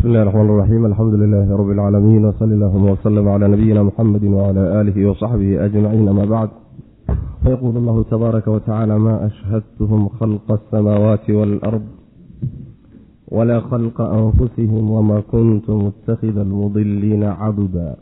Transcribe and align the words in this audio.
bismi 0.00 0.12
illahi 0.12 0.26
raxmaan 0.32 0.58
raxiim 0.60 0.84
alxamdu 0.84 1.16
lilaahi 1.20 1.56
rabbi 1.60 1.72
alcaalamiin 1.76 2.24
wsali 2.24 2.54
allahuma 2.56 2.92
wslm 2.96 3.26
cla 3.36 3.48
nabiyina 3.48 3.84
muxamedi 3.84 4.28
wcla 4.32 4.62
aalihi 4.78 5.06
wsaxbihi 5.12 5.58
ajmaciin 5.66 6.08
ama 6.08 6.24
bacd 6.26 6.52
fayquul 7.44 7.76
allahu 7.76 8.04
tabaaraka 8.12 8.48
watacaala 8.50 8.98
ma 8.98 9.14
ashhadtuhum 9.28 10.08
khalqa 10.18 10.56
asamaawaati 10.56 11.36
waalard 11.38 11.84
wla 13.36 13.56
khalqa 13.70 14.04
anfusihim 14.20 14.84
wma 14.96 15.20
kuntu 15.32 15.76
mutakida 15.84 16.40
almudiliina 16.48 17.36
caduda 17.36 18.00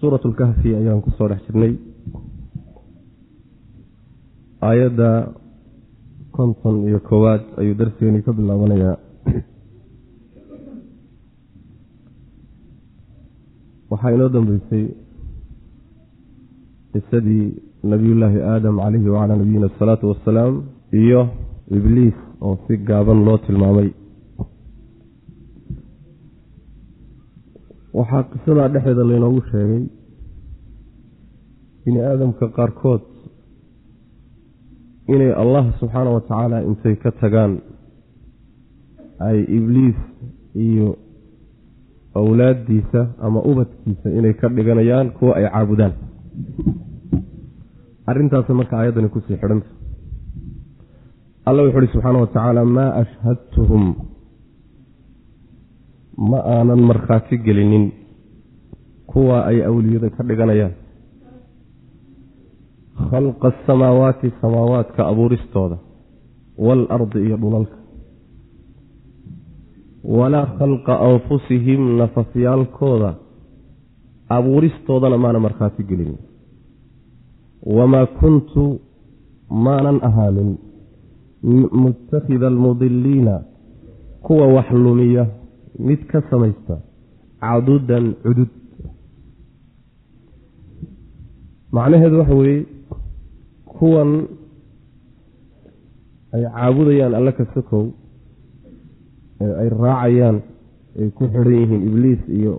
suurat 0.00 0.20
lkahfi 0.20 0.76
ayaan 0.80 1.00
ku 1.00 1.08
soo 1.16 1.28
dhex 1.32 1.40
jirnay. 1.48 1.80
Aayadda 4.60 5.32
konton 6.36 6.76
iyo 6.88 6.98
koowaad 7.08 7.42
ayuu 7.60 7.74
darsigeenii 7.80 8.22
ka 8.26 8.32
bilaabanayaa. 8.38 8.96
Waxaa 13.90 14.12
inoo 14.16 14.28
dambeysay 14.34 14.84
qisadii 16.92 17.46
nabiyullaahi 17.92 18.40
aadam 18.52 18.76
calayhi 18.84 19.08
wacalaa 19.14 19.36
nabiyina 19.42 19.66
asalaatu 19.72 20.04
wassalaam 20.10 20.54
iyo 21.02 21.20
ibliis 21.76 22.16
oo 22.46 22.54
si 22.66 22.76
gaaban 22.88 23.18
loo 23.26 23.38
tilmaamay. 23.46 23.88
Waxaa 27.98 28.22
qisadaa 28.32 28.68
dhexdeeda 28.74 29.04
laynoogu 29.10 29.40
sheegay 29.50 29.82
bini 31.84 32.00
aadamka 32.10 32.46
qaarkood 32.56 33.02
inay 35.08 35.32
allah 35.42 35.64
subxaana 35.80 36.10
wa 36.16 36.20
tacaala 36.24 36.62
intay 36.68 36.96
ka 36.96 37.10
tagaan 37.20 37.60
ay 39.20 39.38
ibliis 39.56 39.98
iyo 40.56 40.96
awlaaddiisa 42.14 43.00
ama 43.26 43.40
ubadkiisa 43.50 44.08
inay 44.18 44.34
ka 44.40 44.48
dhiganayaan 44.48 45.10
kuwa 45.18 45.36
ay 45.36 45.44
caabudaan. 45.50 45.92
Arrintaasi 48.06 48.52
marka 48.52 48.74
aayaddani 48.78 49.08
ku 49.08 49.20
sii 49.26 49.36
xidhanta. 49.40 49.68
Alla 51.48 51.62
wuxu 51.66 51.78
uhi 51.78 51.88
subxaana 51.92 52.18
wa 52.24 52.26
tacaala 52.32 52.62
maa 52.64 52.90
ashhadtuhum. 53.02 53.84
Ma 56.30 56.38
aanan 56.56 56.80
markhaati 56.90 57.38
gelinin 57.46 57.92
kuwa 59.10 59.46
ay 59.50 59.58
awliyada 59.68 60.10
ka 60.16 60.22
dhiganayaan 60.28 60.72
khalqa 63.10 63.48
asamaawaati 63.48 64.32
samaawaadka 64.40 65.06
abuuristooda 65.06 65.76
waalardi 66.58 67.18
iyo 67.26 67.36
dhulalka 67.36 67.76
walaa 70.18 70.46
khalqa 70.58 71.00
anfusihim 71.00 71.96
nafafyaalkooda 71.98 73.14
abuuristoodana 74.28 75.18
maana 75.18 75.40
markhaati 75.46 75.82
gelinin 75.90 76.18
wamaa 77.76 78.06
kuntu 78.06 78.80
maanan 79.50 79.98
ahaanin 80.08 80.50
muttakhida 81.72 82.46
almudiliina 82.46 83.40
kuwa 84.22 84.46
wax 84.46 84.70
lumiya 84.70 85.26
mid 85.78 86.06
ka 86.06 86.22
samaysta 86.30 86.78
cadudan 87.40 88.14
cudud 88.22 88.48
macnaheedu 91.72 92.18
waxa 92.18 92.34
weeye 92.34 92.66
kuwan 93.78 94.10
ay 96.34 96.42
caabudayaan 96.54 97.14
alle 97.18 97.32
ka 97.38 97.44
sokow 97.54 97.84
ee 99.44 99.52
ay 99.62 99.68
raacayaan 99.68 100.36
ay 101.00 101.08
ku 101.16 101.24
xidhan 101.32 101.54
yihiin 101.60 101.82
ibliis 101.88 102.22
iyo 102.38 102.52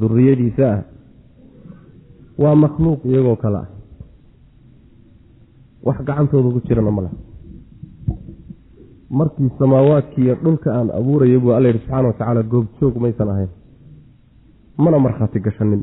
duriyadiisa 0.00 0.66
ah 0.74 0.82
waa 2.42 2.54
makhluuq 2.64 3.00
iyagoo 3.04 3.36
kale 3.36 3.58
ah. 3.64 3.68
Wax 5.86 5.96
gacantooda 6.04 6.48
ku 6.54 6.60
jirana 6.68 6.90
ma 6.92 7.02
leh 7.08 7.14
markii 9.18 9.50
samaawaadkii 9.58 10.24
iyo 10.24 10.34
dhulka 10.44 10.68
aan 10.74 10.88
abuuraya 10.98 11.38
buu 11.40 11.52
alla 11.56 11.68
yidhi 11.68 11.80
subxana 11.84 12.08
wa 12.08 12.12
tacaala 12.14 12.42
goobjoog 12.42 12.94
maysan 13.02 13.28
ahayn. 13.32 13.50
Mana 14.78 14.98
markhaati 14.98 15.40
gashanin 15.40 15.82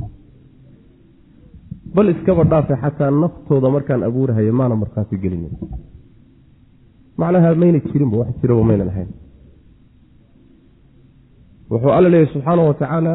bal 1.96 2.10
iskaba 2.10 2.44
dhaafe 2.44 2.74
xataa 2.84 3.12
naftooda 3.12 3.70
markaan 3.70 4.04
abuurahaya 4.04 4.54
maana 4.60 4.76
markhaati 4.76 5.18
gelinin. 5.24 5.54
Macnaha 7.18 7.56
mayna 7.56 7.80
jirinba 7.80 8.18
wax 8.22 8.30
jiraba 8.42 8.64
maynan 8.70 8.90
ahayn 8.94 9.10
wuxuu 11.70 11.92
alla 11.98 12.10
leeyahy 12.10 12.34
subxaana 12.34 12.62
wa 12.64 12.74
tacaala 12.74 13.14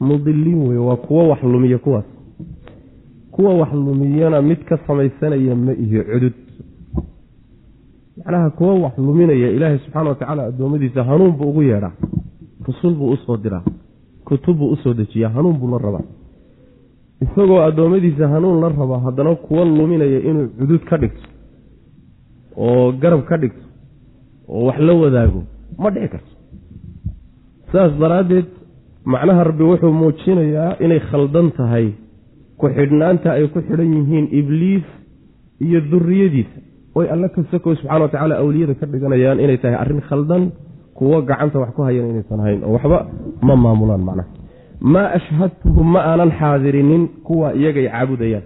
mudiliin 0.00 0.60
weye 0.68 0.78
waa 0.88 0.96
kuwo 0.96 1.28
wax 1.28 1.42
lumiya 1.42 1.78
kuwaas. 1.78 2.04
Kuwa 3.30 3.54
wax 3.54 3.72
lumiyana 3.72 4.42
mid 4.42 4.64
ka 4.64 4.78
samaysanaya 4.86 5.54
ma 5.56 5.72
iyo 5.72 6.04
cudud. 6.04 6.32
Macnaha 8.16 8.50
kuwo 8.50 8.82
wax 8.82 8.98
luminaya 8.98 9.50
ilaahay 9.50 9.78
subxaana 9.78 10.08
wa 10.08 10.14
tacaala 10.14 10.44
addoommadiisa 10.44 11.04
hanuun 11.04 11.32
buu 11.32 11.48
ugu 11.50 11.62
yeedhaa. 11.62 11.92
Rusul 12.66 12.94
buu 12.94 13.10
u 13.10 13.16
soo 13.16 13.36
diraa. 13.36 13.62
Kutub 14.24 14.56
buu 14.58 14.70
u 14.70 14.76
soo 14.76 14.94
dejiyaa. 14.94 15.28
Hanuun 15.28 15.58
buu 15.58 15.70
la 15.70 15.78
rabaa 15.78 16.04
isagoo 17.24 17.60
addoommadiisa 17.68 18.28
hanuun 18.32 18.60
la 18.62 18.68
raba 18.68 18.96
haddana 19.06 19.34
kuwa 19.44 19.64
luminaya 19.64 20.20
inuu 20.30 20.46
cudud 20.58 20.82
ka 20.90 20.96
dhigto 21.02 21.28
oo 22.56 22.92
garab 23.02 23.22
ka 23.28 23.36
dhigto 23.42 23.64
oo 24.48 24.64
wax 24.68 24.78
la 24.88 24.92
wadaago 25.02 25.40
ma 25.78 25.90
dhici 25.90 26.08
karto. 26.12 26.32
Saas 27.72 27.92
daraaddeed 28.00 28.46
macnaha 29.04 29.44
rabbi 29.48 29.64
wuxuu 29.70 29.92
muujinayaa 30.00 30.76
inay 30.84 31.00
khaldan 31.10 31.48
tahay 31.58 31.86
ku-xidhnaanta 32.60 33.28
ay 33.36 33.46
ku 33.52 33.58
xidhan 33.68 33.90
yihiin 33.96 34.26
ibliis 34.40 34.86
iyo 35.64 35.80
duriyadiisa 35.90 36.58
oy 36.98 37.06
alle 37.12 37.28
ka 37.34 37.40
sokow 37.50 37.74
subxana 37.78 38.02
wa 38.04 38.08
tacaala 38.12 38.34
awliyada 38.42 38.74
ka 38.80 38.86
dhiganayaan 38.92 39.38
inay 39.44 39.58
tahay 39.62 39.76
arrin 39.82 40.00
khaldan 40.08 40.42
kuwo 40.98 41.22
gacanta 41.28 41.56
wax 41.62 41.70
ku 41.76 41.82
hayan 41.86 42.10
inaysan 42.12 42.40
hayn 42.44 42.60
oo 42.66 42.72
waxba 42.76 42.98
ma 43.46 43.54
maamulaan 43.64 44.02
macnaha 44.08 44.28
maa 44.80 45.10
ashhadtuhum 45.18 45.92
ma 45.92 46.00
aanan 46.00 46.30
xaadirinin. 46.40 47.08
Kuwa 47.24 47.54
iyagay 47.54 47.88
caabudayaan. 47.88 48.42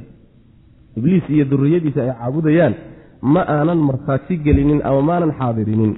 Ibliis 0.96 1.24
iyo 1.30 1.44
duriyadiisa 1.50 2.00
ay 2.02 2.10
caabudayaan 2.18 2.74
ma 3.22 3.40
aanan 3.56 3.78
markhaati 3.78 4.36
gelinin 4.44 4.80
ama 4.84 5.02
maanan 5.02 5.32
xaadirinin. 5.38 5.92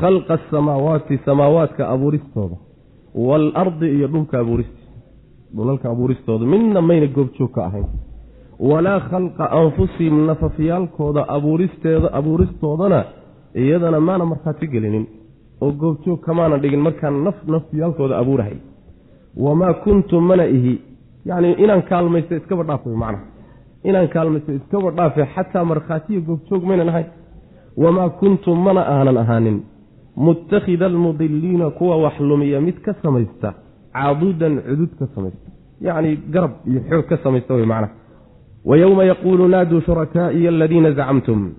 Khalqa 0.00 0.34
asamaawaati 0.34 1.18
samaawaadka 1.24 1.88
abuuristooda. 1.94 2.56
Waalardi 3.14 3.86
iyo 3.96 4.06
dhulka 4.08 4.38
abuuristiisa 4.38 4.90
dhulalka 5.56 5.90
abuuristooda. 5.90 6.44
Midna 6.46 6.80
mayna 6.80 7.06
goobjoog 7.06 7.50
ka 7.54 7.64
ahayn. 7.68 7.86
Walaa 8.58 9.00
khalqa 9.10 9.44
anfusihim 9.60 10.26
nafafyaalkooda 10.26 11.22
abuuristeeda 11.36 12.08
abuuristoodana 12.18 13.04
iyadana 13.54 14.00
maana 14.00 14.24
markhaati 14.32 14.66
gelinin. 14.68 15.06
Oo 15.60 15.72
goobjoog 15.72 16.20
kamaanan 16.26 16.60
dhigin 16.62 16.80
markaan 16.86 17.24
naf 17.24 17.36
nafyaalkooda 17.46 18.18
abuurahay 18.18 18.56
wamaa 19.36 19.72
kuntu 19.74 20.20
mana 20.20 20.46
ihi. 20.46 20.80
Yacni 21.24 21.52
inaan 21.52 21.82
kaalmaysto 21.82 22.36
iskaba 22.36 22.62
dhaaf 22.62 22.86
macnaha. 22.86 23.24
Inaan 23.84 24.08
kaalmaysto 24.08 24.52
iskaba 24.52 24.90
dhaafe 24.90 25.26
xataa 25.34 25.64
markhaatiya 25.64 26.20
goobjoog 26.20 26.64
maynan 26.64 26.88
ahayn. 26.88 27.06
Wamaa 27.76 28.08
kuntu 28.08 28.54
mana 28.54 28.80
aanan 28.80 29.16
ahaanin. 29.16 29.62
Muttakhida 30.16 30.86
almudiliina 30.86 31.70
kuwa 31.70 31.96
wax 31.96 32.20
lumiya 32.20 32.60
mid 32.60 32.80
ka 32.84 32.94
samaysta 33.02 33.54
caadudan 33.92 34.60
cudud 34.68 34.92
ka 34.98 35.06
samaysta. 35.14 35.50
Yacni 35.80 36.16
garab 36.30 36.50
iyo 36.66 36.80
xoog 36.88 37.06
ka 37.08 37.16
samaysta 37.22 37.54
wey 37.54 37.66
macnaha. 37.66 37.92
Wa 38.64 38.76
yowma 38.76 39.04
yaquulu 39.04 39.48
naaduu 39.48 39.80
shurakaa'iya 39.80 40.48
aladiina 40.48 40.92
zacamtum. 40.92 41.54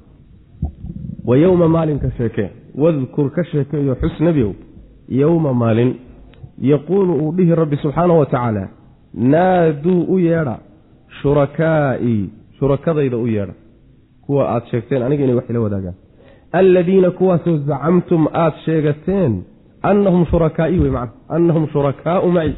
Wa 1.25 1.37
yowma 1.37 1.67
maalinka 1.67 2.11
sheekee 2.17 2.49
wadkur 2.75 3.31
ka 3.31 3.43
sheekeeyo 3.43 3.95
xus 3.95 4.19
nebiow 4.19 4.53
yowma 5.09 5.53
maalin 5.53 5.95
yaquulu 6.61 7.13
uu 7.13 7.31
dhihi 7.37 7.55
rabbi 7.55 7.77
subxaanahu 7.83 8.19
wa 8.19 8.25
tacaala 8.25 8.67
naaduu 9.13 10.01
u 10.13 10.19
yeedha 10.19 10.57
shurakaa'ii 11.21 12.29
shurakadayda 12.59 13.17
u 13.17 13.27
yeedha. 13.27 13.53
Kuwa 14.25 14.49
aad 14.49 14.63
sheegteen 14.71 15.03
aniga 15.03 15.23
inay 15.23 15.35
wax 15.35 15.49
ila 15.49 15.59
wadaagaan. 15.59 15.93
Alladiina 16.51 17.11
kuwaasoo 17.11 17.57
zacamtum 17.57 18.27
aada 18.33 18.55
sheegateen 18.65 19.43
annahum 19.81 20.25
shurakaa'ii 20.25 20.79
wey 20.79 20.91
macna 20.91 21.11
annahum 21.29 21.67
shurakaau 21.73 22.31
maci 22.31 22.55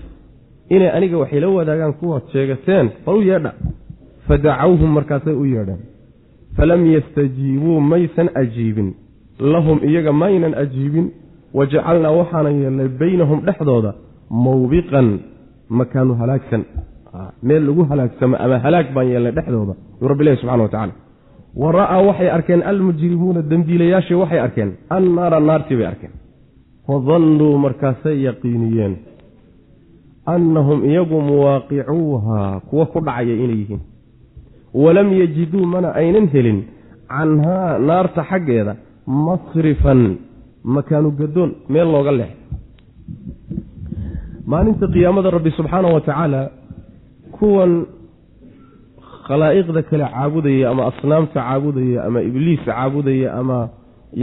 inay 0.69 0.89
aniga 0.89 1.17
wax 1.17 1.33
ila 1.33 1.47
wadaagaan 1.49 1.93
kuwaad 1.93 2.23
sheegateen 2.31 2.89
bal 3.05 3.15
u 3.15 3.21
yeedha. 3.21 3.53
Fadacawhum 4.27 4.89
markaasay 4.93 5.33
u 5.33 5.45
yeedheen. 5.45 5.79
Falam 6.55 6.85
yastajiibuu 6.91 7.79
maysan 7.79 8.29
ajiibin. 8.35 8.93
Lahum 9.39 9.79
iyaga 9.83 10.11
maynan 10.11 10.53
ajiibin 10.53 11.11
wajacalnaa 11.57 12.11
waxaanan 12.19 12.55
yeelnay 12.61 12.87
beynahum 13.01 13.39
dhexdooda 13.47 13.91
mawbiqan 14.45 15.07
makaanu 15.79 16.13
halaagsan. 16.21 16.63
Meel 17.47 17.63
lagu 17.67 17.83
halaagsamo 17.89 18.35
ama 18.43 18.57
halaag 18.65 18.87
baan 18.95 19.07
yeelnay 19.13 19.33
dhexdooda 19.37 19.73
yuu 20.01 20.07
rabbi 20.11 20.23
lehy 20.25 20.37
subxana 20.41 20.63
wa 20.65 20.69
tacala 20.75 20.93
wa 21.61 21.71
ra'aa 21.79 22.01
waxay 22.07 22.29
arkeen 22.37 22.61
almujrimuuna 22.71 23.41
dembiilayaashii 23.51 24.17
waxay 24.21 24.39
arkeen 24.45 24.69
annaara 24.97 25.39
naartii 25.49 25.77
bay 25.79 25.87
arkeen. 25.93 26.13
Fadannuu 26.87 27.57
markaasay 27.65 28.17
yaqiiniyeen 28.27 28.93
annahum 30.35 30.79
iyagu 30.89 31.21
muwaaqicuuhaa 31.29 32.59
kuwa 32.69 32.85
ku 32.85 32.99
dhacaya 33.05 33.35
inay 33.43 33.57
yihiin. 33.61 33.81
Walam 34.83 35.09
yajiduu 35.21 35.65
mana 35.73 35.89
aynan 36.01 36.27
helin 36.33 36.59
canhaa 37.13 37.77
naarta 37.89 38.21
xaggeeda 38.29 38.73
masrifan 39.27 40.01
makaanu 40.63 41.11
gadoon 41.11 41.51
meel 41.69 41.87
looga 41.91 42.11
leexay 42.11 42.37
maalinta 44.45 44.87
qiyaamada 44.87 45.29
rabbi 45.31 45.51
subxaanahu 45.57 45.93
wa 45.93 46.01
tacaala 46.01 46.41
kuwan 47.37 47.85
khalaa'iqda 49.27 49.81
kale 49.89 50.05
caabudaya 50.13 50.69
ama 50.71 50.83
asnaamta 50.91 51.33
caabudaya 51.39 52.03
ama 52.07 52.19
ibliis 52.21 52.59
caabudaya 52.65 53.33
ama 53.39 53.69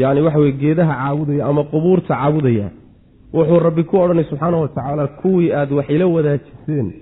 yacni 0.00 0.20
waxa 0.26 0.38
weye 0.38 0.52
geedaha 0.52 0.94
caabudaya 1.00 1.42
ama 1.50 1.62
qubuurta 1.72 2.14
caabudaya 2.14 2.68
wuxuu 3.34 3.58
rabbi 3.66 3.82
ku 3.84 3.94
odhanay 4.02 4.24
subxaanahu 4.30 4.62
wa 4.62 4.68
tacaala 4.68 5.06
kuwii 5.06 5.52
aada 5.52 5.74
wax 5.76 5.86
ila 5.90 6.06
wadaajiseen 6.06 6.92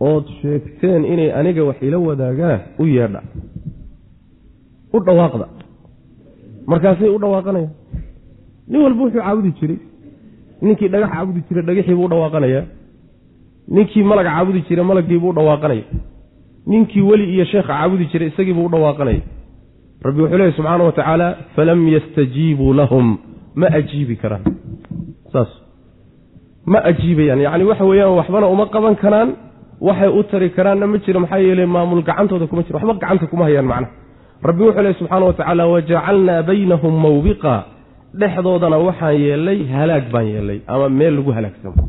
ood 0.00 0.24
sheegteen 0.42 1.04
inay 1.04 1.32
aniga 1.32 1.64
wax 1.64 1.76
ila 1.82 1.98
wadaagaan 1.98 2.60
u 2.78 2.86
yeedha. 2.86 3.22
U 4.92 4.98
dhawaaqda. 5.06 5.46
Markaasay 6.66 7.08
u 7.08 7.18
dhawaaqanayaan 7.18 7.79
nin 8.68 8.82
walba 8.82 9.00
wuxuu 9.04 9.20
caabudi 9.20 9.50
jiray. 9.60 9.78
Ninkii 10.62 10.88
dhagax 10.92 11.10
caabudi 11.14 11.40
jiray 11.48 11.64
dhagaxiibuu 11.68 12.08
dhawaaqanaya 12.12 12.62
ninkii 13.74 14.02
malag 14.10 14.26
caabudi 14.26 14.60
jiray 14.68 14.84
malaggiibuu 14.84 15.32
dhawaaqanaya 15.38 15.84
ninkii 16.66 17.02
weli 17.10 17.24
iyo 17.34 17.44
sheekha 17.44 17.68
caabudi 17.72 18.04
jiray 18.12 18.28
isagiibuu 18.28 18.66
u 18.66 18.72
dhawaaqanaya 18.74 19.22
rabbi 20.04 20.20
wuxuu 20.22 20.38
leehy 20.38 20.52
subxaana 20.56 20.84
wa 20.84 20.92
tacaala 20.92 21.26
falam 21.56 21.88
yastajiibuu 21.88 22.72
lahum. 22.74 23.18
Ma 23.54 23.66
ajiibi 23.78 24.16
karaan. 24.16 24.44
Saas. 25.32 25.48
Ma 26.66 26.78
ajiibayaan. 26.90 27.40
Yacni 27.46 27.64
waxa 27.64 27.84
weeyaan 27.84 28.14
waxbana 28.20 28.46
uma 28.46 28.66
qaban 28.74 28.94
karaan 29.02 29.28
waxay 29.80 30.08
u 30.08 30.22
tari 30.30 30.48
karaanna 30.56 30.86
ma 30.86 30.98
jiro. 31.04 31.20
Maxaa 31.20 31.38
yeele 31.38 31.66
maamul 31.66 32.02
gacantooda 32.08 32.46
kuma 32.46 32.62
jiro. 32.62 32.78
Waxba 32.78 32.94
gacanta 33.02 33.26
kuma 33.26 33.44
hayaan 33.44 33.66
macnaha. 33.66 33.92
Rabbi 34.48 34.62
wuxuu 34.66 34.82
lehy 34.82 34.94
subxaana 35.00 35.24
wa 35.26 35.32
tacaala 35.38 35.66
wajacalnaa 35.72 36.42
baynahum 36.48 36.94
mawbiqa 37.04 37.54
dhexdoodana 38.14 38.78
waxaan 38.78 39.16
yeelay 39.24 39.58
halaag 39.76 40.04
baan 40.12 40.26
yeelay 40.34 40.58
ama 40.66 40.88
meel 40.88 41.14
lagu 41.18 41.30
halaagsamo 41.36 41.82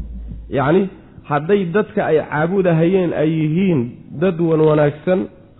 yacni 0.57 0.81
hadday 1.29 1.65
dadka 1.75 2.01
ay 2.05 2.17
caabudahayeen 2.31 3.11
ay 3.21 3.29
yihiin 3.39 3.79
dad 4.21 4.37
wan 4.49 4.61
wanaagsan 4.69 5.19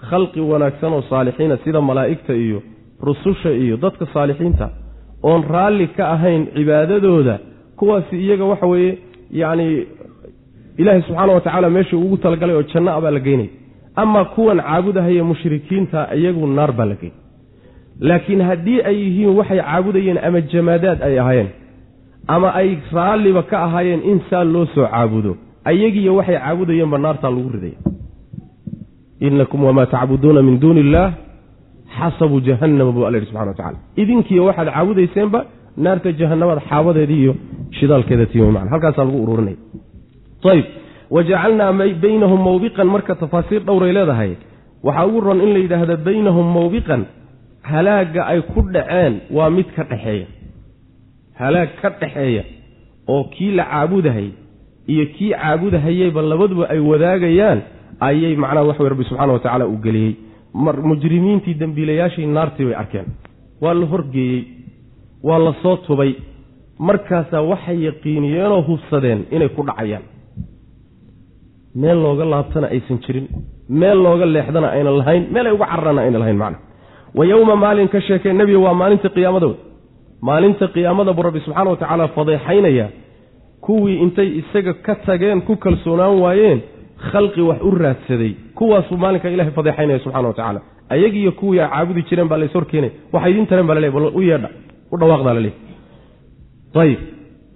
khalqi 0.10 0.42
wanaagsan 0.52 0.94
oo 0.94 1.02
saalixiina 1.10 1.58
sida 1.64 1.82
malaa'igta 1.90 2.34
iyo 2.46 2.60
rususha 3.08 3.52
iyo 3.64 3.76
dadka 3.86 4.06
saalixiinta 4.14 4.66
oon 5.30 5.42
raalli 5.54 5.88
ka 5.98 6.04
ahayn 6.16 6.42
cibaadadooda 6.56 7.36
kuwaasi 7.80 8.16
iyaga 8.26 8.46
waxa 8.52 8.68
weeye 8.74 8.98
yacni 9.42 9.66
ilaahay 10.78 11.02
subxaana 11.08 11.34
wa 11.34 11.42
tacaala 11.42 11.70
meeshuu 11.70 12.00
ugu 12.06 12.18
talagalay 12.18 12.56
oo 12.56 12.64
janno 12.74 12.92
a 12.98 13.02
baa 13.02 13.12
la 13.12 13.20
geynaya 13.28 13.50
amaa 13.96 14.26
kuwan 14.36 14.60
caabudahaya 14.68 15.24
mushrikiinta 15.32 16.00
iyagu 16.20 16.48
naar 16.48 16.72
baa 16.80 16.86
la 16.92 16.96
geynay 17.02 17.18
laakiin 18.10 18.42
haddii 18.50 18.82
ay 18.90 18.98
yihiin 19.06 19.38
waxay 19.40 19.60
caabudayeen 19.62 20.20
ama 20.28 20.42
jamaadaad 20.54 21.00
ay 21.08 21.20
ahaayeen 21.20 21.50
ama 22.28 22.50
ay 22.62 22.70
raalliba 22.92 23.44
ka 23.44 23.64
ahaayeen 23.66 24.02
in 24.12 24.22
saa 24.30 24.44
loo 24.44 24.66
soo 24.76 24.88
caabudo 24.94 25.38
ayagiiyo 25.72 26.16
waxay 26.16 26.38
caabudayeenba 26.44 26.98
naartaa 26.98 27.32
lagu 27.36 27.50
ridaya 27.56 27.80
inakum 29.28 29.64
wamaa 29.64 29.86
tacbuduuna 29.86 30.42
min 30.42 30.60
duuni 30.60 30.80
illaah 30.86 31.12
xasabu 31.98 32.42
jahannama 32.42 32.92
buu 32.92 33.06
alla 33.06 33.18
yidhi 33.18 33.30
subxana 33.30 33.52
wa 33.54 33.58
tacala 33.62 33.78
idinkiiyo 34.02 34.46
waxaad 34.50 34.70
caabudayseenba 34.76 35.40
naarta 35.78 36.12
jahannamada 36.12 36.62
xaabadeedii 36.70 37.22
iyo 37.24 37.36
shidaalkeeda 37.80 38.26
tiimi 38.26 38.52
mana 38.52 38.70
halkaasaa 38.74 39.06
lagu 39.06 39.24
ururinaya 39.24 39.58
ayb 40.54 40.66
wajacalnaa 41.16 41.72
baynahum 42.04 42.40
mawbiqan 42.50 42.88
marka 42.88 43.16
tafaasiir 43.16 43.62
dhowray 43.70 43.94
leedahay 43.94 44.32
waxaa 44.84 45.06
ugu 45.06 45.20
ron 45.22 45.42
in 45.46 45.54
la 45.54 45.60
yidhaahdo 45.60 45.98
baynahum 46.08 46.54
mawbiqan 46.58 47.02
halaagga 47.64 48.22
ay 48.32 48.42
ku 48.54 48.62
dhaceen 48.74 49.14
waa 49.32 49.50
mid 49.50 49.68
ka 49.76 49.84
dhexeeya 49.84 50.28
halaag 51.40 51.70
ka 51.82 51.90
dhexeeya 52.02 52.44
oo 53.08 53.24
kii 53.34 53.52
la 53.60 53.64
caabudahay 53.72 54.30
iyo 54.88 55.06
kii 55.16 55.32
caabudahayeyba 55.34 56.22
labaduba 56.22 56.70
ay 56.74 56.80
wadaagayaan 56.80 57.60
ayay 58.08 58.36
macnaha 58.36 58.66
wax 58.70 58.80
wey 58.80 58.90
rabbi 58.90 59.04
subxana 59.10 59.34
wa 59.34 59.40
tacaala 59.40 59.68
uu 59.68 59.78
geliyey. 59.86 60.16
Mujrimiintii 60.54 61.54
dembiilayaashii 61.60 62.26
naartii 62.28 62.66
bay 62.66 62.76
arkeen. 62.76 63.06
Waa 63.62 63.74
la 63.74 63.86
horgeeyey 63.86 64.44
waa 65.24 65.38
la 65.40 65.54
soo 65.64 65.78
tubay. 65.88 66.12
Markaasaa 66.80 67.42
waxay 67.42 67.78
yaqiiniyeenoo 67.88 68.62
hubsadeen 68.68 69.26
inay 69.32 69.50
ku 69.50 69.64
dhacayaan. 69.64 70.04
Meel 71.76 71.98
looga 72.04 72.26
laabtana 72.26 72.68
aysan 72.68 73.00
jirin. 73.06 73.28
Meel 73.70 73.98
looga 74.04 74.26
leexdana 74.26 74.68
aynan 74.76 74.98
lahayn. 74.98 75.24
Meel 75.34 75.48
ay 75.48 75.54
uga 75.54 75.66
cararana 75.72 76.02
aynan 76.02 76.20
lahayn 76.24 76.38
macna 76.44 76.58
wa 77.18 77.26
yowma 77.32 77.56
maalin 77.64 77.88
ka 77.94 78.00
sheekay 78.08 78.34
nebiga 78.34 78.60
waa 78.66 78.74
maalinta 78.82 79.10
qiyaamada 79.16 79.48
wey 79.52 79.58
maalinta 80.30 80.66
qiyaamada 80.76 81.14
buu 81.18 81.24
rabbi 81.28 81.40
subxaana 81.46 81.70
wa 81.74 81.78
tacaala 81.82 82.08
fadeexaynaya 82.18 82.88
kuwii 83.66 83.98
intay 84.04 84.28
isaga 84.42 84.74
ka 84.86 84.94
tageen 85.06 85.42
ku 85.48 85.54
kalsoonaan 85.66 86.16
waayeen 86.24 86.60
khalqi 87.12 87.42
wax 87.42 87.60
u 87.68 87.72
raadsaday. 87.84 88.32
Kuwaasuu 88.58 88.98
maalinka 89.04 89.30
ilahay 89.30 89.52
fadeexaynaya 89.52 90.00
subxana 90.00 90.28
wa 90.28 90.34
tacaala. 90.34 90.62
Ayagiiyo 90.90 91.32
kuwii 91.32 91.60
ay 91.60 91.68
caabudi 91.74 92.02
jireen 92.10 92.28
baa 92.32 92.38
lays 92.42 92.54
horkeenay 92.54 92.92
waxay 93.14 93.32
idiin 93.32 93.48
tareen 93.48 93.68
baa 93.68 93.76
laleey 93.78 93.92
bal 93.96 94.06
u 94.16 94.22
yeedha 94.30 94.50
u 94.92 94.98
dhawaaqdaa 95.02 95.34
laleey 95.38 95.54
ayib 96.84 97.00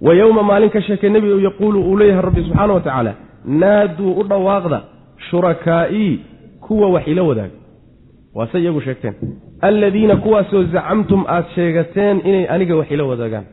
wa 0.06 0.12
yowma 0.20 0.42
maalin 0.50 0.70
ka 0.70 0.80
sheekay 0.86 1.10
nebiga 1.10 1.36
yaquulu 1.48 1.78
uu 1.88 1.96
leeyahay 2.00 2.22
rabbi 2.28 2.42
subxaana 2.46 2.72
wa 2.74 2.80
tacaala 2.86 3.12
naaduu 3.62 4.12
u 4.20 4.24
dhawaaqda 4.30 4.78
shurakaa'ii 5.30 6.12
kuwa 6.66 6.88
wax 6.94 7.06
ila 7.12 7.22
wadaaga 7.22 7.54
waase 8.36 8.56
iyagu 8.60 8.80
sheegteen. 8.86 9.14
Alladiina 9.68 10.16
kuwaasoo 10.16 10.62
zacamtum 10.74 11.24
aad 11.28 11.44
sheegateen 11.54 12.16
inay 12.28 12.44
aniga 12.54 12.76
wax 12.76 12.90
ila 12.90 13.04
wadaagaan. 13.04 13.46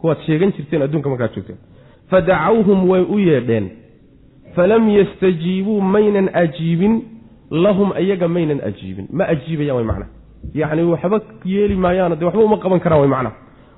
Kuwaad 0.00 0.18
sheegan 0.26 0.52
jirteen 0.56 0.82
adduunka 0.82 1.08
markaad 1.12 1.34
joogteen. 1.34 1.58
Fadacawhum 2.10 2.88
way 2.90 3.02
u 3.14 3.18
yeedheen. 3.18 3.66
Falam 4.54 4.88
yastajiibuu 4.98 5.80
maynan 5.80 6.28
ajiibin 6.42 6.94
lahum 7.50 7.92
iyaga 8.00 8.28
maynan 8.28 8.60
ajiibin. 8.68 9.06
Ma 9.18 9.24
ajiibayaan 9.32 9.76
way 9.76 9.84
macnaha 9.90 10.10
yacni 10.54 10.82
waxba 10.92 11.20
yeeli 11.44 11.76
maayaan 11.84 12.16
dee 12.18 12.24
waxba 12.28 12.42
uma 12.48 12.56
qaban 12.64 12.80
karaan 12.84 13.00
way 13.02 13.10
macnaha 13.14 13.34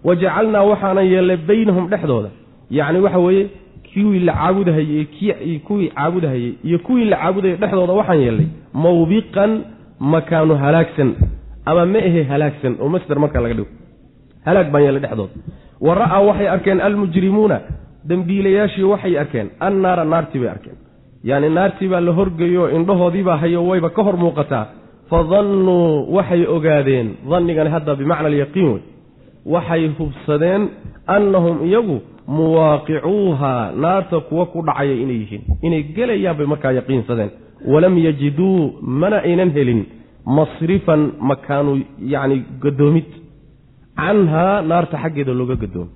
wa 0.06 0.16
jacalnaa 0.22 0.62
waxaanan 0.70 1.06
yeellay 1.12 1.36
baynahum 1.48 1.84
dhexdooda. 1.92 2.30
Yacni 2.70 2.98
waxa 3.06 3.18
weeye 3.18 3.46
kuwii 3.94 4.20
la 4.20 4.32
caabudahayey 4.32 5.04
kuwii 5.66 5.88
caabudahayey 5.88 6.52
iyo 6.64 6.78
kuwii 6.78 7.04
la 7.04 7.16
caabudayay 7.16 7.56
dhexdooda 7.56 7.92
waxaan 7.92 8.20
yeelnay 8.20 8.46
mawbiqan 8.84 9.50
makaanu 10.00 10.54
halaagsan 10.56 11.10
ama 11.66 11.86
ma 11.86 11.98
ahe 11.98 12.22
halaagsan 12.30 12.76
oo 12.80 12.88
masder 12.88 13.18
markaa 13.18 13.40
laga 13.42 13.54
dhigo. 13.54 13.68
Halaag 14.46 14.68
baan 14.72 14.84
yeelay 14.84 15.00
dhexdooda 15.00 15.32
wa 15.80 15.94
ra'aa 15.94 16.20
waxay 16.28 16.48
arkeen 16.48 16.80
almujrimuuna 16.80 17.60
dembiilayaashii 18.08 18.84
waxay 18.92 19.18
arkeen 19.18 19.48
annaara 19.60 20.04
naartii 20.04 20.40
bay 20.40 20.48
arkeen. 20.48 20.76
Yacni 21.24 21.48
naartii 21.50 21.88
baa 21.88 22.00
la 22.00 22.12
horgeeyo 22.12 22.70
indhahoodiibaa 22.76 23.36
hayo 23.36 23.66
wayba 23.68 23.90
ka 23.90 24.02
hor 24.02 24.16
muuqataa 24.16 24.66
fadannuu 25.10 26.14
waxay 26.16 26.46
ogaadeen 26.56 27.08
dannigani 27.30 27.70
hadda 27.70 27.94
bimacna 28.00 28.28
alyaqiin 28.28 28.68
wey 28.72 28.82
waxay 29.54 29.88
hubsadeen 29.98 30.68
annahum 31.06 31.56
iyagu 31.68 31.96
muwaaqicuuhaa 32.26 33.72
naarta 33.84 34.20
kuwa 34.20 34.46
ku 34.46 34.62
dhacaya 34.66 34.94
inay 34.94 35.16
yihiin. 35.22 35.42
Inay 35.62 35.82
gelayaan 35.96 36.36
bay 36.36 36.46
markaa 36.46 36.72
yaqiinsadeen 36.72 37.30
walam 37.72 37.94
yajiduu 38.06 38.56
mana 39.00 39.16
aynan 39.28 39.50
helin 39.56 39.80
masrifan 40.38 41.02
makaanu 41.30 41.72
yacni 42.12 42.36
gadoomid 42.62 43.08
canhaa 44.00 44.62
naarta 44.70 44.96
xaggeeda 45.02 45.32
looga 45.40 45.56
gadoomo 45.62 45.90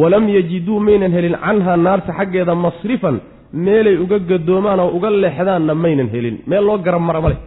walam 0.00 0.24
yajiduu 0.36 0.78
maynan 0.88 1.12
helin 1.16 1.34
canhaa 1.44 1.76
naarta 1.86 2.12
xaggeeda 2.18 2.54
masrifan 2.66 3.16
meelay 3.52 3.96
uga 4.04 4.18
gadoomaan 4.30 4.80
oo 4.80 4.90
uga 4.96 5.10
leexdaanna 5.10 5.74
maynan 5.74 6.08
helin. 6.14 6.36
Meel 6.46 6.64
loo 6.68 6.78
garab 6.78 7.02
mara 7.08 7.20
ma 7.20 7.28
leh. 7.32 7.38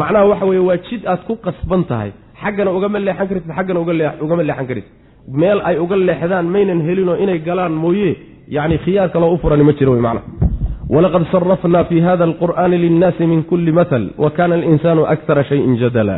Macnaha 0.00 0.26
waxa 0.30 0.46
weeye 0.50 0.64
waa 0.68 0.76
jid 0.86 1.02
aad 1.06 1.20
ku 1.26 1.34
qasban 1.44 1.84
tahay. 1.90 2.10
Xaggana 2.42 2.70
ugama 2.76 2.98
leexan 2.98 3.26
kartid 3.28 3.52
xaggana 3.58 3.80
ugama 4.24 4.42
leexan 4.48 4.66
kartid. 4.70 4.86
Meel 5.40 5.58
ay 5.68 5.76
uga 5.84 5.96
leexdaan 5.96 6.46
maynan 6.54 6.80
helinoo 6.86 7.16
inay 7.22 7.38
galaan 7.46 7.72
mooye 7.82 8.10
yacni 8.56 8.76
khiyaar 8.84 9.08
kaloo 9.14 9.32
u 9.34 9.38
furani 9.42 9.64
ma 9.68 9.72
jiro 9.78 9.92
wey 9.94 10.02
macnaha 10.06 10.51
walaqad 10.94 11.24
sarafnaa 11.32 11.84
fi 11.90 12.00
hada 12.06 12.24
alqur'aani 12.30 12.76
linnaasi 12.84 13.26
min 13.32 13.40
kulli 13.50 13.72
matal 13.80 14.04
wa 14.22 14.30
kana 14.36 14.54
alinsaanu 14.58 15.02
akara 15.14 15.44
shayin 15.50 15.76
jadala 15.82 16.16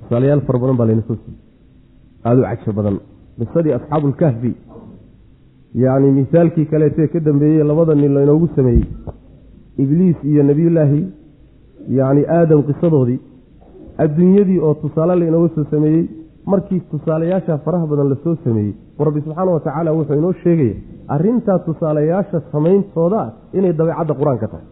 tusaalayaal 0.00 0.42
fara 0.46 0.58
badan 0.62 0.76
baa 0.80 0.86
layna 0.90 1.02
siiyey 1.08 1.36
aada 2.28 2.40
u 2.40 2.44
cajso 2.50 2.72
badan 2.78 2.96
qisadii 3.40 3.72
asxaabu 3.78 4.06
lkahfi 4.12 4.52
yacni 5.84 6.10
misaalkii 6.18 6.66
kaleetee 6.72 7.08
ka 7.12 7.20
dambeeyey 7.28 7.64
labada 7.70 7.94
nin 8.02 8.12
laynoogu 8.16 8.48
sameeyey 8.56 8.84
ibliis 9.82 10.16
iyo 10.30 10.42
nebiyullaahi 10.50 11.00
yacni 11.98 12.22
aadam 12.38 12.60
qisadoodii 12.68 13.20
adduunyadii 14.04 14.58
oo 14.66 14.74
tusaale 14.82 15.14
lainooga 15.22 15.48
soo 15.54 15.64
sameeyey 15.74 16.04
markii 16.52 16.80
tusaalayaasha 16.90 17.58
faraha 17.64 17.86
badan 17.90 18.08
la 18.12 18.16
soo 18.24 18.34
sameeyey 18.44 18.74
rabbi 19.06 19.20
subxaana 19.26 19.50
wa 19.56 19.60
tacaala 19.66 19.90
wuxuu 19.98 20.18
inoo 20.20 20.32
sheegaya 20.42 20.74
arrintaa 21.14 21.58
tusaalayaasha 21.66 22.38
samayntooda 22.52 23.22
inay 23.58 23.72
dabeecadda 23.80 24.14
qur'aanka 24.20 24.46
tahay. 24.52 24.66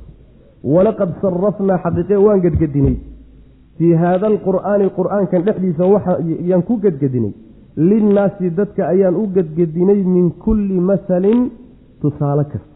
Walaqad 0.75 1.11
sarafnaa 1.23 1.78
xaqiiqe 1.85 2.16
waan 2.26 2.40
gedgedinay. 2.47 2.97
Fii 3.78 3.92
haada 4.02 4.26
alqur'aani 4.33 4.87
qur'aankan 4.99 5.40
dhexdiisa 5.47 5.85
waxayaan 5.95 6.62
ku 6.68 6.75
gedgedinay. 6.85 7.33
Linnaasi 7.90 8.50
dadka 8.59 8.83
ayaan 8.92 9.16
u 9.23 9.25
gedgedinay 9.37 10.00
min 10.14 10.26
kulli 10.45 10.78
masalin 10.90 11.40
tusaale 12.02 12.45
kasta. 12.52 12.75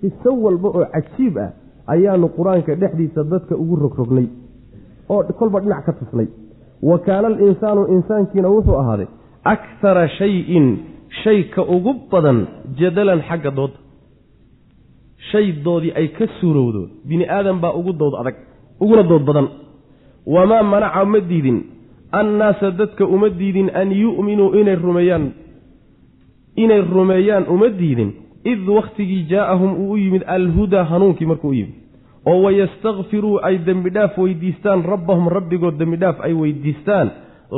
Qiso 0.00 0.30
walba 0.44 0.68
oo 0.78 0.84
cajiib 0.94 1.36
ah 1.44 1.50
ayaanu 1.94 2.26
qur'aanka 2.38 2.72
dhexdiisa 2.82 3.20
dadka 3.32 3.54
ugu 3.62 3.76
rogrognay 3.84 4.26
oo 5.12 5.22
kolba 5.38 5.60
dhinac 5.62 5.84
ka 5.86 5.92
tusnay 6.00 6.28
wa 6.82 6.98
kaana 6.98 7.28
alinsaanu 7.28 7.86
insaankiina 7.96 8.48
wuxuu 8.48 8.78
ahaaday 8.82 9.06
akhara 9.44 10.08
shayin 10.08 10.66
shayka 11.24 11.62
ugu 11.62 11.94
badan 12.10 12.46
jadalan 12.80 13.20
xagga 13.28 13.50
dooda 13.50 13.78
shay 15.30 15.52
doodii 15.64 15.92
ay 15.96 16.08
ka 16.08 16.26
suurowdo 16.40 16.88
bini 17.08 17.24
aadan 17.36 17.58
baa 17.60 17.72
ugu 17.80 17.92
dood 17.92 18.14
adag 18.20 18.36
uguna 18.80 19.02
dood 19.02 19.24
badan. 19.24 19.48
Wamaa 20.26 20.62
manaca 20.62 21.04
ma 21.04 21.20
diidin 21.20 21.58
annaasa 22.12 22.70
dadka 22.70 23.04
uma 23.06 23.28
diidin 23.30 23.70
an 23.74 23.90
yu'minuu 23.92 24.54
inay 24.60 24.76
rumeeyaan 24.76 25.24
inay 26.56 26.80
rumeeyaan 26.80 27.44
uma 27.48 27.68
diidin. 27.68 28.12
Id 28.44 28.68
wakhtigii 28.68 29.26
jaa'ahum 29.30 29.72
uu 29.80 29.92
u 29.92 29.96
yimid 29.96 30.22
alhudaa 30.26 30.84
hanuunkii 30.84 31.26
markuu 31.26 31.48
u 31.48 31.54
yimid 31.54 31.74
oo 32.30 32.38
wayastakfiruu 32.44 33.36
ay 33.48 33.58
dembidhaaf 33.66 34.18
weydiistaan 34.24 34.84
rabbahum 34.92 35.28
rabbigood 35.36 35.76
dembidhaaf 35.78 36.20
ay 36.26 36.32
weydiistaan 36.42 37.10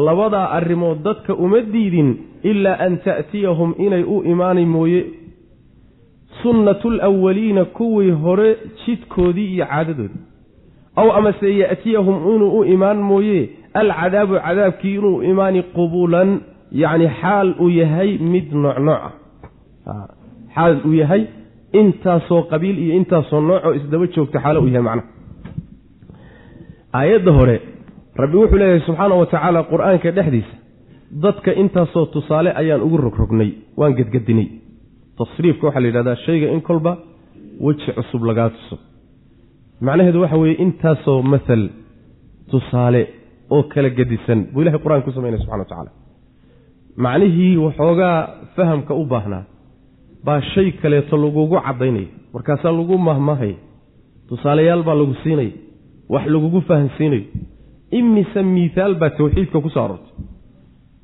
labadaa 0.07 0.47
arrimood 0.59 0.99
dadka 1.07 1.35
uma 1.35 1.61
diidin 1.73 2.11
ilaa 2.51 2.77
an 2.87 2.99
ta'tiyahum 3.07 3.75
inay 3.87 4.03
u 4.03 4.23
imaanay 4.33 4.65
mooye. 4.65 5.01
Sunnatu 6.43 6.91
lwaliina 6.91 7.65
kuwii 7.65 8.11
hore 8.11 8.57
jidkoodii 8.87 9.55
iyo 9.55 9.67
caadadoodii. 9.67 10.21
Aw 10.97 11.09
amase 11.19 11.59
ya'tiyahum 11.59 12.17
inuu 12.35 12.59
u 12.59 12.65
imaan 12.65 12.97
mooye 13.11 13.49
alcadaabu 13.75 14.35
cadaabkii 14.35 14.95
inuu 14.95 15.23
imaani 15.23 15.63
qubuulan 15.63 16.41
yacni 16.73 17.09
xaal 17.21 17.55
uu 17.61 17.69
yahay 17.71 18.19
mid 18.19 18.53
noocnooc 18.53 19.03
ah. 19.87 20.07
Xaal 20.55 20.77
uu 20.87 20.95
yahay 20.95 21.27
intaasoo 21.81 22.43
qabiil 22.53 22.77
iyo 22.85 22.93
intaasoo 23.01 23.41
noocoo 23.49 23.73
isdaba 23.79 24.07
joogta 24.15 24.39
xaalo 24.45 24.59
uu 24.65 24.69
yahay 24.75 24.83
macnaha 24.89 25.09
aayadda 26.99 27.33
hore 27.39 27.57
rabbi 28.23 28.37
wuxuu 28.41 28.59
leeyahay 28.61 28.83
subxaana 28.87 29.15
wa 29.23 29.27
tacaala 29.33 29.61
qur'aanka 29.73 30.09
dhexdiisa 30.17 30.55
dadka 31.25 31.51
intaasoo 31.63 32.05
tusaale 32.15 32.51
ayaan 32.61 32.83
ugu 32.87 32.97
rogrognay 33.07 33.51
waan 33.81 33.95
gedgedinay. 33.99 34.49
Tasriifka 35.19 35.65
waxaa 35.67 35.83
la 35.85 35.89
yidhahdaa 35.89 36.17
shayga 36.27 36.47
in 36.55 36.61
kolba 36.69 36.93
weji 37.67 37.93
cusub 37.97 38.23
lagaa 38.29 38.49
tuso. 38.55 38.77
Macnaheedu 39.87 40.21
waxa 40.25 40.37
weeye 40.43 40.57
intaasoo 40.65 41.23
masal 41.33 41.63
tusaale 42.51 43.03
oo 43.55 43.63
kala 43.73 43.91
gedisan 43.99 44.41
buu 44.53 44.63
ilahay 44.63 44.81
qur'aanka 44.85 45.05
ku 45.07 45.13
samaynaya 45.17 45.43
subxana 45.43 45.63
wa 45.65 45.69
tacaala. 45.71 45.91
Macnihii 47.05 47.57
waxoogaa 47.67 48.17
fahamka 48.57 48.93
u 48.95 49.05
baahnaa 49.13 49.43
baa 50.27 50.41
shay 50.53 50.69
kaleeto 50.83 51.17
lagugu 51.25 51.57
caddaynaya 51.67 52.09
markaasaa 52.35 52.73
lagu 52.79 52.99
mahmahaya 53.09 53.57
tusaalayaal 54.29 54.83
baa 54.89 54.97
lagu 55.03 55.15
siinaya 55.23 55.53
wax 56.13 56.25
lagugu 56.35 56.61
fahamsiinayo 56.69 57.25
imise 57.99 58.41
miihaal 58.55 58.95
baa 59.03 59.11
tawxiidka 59.19 59.59
ku 59.65 59.69
soo 59.75 59.83
aroortay. 59.85 60.15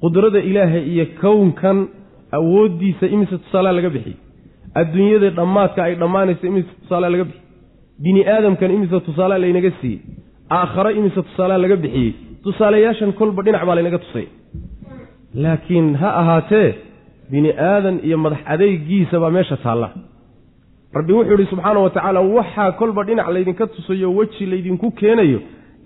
Qudrada 0.03 0.41
ilaahay 0.51 0.85
iyo 0.93 1.05
kownkan 1.23 1.79
awooddiisa 2.39 3.07
imise 3.15 3.37
tusaalea 3.45 3.73
laga 3.79 3.91
bixiyey 3.95 4.19
adduunyada 4.81 5.29
dhammaadka 5.39 5.81
ay 5.87 5.95
dhammaanaysa 6.03 6.45
imise 6.51 6.71
tusaalea 6.83 7.11
laga 7.15 7.25
bixiyey 7.29 7.45
bini 8.05 8.21
aadamkan 8.35 8.71
imise 8.77 8.97
tusaalea 9.09 9.39
laynaga 9.45 9.71
siiyey. 9.81 10.01
Aakhare 10.59 10.91
imise 11.01 11.21
tusaalea 11.29 11.59
laga 11.65 11.77
bixiyey 11.85 12.11
tusaalayaashan 12.45 13.13
kolba 13.19 13.41
dhinac 13.47 13.63
baa 13.69 13.77
laynaga 13.79 13.99
tusay. 14.05 14.27
Laakiin 15.45 15.89
ha 16.01 16.09
ahaatee 16.21 16.69
bini 17.31 17.51
aadan 17.71 17.97
iyo 18.07 18.19
madax 18.25 18.39
adeegiisa 18.55 19.21
baa 19.23 19.31
meesha 19.37 19.57
taalla. 19.65 19.89
Rabbi 20.99 21.13
wuxuu 21.13 21.35
idhi 21.35 21.47
subxaana 21.53 21.81
wa 21.81 21.91
tacaala 21.91 22.21
waxaa 22.21 22.73
kolba 22.81 23.05
dhinac 23.09 23.29
laydinka 23.35 23.67
tusayo 23.75 24.09
weji 24.19 24.47
laydinku 24.53 24.91
keenayo. 25.01 25.41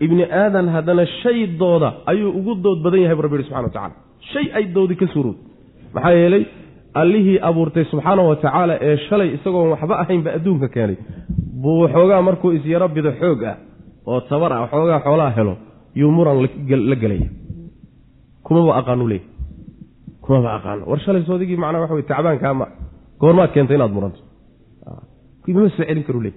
Ibni 0.05 0.25
aadan 0.43 0.67
haddana 0.75 1.07
shay 1.23 1.47
dooda 1.61 1.89
ayuu 2.11 2.31
ugu 2.39 2.55
dood 2.65 2.79
badan 2.85 3.01
yahay 3.05 3.17
bu 3.19 3.23
rabbi 3.23 3.37
yihi 3.37 3.49
subxana 3.49 3.67
wa 3.69 3.75
tacala 3.77 3.95
shay 4.33 4.47
ay 4.59 4.65
doodi 4.77 4.95
ka 5.01 5.07
suurowd 5.15 5.37
maxaa 5.95 6.13
yeelay 6.21 6.45
allihii 7.03 7.39
abuurtay 7.49 7.85
subxaana 7.93 8.23
wa 8.31 8.37
tacaala 8.37 8.75
ee 8.89 8.97
shalay 9.09 9.29
isagoon 9.37 9.69
waxba 9.75 9.95
ahaynba 10.03 10.31
adduunka 10.37 10.69
keenay. 10.75 10.97
Buu 11.63 11.81
waxoogaa 11.83 12.23
markuu 12.29 12.53
isyaro 12.59 12.89
bido 12.89 13.13
xoog 13.21 13.43
ah 13.51 13.57
oo 14.07 14.21
tabar 14.31 14.53
ah 14.53 14.61
waxoogaa 14.65 15.01
xoolaha 15.07 15.31
helo 15.39 15.55
yuu 16.01 16.11
muran 16.17 16.37
la 16.91 16.97
gelaya. 17.03 17.29
Kumaba 18.45 18.73
aqaanu 18.81 19.05
leey 19.13 19.23
kumaba 20.25 20.51
aqaano. 20.59 20.83
War 20.91 20.99
shalay 21.05 21.23
soodigii 21.29 21.57
macnaa 21.63 21.81
waxa 21.85 21.95
wey 21.99 22.03
tacbaankaama 22.11 22.67
goormaad 23.21 23.51
keentay 23.55 23.77
inaad 23.77 23.93
muranto. 23.97 24.21
Imama 25.49 25.69
soo 25.71 25.85
celin 25.89 26.05
karu 26.09 26.21
leey 26.25 26.35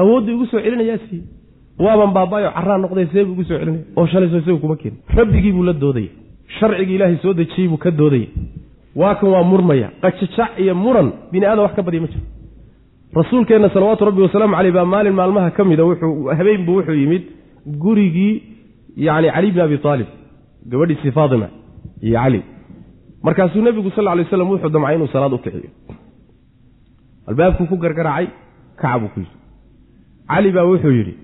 awooddii 0.00 0.34
ugu 0.36 0.46
soo 0.50 0.60
celinayaa 0.64 0.98
sii 1.08 1.22
waaban 1.84 2.10
baabaayo 2.16 2.50
carraa 2.56 2.78
noqday 2.84 3.06
seebuu 3.12 3.32
ugu 3.34 3.44
soo 3.48 3.58
celinaya 3.58 3.84
oo 3.98 4.06
shalayso 4.12 4.36
isagu 4.42 4.58
kuma 4.64 4.76
keenin. 4.80 4.98
Rabbigii 5.18 5.52
buu 5.56 5.64
la 5.68 5.72
doodaya. 5.82 6.10
Sharcigii 6.58 6.94
ilaahay 6.98 7.18
soo 7.22 7.32
dejiyey 7.38 7.68
buu 7.72 7.76
ka 7.84 7.90
doodaya. 7.90 8.28
Waa 9.00 9.14
kan 9.18 9.28
waa 9.34 9.42
murmaya. 9.50 9.88
Qajajac 10.02 10.50
iyo 10.62 10.74
muran 10.74 11.08
bini 11.32 11.46
aadam 11.46 11.64
wax 11.66 11.74
ka 11.76 11.82
badya 11.86 12.00
ma 12.00 12.08
jiro. 12.12 12.24
Rasuulkeenna 13.18 13.68
salawaatu 13.74 14.04
rabbi 14.08 14.22
wasalaamu 14.26 14.54
caleyh 14.56 14.72
baa 14.78 14.84
maalin 14.84 15.14
maalmaha 15.20 15.50
ka 15.56 15.62
mida 15.64 15.84
wuxuu 15.84 16.30
habeen 16.38 16.64
buu 16.66 16.76
wuxuu 16.78 16.94
yimid 17.02 17.22
gurigii 17.82 18.34
yacni 19.06 19.28
cali 19.34 19.50
bni 19.52 19.60
abi 19.66 19.76
aalib 19.84 20.08
gabadhiisii 20.70 21.12
faatima 21.18 21.48
iyo 22.06 22.14
cali 22.22 22.40
markaasuu 23.26 23.62
nebigu 23.66 23.90
sal 23.96 24.08
ly 24.18 24.24
slam 24.30 24.48
wuxuu 24.52 24.70
damcay 24.74 24.94
inuu 24.96 25.08
salaad 25.14 25.32
u 25.32 25.38
kiciyo 25.44 25.70
albaabkuu 27.28 27.66
ku 27.70 27.76
gargaraacay 27.84 28.26
kaca 28.80 28.98
buu 29.00 29.10
ku 29.14 29.20
yidhi. 29.20 29.36
Cali 30.30 30.50
baa 30.56 30.64
wuxuu 30.70 30.92
yidhi 30.98 31.14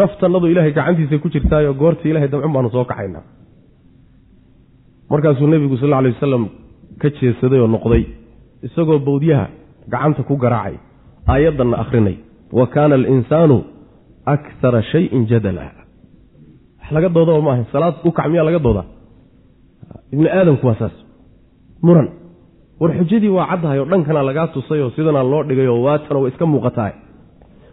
naftannadu 0.00 0.46
ilaahay 0.52 0.72
gacantiisa 0.78 1.18
ku 1.22 1.28
jirtaayo 1.34 1.74
goortii 1.82 2.10
ilahay 2.10 2.28
damcun 2.32 2.52
baanu 2.54 2.70
soo 2.74 2.84
kaxaynaa. 2.90 3.24
Markaasuu 5.10 5.46
nebigu 5.52 5.76
sal 5.80 5.92
alay 5.98 6.12
wasalam 6.16 6.44
ka 7.00 7.08
jeesaday 7.18 7.60
oo 7.60 7.68
noqday 7.74 8.02
isagoo 8.66 8.98
bawdyaha 9.08 9.46
gacanta 9.92 10.22
ku 10.28 10.34
garaacay 10.42 10.76
aayaddanna 11.32 11.76
akhrinay 11.82 12.16
wa 12.58 12.66
kaana 12.74 12.94
alinsaanu 13.00 13.56
akara 14.34 14.82
shayin 14.92 15.22
jadala. 15.30 15.62
Wax 16.80 16.88
laga 16.94 17.08
dooda 17.16 17.32
oo 17.36 17.42
maaha 17.46 17.64
salaad 17.72 17.94
u 18.04 18.10
kac 18.16 18.26
miyaa 18.32 18.44
laga 18.48 18.58
doodaa 18.66 18.86
ibni 20.12 20.28
aadamku 20.28 20.66
waa 20.66 20.74
saas. 20.78 20.92
Muran. 21.82 22.08
War 22.80 22.90
xujadii 22.98 23.28
waa 23.36 23.46
caddahay 23.50 23.78
oo 23.78 23.84
dhankana 23.90 24.22
lagaa 24.22 24.46
tusay 24.54 24.80
oo 24.82 24.90
sidanaa 24.96 25.22
loo 25.32 25.42
dhigay 25.48 25.66
oo 25.68 25.82
waatana 25.86 26.20
way 26.20 26.30
iska 26.32 26.46
muuqatahay. 26.46 26.92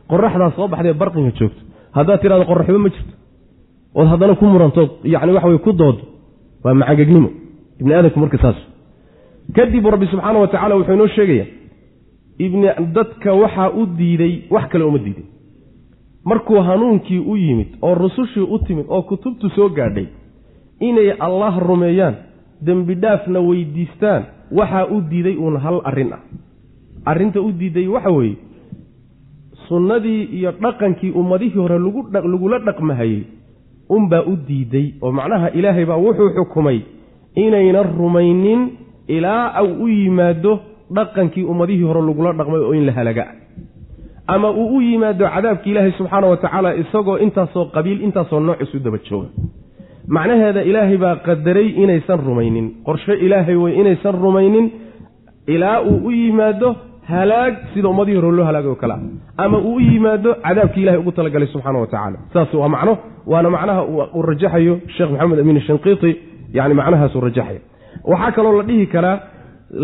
Qoraxdaa 0.09 0.51
soo 0.55 0.67
baxdee 0.67 0.93
barqinka 0.93 1.31
joogto. 1.39 1.61
Haddaad 1.97 2.19
tidhahdo 2.21 2.45
qoraxba 2.51 2.77
ma 2.85 2.89
jirto. 2.89 3.13
Ood 3.95 4.07
haddana 4.11 4.35
ku 4.35 4.45
murantood 4.45 4.89
yacni 5.03 5.31
waxa 5.35 5.47
weye 5.47 5.59
ku 5.65 5.71
doodo 5.73 6.01
waa 6.63 6.73
macangegnimo 6.73 7.29
ibni 7.79 7.93
aadamku 7.93 8.19
marka 8.19 8.37
saas. 8.37 8.57
Kadib 9.55 9.85
rabbi 9.93 10.05
subxaana 10.11 10.39
wa 10.39 10.47
tacala 10.47 10.75
wuxuu 10.75 10.93
inoo 10.93 11.07
sheegaya 11.07 11.45
dadka 12.95 13.33
waxaa 13.33 13.69
u 13.79 13.85
diiday 13.97 14.33
wax 14.49 14.69
kale 14.71 14.83
uma 14.83 14.97
diiday. 14.99 15.25
Markuu 16.25 16.61
hanuunkii 16.61 17.19
u 17.19 17.35
yimid 17.37 17.67
oo 17.81 17.95
rusushii 17.95 18.45
u 18.53 18.59
timid 18.59 18.85
oo 18.89 19.01
kutubtu 19.01 19.49
soo 19.49 19.69
gaadhay 19.69 20.05
inay 20.79 21.11
allah 21.19 21.59
rumeeyaan 21.59 22.15
dembi 22.61 22.95
dhaafna 22.95 23.39
weydiistaan 23.39 24.23
waxaa 24.51 24.85
u 24.91 25.01
diiday 25.09 25.35
uun 25.37 25.57
hal 25.57 25.81
arrin 25.83 26.13
ah. 26.13 26.21
Arrinta 27.05 27.41
u 27.41 27.51
diiday 27.51 27.87
waxa 27.87 28.11
weeye 28.11 28.37
sunnadii 29.67 30.23
iyo 30.23 30.51
dhaqankii 30.51 31.11
ummadihii 31.11 31.59
hore 31.59 31.79
lagula 31.79 32.59
dhaqmahayey 32.59 33.23
unbaa 33.89 34.23
u 34.31 34.35
diiday 34.47 34.93
oo 35.01 35.11
macnaha 35.11 35.49
ilaahay 35.49 35.85
baa 35.85 35.97
wuxuu 35.97 36.29
xukumay 36.35 36.81
inayna 37.35 37.83
rumaynin 37.83 38.61
ilaa 39.07 39.61
u 39.63 39.83
u 39.83 39.87
yimaado 39.87 40.59
dhaqankii 40.95 41.43
ummadihii 41.43 41.83
hore 41.83 42.01
lagula 42.01 42.33
dhaqmay 42.33 42.61
oo 42.61 42.73
in 42.73 42.85
la 42.85 42.91
halaga. 42.91 43.25
Ama 44.27 44.51
uu 44.51 44.77
u 44.77 44.81
yimaado 44.81 45.25
cadaabki 45.35 45.71
ilaahay 45.71 45.91
subxaana 45.97 46.27
wa 46.27 46.37
tacaala 46.37 46.75
isagoo 46.75 47.17
intaasoo 47.17 47.65
qabiil 47.65 48.01
intaasoo 48.01 48.39
nooc 48.39 48.61
isu 48.61 48.79
daba 48.79 48.97
jooga 49.09 49.29
macnaheeda 50.15 50.61
ilaahay 50.69 50.97
baa 50.97 51.15
qadaray 51.27 51.67
inaysan 51.83 52.19
rumaynin. 52.27 52.67
Qorshe 52.87 53.13
ilaahay 53.25 53.55
wey 53.55 53.73
inaysan 53.81 54.15
rumaynin. 54.25 54.71
Ilaa 55.47 55.81
uu 55.81 56.07
u 56.07 56.11
yimaado 56.11 56.75
halaag 57.09 57.53
sida 57.73 57.89
ummadihii 57.89 58.19
hore 58.19 58.31
loo 58.37 58.45
halaagay 58.45 58.69
oo 58.69 58.75
kale. 58.75 58.93
Ah 58.93 59.45
ama 59.45 59.57
uu 59.57 59.75
u 59.75 59.79
yimaado 59.79 60.35
cadaabkii 60.45 60.81
ilahay 60.81 60.99
ugu 60.99 61.11
talagalay 61.11 61.47
subxaana 61.47 61.79
wa 61.79 61.87
tacaala. 61.87 62.17
Saas 62.33 62.53
waa 62.53 62.69
macno 62.69 62.97
waana 63.27 63.49
macnaha 63.49 63.81
uu 63.85 64.21
rajaxayo 64.21 64.79
sheekh 64.97 65.11
maxamed 65.11 65.39
amiin 65.39 65.61
shanqiiti 65.61 66.11
yani 66.53 66.73
macnahaasuu 66.73 67.21
rajaxaya 67.21 67.61
waxaa 68.11 68.31
kaloo 68.31 68.57
la 68.57 68.63
dhihi 68.69 68.85
karaa 68.87 69.17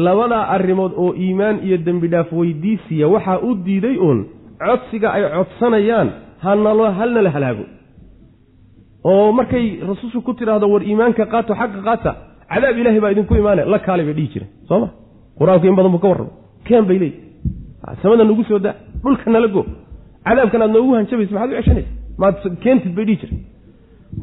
labadaa 0.07 0.43
arrimood 0.55 0.91
oo 0.97 1.13
iimaan 1.13 1.59
iyo 1.65 1.77
dembi 1.77 2.07
dhaaf 2.07 2.33
weydiisiya. 2.33 3.07
Waxaa 3.07 3.39
u 3.47 3.55
diiday 3.65 3.97
uun 3.97 4.25
codsiga 4.65 5.13
ay 5.13 5.23
codsanayaan 5.37 6.09
hanalo 6.45 6.91
halnala 6.91 7.29
halaago 7.29 7.65
oo 9.11 9.31
markay 9.39 9.65
rasuulku 9.89 10.21
ku 10.27 10.31
tidhaahdo 10.39 10.65
war 10.73 10.81
iimaanka 10.89 11.23
qaato 11.33 11.51
xaqa 11.61 11.79
qaata 11.87 12.11
cadaab 12.53 12.77
ilahay 12.81 12.99
baa 13.03 13.11
idinku 13.15 13.33
imaanaya 13.41 13.65
la 13.73 13.79
kaalay 13.85 14.05
bay 14.07 14.15
dhihi 14.17 14.29
jireen 14.33 14.49
sooma 14.69 14.87
qur'aanku 15.39 15.65
in 15.69 15.75
badan 15.79 15.91
buu 15.95 16.01
ka 16.03 16.07
warrama 16.11 16.31
keen 16.67 16.83
bay 16.89 16.97
leeyihi 17.03 17.99
samada 18.01 18.23
nagu 18.29 18.43
soo 18.49 18.59
daa 18.65 18.73
dhulka 19.03 19.27
nala 19.35 19.47
go. 19.55 19.61
Cadaabkan 20.27 20.61
aad 20.65 20.71
noogu 20.75 20.91
hanjabaysa 20.97 21.33
maxaad 21.35 21.51
u 21.53 21.57
ceshanaysa 21.59 21.91
maad 22.21 22.35
keentid 22.63 22.93
bay 22.97 23.05
dhihi 23.07 23.17
jireen. 23.21 23.41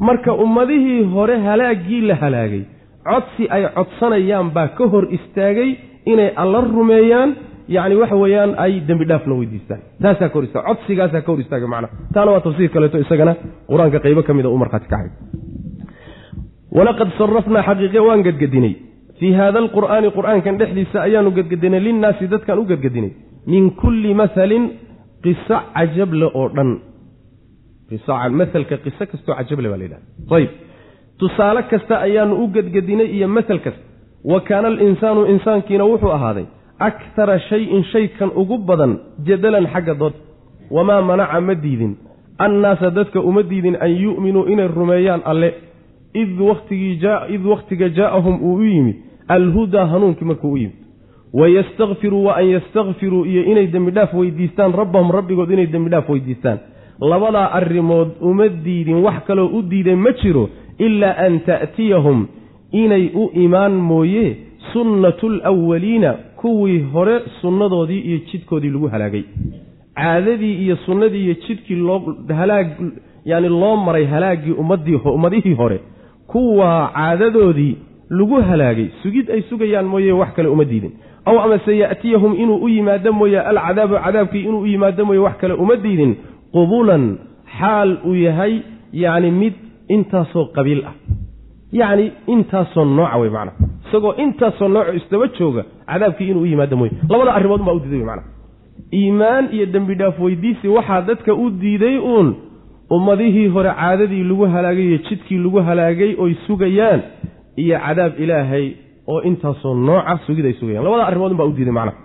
Marka 0.07 0.31
ummadihii 0.43 1.01
hore 1.15 1.35
halaaggii 1.47 2.01
la 2.09 2.15
halaagay 2.23 2.63
codsi 3.07 3.43
ay 3.55 3.63
codsanayaan 3.77 4.47
baa 4.55 4.67
ka 4.77 4.83
hor 4.93 5.05
istaagay 5.17 5.69
inay 6.11 6.29
alla 6.41 6.59
rumeeyaan 6.75 7.29
yacni 7.67 7.95
waxa 7.95 8.15
weeyaan 8.15 8.55
ay 8.57 8.81
dembi 8.87 9.05
dhaafna 9.05 9.33
weydiistaan. 9.39 9.81
Taasaa 10.01 10.29
ka 10.29 10.33
hor 10.33 10.43
istaag 10.43 10.65
codsigaasaa 10.65 11.21
ka 11.21 11.31
hor 11.31 11.39
istaagay 11.39 11.67
macnaha 11.67 11.93
taana 12.13 12.31
waa 12.31 12.41
tafsiir 12.47 12.69
kaleeto 12.69 12.97
isagana 13.05 13.33
qur'aanka 13.71 13.99
qaybo 14.05 14.23
ka 14.23 14.33
mida 14.33 14.49
u 14.49 14.57
markhaati 14.57 14.87
kacay 14.93 15.09
walaqad 16.77 17.09
sarafnaa 17.17 17.63
xaqiiqe 17.67 17.99
waan 18.07 18.23
gedgedinay 18.27 18.73
fii 19.19 19.33
haada 19.39 19.59
alqur'aani 19.63 20.07
qur'aankan 20.17 20.57
dhexdiisa 20.59 20.97
ayaanu 21.07 21.29
gedgedinay 21.37 21.81
linnaasi 21.87 22.27
dadkaan 22.33 22.59
u 22.59 22.65
gedgedinay 22.71 23.11
min 23.51 23.63
kulli 23.81 24.13
mahalin 24.13 24.63
qiso 25.23 25.57
cajable 25.75 26.27
oo 26.39 26.49
dhan. 26.55 26.71
Maelka 28.39 28.75
qiso 28.85 29.03
kastoo 29.11 29.35
cajable 29.39 29.67
baa 29.71 29.77
la 29.81 29.85
yidhaha 29.87 30.35
ayb 30.37 30.51
tusaale 31.19 31.61
kasta 31.71 31.95
ayaanu 32.07 32.33
u 32.43 32.47
gedgedinay 32.55 33.07
iyo 33.15 33.27
masel 33.27 33.59
kasta. 33.65 33.83
Wa 34.31 34.39
kaana 34.47 34.67
alinsaanu 34.67 35.21
insaankiina 35.33 35.83
wuxuu 35.91 36.11
ahaaday 36.17 36.45
akthara 36.89 37.39
shayin 37.49 37.83
shaykan 37.93 38.29
ugu 38.41 38.57
badan 38.67 38.93
jadalan 39.27 39.67
xagga 39.73 39.93
dood 40.01 40.13
wamaa 40.75 41.01
manaca 41.09 41.41
ma 41.47 41.55
diidin 41.55 41.93
annaasa 42.45 42.89
dadka 42.97 43.19
uma 43.29 43.43
diidin 43.43 43.75
an 43.85 43.91
yu'minuu 44.03 44.45
inay 44.53 44.67
rumeeyaan 44.67 45.21
alle 45.31 45.49
id 46.13 46.39
wakhtiga 47.49 47.89
jaa'ahum 47.99 48.35
uu 48.43 48.55
u 48.55 48.63
yimid 48.63 48.95
alhudaa 49.27 49.85
hanuunkii 49.85 50.25
markuu 50.25 50.51
u 50.51 50.57
yimid 50.57 50.77
wayastakfiruu 51.33 52.25
wa 52.25 52.35
an 52.37 52.45
yastakfiruu 52.49 53.25
iyo 53.25 53.43
inay 53.43 53.67
dembidhaaf 53.67 54.13
weydiistaan 54.13 54.73
rabbahum 54.73 55.11
rabbigood 55.11 55.51
inay 55.51 55.67
dembidhaaf 55.67 56.09
weydiistaan 56.09 56.59
labadaa 57.01 57.51
arrimood 57.59 58.09
uma 58.21 58.47
diidin 58.47 58.95
wax 59.05 59.23
kaloo 59.27 59.47
u 59.57 59.61
diiday 59.61 59.95
ma 59.95 60.11
jiro 60.21 60.49
ilaa 60.79 61.15
an 61.25 61.39
ta'tiyahum 61.39 62.27
inay 62.71 63.11
u 63.15 63.31
imaan 63.33 63.71
mooye 63.71 64.37
sunnatu 64.73 65.29
lwaliina 65.29 66.13
kuwii 66.13 66.79
hore 66.79 67.21
sunnadoodii 67.41 67.99
iyo 67.99 68.17
jidkoodii 68.17 68.69
lagu 68.69 68.87
halaagay. 68.87 69.23
Caadadii 69.95 70.53
iyo 70.63 70.75
sunnadii 70.75 71.23
iyo 71.25 71.33
jidkii 71.47 71.75
loo 71.75 72.15
halaag 72.27 72.67
yani 73.25 73.49
loo 73.49 73.75
maray 73.75 74.05
halaaggii 74.05 74.51
ummadii 74.51 74.95
ummadihii 74.95 75.53
hore 75.53 75.79
kuwaa 76.27 76.87
caadadoodii 76.93 77.77
lagu 78.09 78.35
halaagay. 78.41 78.87
Sugid 79.03 79.31
ay 79.31 79.41
sugayaan 79.41 79.85
mooye 79.85 80.11
wax 80.11 80.33
kale 80.35 80.47
uma 80.47 80.65
diidin. 80.65 80.91
Aw 81.25 81.39
amase 81.39 81.77
ya'tiyahum 81.77 82.35
inuu 82.35 82.57
u 82.63 82.69
yimaado 82.69 83.13
mooye 83.13 83.39
alcadaabu 83.41 83.95
cadaabkii 83.95 84.41
inuu 84.41 84.61
u 84.61 84.67
yimaado 84.67 85.05
mooye 85.05 85.19
wax 85.19 85.37
kale 85.37 85.53
uma 85.53 85.75
diidin. 85.75 86.15
Qubulan 86.51 87.17
xaal 87.59 87.97
uu 88.05 88.15
yahay 88.15 88.61
yacni 88.93 89.31
mid 89.31 89.53
intaasoo 89.87 90.45
qabiil 90.45 90.83
ah. 90.85 90.93
Yacni 91.71 92.11
intaasoo 92.27 92.85
nooca 92.85 93.17
wey 93.17 93.29
macana 93.29 93.51
isagoo 93.93 94.13
intaasoo 94.17 94.67
nooco 94.67 94.93
isdaba 94.93 95.27
jooga 95.39 95.63
cadaabkii 95.87 96.29
inuu 96.29 96.41
u 96.41 96.45
yimaado 96.45 96.77
mooye. 96.77 96.91
Labada 97.09 97.33
arrimood 97.33 97.59
unbaa 97.59 97.73
u 97.73 97.79
diiday 97.79 97.99
wey 97.99 98.05
macana 98.05 98.23
iimaan 98.93 99.49
iyo 99.51 99.65
dembi 99.65 99.95
dhaaf 99.95 100.19
weydiisi 100.19 100.67
waxaa 100.67 101.01
dadka 101.01 101.33
u 101.33 101.49
diiday 101.49 101.97
uun 101.97 102.35
ummadihii 102.89 103.47
hore 103.47 103.69
caadadii 103.69 104.23
lagu 104.23 104.45
halaagay 104.45 104.85
iyo 104.87 104.97
jidkii 104.97 105.37
lagu 105.37 105.57
halaagay 105.61 106.15
oy 106.19 106.33
sugayaan 106.47 107.01
iyo 107.57 107.79
cadaab 107.79 108.19
ilaahay 108.19 108.71
oo 109.07 109.21
intaasoo 109.21 109.73
nooca 109.75 110.19
sugid 110.25 110.45
ay 110.45 110.53
sugayaan. 110.53 110.85
Labada 110.85 111.07
arrimoodun 111.07 111.37
baa 111.37 111.45
u 111.45 111.51
diiday 111.53 111.73
macnaha. 111.73 111.97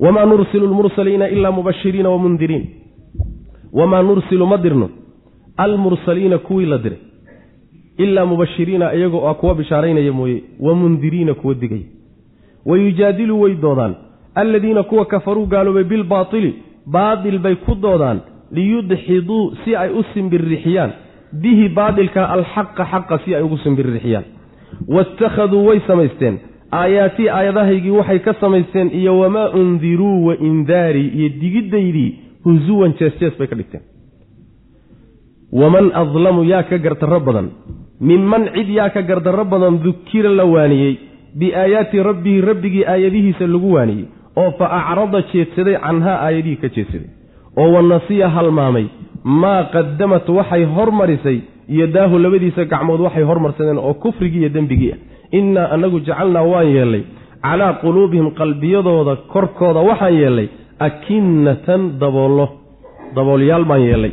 Wamaa 0.00 0.24
nursilu 0.26 0.66
lmursaliina 0.66 1.28
ilaa 1.28 1.50
mubashiriina 1.52 2.08
wamundiriin 2.10 2.64
wamaa 3.72 4.02
nursilu 4.02 4.46
ma 4.46 4.56
dirno. 4.56 4.88
Almursaliina 5.56 6.38
kuwii 6.38 6.66
la 6.66 6.78
diray 6.78 6.98
ilaa 8.04 8.26
mubashiriina 8.26 8.94
iyagoo 8.94 9.28
a 9.30 9.34
kuwa 9.34 9.54
bishaaraynaya 9.54 10.12
mooye 10.12 10.42
wamundiriina 10.60 11.34
kuwa 11.34 11.54
digaya 11.54 11.86
wayujaadilu 12.66 13.40
way 13.42 13.54
doodaan 13.54 13.94
alladiina 14.34 14.82
kuwa 14.82 15.04
kafaruu 15.12 15.46
gaaloobay 15.46 15.84
bilbaaili 15.84 16.54
baatil 16.86 17.38
bay 17.38 17.54
ku 17.54 17.74
doodaan 17.74 18.20
liyudxiduu 18.52 19.52
si 19.64 19.76
ay 19.76 19.90
u 19.98 20.02
simbirrixiyaan 20.14 20.90
bihi 21.42 21.68
baadilka 21.68 22.28
alxaqa 22.34 22.84
xaqa 22.92 23.18
si 23.24 23.34
ay 23.34 23.42
ugu 23.42 23.58
simbirrixiyaan 23.64 24.24
waittakhaduu 24.94 25.66
way 25.68 25.80
samaysteen 25.86 26.38
aayaatii 26.80 27.28
aayadahaygii 27.38 27.90
waxay 27.98 28.18
ka 28.26 28.34
samaysteen 28.40 28.90
iyo 29.00 29.18
wamaa 29.18 29.48
undiruu 29.60 30.26
wa 30.26 30.34
indaarii 30.48 31.08
iyo 31.18 31.28
digiddaydii 31.40 32.10
husuwan 32.44 32.92
jees-jees 32.98 33.38
bay 33.38 33.46
ka 33.50 33.56
dhigteen 33.56 33.82
waman 35.60 35.90
adlamu 36.02 36.44
yaa 36.44 36.62
ka 36.62 36.78
gardarro 36.78 37.20
badan 37.20 37.48
minman 38.00 38.50
cid 38.54 38.68
yaa 38.68 38.90
ka 38.90 39.02
gardarro 39.02 39.44
badan 39.44 39.80
dukira 39.84 40.30
la 40.30 40.44
waaniyey 40.44 40.98
biaayaati 41.34 42.02
rabbihi 42.02 42.40
rabbigii 42.40 42.84
aayadihiisa 42.84 43.46
lagu 43.46 43.72
waaniyey 43.72 44.06
oo 44.36 44.50
fa 44.58 44.66
acrada 44.78 45.22
jeedsaday 45.32 45.76
canhaa 45.80 46.20
aayadihii 46.26 46.56
ka 46.56 46.68
jeedsaday 46.68 47.10
oo 47.56 47.72
wanasiya 47.72 48.28
halmaamay 48.28 48.86
maa 49.24 49.64
qadamat 49.74 50.28
waxay 50.28 50.64
hormarisay 50.64 51.40
yadaahu 51.68 52.18
labadiisa 52.18 52.64
gacmood 52.64 53.00
waxay 53.00 53.22
hormarsadeen 53.22 53.78
oo 53.78 53.94
kufrigii 53.94 54.40
iyo 54.40 54.48
dembigii 54.48 54.92
ah. 54.92 54.98
Innaa 55.32 55.70
anagu 55.74 56.00
jacalnaa 56.00 56.42
waan 56.42 56.68
yeellay 56.76 57.02
calaa 57.42 57.72
quluubihim 57.82 58.30
qalbiyadooda 58.30 59.16
korkooda 59.32 59.80
waxaan 59.80 60.14
yeellay 60.14 60.48
akinnatan 60.78 61.98
daboollo 62.00 62.46
daboolyaal 63.14 63.64
baan 63.64 63.82
yeellay 63.88 64.12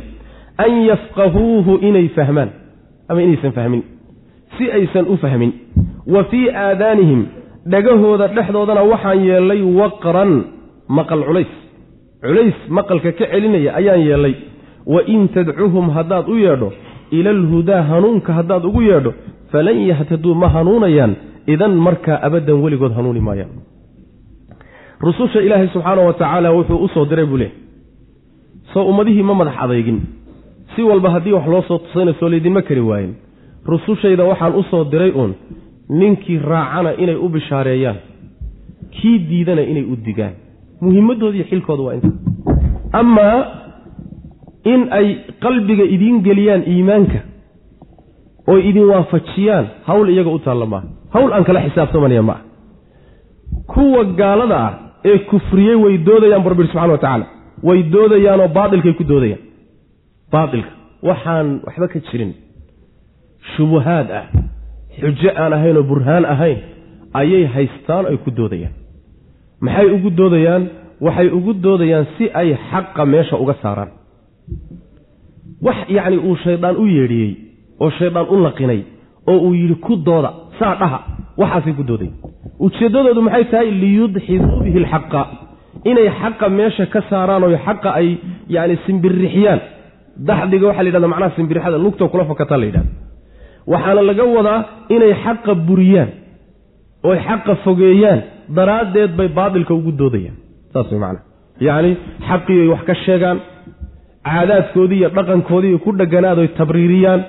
an 0.58 0.72
yafqahuuhu 0.90 1.78
inay 1.88 2.08
fahmaan 2.16 2.63
ama 3.08 3.22
inaysan 3.22 3.52
fahmin. 3.52 3.82
Si 4.58 4.70
aysan 4.70 5.06
u 5.08 5.16
fahmin 5.16 5.52
wa 6.06 6.24
fii 6.30 6.48
aadaanihim 6.50 7.26
dhagahooda 7.72 8.28
dhexdoodana 8.36 8.82
waxaan 8.92 9.20
yeellay 9.28 9.62
waqran 9.80 10.32
maqal 10.88 11.22
culays. 11.28 11.52
Culays 12.22 12.54
maqalka 12.68 13.12
ka 13.18 13.24
celinaya 13.32 13.74
ayaan 13.80 14.00
yeellay. 14.08 14.34
Wa 14.86 15.00
in 15.06 15.28
tadcuhum 15.28 15.90
haddaad 15.96 16.28
u 16.28 16.36
yeedho 16.44 16.72
ila 17.10 17.30
alhudaa 17.30 17.82
hanuunka 17.90 18.32
haddaad 18.38 18.64
ugu 18.64 18.82
yeedho 18.82 19.12
falan 19.52 19.78
yahtaduu 19.90 20.34
ma 20.34 20.48
hanuunayaan. 20.48 21.16
Idan 21.46 21.74
markaa 21.86 22.18
abaddan 22.26 22.62
weligood 22.64 22.92
hanuuni 22.96 23.20
maayaan. 23.20 23.52
Rususha 25.00 25.40
ilaahay 25.42 25.68
subxaanau 25.68 26.06
wa 26.06 26.12
tacaala 26.12 26.52
wuxuu 26.52 26.78
u 26.84 26.88
soo 26.88 27.04
diray 27.04 27.26
buu 27.26 27.36
leehay 27.36 27.56
soo 28.72 28.84
ummadihii 28.90 29.22
ma 29.22 29.34
madax 29.34 29.54
adeygin 29.64 29.98
si 30.76 30.82
walba 30.82 31.10
haddii 31.14 31.32
wax 31.32 31.46
loo 31.54 31.62
soo 31.68 31.78
tusayna 31.78 32.12
soo 32.20 32.28
laydinma 32.28 32.62
kari 32.68 32.80
waayen 32.80 33.12
rusushayda 33.66 34.24
waxaan 34.30 34.54
u 34.60 34.62
soo 34.70 34.84
diray 34.92 35.10
uun 35.20 35.32
ninkii 35.88 36.38
raacana 36.38 36.90
inay 37.02 37.16
u 37.24 37.28
bishaareeyaan. 37.28 37.96
Kii 38.96 39.18
diidana 39.28 39.62
inay 39.62 39.84
u 39.92 39.96
digaan. 40.06 40.34
Muhimadooda 40.80 41.36
iyo 41.36 41.44
xilkooda 41.50 41.82
waa 41.82 41.94
inta. 41.94 42.08
Amaa 42.92 43.38
in 44.72 44.80
ay 44.98 45.08
qalbiga 45.44 45.84
idiin 45.94 46.22
geliyaan 46.26 46.62
iimaanka 46.72 47.18
oo 48.48 48.58
idin 48.58 48.84
waafajiyaan 48.92 49.66
hawl 49.88 50.08
iyaga 50.08 50.30
u 50.30 50.38
taalla 50.38 50.66
maaha 50.66 50.86
hawl 51.14 51.32
aan 51.32 51.44
kala 51.44 51.60
xisaabtamanaya 51.66 52.22
ma 52.22 52.32
ah 52.32 52.42
kuwa 53.72 54.04
gaalada 54.20 54.56
ah 54.66 54.72
ee 55.10 55.18
kufriyey 55.18 55.74
way 55.84 55.98
doodayaan 56.06 56.44
rabbi 56.52 56.62
subxana 56.66 56.92
wa 56.92 56.98
tacaala. 56.98 57.26
Way 57.62 57.82
doodayaanoo 57.94 58.48
baatilkay 58.56 58.92
ku 58.98 59.04
doodayaan 59.10 59.42
baatilka 60.34 60.70
waxaan 61.08 61.46
waxba 61.66 61.86
ka 61.92 61.98
jirin. 62.08 62.32
Shubuhaad 63.56 64.08
ah 64.20 64.26
xujo 65.00 65.30
aan 65.42 65.52
ahayn 65.56 65.76
oo 65.80 65.84
burhaan 65.90 66.24
ahayn 66.34 66.58
ayay 67.20 67.44
haystaan 67.54 68.04
ay 68.10 68.16
ku 68.24 68.30
doodayaan. 68.38 68.74
Maxay 69.64 69.86
ugu 69.96 70.10
doodayaan? 70.18 70.62
Waxay 71.04 71.28
ugu 71.38 71.52
doodayaan 71.64 72.06
si 72.16 72.24
ay 72.40 72.48
xaqa 72.70 73.02
meesha 73.12 73.36
uga 73.42 73.54
saaraan. 73.62 73.90
Wax 75.66 75.78
yacni 75.96 76.16
uu 76.28 76.36
shaydaan 76.44 76.76
u 76.82 76.84
yeedhiyey 76.96 77.32
oo 77.82 77.90
shaydaan 77.98 78.26
u 78.32 78.36
laqinay 78.46 78.80
oo 79.30 79.38
uu 79.46 79.54
yidhi 79.60 79.74
ku 79.86 79.96
dooda 80.06 80.30
saa 80.58 80.74
dhaha 80.80 80.98
waxaasay 81.40 81.74
ku 81.78 81.82
doodayaan 81.88 82.18
ujeeddadoodu 82.64 83.20
maxay 83.26 83.44
tahay? 83.52 83.68
Liyudxiduu 83.82 84.56
bihi 84.64 84.78
alxaqa 84.84 85.22
inay 85.90 86.08
xaqa 86.20 86.46
meesha 86.58 86.84
ka 86.92 87.00
saaraan 87.10 87.42
oo 87.44 87.56
xaqa 87.66 87.90
ay 88.00 88.08
yani 88.54 88.74
simbirixiyaan 88.86 89.60
daxdiga 90.28 90.66
waxaa 90.68 90.82
la 90.84 90.88
yidhahda 90.90 91.08
macnaha 91.14 91.30
simbirixada 91.36 91.78
lugta 91.84 92.04
kula 92.12 92.24
fakataa 92.30 92.58
la 92.62 92.66
yidhahda 92.68 92.90
waxaana 93.72 94.02
laga 94.10 94.24
wadaa 94.36 94.58
inay 94.94 95.12
xaqa 95.24 95.52
buriyaan 95.68 96.10
oy 97.08 97.16
xaqa 97.28 97.52
fogeeyaan 97.64 98.20
daraaddeed 98.56 99.10
bay 99.18 99.28
baatilka 99.38 99.72
ugu 99.78 99.92
doodayaan. 100.00 100.36
Saas 100.72 100.86
way 100.92 101.00
macnaha. 101.04 101.24
Yacni 101.66 101.90
xaqii 102.28 102.58
ay 102.64 102.68
wax 102.72 102.82
ka 102.88 102.94
sheegaan 103.04 103.38
caadaadkoodii 104.28 104.98
iyo 105.00 105.08
dhaqankoodii 105.16 105.78
ku 105.84 105.90
dheganaad 106.00 106.38
tabriiriyaan 106.58 107.20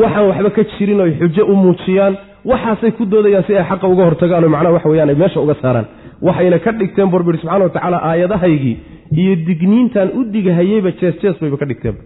waxaan 0.00 0.26
waxba 0.30 0.50
ka 0.56 0.62
jirin 0.72 1.00
oy 1.04 1.10
xujo 1.20 1.42
u 1.52 1.54
muujiyaan 1.64 2.14
waxaasay 2.50 2.90
ku 2.98 3.04
doodayaan 3.12 3.44
si 3.46 3.52
ay 3.56 3.64
xaqa 3.70 3.86
uga 3.92 4.04
hortagaan 4.08 4.44
oo 4.44 4.50
macnaha 4.54 4.72
wax 4.76 4.84
weyaan 4.92 5.08
ay 5.12 5.18
meesha 5.22 5.40
uga 5.44 5.54
saaraan. 5.62 5.86
Waxayna 6.26 6.58
ka 6.64 6.70
dhigteen 6.80 7.08
borbir 7.14 7.34
subxana 7.40 7.64
watacaala 7.66 7.98
aayadahaygii 8.10 8.74
iyo 9.20 9.34
digniintan 9.48 10.08
u 10.18 10.24
digahayeyba 10.34 10.90
jees-jees 11.00 11.36
bayba 11.40 11.56
ka 11.56 11.66
dhigteenba 11.66 12.02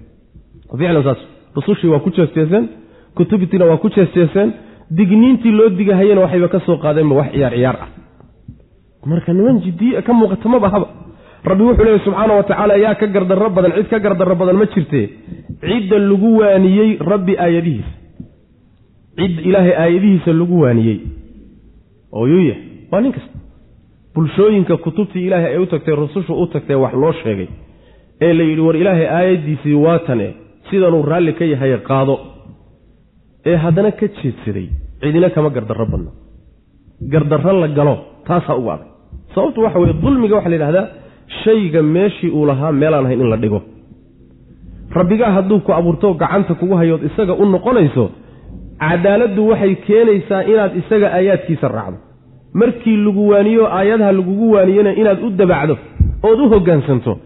ficlan 0.78 1.02
saas 1.08 1.20
rusushii 1.56 1.90
waa 1.92 2.00
ku 2.04 2.10
jees-jeeseen 2.10 2.64
kutubtiina 3.16 3.64
waa 3.70 3.76
ku 3.82 3.88
jees-jeeseen 3.88 4.52
digniintii 4.90 5.52
loo 5.58 5.68
digahayena 5.78 6.20
waxayba 6.24 6.48
ka 6.48 6.60
soo 6.66 6.76
qaadeenba 6.84 7.14
wax 7.20 7.32
ciyaar 7.32 7.54
ciyaar 7.54 7.78
ah. 7.84 7.88
Marka 9.06 9.32
niman 9.32 9.60
jidiya 9.62 10.02
ka 10.02 10.12
muuqata 10.12 10.48
maba 10.48 10.68
haba 10.68 10.88
rabbi 11.44 11.62
wuxuu 11.62 11.84
leeya 11.84 11.98
subxaana 12.04 12.34
wa 12.34 12.42
tacaala 12.42 12.74
yaa 12.76 12.94
ka 12.94 13.06
gardarro 13.06 13.50
badan 13.50 13.72
cid 13.76 13.88
ka 13.88 13.98
gardarro 13.98 14.34
badan 14.34 14.56
ma 14.56 14.66
jirte 14.74 15.00
cidda 15.62 15.98
lagu 15.98 16.30
waaniyey 16.40 16.98
rabbi 17.00 17.36
aayadihiisa. 17.38 17.92
Cid 19.18 19.34
ilaahay 19.46 19.74
aayadihiisa 19.82 20.32
lagu 20.32 20.60
waaniyey. 20.60 20.98
Oo 22.12 22.26
yuuya 22.26 22.54
waa 22.90 23.00
nin 23.00 23.12
kasta 23.12 23.35
bulshooyinka 24.16 24.76
kutubtii 24.84 25.26
ilaahay 25.26 25.52
ay 25.52 25.58
u 25.58 25.66
tagtay 25.66 25.94
rusushu 26.02 26.32
u 26.42 26.46
tagtay 26.54 26.76
wax 26.84 26.92
loo 27.02 27.12
sheegay 27.22 27.48
ee 28.26 28.32
la 28.38 28.44
yidhi 28.48 28.60
war 28.66 28.76
ilaahay 28.82 29.06
aayaddiisii 29.18 29.74
waatane 29.86 30.28
sidanuu 30.70 31.02
raalli 31.10 31.32
ka 31.38 31.44
yahay 31.52 31.72
qaado. 31.88 32.14
Ee 33.50 33.56
haddana 33.64 33.90
ka 34.00 34.06
jeedsaday 34.18 34.66
cidina 35.00 35.28
kama 35.34 35.50
gardarro 35.56 35.86
badno. 35.92 36.10
Gardarro 37.12 37.52
la 37.62 37.68
galo 37.78 37.94
taasaa 38.26 38.56
ugu 38.60 38.70
adag. 38.74 38.88
Sababtu 39.34 39.60
waxa 39.64 39.78
weye 39.82 39.92
dulmiga 40.02 40.34
waxaa 40.36 40.50
la 40.52 40.56
yidhahdaa 40.56 40.86
shayga 41.44 41.82
meeshii 41.82 42.30
uu 42.38 42.46
lahaa 42.50 42.72
meelaan 42.80 43.04
ahayn 43.06 43.20
in 43.20 43.30
la 43.30 43.36
dhigo. 43.42 43.60
Rabbigaa 44.98 45.30
hadduu 45.36 45.60
ku 45.66 45.72
abuurto 45.72 46.14
gacanta 46.14 46.54
kugu 46.54 46.74
hayood 46.80 47.02
isaga 47.08 47.34
u 47.34 47.44
noqonayso 47.54 48.04
cadaaladdu 48.80 49.42
waxay 49.50 49.74
keenaysaa 49.86 50.42
inaad 50.52 50.72
isaga 50.80 51.06
aayaadkiisa 51.16 51.68
raacdo 51.76 51.98
markii 52.54 52.96
lagu 52.96 53.28
waaniyo 53.28 53.64
aayadaha 53.78 54.12
lagugu 54.12 54.52
waaniyena 54.52 54.92
inaad 55.00 55.22
u 55.26 55.30
dabacdo 55.30 55.76
ood 56.22 56.40
u 56.40 56.48
hoggaansanto 56.48 57.18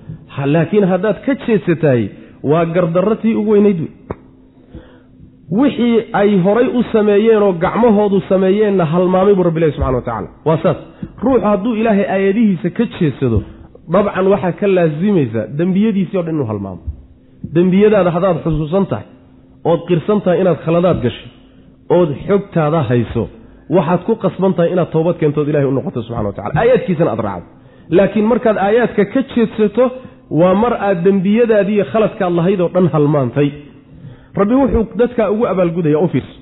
laakiin 0.44 0.84
haddaad 0.92 1.16
ka 1.26 1.34
jeedsatahay 1.34 2.08
waa 2.42 2.64
gardarratii 2.64 3.34
ugu 3.34 3.50
weynayd 3.50 3.80
wey 3.80 3.90
wixii 5.60 5.96
ay 6.12 6.38
horay 6.44 6.66
u 6.78 6.82
sameeyeenoo 6.92 7.52
gacmahoodu 7.52 8.20
sameeyeenna 8.28 8.84
halmaamay 8.84 9.34
buu 9.34 9.42
rabbilahi 9.42 9.72
subxana 9.72 9.96
wa 9.96 10.02
tacala 10.02 10.28
waa 10.44 10.58
saas. 10.62 10.76
Ruuxu 11.22 11.44
hadduu 11.46 11.74
ilaahay 11.74 12.04
aayadihiisa 12.14 12.70
ka 12.70 12.84
jeedsado 13.00 13.42
dabcan 13.92 14.26
waxaa 14.32 14.52
ka 14.52 14.66
laasimaysa 14.66 15.40
dembiyadiisii 15.58 16.18
o 16.18 16.22
dhan 16.22 16.34
inuu 16.34 16.46
halmaamo 16.52 16.82
dembiyadaada 17.54 18.10
haddaad 18.10 18.36
xusuusan 18.44 18.86
tahay 18.86 19.06
ood 19.64 19.80
qirsan 19.88 20.20
tahay 20.24 20.40
inaad 20.40 20.58
khaladaad 20.64 20.98
gashay 21.04 21.28
ood 21.98 22.10
xogtaada 22.28 22.80
hayso 22.90 23.28
waxaad 23.76 24.00
ku 24.08 24.12
qasban 24.24 24.52
tahay 24.56 24.70
inaad 24.74 24.90
toobad 24.94 25.16
keentood 25.20 25.48
ilahay 25.50 25.66
u 25.70 25.72
noqoto 25.78 26.02
subxana 26.06 26.28
wa 26.30 26.34
tacala 26.38 26.60
aayaadkiisana 26.62 27.10
aad 27.14 27.22
raacdo. 27.28 27.46
Laakiin 27.98 28.26
markaad 28.32 28.56
aayaadka 28.66 29.04
ka 29.12 29.20
jeedsato 29.34 29.84
waa 30.40 30.54
mar 30.62 30.72
aad 30.88 30.98
dembiyadaadiiyo 31.06 31.84
khaladkaad 31.92 32.32
lahayd 32.38 32.60
oo 32.64 32.70
dhan 32.74 32.86
halmaantay. 32.94 33.48
Rabbi 34.40 34.54
wuxuu 34.62 34.84
dadkaa 35.00 35.28
ugu 35.34 35.44
abaalgudaya 35.52 35.98
u 36.04 36.08
fiirso 36.12 36.34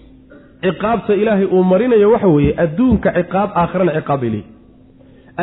ciqaabta 0.64 1.12
ilaahay 1.22 1.46
uu 1.56 1.62
marinayo 1.72 2.08
waxa 2.14 2.28
weeye 2.36 2.52
adduunka 2.64 3.08
ciqaab 3.18 3.50
aakhirana 3.62 3.92
ciqaab 3.98 4.20
bay 4.22 4.30
leeyihiin 4.34 4.56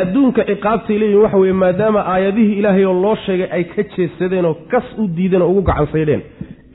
adduunka 0.02 0.40
ciqaabtay 0.50 0.96
leeyihiin 1.00 1.22
waxa 1.24 1.38
weeye 1.42 1.52
maadaama 1.62 2.00
aayadihii 2.14 2.58
ilaahay 2.60 2.84
oo 2.90 2.94
loo 3.04 3.14
sheegay 3.26 3.48
ay 3.56 3.64
ka 3.74 3.82
jeedsadeen 3.96 4.44
oo 4.50 4.54
kas 4.72 4.86
u 4.98 5.08
diideen 5.16 5.42
oo 5.44 5.50
ugu 5.52 5.62
gacansaydheen 5.70 6.22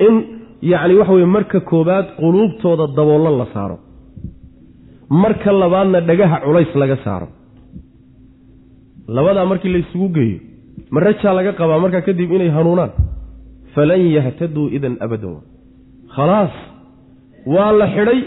in 0.08 0.14
yacni 0.72 0.96
waxa 1.00 1.14
weye 1.18 1.26
marka 1.36 1.60
koobaad 1.72 2.06
quluubtooda 2.22 2.86
daboollo 2.98 3.32
la 3.42 3.48
saaro 3.54 3.78
marka 5.12 5.52
labaadna 5.52 6.00
dhagaha 6.10 6.38
culays 6.46 6.72
laga 6.82 6.98
saaro. 7.04 7.28
Labadaa 9.08 9.46
markii 9.46 9.74
laysugu 9.76 10.10
geeyo 10.16 10.40
ma 10.92 11.00
rajaa 11.08 11.34
laga 11.34 11.52
qabaa 11.60 11.80
markaa 11.84 12.02
kadib 12.08 12.32
inay 12.32 12.50
hanuunaan? 12.58 12.92
Falan 13.76 14.04
yahtaduu 14.18 14.68
idan 14.78 14.96
abadan. 15.06 15.42
Khalaas 16.16 16.54
waa 17.46 17.72
la 17.80 17.88
xidhay 17.96 18.20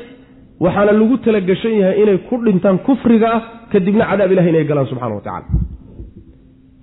waxaana 0.65 0.93
lagu 1.01 1.17
talagashan 1.25 1.75
yahay 1.81 1.97
inay 2.03 2.19
ku 2.29 2.37
dhintaan 2.45 2.79
kufriga 2.87 3.29
ah 3.37 3.43
kadibna 3.73 4.05
cadaab 4.11 4.33
ilahi 4.33 4.49
inay 4.53 4.65
galaan 4.71 4.87
subxana 4.91 5.15
wa 5.19 5.25
tacala 5.27 5.47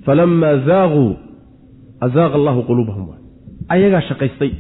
falamaa 0.06 0.56
zaaquu 0.70 1.06
azaaqa 2.06 2.36
allahu 2.40 2.60
quluubahum. 2.70 3.08
Ayagaa 3.74 4.02
shaqaystay 4.10 4.52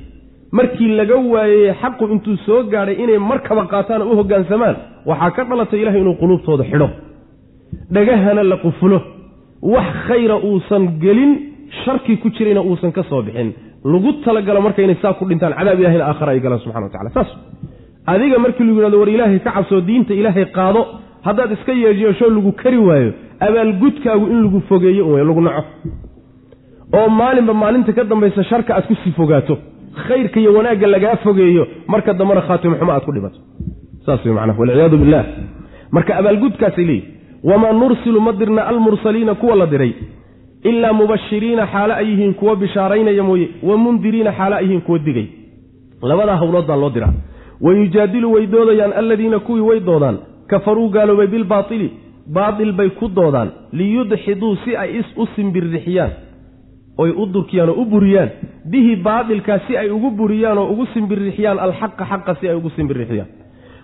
markii 0.57 0.89
laga 0.99 1.15
waayey 1.33 1.73
xaqu 1.81 2.03
intuu 2.13 2.37
soo 2.45 2.63
gaadhay 2.71 2.95
inay 3.03 3.17
markaba 3.31 3.63
qaataan 3.73 4.01
u 4.01 4.15
hoggaansamaan 4.19 4.75
waxaa 5.09 5.31
ka 5.35 5.43
dhalatay 5.49 5.79
ilahay 5.81 6.01
inuu 6.01 6.15
quluubtooda 6.21 6.63
xidho. 6.71 6.87
Dhagahana 7.95 8.43
la 8.43 8.57
qufulo. 8.63 8.99
Wax 9.73 9.87
khayra 10.07 10.35
uusan 10.49 10.83
gelin 11.03 11.31
sharkii 11.83 12.17
ku 12.21 12.27
jirayna 12.35 12.61
uusan 12.69 12.91
ka 12.91 13.03
soo 13.09 13.21
bixin. 13.21 13.49
Lagu 13.93 14.11
talagalo 14.25 14.61
marka 14.61 14.81
inay 14.81 14.97
saa 15.01 15.13
ku 15.13 15.25
dhintaan 15.29 15.53
cadaab 15.57 15.79
ilahina 15.79 16.03
aakhara 16.09 16.31
ay 16.31 16.39
galaan 16.43 16.59
subxana 16.63 16.85
wa 16.87 16.91
tacala 16.93 17.09
saas. 17.17 17.29
Adiga 18.13 18.37
markii 18.43 18.63
lagu 18.67 18.79
yihahdo 18.79 18.99
war 19.01 19.09
ilaahay 19.15 19.39
ka 19.45 19.51
cabsoo 19.55 19.81
diinta 19.87 20.13
ilaahay 20.13 20.45
qaado. 20.57 20.81
Haddaad 21.27 21.51
iska 21.55 21.71
yeesyeesho 21.83 22.25
lagu 22.37 22.51
kari 22.61 22.77
waayo. 22.87 23.11
Abaalgudkaagu 23.39 24.25
in 24.33 24.39
lagu 24.45 24.59
fogeeyo 24.69 25.23
lagu 25.29 25.41
naco. 25.41 25.63
Oo 26.97 27.09
maalinba 27.19 27.53
maalinta 27.53 27.93
ka 27.93 28.03
dambaysa 28.03 28.43
sharka 28.43 28.71
aad 28.75 28.85
ku 28.89 28.95
sii 29.03 29.13
fogaato 29.19 29.55
khayrka 30.07 30.39
iyo 30.39 30.53
wanaagga 30.53 30.87
lagaa 30.87 31.15
fogeeyo 31.15 31.67
marka 31.87 32.13
dambena 32.13 32.41
khaatimo 32.41 32.75
xumo 32.75 32.91
aad 32.91 33.03
ku 33.05 33.11
dhimato. 33.11 33.39
Saas 34.05 34.25
wey 34.25 34.33
macnaha 34.33 34.59
walciyaadu 34.59 34.97
billah. 34.97 35.25
Marka 35.91 36.15
abaalgudkaasay 36.17 36.85
leeyihi 36.85 37.07
wamaa 37.43 37.73
nursilu 37.73 38.21
ma 38.21 38.31
dirna 38.33 38.61
almursaliina 38.67 39.35
kuwa 39.35 39.55
la 39.55 39.65
diray 39.65 39.93
ilaa 40.63 40.93
mubashiriina 40.93 41.67
xaalo 41.67 41.93
ay 41.93 42.05
yihiin 42.09 42.33
kuwa 42.33 42.55
bishaaraynaya 42.55 43.23
mooye 43.23 43.49
wa 43.63 43.77
mundiriina 43.77 44.31
xaalo 44.31 44.55
ay 44.55 44.63
yihiin 44.63 44.81
kuwa 44.81 44.99
digay. 44.99 45.27
Labadaa 46.01 46.35
howlood 46.35 46.65
baa 46.67 46.75
loo 46.75 46.89
diraa. 46.89 47.13
Wayujaadilu 47.61 48.33
way 48.33 48.47
doodayaan 48.47 48.93
alladiina 48.93 49.39
kuwii 49.39 49.61
way 49.61 49.79
doodaan 49.79 50.17
kafaruu 50.47 50.89
gaaloobay 50.89 51.27
bilbaaili 51.27 51.91
baatil 52.27 52.71
bay 52.73 52.89
ku 52.89 53.07
doodaan 53.07 53.49
liyudxiduu 53.73 54.55
si 54.63 54.75
ay 54.75 55.03
u 55.17 55.27
simbirrixiyaan 55.35 56.11
oy 56.97 57.11
u 57.21 57.25
durkiyaan 57.33 57.69
oo 57.69 57.81
u 57.81 57.85
buriyaan 57.85 58.29
bihi 58.71 58.95
baatilkaa 58.95 59.59
si 59.67 59.77
ay 59.77 59.89
ugu 59.89 60.11
buriyaan 60.11 60.57
oo 60.57 60.67
ugu 60.73 60.85
simbirrixiyaan 60.93 61.59
alxaqa 61.59 62.05
xaqa 62.11 62.35
si 62.39 62.47
ay 62.49 62.55
ugu 62.55 62.69
simbirrixiyaan. 62.69 63.27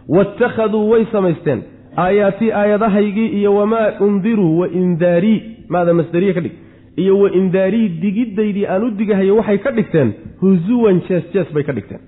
Waittakhaduu 0.09 0.89
way 0.91 1.05
samaysteen. 1.11 1.63
Aayaatii 1.97 2.51
aayadahaygii 2.51 3.27
iyo 3.39 3.55
wamaa 3.55 3.93
undiruu 3.99 4.59
wa 4.59 4.67
indaarii 4.69 5.41
maada 5.69 5.93
masdariye 5.93 6.33
ka 6.33 6.41
dhig 6.41 6.51
iyo 6.97 7.19
wa 7.19 7.31
indaarii 7.31 7.89
digiddaydii 8.01 8.65
aan 8.67 8.83
u 8.83 8.91
digahayo 8.91 9.35
waxay 9.35 9.57
ka 9.57 9.71
dhigteen 9.71 10.13
husuwan 10.41 11.01
jees 11.09 11.23
jees 11.33 11.49
bay 11.53 11.63
ka 11.63 11.73
dhigteen. 11.73 11.99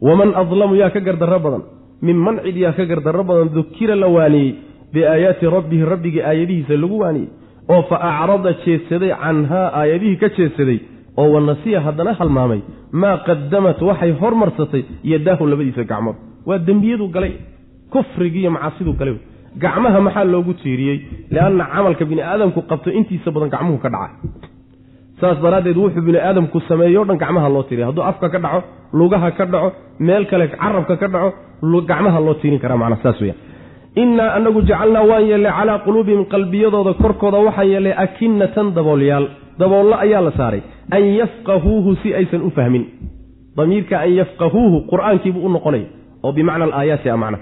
Waman 0.00 0.34
adlamu 0.34 0.74
yaa 0.76 0.90
ka 0.90 1.00
gardarro 1.00 1.38
badan. 1.40 1.62
Minman 2.02 2.40
cid 2.44 2.56
yaa 2.56 2.72
ka 2.72 2.84
gardarro 2.86 3.24
badan 3.24 3.48
dukira 3.54 3.96
la 3.96 4.06
waaniyey 4.08 4.54
biaayaati 4.94 5.46
rabbihi 5.56 5.84
rabbigii 5.92 6.22
aayadihiisa 6.22 6.76
lagu 6.76 6.98
waaniyey 7.02 7.28
oo 7.74 7.82
fa 7.90 7.96
acrada 8.10 8.50
jeedsaday 8.64 9.10
canhaa 9.24 9.66
aayadihii 9.80 10.16
ka 10.22 10.28
jeedsaday 10.38 10.78
oo 11.20 11.28
wanasiya 11.34 11.80
haddana 11.86 12.12
halmaamay 12.20 12.60
maa 13.02 13.16
qadamat 13.28 13.78
waxay 13.88 14.12
hormarsatay 14.22 14.82
yadaahu 15.12 15.46
labadiisa 15.52 15.84
gacmood. 15.92 16.16
Waa 16.48 16.58
dembiyadu 16.68 17.06
galay 17.16 17.32
kufrigiiyo 17.94 18.50
macaasidu 18.56 18.92
galay. 19.00 19.16
Gacmaha 19.62 20.00
maxaa 20.06 20.24
loogu 20.32 20.52
tiiriyey? 20.62 20.98
Lianna 21.34 21.64
camalka 21.74 22.04
bini 22.10 22.22
aadamku 22.30 22.60
qabto 22.70 22.90
intiisa 22.98 23.28
badan 23.34 23.50
gacmuhu 23.54 23.78
ka 23.84 23.88
dhaca 23.94 24.10
saas 25.20 25.38
daraaddeed 25.44 25.76
wuxuu 25.82 26.02
bini 26.08 26.18
aadamku 26.28 26.60
sameeyo 26.68 27.04
dhan 27.08 27.18
gacmaha 27.22 27.48
loo 27.54 27.62
tiiriya 27.68 27.86
hadduu 27.88 28.04
afka 28.10 28.28
ka 28.34 28.38
dhaco 28.44 28.60
lugaha 28.98 29.30
ka 29.38 29.44
dhaco 29.52 29.68
meel 30.06 30.24
kale 30.30 30.46
carabka 30.52 30.94
ka 31.02 31.08
dhaco 31.14 31.30
gacmaha 31.90 32.18
loo 32.26 32.34
tiirin 32.40 32.60
karaa 32.64 32.76
macnaa 32.82 33.00
saas 33.04 33.20
weya 33.22 33.34
innaa 34.02 34.30
anagu 34.38 34.60
jacalnaa 34.68 35.02
waan 35.10 35.24
yeellay 35.30 35.52
calaa 35.58 35.78
quluubihim 35.86 36.24
qalbiyadooda 36.34 36.92
korkooda 37.02 37.38
waxaan 37.46 37.68
yeellay 37.72 37.94
akinatan 38.04 38.66
daboolyaal. 38.76 39.26
Daboollo 39.60 39.96
ayaa 40.04 40.20
la 40.26 40.32
saaray. 40.38 40.60
An 40.96 41.02
yafqahuuhu 41.20 41.90
si 42.02 42.08
aysan 42.18 42.42
u 42.42 42.50
fahmin. 42.56 42.84
Damiirka 43.56 43.96
an 44.04 44.10
yafqahuuhu 44.20 44.76
qur'aankiibuu 44.90 45.44
u 45.46 45.48
noqonaya 45.56 45.86
oo 46.24 46.32
bimacna 46.36 46.64
alaayaati 46.68 47.08
a 47.10 47.16
macna. 47.22 47.38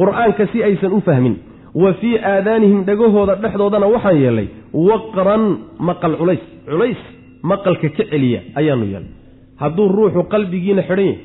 Qur'aanka 0.00 0.42
si 0.52 0.58
aysan 0.68 0.92
u 0.92 1.00
fahmin. 1.08 1.34
Wa 1.82 1.92
fii 2.00 2.14
aadaanihim 2.32 2.80
dhegahooda 2.88 3.34
dhexdoodana 3.42 3.86
waxaan 3.94 4.16
yeelnay 4.22 4.48
waqran 4.88 5.42
maqal 5.88 6.14
culays. 6.20 6.40
Culays 6.70 7.00
maqalka 7.50 7.88
ka 7.96 8.04
celiya 8.10 8.40
ayaanu 8.60 8.84
yeelnay. 8.92 9.12
Hadduu 9.60 9.86
ruuxu 9.96 10.20
qalbigiina 10.32 10.82
xidhan 10.88 11.04
yahy 11.06 11.18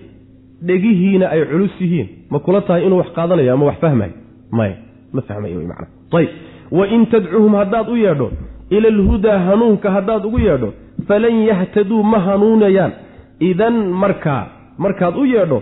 dhegihiina 0.67 1.25
ay 1.33 1.41
culus 1.51 1.73
yihiin 1.81 2.07
ma 2.31 2.37
kula 2.45 2.61
tahay 2.67 2.81
inuu 2.87 2.97
wax 3.01 3.09
qaadanayo 3.17 3.51
ama 3.55 3.65
wax 3.69 3.77
fahmayo 3.83 4.13
maya 4.51 4.75
ma 5.13 5.21
fahmayo 5.21 5.57
wy 5.61 5.65
macana 5.71 5.87
ayb 6.19 6.29
wain 6.71 7.05
tadcuhum 7.13 7.53
haddaad 7.61 7.89
u 7.89 7.97
yeedho 8.05 8.27
ila 8.69 8.87
alhudaa 8.95 9.37
hanuunka 9.47 9.91
haddaad 9.91 10.25
ugu 10.25 10.39
yeedho 10.39 10.69
falan 11.07 11.35
yahtaduu 11.49 12.03
ma 12.03 12.19
hanuunayaan. 12.27 12.91
Idan 13.39 13.75
markaa 14.03 14.43
markaad 14.77 15.15
u 15.17 15.25
yeedho 15.25 15.57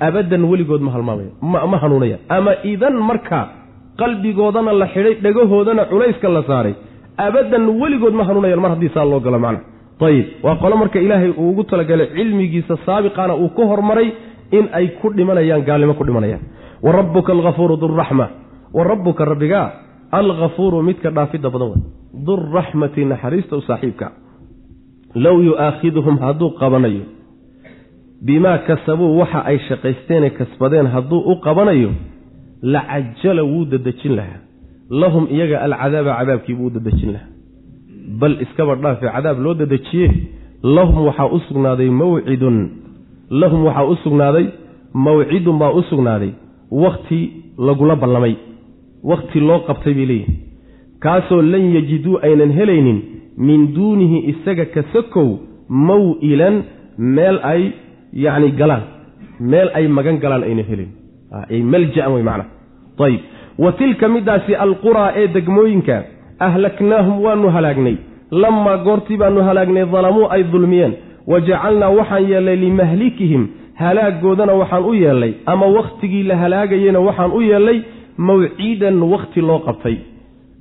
abadan 0.00 0.44
weligood 0.50 0.82
ma 0.86 0.90
halmaamaya 0.94 1.30
ma 1.72 1.78
hanuunayaan. 1.82 2.20
Ama 2.28 2.52
idan 2.72 2.94
markaa 3.10 3.44
qalbigoodana 4.00 4.72
la 4.80 4.86
xidhay 4.94 5.14
dhegahoodana 5.24 5.84
culayska 5.90 6.28
la 6.36 6.42
saaray 6.50 6.74
abadan 7.26 7.64
weligood 7.82 8.14
ma 8.20 8.24
hanuunayaan 8.28 8.60
mar 8.64 8.70
haddii 8.74 8.90
saa 8.94 9.04
loo 9.04 9.20
galo 9.20 9.38
macna. 9.38 9.60
Ayib 10.08 10.26
waa 10.42 10.56
qolo 10.62 10.76
marka 10.76 10.98
ilaahay 11.06 11.30
uu 11.30 11.50
ugu 11.50 11.62
talagalay 11.70 12.06
cilmigiisa 12.16 12.74
saabiqana 12.86 13.34
uu 13.36 13.48
ka 13.56 13.62
hormaray 13.70 14.08
in 14.58 14.64
ay 14.78 14.86
ku 15.00 15.06
dhimanayaan 15.18 15.62
gaalnimo 15.68 15.94
ku 15.94 16.04
dhimanayaan 16.04 16.42
wa 16.84 16.92
rabbuka 16.92 17.32
alghafuuru 17.32 17.76
duraxma 17.76 18.26
wa 18.76 18.84
rabbuka 18.84 19.24
rabbigaa 19.24 19.68
alghafuuru 20.18 20.82
midka 20.82 21.10
dhaafidda 21.10 21.50
badan 21.54 21.68
wey 21.72 21.82
durraxmati 22.26 23.04
naxariista 23.04 23.56
u 23.56 23.62
saaxiibka. 23.68 24.06
Low 25.14 25.36
yu'aakhiduhum 25.42 26.18
hadduu 26.24 26.50
qabanayo. 26.60 27.04
Bimaa 28.26 28.58
kasabuu 28.66 29.18
waxa 29.18 29.40
ay 29.50 29.58
shaqaysteenee 29.68 30.30
kasbadeen 30.30 30.86
hadduu 30.86 31.20
u 31.32 31.40
qabanayo 31.46 31.90
la 32.62 32.80
cajala 32.90 33.42
wuu 33.44 33.64
dadejin 33.64 34.16
lahaa. 34.16 34.40
Lahum 34.90 35.26
iyaga 35.30 35.60
alcadaaba 35.66 36.16
cadaabkiibuu 36.18 36.66
u 36.66 36.70
dadejin 36.70 37.12
lahaa. 37.12 37.30
Bal 38.20 38.34
iskaba 38.44 38.74
dhaafe 38.74 39.06
cadaab 39.14 39.38
loo 39.44 39.54
dadejiye? 39.54 40.08
Lahum 40.62 41.06
waxaa 41.06 41.28
u 41.36 41.38
sugnaaday 41.48 41.90
mawcidun 41.90 42.56
lahum 43.30 43.64
waxaa 43.64 43.84
u 43.84 43.96
sugnaaday 44.04 44.46
mawcidun 44.94 45.58
baa 45.58 45.72
u 45.72 45.82
sugnaaday 45.90 46.32
wakhti 46.70 47.32
lagula 47.58 47.96
ballamay. 47.96 48.36
Wakhti 49.04 49.40
loo 49.40 49.58
qabtay 49.68 49.94
bay 49.94 50.06
leeyihiin 50.06 50.36
kaasoo 51.00 51.42
lan 51.42 51.74
yajiduu 51.74 52.18
aynan 52.22 52.52
helaynin 52.52 53.02
min 53.36 53.74
duunihi 53.74 54.18
isaga 54.32 54.64
ka 54.74 54.82
sakow 54.92 55.38
maw-ilan 55.68 56.62
meel 56.98 57.38
ay 57.42 57.72
yacni 58.12 58.50
galaan. 58.52 58.82
Meel 59.40 59.68
ay 59.74 59.88
magan 59.88 60.18
galaan 60.22 60.42
aynan 60.42 60.64
helayn 60.70 60.90
ay 61.50 61.62
malja-an 61.62 62.12
wey 62.14 62.22
macnaa 62.22 62.48
ayib 63.06 63.20
wa 63.58 63.72
tilka 63.72 64.08
midaasi 64.08 64.54
alquraa 64.54 65.12
ee 65.16 65.28
degmooyinka 65.28 66.04
ahlaknaahum 66.38 67.22
waanu 67.24 67.48
halaagnay. 67.48 67.96
Lamaa 68.30 68.76
goortii 68.86 69.16
baanu 69.16 69.42
halaagnay 69.42 69.84
dalamuu 69.86 70.26
ay 70.30 70.42
dulmiyeen. 70.52 70.94
Wa 71.26 71.40
jacalnaa 71.40 71.90
waxaan 71.90 72.30
yeellay 72.30 72.56
limahlikihim 72.56 73.48
halaaggoodana 73.74 74.52
waxaan 74.52 74.84
u 74.84 74.94
yeellay 74.94 75.32
ama 75.46 75.66
wakhtigii 75.66 76.22
la 76.22 76.36
halaagayena 76.36 77.00
waxaan 77.00 77.32
u 77.32 77.40
yeellay 77.40 77.82
mawciidan 78.16 79.02
wakhti 79.02 79.40
loo 79.40 79.58
qabtay. 79.58 79.96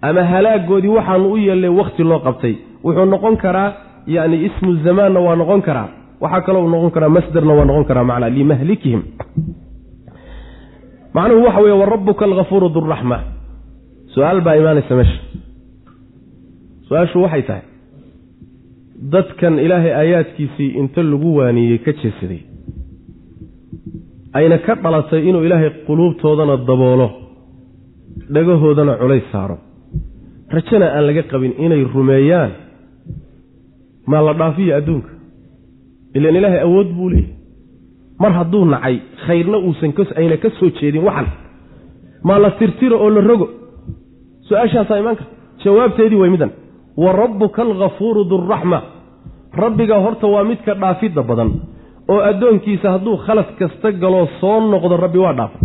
Ama 0.02 0.23
halaagoodii 0.23 0.88
waxaanu 0.97 1.32
u 1.34 1.38
yeellay 1.38 1.69
wakhti 1.69 2.04
loo 2.04 2.19
qabtay. 2.19 2.56
Wuxuu 2.84 3.06
noqon 3.06 3.38
karaa 3.38 3.73
yacni 4.08 4.45
ismu 4.45 4.76
zamaanna 4.84 5.19
waa 5.19 5.36
noqon 5.36 5.62
karaa. 5.62 5.89
Waxaa 6.21 6.41
kaloo 6.41 6.69
noqon 6.69 6.91
karaa 6.91 7.10
masderna 7.10 7.54
waa 7.54 7.65
noqon 7.65 7.86
karaa 7.86 8.04
macnaa 8.04 8.30
limahlikihim 8.30 9.02
macnuhu 11.13 11.43
waxa 11.45 11.62
weeye 11.62 11.78
wa 11.78 11.88
alghafuuru 12.21 12.69
duraxma 12.69 13.19
su'aal 14.13 14.41
baa 14.41 14.56
imaanaysa 14.56 14.95
meesha. 14.95 15.19
Su'aashu 16.88 17.21
waxay 17.21 17.41
tahay 17.41 17.62
dadkan 19.12 19.60
ilaahay 19.60 19.93
aayaadkiisii 19.93 20.69
inta 20.80 21.04
lagu 21.04 21.36
waaniyey 21.38 21.78
ka 21.78 21.91
jeesaday 21.93 22.53
ayna 24.38 24.58
ka 24.65 24.74
dhalatay 24.84 25.22
inuu 25.30 25.43
ilaahay 25.48 25.69
quluubtoodana 25.88 26.58
daboolo 26.69 27.08
dhagahoodana 28.34 28.93
culays 29.02 29.26
saaro. 29.32 29.58
Rajana 30.56 30.88
aan 30.96 31.06
laga 31.08 31.24
qabin 31.32 31.54
inay 31.65 31.84
rumeeyaan 31.93 32.52
maa 34.12 34.22
la 34.28 34.34
dhaafiyo 34.39 34.74
adduunka? 34.80 35.10
Ilan 36.17 36.36
ilaahay 36.39 36.62
awood 36.67 36.89
buu 36.98 37.10
leeyahy 37.10 37.34
mar 38.22 38.32
hadduu 38.38 38.65
nacay 38.74 38.96
khayrna 39.26 39.58
uusan 39.58 39.91
ayna 40.19 40.38
ka 40.43 40.50
soo 40.60 40.69
jeedin 40.80 41.04
waxan. 41.08 41.28
Maa 42.28 42.39
la 42.43 42.50
tirtiro 42.60 42.98
oo 43.04 43.10
la 43.10 43.22
rogo? 43.30 43.48
Su'aashaasaa 44.48 44.98
imaan 45.02 45.15
karta. 45.19 45.32
Jawaabteedii 45.63 46.19
way 46.22 46.30
midan. 46.30 46.52
Wa 46.98 47.12
rabbuka 47.22 47.62
alghafuuru 47.62 48.24
duraxma 48.30 48.80
rabbiga 49.63 49.96
horta 50.04 50.28
waa 50.28 50.43
midka 50.43 50.74
dhaafidda 50.82 51.22
badan 51.30 51.50
oo 52.10 52.20
addoonkiisa 52.32 52.88
hadduu 52.92 53.18
khalad 53.26 53.50
kasta 53.60 53.92
galoo 53.92 54.28
soo 54.42 54.60
noqdo 54.74 54.98
rabbi 55.06 55.18
waa 55.26 55.34
dhaafa 55.39 55.60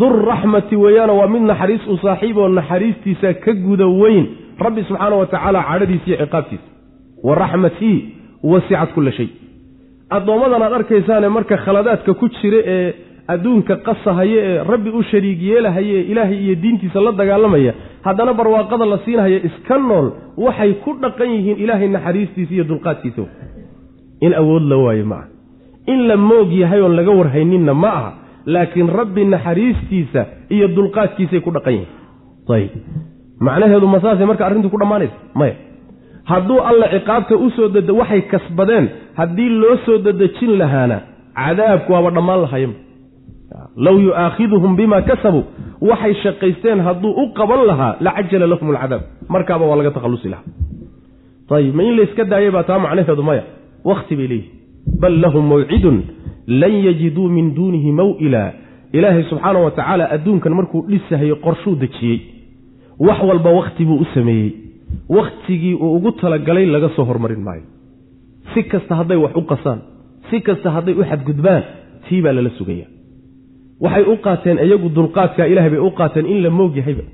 durraxmati 0.00 0.76
weeyaana 0.76 1.12
waa 1.12 1.26
mid 1.34 1.42
naxariis 1.50 1.86
u 1.86 1.96
saaxiib 2.04 2.36
oo 2.38 2.48
naxariistiisa 2.48 3.34
ka 3.44 3.52
guda 3.66 3.86
weyn. 3.86 4.26
Rabbi 4.58 4.82
subxaana 4.88 5.16
wa 5.20 5.26
tacaala 5.26 5.60
cadhadiisa 5.70 6.06
iyo 6.08 6.16
ciqaabtiisa. 6.26 6.66
Wa 7.26 7.34
raxmatii 7.34 7.96
wasicat 8.52 8.90
kulla 8.94 9.12
shay. 9.12 9.28
Addoommadan 10.16 10.62
aad 10.62 10.72
arkaysaane 10.72 11.28
marka 11.28 11.56
khaladaadka 11.64 12.14
ku 12.20 12.28
jira 12.40 12.58
ee 12.74 12.92
adduunka 13.34 13.76
qasahaya 13.86 14.40
ee 14.48 14.58
rabbi 14.72 14.90
u 14.90 15.02
shariig 15.10 15.40
yeelahaya 15.42 15.94
ee 16.00 16.04
ilaahay 16.12 16.38
iyo 16.44 16.54
diintiisa 16.62 17.00
la 17.06 17.12
dagaalamaya 17.20 17.72
haddana 18.06 18.32
barwaaqada 18.38 18.86
la 18.92 18.98
siinahaya 19.04 19.38
iska 19.48 19.78
nool 19.88 20.06
waxay 20.46 20.72
ku 20.84 20.90
dhaqan 21.02 21.28
yihiin 21.34 21.56
ilaahay 21.64 21.88
naxariistiisa 21.96 22.52
iyo 22.56 22.64
dulqaadkiisa. 22.70 23.22
In 24.26 24.32
awood 24.42 24.62
la 24.72 24.76
waayo 24.84 25.04
ma 25.12 25.16
aha 25.20 25.28
in 25.92 26.06
la 26.08 26.16
moog 26.16 26.52
yahay 26.52 26.80
oon 26.80 26.94
laga 26.98 27.12
warhayninna 27.20 27.74
ma 27.74 27.88
aha 27.98 28.10
laakiin 28.54 28.88
rabbi 29.00 29.24
naxariistiisa 29.24 30.26
iyo 30.54 30.68
dulqaadkiisay 30.76 31.40
ku 31.40 31.50
dhaqan 31.50 31.72
yihiin 31.72 31.90
ayib. 32.56 32.72
Macnaheedu 33.40 33.86
ma 33.86 33.98
saasay 34.00 34.26
marka 34.30 34.46
arrintu 34.46 34.70
ku 34.70 34.78
dhammaanaysa? 34.82 35.16
Maya 35.34 35.54
hadduu 36.30 36.58
alla 36.70 36.86
ciqaabta 36.94 37.34
u 37.36 37.50
soo 37.56 37.68
dada 37.68 37.92
waxay 38.00 38.22
kasbadeen 38.32 38.88
haddii 39.18 39.48
loo 39.62 39.76
soo 39.86 39.98
dadejin 40.06 40.52
lahaana 40.60 40.98
cadaabku 41.36 41.92
waaba 41.92 42.10
dhammaan 42.16 42.40
lahayma 42.44 42.74
low 43.76 43.96
yu'aakhiduhum 44.06 44.76
bima 44.76 45.02
kasabuu 45.02 45.44
waxay 45.90 46.14
shaqaysteen 46.24 46.80
hadduu 46.86 47.12
u 47.22 47.24
qaban 47.38 47.66
lahaa 47.70 47.92
lacajala 48.06 48.46
lahum 48.52 48.70
alcadaab 48.72 49.02
markaaba 49.28 49.64
waa 49.70 49.76
laga 49.80 49.90
takhallusi 49.96 50.28
lahaa. 50.28 50.46
Ayib. 51.56 51.74
Ma 51.76 51.82
in 51.82 51.94
layska 51.98 52.24
daayay 52.32 52.50
baa 52.56 52.64
taa 52.68 52.78
macnaheedu 52.84 53.22
maya. 53.22 53.42
Wakhti 53.84 54.16
bay 54.16 54.26
leeyihi 54.32 54.63
bal 55.00 55.20
lahum 55.20 55.44
mawcidun 55.48 56.02
lan 56.46 56.72
yajiduu 56.86 57.28
min 57.28 57.54
duunihi 57.54 57.92
maw'ila 57.92 58.52
ilaahay 58.92 59.24
subxaana 59.30 59.58
wa 59.66 59.70
tacaala 59.70 60.04
adduunkan 60.16 60.52
markuu 60.54 60.82
dhisahayo 60.88 61.36
qorshuu 61.46 61.74
dejiyey 61.82 62.20
wax 62.98 63.18
walba 63.28 63.50
wakhti 63.50 63.84
buu 63.84 63.98
u 64.04 64.06
sameeyey 64.14 64.52
wakhtigii 65.08 65.74
uu 65.74 65.94
ugu 65.96 66.12
talagalay 66.12 66.66
laga 66.66 66.88
soo 66.96 67.04
hormarin 67.04 67.40
maayo 67.40 67.62
si 68.54 68.62
kasta 68.62 68.94
hadday 69.00 69.16
wax 69.24 69.36
u 69.36 69.42
qasaan 69.52 69.78
si 70.30 70.40
kasta 70.40 70.70
hadday 70.70 70.94
u 70.94 71.04
xadgudbaan 71.10 71.62
tii 72.08 72.22
baa 72.22 72.32
lala 72.32 72.50
sugaya 72.58 72.86
waxay 73.80 74.04
u 74.12 74.16
qaateen 74.26 74.58
iyagu 74.66 74.88
dulqaadkaa 74.96 75.46
ilahay 75.52 75.70
bay 75.70 75.82
u 75.88 75.90
qaateen 76.00 76.26
in 76.26 76.42
la 76.44 76.50
moog 76.50 76.76
yahayba 76.76 77.04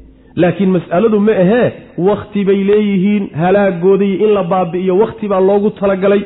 laakiin 0.42 0.70
mas'aladu 0.76 1.20
ma 1.28 1.32
ahee 1.44 1.68
wakhti 2.08 2.44
bay 2.44 2.60
leeyihiin 2.70 3.24
halaagoodii 3.42 4.14
in 4.24 4.30
la 4.36 4.42
baabi'iyo 4.52 4.98
wakhti 5.02 5.28
baa 5.32 5.40
loogu 5.40 5.70
talagalay 5.80 6.22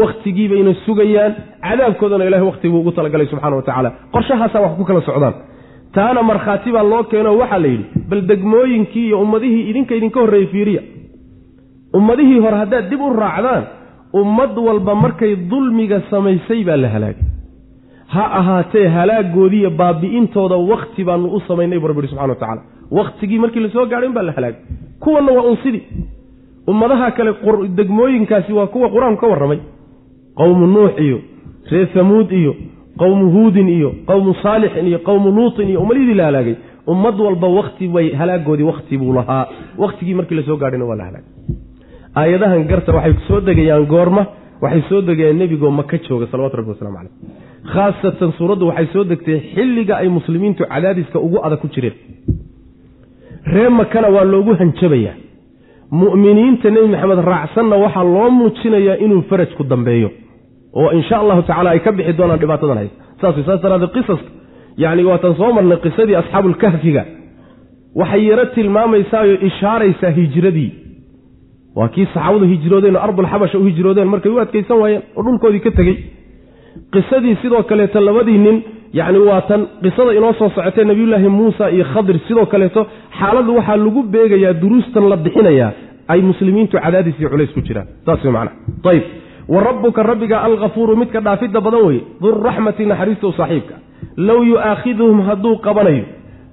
wakhtigii 0.00 0.48
bayna 0.48 0.74
sugayaan 0.86 1.32
cadaabkoodana 1.62 2.24
ilahay 2.28 2.46
wakhti 2.50 2.68
buu 2.68 2.80
ugu 2.80 2.92
talagalay 2.92 3.26
subxana 3.26 3.56
wa 3.56 3.62
tacaala. 3.62 3.90
Qorshahaasaa 4.14 4.60
wax 4.64 4.72
ku 4.78 4.84
kala 4.84 5.00
socdaan. 5.08 5.34
Taana 5.94 6.22
markhaati 6.22 6.72
baa 6.72 6.82
loo 6.92 7.02
keeno 7.10 7.30
waxaa 7.38 7.58
la 7.64 7.68
yidhi 7.68 7.84
bal 8.10 8.22
degmooyinkii 8.30 9.06
iyo 9.08 9.20
ummadihii 9.24 9.68
idinka 9.70 9.94
idinka 9.94 10.20
horreeyey 10.20 10.46
fiiriya. 10.52 10.82
Ummadihii 11.98 12.38
hore 12.44 12.56
haddaad 12.62 12.88
dib 12.90 13.00
u 13.00 13.10
raacdaan 13.12 13.64
ummad 14.20 14.58
walba 14.66 14.94
markay 14.94 15.36
dulmiga 15.50 16.00
samaysay 16.10 16.64
baa 16.64 16.76
la 16.76 16.88
halaagay. 16.94 17.22
Ha 18.14 18.24
ahaatee 18.40 18.86
halaagoodiiyo 18.96 19.70
baabi'intooda 19.80 20.56
wakhti 20.72 21.04
baanu 21.08 21.26
u 21.36 21.40
samaynay 21.48 21.78
bu 21.78 21.86
rabbi 21.88 22.08
subxana 22.10 22.32
wa 22.34 22.40
tacala 22.42 22.62
wakhtigii 22.98 23.38
markii 23.38 23.60
la 23.64 23.68
soo 23.74 23.86
gaadhay 23.86 24.08
in 24.08 24.14
baa 24.14 24.22
la 24.28 24.32
halaagay. 24.36 24.60
Kuwanna 25.02 25.32
waa 25.32 25.46
unsidii 25.50 25.82
ummadaha 26.66 27.10
kale 27.16 27.32
degmooyinkaasi 27.78 28.52
waa 28.52 28.66
kuwa 28.66 28.88
qur'aanku 28.94 29.20
ka 29.20 29.26
warramay 29.32 29.58
qowmu 30.40 30.66
nuux 30.66 30.92
iyo 31.06 31.18
reer 31.70 31.88
hamuud 31.94 32.30
iyo 32.32 32.52
qowmu 32.98 33.30
huudin 33.34 33.68
iyo 33.68 33.90
qowmu 34.06 34.34
saalixin 34.42 34.86
iyo 34.86 34.98
qowmu 34.98 35.28
luutin 35.36 35.68
iyo 35.68 35.80
ummadihii 35.80 36.14
la 36.14 36.24
halaagay. 36.24 36.56
Ummad 36.86 37.16
walba 37.20 37.48
wakti 37.48 37.88
way 37.88 38.12
halaagoodii 38.14 38.62
wakti 38.70 38.98
buu 38.98 39.12
lahaa. 39.12 39.48
Wakhtigii 39.78 40.14
markii 40.14 40.36
la 40.36 40.42
soo 40.42 40.56
gaadhayna 40.56 40.84
waa 40.84 40.96
la 40.96 41.04
halaagay. 41.04 41.30
Aayadahan 42.16 42.64
garta 42.70 42.92
waxay 42.92 43.14
soo 43.28 43.40
degayaan 43.40 43.86
goorma 43.86 44.26
waxay 44.62 44.82
soo 44.88 45.00
degayaan 45.02 45.38
nebigoo 45.38 45.70
maka 45.70 45.98
jooga 46.08 46.26
salawatu 46.30 46.56
rabbi 46.56 46.70
waslamu 46.70 46.96
caleyh 46.96 47.12
khaasatan 47.72 48.32
suuraddu 48.38 48.66
waxay 48.68 48.86
soo 48.92 49.04
degtay 49.04 49.38
xilliga 49.54 49.94
ay 49.96 50.08
muslimiintu 50.08 50.62
cadaadiska 50.72 51.18
ugu 51.26 51.38
adag 51.46 51.60
ku 51.60 51.68
jireen. 51.74 51.94
Ree 53.52 53.68
makana 53.68 54.08
waa 54.08 54.24
loogu 54.24 54.54
hanjabayaa. 54.60 55.14
Mu'miniinta 55.90 56.70
nebi 56.70 56.88
maxamed 56.92 57.20
raacsanna 57.30 57.76
waxaa 57.84 58.04
loo 58.04 58.30
muujinayaa 58.30 58.96
inuu 59.04 59.22
farajku 59.30 59.64
dambeeyo 59.64 60.10
oo 60.80 60.90
insha 60.98 61.14
allahu 61.22 61.42
tacala 61.48 61.70
ay 61.74 61.80
ka 61.86 61.92
bixi 61.98 62.12
doonaan 62.18 62.40
dhibaatadan 62.42 62.78
haysa 62.82 62.96
saas 63.20 63.36
saas 63.48 63.60
daraadee 63.64 63.90
qisaska 63.96 64.30
yacni 64.84 65.02
waatan 65.10 65.34
soo 65.40 65.50
marnay 65.56 65.78
qisadii 65.86 66.16
asxaabulkahfiga 66.22 67.02
waxay 68.00 68.22
yaro 68.30 68.44
tilmaamaysaayoo 68.56 69.38
ishaaraysaa 69.48 70.12
hijradii 70.20 70.70
waa 71.78 71.88
kii 71.94 72.06
saxaabadu 72.14 72.46
hijroodeen 72.52 72.96
oo 72.96 73.02
ardulxabasha 73.06 73.58
u 73.58 73.64
hijroodeen 73.70 74.08
markay 74.14 74.32
u 74.32 74.38
adkaysan 74.44 74.78
waayeen 74.82 75.02
oo 75.16 75.22
dhulkoodii 75.26 75.60
ka 75.66 75.70
tegey. 75.78 75.96
Qisadii 76.92 77.36
sidoo 77.42 77.62
kaleeto 77.70 78.00
labadii 78.08 78.38
nin 78.46 78.56
yacni 78.98 79.18
waa 79.28 79.40
qisada 79.82 80.12
inoo 80.18 80.32
soo 80.38 80.48
socotee 80.54 80.84
nebiyullaahi 80.90 81.28
muusa 81.38 81.64
iyo 81.70 81.84
khadir 81.92 82.16
sidoo 82.28 82.46
kaleeto 82.52 82.86
xaaladdu 83.18 83.56
waxaa 83.58 83.76
lagu 83.76 84.02
beegayaa 84.14 84.54
duruustan 84.62 85.04
la 85.12 85.16
bixinayaa 85.24 85.72
ay 86.12 86.20
muslimiintu 86.30 86.76
cadaadis 86.84 87.14
iyo 87.20 87.28
culays 87.32 87.52
ku 87.56 87.60
jiraan. 87.66 87.86
Saas 88.06 88.24
way 88.24 88.32
macana 88.32 88.50
ayib 88.90 89.04
wa 89.48 89.60
rabbuka 89.68 90.02
rabbiga 90.02 90.36
alkafuuru 90.42 90.96
midka 90.96 91.20
dhaafidda 91.20 91.60
badan 91.60 91.82
weye 91.86 92.00
durraxmati 92.22 92.86
naxariista 92.86 93.26
u 93.26 93.32
saaxiibka 93.32 93.74
low 94.16 94.40
yu'aakhiduhum 94.50 95.20
hadduu 95.28 95.56
qabanayo 95.66 96.04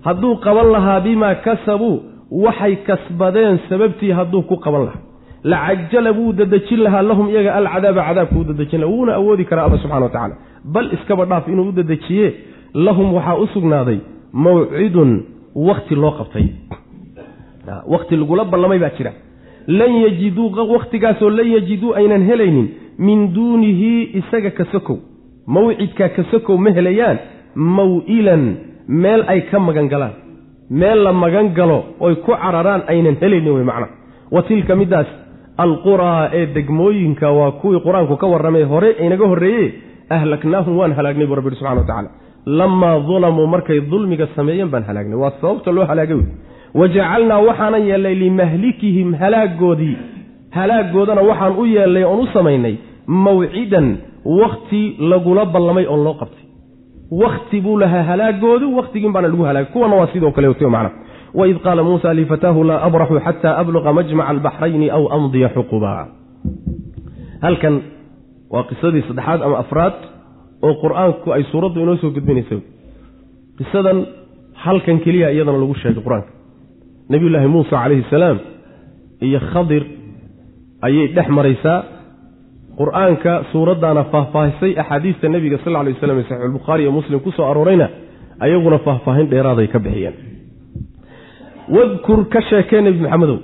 hadduu 0.08 0.36
qaban 0.46 0.68
lahaa 0.76 1.00
bimaa 1.06 1.36
kasabuu 1.46 1.96
waxay 2.46 2.76
kasbadeen 2.88 3.60
sababtii 3.70 4.12
hadduu 4.20 4.42
ku 4.50 4.56
qaban 4.66 4.84
lahaa. 4.88 5.02
Lacajala 5.44 6.12
wuu 6.18 6.34
dadejin 6.40 6.80
lahaa 6.86 7.02
lahum 7.10 7.30
iyaga 7.30 7.52
alcadaaba 7.60 8.02
cadaabka 8.08 8.36
u 8.40 8.44
dadejin 8.50 8.80
laha 8.82 8.92
wuuna 8.94 9.14
awoodi 9.20 9.46
karaa 9.50 9.66
alla 9.68 9.78
subxana 9.84 10.06
wa 10.06 10.10
tacala 10.16 10.36
bal 10.74 10.88
iskaba 10.94 11.26
dhaaf 11.26 11.48
inuu 11.48 11.68
u 11.70 11.72
dadejiye 11.72 12.28
lahum 12.74 13.14
waxaa 13.14 13.36
u 13.44 13.48
sugnaaday 13.54 14.00
mawcidun 14.44 15.12
wakti 15.56 15.96
loo 15.96 16.12
qabtay. 16.20 16.46
Wakti 17.94 18.16
lagula 18.18 18.44
ballamay 18.46 18.80
baa 18.80 18.90
jira 18.98 19.12
lan 19.68 19.92
yajiduu 20.04 20.52
wakhtigaasoo 20.74 21.30
lan 21.30 21.48
yajiduu 21.56 21.94
aynan 21.96 22.24
helaynin 22.30 22.68
min 23.00 23.34
duunihi 23.34 24.04
isaga 24.20 24.52
ka 24.52 24.66
sokow. 24.72 24.98
Mawcidkaa 25.48 26.10
ka 26.10 26.24
sokow 26.32 26.58
ma 26.58 26.70
helayaan 26.70 27.18
maw-ilan 27.56 28.44
meel 28.88 29.24
ay 29.28 29.42
ka 29.52 29.60
magan 29.60 29.88
galaan. 29.90 30.14
Meel 30.70 31.04
la 31.04 31.12
magan 31.14 31.54
galo 31.54 31.80
oy 32.00 32.16
ku 32.16 32.32
cararaan 32.32 32.84
aynan 32.88 33.16
helaynin 33.22 33.54
wey 33.54 33.64
macna. 33.64 33.88
Wa 34.32 34.42
tilka 34.44 34.76
middaas 34.76 35.08
alquraa 35.58 36.30
ee 36.34 36.46
degmooyinka 36.56 37.32
waa 37.32 37.52
kuwii 37.62 37.82
qur'aanku 37.86 38.18
ka 38.18 38.28
warramay 38.28 38.64
hore 38.64 38.90
inaga 39.06 39.26
horreeye 39.28 39.74
ahlaknaahum 40.10 40.78
waan 40.78 40.94
halaagnay 40.98 41.28
buu 41.28 41.36
rabbi 41.36 41.56
subxana 41.56 41.82
wa 41.82 41.88
tacala 41.90 42.10
lamaa 42.46 43.00
dulamuu 43.08 43.48
markay 43.48 43.80
dulmiga 43.92 44.28
sameeyeen 44.36 44.70
baan 44.74 44.84
halaagnay 44.90 45.18
waa 45.24 45.32
sababta 45.42 45.72
loo 45.72 45.86
halaagay 45.92 46.16
wey 46.16 46.28
wajacalnaa 46.74 47.40
waxaanan 47.48 47.88
yeellay 47.90 48.16
limahlikihim 48.16 49.14
halaagoodii. 49.14 49.98
Halaagoodana 50.52 51.22
waxaan 51.22 51.58
u 51.58 51.66
yeellay 51.66 52.04
oon 52.04 52.20
u 52.20 52.28
samaynay 52.34 52.76
mawcidan 53.08 53.98
wakhti 54.26 54.96
lagula 55.00 55.46
ballamay 55.46 55.86
oon 55.88 56.04
loo 56.04 56.14
qabtay. 56.14 56.46
Wakhti 57.12 57.62
buu 57.62 57.80
lahaa 57.80 58.04
halaagoodu 58.04 58.76
wakhtigiin 58.78 59.14
baana 59.14 59.28
lagu 59.28 59.44
halaagay. 59.44 59.72
Kuwana 59.74 59.96
waa 59.96 60.08
sidoo 60.14 60.32
kale 60.32 60.54
t 60.54 60.62
macna. 60.62 60.92
Waid 61.34 61.58
qaala 61.64 61.84
muusa 61.84 62.14
lifataahu 62.14 62.64
laa 62.64 62.84
abraxu 62.88 63.20
xataa 63.20 63.58
abluqa 63.62 63.94
majmaca 63.94 64.30
albaxrayni 64.30 64.90
aw 64.90 65.04
amdiya 65.16 65.50
xuquba. 65.56 66.08
Halkan 67.42 67.82
waa 68.52 68.64
qisadii 68.70 69.04
saddexaad 69.08 69.42
ama 69.42 69.58
afraad 69.64 69.94
oo 70.62 70.74
qur'aanku 70.84 71.32
ay 71.34 71.44
suuraddu 71.52 71.80
inoo 71.82 71.96
soo 72.02 72.12
gudbinaysa 72.16 72.56
qisadan 73.58 74.06
halkan 74.64 75.00
keliya 75.00 75.32
iyadana 75.32 75.58
lagu 75.58 75.76
sheegay 75.82 76.04
qur'aanka 76.04 76.32
nebiyullaahi 77.10 77.48
muusa 77.48 77.70
calayhi 77.84 78.06
salaam 78.10 78.38
iyo 79.22 79.40
khadir 79.54 79.84
ayay 80.82 81.08
dhex 81.16 81.28
maraysaa. 81.30 81.84
Qur'aanka 82.80 83.34
suuraddaana 83.52 84.04
faahfaahisay 84.12 84.72
axaadiista 84.82 85.30
nebiga 85.30 85.58
sal 85.64 85.74
lla 85.74 85.84
lay 85.84 85.94
waslam 85.94 86.18
ee 86.20 86.24
saxiixulbukhaari 86.30 86.84
iyo 86.84 86.92
muslim 86.92 87.20
ku 87.20 87.32
soo 87.32 87.46
aroorayna 87.52 87.88
ayaguna 88.40 88.78
faahfaahin 88.86 89.28
dheeraaday 89.34 89.68
ka 89.68 89.80
bixiyeen. 89.80 90.14
Wadkur 91.76 92.20
ka 92.34 92.42
sheekee 92.50 92.82
nebi 92.82 93.00
maxamedow 93.06 93.40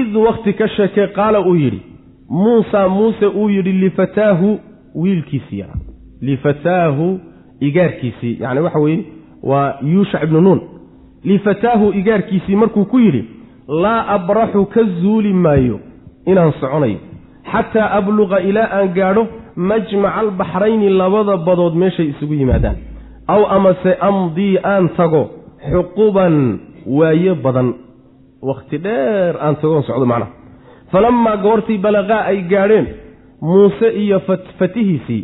id 0.00 0.14
wakhti 0.26 0.52
ka 0.60 0.68
sheekee 0.76 1.06
qaala 1.16 1.40
uu 1.40 1.54
yidhi 1.56 1.80
muusa 2.28 2.88
muuse 2.88 3.26
uu 3.26 3.48
yidhi 3.48 3.72
lifataahu 3.72 4.58
wiilkiisii 4.94 5.58
yaraa 5.58 5.80
lifataahu 6.28 7.06
igaarkiisii. 7.60 8.36
Yacni 8.40 8.60
waxa 8.60 8.78
weeye 8.78 9.04
waa 9.42 9.74
yuushac 9.92 10.22
ibnu 10.22 10.40
nuun 10.40 10.60
lifataahu 11.30 11.92
igaarkiisii 12.00 12.56
markuu 12.62 12.84
ku 12.92 12.98
yidhi 13.04 13.22
laa 13.82 14.00
abraxu 14.16 14.64
ka 14.74 14.82
zuuli 15.00 15.32
maayo 15.32 15.78
inaan 16.26 16.52
soconayo 16.60 16.98
xataa 17.52 17.88
abluqa 17.98 18.40
ilaa 18.48 18.68
aan 18.78 18.88
gaadho 18.98 19.26
majmaca 19.70 20.18
albaxrayni 20.22 20.88
labada 21.00 21.36
badood 21.48 21.74
meeshay 21.82 22.06
isugu 22.12 22.34
yimaadaan 22.34 22.76
aw 23.34 23.42
amase 23.56 23.92
amdii 24.08 24.54
aan 24.72 24.88
tago 24.98 25.22
xuquban 25.70 26.36
waayo 26.98 27.34
badan 27.44 27.68
wakhti 28.48 28.78
dheer 28.86 29.34
aan 29.44 29.56
tagoon 29.62 29.82
socdo 29.88 30.06
macnaha 30.12 30.32
falammaa 30.92 31.36
goortii 31.44 31.78
balaqaa 31.86 32.22
ay 32.30 32.38
gaadheen 32.52 32.86
muuse 33.42 33.88
iyo 34.02 34.20
fatihiisii 34.58 35.22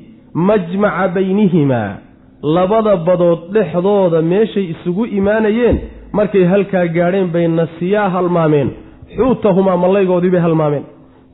majmaca 0.48 1.08
baynihimaa 1.14 1.90
labada 2.42 2.96
badood 2.96 3.40
dhexdooda 3.54 4.22
meeshay 4.22 4.64
isugu 4.74 5.06
imaanayeen 5.06 5.78
markay 6.12 6.44
halkaa 6.44 6.86
gaadheen 6.86 7.28
bay 7.34 7.46
nasiyaa 7.48 8.08
halmaameen. 8.10 8.70
Xuutahumaa 9.16 9.76
mallaygoodii 9.76 10.30
bay 10.30 10.40
halmaameen. 10.40 10.84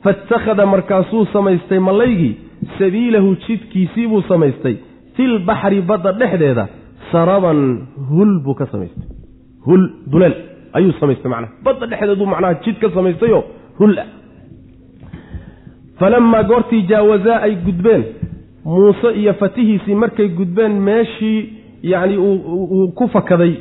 Faittakhada 0.04 0.66
markaasuu 0.66 1.24
samaystay 1.32 1.78
mallaygii 1.78 2.36
sabiilahu 2.78 3.36
jidkiisii 3.46 4.06
buu 4.06 4.22
samaystay. 4.28 4.76
Fil 5.16 5.38
baxri 5.38 5.80
badda 5.80 6.12
dhexdeeda 6.12 6.68
saraban 7.12 7.60
hul 8.10 8.32
buu 8.44 8.54
ka 8.54 8.66
samaystay. 8.72 9.06
Hul 9.66 9.82
duleel 10.12 10.34
ayuu 10.72 10.92
samaystay 11.00 11.30
macnaha. 11.30 11.52
Badda 11.64 11.86
dhexdeeduu 11.86 12.26
macnaha 12.26 12.54
jid 12.64 12.76
ka 12.82 12.90
samaystayoo 12.94 13.42
hul 13.78 13.98
ah. 13.98 14.06
Falammaa 15.98 16.42
goortii 16.50 16.82
jaawazaa 16.90 17.38
ay 17.46 17.54
gudbeen 17.66 18.04
muuse 18.64 19.08
iyo 19.20 19.34
fatihiisii 19.34 19.94
markay 19.94 20.28
gudbeen 20.28 20.72
meeshii 20.88 21.52
yacni 21.82 22.16
uu 22.16 22.88
ku 22.98 23.08
fakaday 23.08 23.52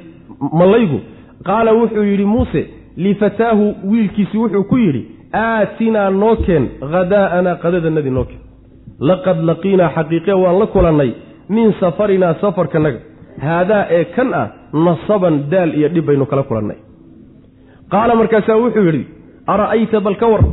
mallaygu 0.59 0.99
qaala 1.43 1.73
wuxuu 1.73 2.03
yidhi 2.03 2.25
muuse 2.25 2.61
lifataahu 2.97 3.75
wiilkiisii 3.91 4.37
wuxuu 4.37 4.63
ku 4.63 4.77
yidhi 4.77 5.05
aatinaa 5.33 6.09
noo 6.09 6.35
keen 6.35 6.69
hadaa'anaa 6.91 7.55
qadadanadii 7.63 8.09
noo 8.17 8.23
keen. 8.29 8.41
Laqad 8.99 9.37
laqiinaa 9.49 9.89
xaqiiqe 9.95 10.33
waan 10.43 10.59
la 10.59 10.65
kulannay 10.65 11.11
min 11.49 11.73
safarinaa 11.79 12.33
safarkanaga 12.41 12.99
haadaa 13.45 13.83
ee 13.97 14.03
kan 14.15 14.33
ah 14.33 14.47
nasaban 14.85 15.35
daal 15.51 15.71
iyo 15.79 15.89
dhib 15.89 16.05
baynu 16.05 16.25
kala 16.25 16.43
kulannay. 16.43 16.77
Qaala 17.91 18.15
markaasaa 18.15 18.57
wuxuu 18.63 18.85
yidhi 18.89 19.03
ara'ayta 19.53 19.99
bal 20.05 20.15
ka 20.21 20.27
war 20.33 20.43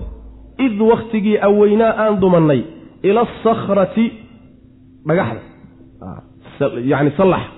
id 0.67 0.81
wakhtigii 0.91 1.39
aweynaa 1.49 1.93
aan 2.05 2.21
dumannay 2.21 2.61
ila 3.03 3.21
asakhrati 3.27 4.13
dhagaxda 5.09 5.41
yacni 6.93 7.11
sallaxa 7.17 7.51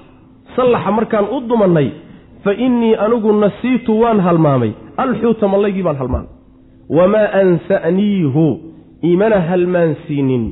sallaxa 0.56 0.90
markaan 0.98 1.26
u 1.36 1.40
dumannay 1.48 1.88
fa 2.44 2.52
innii 2.66 2.94
anigu 3.04 3.32
nasiitu 3.32 4.00
waan 4.00 4.20
halmaamay. 4.20 4.72
Alxuuta 4.96 5.48
mallaygii 5.48 5.82
baan 5.82 5.96
halmaamay. 5.96 6.30
Wamaa 6.96 7.28
ansa'niihu 7.42 8.44
imana 9.02 9.40
halmaansiinin. 9.48 10.44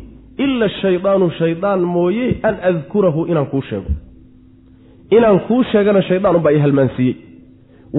Ila 0.45 0.69
shaydaanu 0.69 1.31
shaydaan 1.39 1.81
mooye 1.95 2.27
an 2.43 2.55
adkurahu 2.71 3.27
inaan 3.31 3.47
kuu 3.47 3.63
sheego. 3.63 3.91
Inaan 5.11 5.41
kuu 5.49 5.63
sheegana 5.73 6.03
shaydaan 6.03 6.37
unbaa 6.37 6.53
ii 6.53 6.59
halmaansiiyey. 6.67 7.17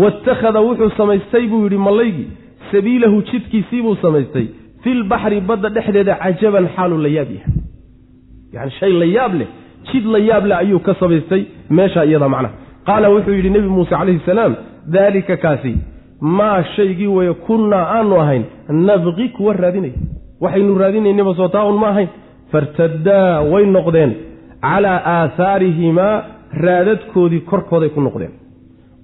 Waittakhada 0.01 0.60
wuxuu 0.67 0.89
samaystay 0.97 1.47
buu 1.47 1.63
yidhi 1.63 1.77
mallaygii 1.77 2.27
sabiilahu 2.71 3.21
jidkiisii 3.31 3.81
buu 3.81 3.95
samaystay. 3.95 4.47
Filbaxri 4.84 5.39
badda 5.41 5.69
dhexdeeda 5.69 6.15
cajaban 6.23 6.67
xaalu 6.75 6.97
la 6.97 7.10
yaab 7.17 7.29
yahay 7.38 7.64
yani 8.56 8.72
shay 8.80 8.91
la 9.01 9.06
yaab 9.18 9.34
leh 9.39 9.47
jid 9.89 10.06
la 10.14 10.20
yaab 10.30 10.45
leh 10.49 10.58
ayuu 10.64 10.80
ka 10.88 10.93
samaystay 10.99 11.41
meesha 11.78 12.06
iyada 12.06 12.28
macnaha 12.30 12.53
qaala 12.88 13.08
wuxuu 13.14 13.36
yidhi 13.38 13.49
nebi 13.56 13.68
muuse 13.76 13.89
calayhi 13.99 14.22
salaam 14.26 14.53
daalika 14.95 15.38
kaasi 15.45 15.74
maa 16.38 16.64
shaygii 16.76 17.08
weeye 17.18 17.34
kunnaa 17.47 17.86
aanu 17.97 18.16
ahayn 18.24 18.43
nabqi 18.89 19.26
kuwa 19.38 19.53
raadinaya 19.64 19.97
waxaynu 20.43 20.78
raadinaynaba 20.84 21.34
soo 21.39 21.47
taa 21.47 21.66
un 21.72 21.78
ma 21.84 21.88
ahayn. 21.93 22.10
Fartaddaa 22.51 23.41
way 23.51 23.66
noqdeen. 23.76 24.12
Calaa 24.62 24.99
aahaarihimaa 25.16 26.16
raadadkoodii 26.66 27.41
korkooday 27.49 27.89
ku 27.95 28.01
noqdeen. 28.01 28.34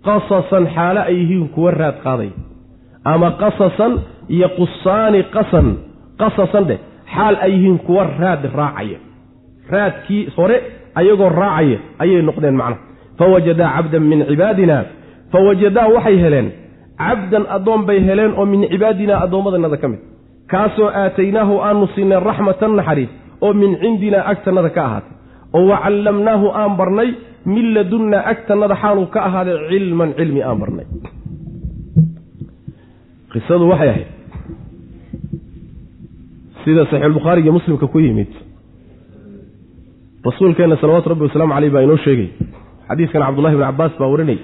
Qasasan 0.05 0.65
xaalo 0.75 1.01
ay 1.09 1.15
yihiin 1.21 1.47
kuwa 1.55 1.71
raad 1.71 1.97
qaaday. 2.05 2.29
Ama 3.11 3.29
qasasan 3.41 3.93
iyo 4.35 4.47
qusaani 4.57 5.21
qasan 5.35 5.67
qasasan 6.21 6.63
dheh 6.69 6.79
xaal 7.15 7.35
ay 7.45 7.51
yihiin 7.55 7.77
kuwa 7.87 8.03
raad 8.19 8.43
raacaya 8.59 8.99
raadkii 9.71 10.23
hore 10.37 10.57
ayagoo 10.99 11.29
raacaya 11.41 11.77
ayay 12.03 12.21
noqdeen 12.29 12.55
macnaha 12.61 12.81
fawajadaa 13.19 13.69
cabdan 13.75 14.03
min 14.11 14.19
cibaadina 14.29 14.77
fawajadaa 15.33 15.87
waxay 15.95 16.17
heleen 16.23 16.47
cabdan 17.03 17.43
addoon 17.55 17.81
bay 17.87 17.99
heleen 18.07 18.31
oo 18.39 18.45
min 18.53 18.61
cibaadinaa 18.71 19.19
addoommadanada 19.25 19.77
ka 19.83 19.87
mid. 19.91 19.99
Kaasoo 20.51 20.89
aataynaahu 21.01 21.53
aanu 21.67 21.87
siinay 21.95 22.19
raxmatan 22.29 22.75
naxariis 22.79 23.11
oo 23.45 23.53
min 23.61 23.71
cindinaa 23.81 24.23
agtannada 24.31 24.69
ka 24.75 24.81
ahaatay. 24.87 25.13
Oo 25.55 25.65
wa 25.71 25.77
callamnaahu 25.83 26.47
aan 26.61 26.73
barnay 26.79 27.09
min 27.45 27.65
ladunnaa 27.75 28.23
agtannada 28.31 28.75
xaaluu 28.81 29.05
ka 29.13 29.19
ahaaday 29.27 29.57
cilman 29.69 30.09
cilmi 30.19 30.41
aan 30.43 30.57
barnay. 30.61 30.85
Qisadu 33.31 33.65
waxay 33.71 33.89
ahayd 33.93 34.09
sida 36.63 36.85
saxiixulbukhaari 36.91 37.51
muslimka 37.57 37.87
ku 37.87 37.99
yimid 37.99 38.31
rasuulkeenna 40.25 40.77
salawaatu 40.81 41.09
rabbi 41.09 41.23
wasalaamu 41.27 41.53
caleyh 41.53 41.71
baa 41.75 41.81
inoo 41.87 41.97
sheegay. 42.05 42.29
Xadiiskan 42.87 43.21
cabdullahi 43.25 43.55
bn 43.55 43.63
cabbaas 43.69 43.93
baa 43.99 44.07
warinay. 44.13 44.39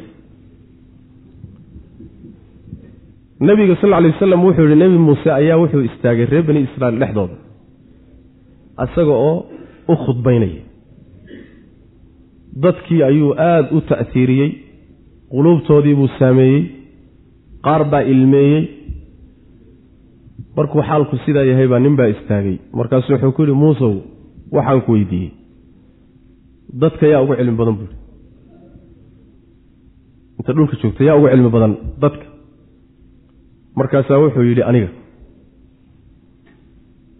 Nabiga 3.39 3.75
sal 3.82 3.93
alay 3.93 4.11
wasalam 4.11 4.43
wuxuu 4.45 4.63
yihi 4.65 4.75
nebi 4.75 4.97
muuse 4.97 5.30
ayaa 5.32 5.57
wuxuu 5.61 5.84
istaagay 5.89 6.25
reer 6.32 6.43
bani 6.47 6.59
israiil 6.67 6.99
dhexdooda 7.01 7.36
isaga 8.86 9.13
oo 9.28 9.45
u 9.88 9.95
khudbaynaya 10.05 10.61
dadkii 12.63 13.03
ayuu 13.09 13.32
aada 13.49 13.69
u 13.78 13.82
ta'hiiriyey 13.89 14.49
quluubtoodii 15.34 15.95
buu 15.99 16.09
saameeyey 16.19 16.61
qaar 17.65 17.84
baa 17.91 18.01
ilmeeyey. 18.13 18.63
Markuu 20.57 20.82
xaalku 20.89 21.15
sidaa 21.25 21.43
yahay 21.49 21.67
baa 21.67 21.80
nin 21.80 21.95
baa 21.99 22.07
istaagay. 22.15 22.57
Markaasu 22.73 23.13
wuxuu 23.13 23.32
ku 23.32 23.41
yidhi 23.41 23.55
muusow 23.63 23.93
waxaan 24.51 24.82
ku 24.82 24.91
weydiiyey 24.91 25.32
dadka 26.74 27.07
yaa 27.07 27.22
ugu 27.24 27.36
cilmi 27.39 27.57
badan 27.57 27.76
buui 27.80 27.89
inta 30.39 30.53
dhulka 30.53 30.76
joogta 30.82 31.03
yaa 31.03 31.18
ugu 31.20 31.28
cilmi 31.34 31.49
badan 31.55 31.74
dadka. 32.03 32.26
Markaasaa 33.78 34.18
wuxuu 34.24 34.43
yidhi 34.49 34.63
aniga 34.70 34.89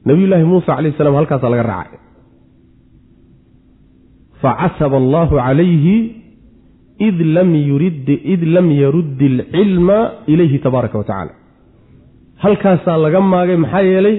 nabiyullaahi 0.06 0.45
muusa 0.52 0.76
calayh 0.76 0.93
salaam 0.98 1.16
halkaasaa 1.20 1.50
laga 1.54 1.64
raacay. 1.64 2.00
Facataba 4.41 4.98
allaahu 5.04 5.36
calayhi 5.45 5.95
id 7.08 7.18
lam 7.38 7.50
yurid 7.70 8.08
id 8.34 8.41
lam 8.56 8.68
yaruddi 8.72 9.26
alcilma 9.34 9.98
ilayhi 10.34 10.60
tabaaraka 10.66 10.98
wa 10.98 11.04
tacaala. 11.10 11.34
Halkaasaa 12.43 12.98
laga 13.06 13.22
maagay 13.22 13.58
maxaa 13.64 13.82
yeelay 13.91 14.16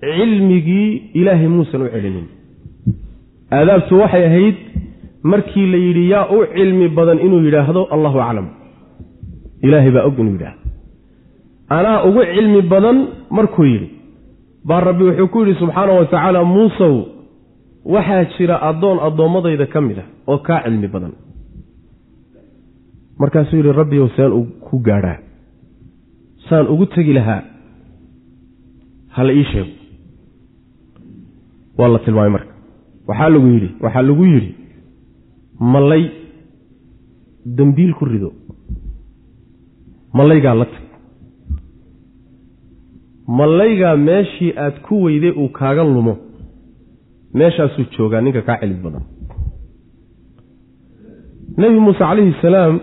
cilmigii 0.00 0.88
ilaahay 1.20 1.48
muusan 1.56 1.82
u 1.82 1.88
celinin 1.94 2.26
aadaabtu 3.56 3.94
waxay 4.02 4.24
ahayd 4.26 4.56
markii 5.22 5.66
la 5.72 5.78
yidhi 5.86 6.10
yaa 6.10 6.26
u 6.36 6.46
cilmi 6.54 6.88
badan 6.88 7.18
inuu 7.26 7.42
yidhaahdo 7.46 7.82
allahu 7.94 8.18
aclam. 8.20 8.46
Ilaahay 9.62 9.90
baa 9.96 10.04
og 10.08 10.18
inuu 10.18 10.32
yidhaahdo. 10.36 10.60
Anaa 11.76 12.02
ugu 12.08 12.22
cilmi 12.34 12.62
badan 12.62 12.96
markuu 13.30 13.64
yidhi 13.64 13.88
baa 14.68 14.80
rabbi 14.80 15.04
wuxuu 15.04 15.28
ku 15.32 15.38
yidhi 15.44 15.58
subxaana 15.60 15.92
wa 15.92 16.04
tacaala 16.04 16.44
muusow 16.44 16.94
waxaa 17.94 18.24
jira 18.36 18.56
addoon 18.70 18.98
addoommadayda 19.08 19.66
ka 19.72 19.80
mid 19.80 19.98
ah 19.98 20.08
oo 20.26 20.38
kaa 20.38 20.60
cilmi 20.64 20.88
badan. 20.94 21.12
Markaasuu 23.20 23.56
yidhi 23.60 23.72
rabbiyow 23.80 24.08
saan 24.16 24.32
ku 24.66 24.78
gaadhaa. 24.88 25.18
Saan 26.48 26.66
ugu 26.72 26.86
tegi 26.86 27.12
lahaa. 27.12 27.42
Hala 29.16 29.32
ii 29.32 29.44
sheego 29.52 29.72
waa 31.78 31.88
la 31.88 31.98
tilmaamay 31.98 32.30
marka 32.36 32.52
waxaa 33.08 33.28
lagu 33.34 33.46
yidhi 33.54 33.68
waxaa 33.84 34.02
lagu 34.08 34.24
yidhi 34.32 34.50
mallay 35.72 36.04
dembiil 37.56 37.92
ku 37.98 38.04
rido. 38.04 38.30
Mallaygaa 40.16 40.54
la 40.60 40.64
tag. 40.72 40.84
Mallaygaa 43.38 43.96
meeshii 43.96 44.52
aad 44.64 44.76
ku 44.86 45.02
weyday 45.04 45.30
uu 45.40 45.48
kaaga 45.58 45.84
lumo 45.84 46.14
meeshaasuu 47.34 47.84
joogaa 47.96 48.20
ninka 48.20 48.42
kaa 48.42 48.58
cilmi 48.60 48.80
badan. 48.84 49.04
Nebi 51.58 51.78
muuse 51.80 51.98
calayhi 51.98 52.34
salaam 52.42 52.80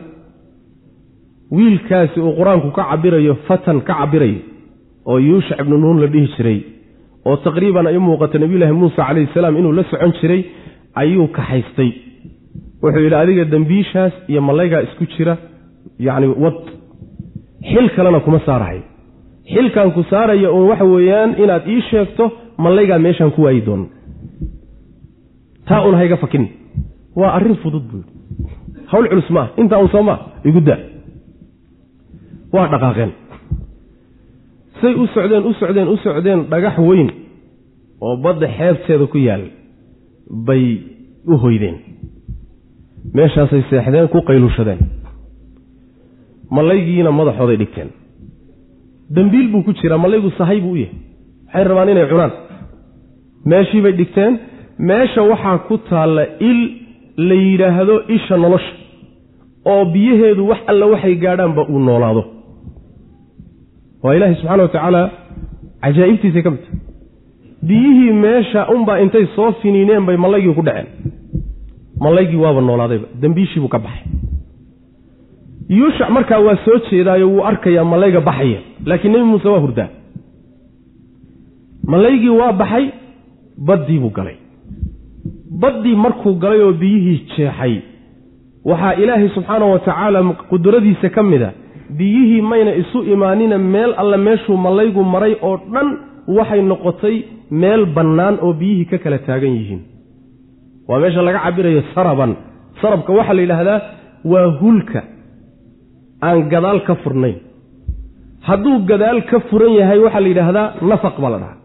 wiilkaasi 1.51 2.19
uu 2.19 2.33
qur'aanku 2.39 2.69
ka 2.77 2.83
cabirayo 2.89 3.35
fatan 3.47 3.81
ka 3.87 3.93
cabirayo 3.99 4.39
oo 5.05 5.19
yuushac 5.19 5.59
ibnu 5.61 5.77
nuun 5.77 5.97
la 6.01 6.07
dhihi 6.13 6.27
jiray 6.35 6.59
oo 7.25 7.35
taqriiban 7.45 7.87
ay 7.87 7.97
u 7.97 8.01
muuqata 8.07 8.37
nebiyulaahi 8.43 8.73
muuse 8.81 8.95
calayhi 9.07 9.29
salaam 9.33 9.57
inuu 9.59 9.73
la 9.77 9.83
socon 9.91 10.11
jiray 10.21 10.41
ayuu 11.01 11.27
kaxaystay 11.37 11.91
wuxuu 12.83 13.03
yidhi 13.05 13.15
adiga 13.23 13.43
dembiishaas 13.53 14.13
iyo 14.31 14.41
mallaygaa 14.47 14.81
isku 14.87 15.05
jira 15.13 15.33
yacni 16.07 16.27
wad 16.43 16.59
xil 17.71 17.87
kalena 17.95 18.19
kuma 18.25 18.39
saarahay. 18.47 18.79
Xilkan 19.53 19.89
ku 19.95 20.01
saaraya 20.11 20.49
uun 20.51 20.67
waxa 20.69 20.85
weeyaan 20.93 21.31
inaad 21.43 21.63
ii 21.73 21.81
sheegto 21.89 22.23
mallaygaa 22.63 22.99
meeshaan 23.05 23.31
ku 23.35 23.41
waayi 23.45 23.61
doono 23.67 23.85
taa 25.67 25.81
un 25.87 25.95
hayga 25.99 26.17
fakin. 26.17 26.45
Waa 27.19 27.31
arrin 27.37 27.55
fudud 27.63 27.83
buu 27.89 28.01
yidhi. 28.01 28.11
Hawl 28.91 29.05
culus 29.11 29.29
maaha 29.35 29.49
intaa 29.61 29.79
un 29.83 29.89
soo 29.93 30.03
maa 30.09 30.19
igu 30.49 30.61
daa. 30.67 30.79
Waa 32.53 32.67
dhaqaaqeen 32.71 33.11
say 34.85 34.93
u 35.03 35.05
socdeen 35.15 35.43
u 35.49 35.53
socdeen 35.59 35.87
u 35.93 35.97
socdeen 36.05 36.39
dhagax 36.51 36.77
weyn 36.89 37.09
oo 38.05 38.15
badda 38.23 38.47
xeebteeda 38.57 39.05
ku 39.13 39.17
yaal 39.27 39.43
bay 40.47 40.63
u 41.31 41.37
hoydeen. 41.43 41.75
Meeshaasay 43.17 43.61
seexdeen 43.69 44.07
ku 44.13 44.19
qayluushadeen. 44.29 44.79
Mallaygiina 46.55 47.11
madaxooday 47.19 47.57
dhigteen. 47.61 47.89
Dembiil 49.15 49.47
buu 49.51 49.63
ku 49.67 49.71
jiraa 49.79 49.97
mallaygu 50.03 50.29
sahay 50.37 50.59
buu 50.61 50.71
u 50.75 50.77
yahay. 50.83 50.97
Waxay 51.47 51.63
rabaan 51.69 51.89
inay 51.93 52.07
cunaan. 52.11 52.31
Meeshiibay 53.49 53.93
dhigteen 53.99 54.33
meesha 54.89 55.21
waxaa 55.31 55.57
ku 55.67 55.75
taalla 55.89 56.23
il 56.49 56.59
la 57.27 57.35
yidhaahdo 57.47 57.95
isha 58.15 58.37
nolosha 58.37 58.73
oo 59.71 59.85
biyaheedu 59.93 60.47
wax 60.49 60.59
alla 60.71 60.85
waxay 60.93 61.15
gaadhaanba 61.23 61.61
uu 61.73 61.79
noolaado 61.87 62.21
waa 64.05 64.15
ilaahay 64.17 64.35
subxana 64.39 64.63
wa 64.63 64.69
tacaala 64.75 65.01
cajaa'ibtiisay 65.85 66.43
ka 66.45 66.51
mid 66.55 66.61
tahay 66.65 66.79
biyihii 67.69 68.11
meesha 68.23 68.61
unbaa 68.75 68.97
intay 69.03 69.25
soo 69.35 69.51
finiineen 69.61 70.05
bay 70.07 70.17
mallaygii 70.23 70.53
ku 70.57 70.61
dhaceen. 70.67 70.87
Mallaygii 72.05 72.39
waaba 72.43 72.61
noolaadayba 72.61 73.07
dembiishiibuu 73.21 73.67
ka 73.75 73.79
baxay. 73.85 74.03
Yuushac 75.77 76.09
markaa 76.17 76.39
waa 76.47 76.57
soo 76.65 76.77
jeedaayo 76.89 77.27
wuu 77.31 77.43
arkayaa 77.51 77.83
mallayga 77.91 78.21
baxaya 78.29 78.59
laakiin 78.89 79.11
nebi 79.13 79.25
muuse 79.31 79.47
waa 79.53 79.59
hurdaa. 79.65 79.89
Mallaygii 81.91 82.29
waa 82.39 82.51
baxay 82.61 82.85
baddii 83.67 83.99
buu 83.99 84.09
galay. 84.17 84.37
Baddii 85.61 85.95
markuu 85.95 86.33
galay 86.43 86.61
oo 86.61 86.73
biyihii 86.81 87.19
jeexay 87.37 87.75
waxaa 88.65 88.93
ilaahay 89.01 89.29
subxaana 89.35 89.65
wa 89.65 89.79
tacaala 89.79 90.19
qudradiisa 90.51 91.09
ka 91.15 91.23
mid 91.23 91.41
a 91.43 91.51
biyihii 91.97 92.41
mayna 92.41 92.71
isu 92.81 92.99
imaanina 93.13 93.57
meel 93.57 93.91
alle 94.01 94.17
meeshuu 94.17 94.57
mallaygu 94.65 95.03
maray 95.13 95.33
oo 95.47 95.57
dhan 95.73 95.87
waxay 96.37 96.61
noqotay 96.71 97.15
meel 97.61 97.85
bannaan 97.95 98.35
oo 98.45 98.53
biyihii 98.59 98.85
ka 98.91 98.97
kala 99.03 99.17
taagan 99.27 99.53
yihiin. 99.59 99.81
Waa 100.87 100.99
meesha 100.99 101.21
laga 101.27 101.39
cabirayo 101.45 101.81
saraban. 101.95 102.31
Sarabka 102.81 103.11
waxaa 103.17 103.33
la 103.37 103.41
yidhaahdaa 103.45 103.79
waa 104.31 104.47
hulka 104.61 105.01
aan 106.27 106.39
gadaal 106.53 106.79
ka 106.87 106.93
furnayn. 107.03 107.37
Hadduu 108.47 108.75
gadaal 108.89 109.19
ka 109.29 109.37
furan 109.49 109.73
yahay 109.79 109.99
waxaa 110.05 110.19
la 110.25 110.27
yidhaahdaa 110.31 110.67
nafaq 110.91 111.15
baa 111.23 111.29
la 111.33 111.37
dhahaa. 111.43 111.57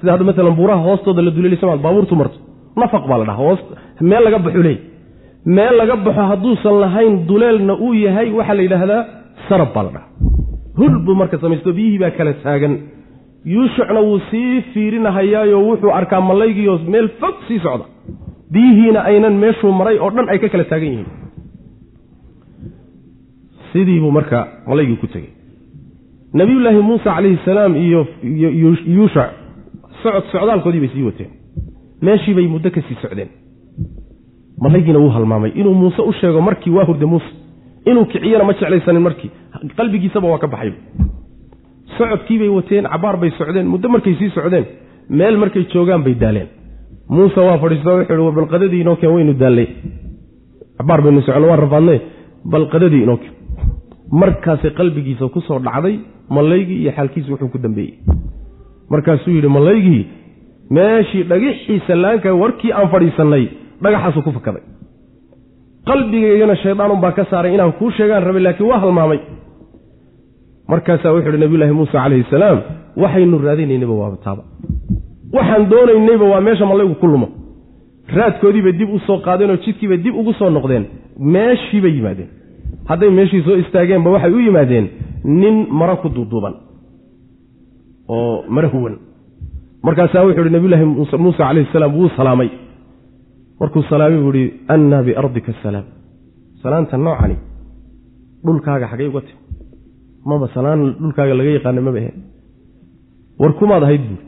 Sida 0.00 0.10
hadda 0.12 0.24
maalan 0.28 0.54
buuraha 0.58 0.82
hoostooda 0.86 1.22
la 1.26 1.30
duleelisa 1.36 1.66
baabuurtu 1.84 2.14
marto 2.20 2.38
nafaq 2.82 3.04
baa 3.10 3.18
la 3.20 3.24
dhahaa 3.28 3.42
hoos 3.44 3.60
meel 4.10 4.22
laga 4.26 4.38
baxu 4.46 4.62
leey. 4.66 4.78
Meel 5.56 5.74
laga 5.80 5.96
baxo 6.06 6.22
hadduusan 6.30 6.74
lahayn 6.84 7.14
duleelna 7.28 7.74
uu 7.86 7.94
yahay 8.06 8.28
waxaa 8.38 8.54
la 8.58 8.62
yidhaahdaa 8.66 9.02
sarab 9.50 9.70
baa 9.74 9.84
la 9.86 9.90
dhahaa 9.96 10.08
hul 10.78 10.94
buu 11.06 11.14
marka 11.20 11.36
samaysto 11.42 11.70
biyihii 11.78 11.98
baa 12.02 12.10
kala 12.18 12.32
taagan. 12.44 12.74
Yuushucna 13.54 14.00
wuu 14.06 14.18
sii 14.30 14.60
fiirinahayaayo 14.72 15.58
wuxuu 15.68 15.92
arkaa 15.98 16.20
mallaygiioo 16.30 16.78
meel 16.94 17.08
fog 17.20 17.34
sii 17.48 17.58
socda. 17.64 17.84
Biyihiina 18.52 19.00
aynan 19.10 19.34
meeshuu 19.42 19.72
maray 19.80 19.96
oo 20.04 20.10
dhan 20.16 20.28
ay 20.32 20.38
ka 20.42 20.48
kala 20.52 20.64
taagan 20.70 20.90
yihiin. 20.92 21.08
Sidiibuu 23.72 24.10
marka 24.10 24.38
malaygii 24.68 24.96
ku 25.02 25.06
tegey. 25.06 25.30
Nabiyullaahi 26.34 26.80
muuse 26.88 27.04
calayhi 27.04 27.38
salaam 27.44 27.76
iyo 27.76 28.00
yuushac 28.96 29.30
socod 30.02 30.24
socdaalkoodii 30.32 30.80
bay 30.84 30.90
sii 30.94 31.02
wateen. 31.08 31.30
Meeshii 32.02 32.34
bay 32.34 32.46
muddo 32.54 32.70
ka 32.70 32.80
sii 32.88 32.96
socdeen. 33.02 33.30
Malaygiina 34.60 34.98
wuu 34.98 35.10
halmaamay. 35.16 35.50
Inuu 35.60 35.74
muuse 35.74 36.02
u 36.02 36.12
sheego 36.12 36.40
markii 36.40 36.70
waa 36.76 36.84
hurde 36.84 37.06
muuse 37.06 37.30
inuu 37.86 38.04
kiciyana 38.12 38.44
ma 38.44 38.52
jeclaysanin 38.52 39.02
markii. 39.02 39.30
Qalbigiisaba 39.76 40.28
waa 40.28 40.38
ka 40.38 40.46
baxay. 40.46 40.72
Socodkiibay 41.98 42.48
wateen 42.48 42.84
cabaar 42.92 43.16
bay 43.20 43.30
socdeen 43.38 43.66
muddo 43.72 43.88
markay 43.88 44.14
sii 44.18 44.30
socdeen 44.30 44.64
meel 45.08 45.36
markay 45.36 45.64
joogaan 45.72 46.02
bay 46.04 46.14
daaleen. 46.14 46.48
Muuse 47.08 47.40
waa 47.40 47.58
fadhiisto 47.58 47.90
wuxuu 47.96 48.28
hi 48.30 48.34
balqadadii 48.38 48.80
inoo 48.80 48.96
keen 48.96 49.12
waynu 49.14 49.34
daallay 49.42 49.66
cabaar 50.78 51.00
baynu 51.02 51.22
socno 51.22 51.46
waan 51.50 51.60
rafaadne 51.64 51.96
balqadadii 52.52 53.02
inoo 53.02 53.16
keen. 53.16 53.34
Markaasay 54.20 54.70
qalbigiisa 54.78 55.28
ku 55.28 55.40
soo 55.40 55.58
dhacday 55.58 55.98
mallaygii 56.30 56.78
iyo 56.82 56.92
xaalkiisi 56.96 57.30
wuxuu 57.32 57.48
ku 57.48 57.58
dambeeyey. 57.58 57.94
Markaasuu 58.90 59.30
yidhi 59.36 59.48
mallaygii 59.48 60.06
meeshii 60.70 61.22
dhagixii 61.30 61.80
sallaanka 61.86 62.34
warkii 62.34 62.72
aan 62.72 62.88
fadhiisannay 62.92 63.44
dhagaxaasuu 63.82 64.22
ku 64.22 64.32
fakaday 64.32 64.62
qalbigaygana 65.88 66.54
shaydaan 66.62 67.00
baa 67.04 67.12
ka 67.18 67.24
saaray 67.30 67.54
inaan 67.54 67.72
kuu 67.78 67.90
sheegaan 67.96 68.24
rabay 68.28 68.42
laakiin 68.42 68.68
waa 68.70 68.80
halmaamay. 68.84 69.20
Markaasaa 70.68 71.12
wuxuu 71.14 71.30
ihi 71.32 71.40
nabiyulaahi 71.44 71.72
muuse 71.78 71.92
calayhi 71.92 72.24
salaam 72.30 72.58
waxaynu 73.02 73.38
raadinaynayba 73.46 73.94
waaba 74.02 74.16
taaba. 74.24 74.42
Waxaan 75.36 75.70
doonaynayba 75.70 76.24
waa 76.32 76.40
meesha 76.46 76.66
mallaygu 76.70 76.94
ku 77.02 77.06
lumo 77.12 77.28
raadkoodiibay 78.16 78.72
dib 78.80 78.90
u 78.96 78.98
soo 79.06 79.18
qaadeen 79.26 79.50
oo 79.50 79.58
jidkiibay 79.64 79.98
dib 80.04 80.14
ugu 80.20 80.32
soo 80.38 80.50
noqdeen. 80.50 80.84
Meeshiibay 81.34 81.92
yimaadeen. 81.96 82.28
Hadday 82.88 83.10
meeshii 83.18 83.42
soo 83.46 83.56
istaageenba 83.62 84.10
waxay 84.14 84.32
u 84.38 84.40
yimaadeen 84.46 84.86
nin 85.24 85.56
maro 85.78 85.96
ku 86.02 86.08
duuduuban 86.14 86.54
oo 88.08 88.44
maro 88.48 88.68
huwan. 88.74 88.94
Markaasaa 89.82 90.24
wuxuu 90.26 90.44
ihi 90.44 90.52
nabiyulaahi 90.56 90.84
muuse 91.24 91.38
calayhi 91.38 91.68
salaam 91.72 91.92
wuu 91.98 92.08
salaamay 92.16 92.48
markuu 93.60 93.82
salaamay 93.90 94.20
buu 94.24 94.32
ihi 94.40 94.46
annaa 94.74 95.02
biardika 95.06 95.52
asalaam 95.58 95.86
salaanta 96.62 96.96
noocani 97.04 97.36
dhulkaaga 98.44 98.86
xagay 98.92 99.08
uga 99.12 99.20
timi. 99.26 99.40
Maba 100.28 100.46
salaan 100.54 100.80
dhulkaaga 101.00 101.34
laga 101.38 101.50
yaqaana 101.56 101.80
maba 101.86 101.98
ahe 102.02 102.12
war 103.40 103.52
kumaad 103.58 103.82
ahayd 103.86 104.02
buuri 104.08 104.24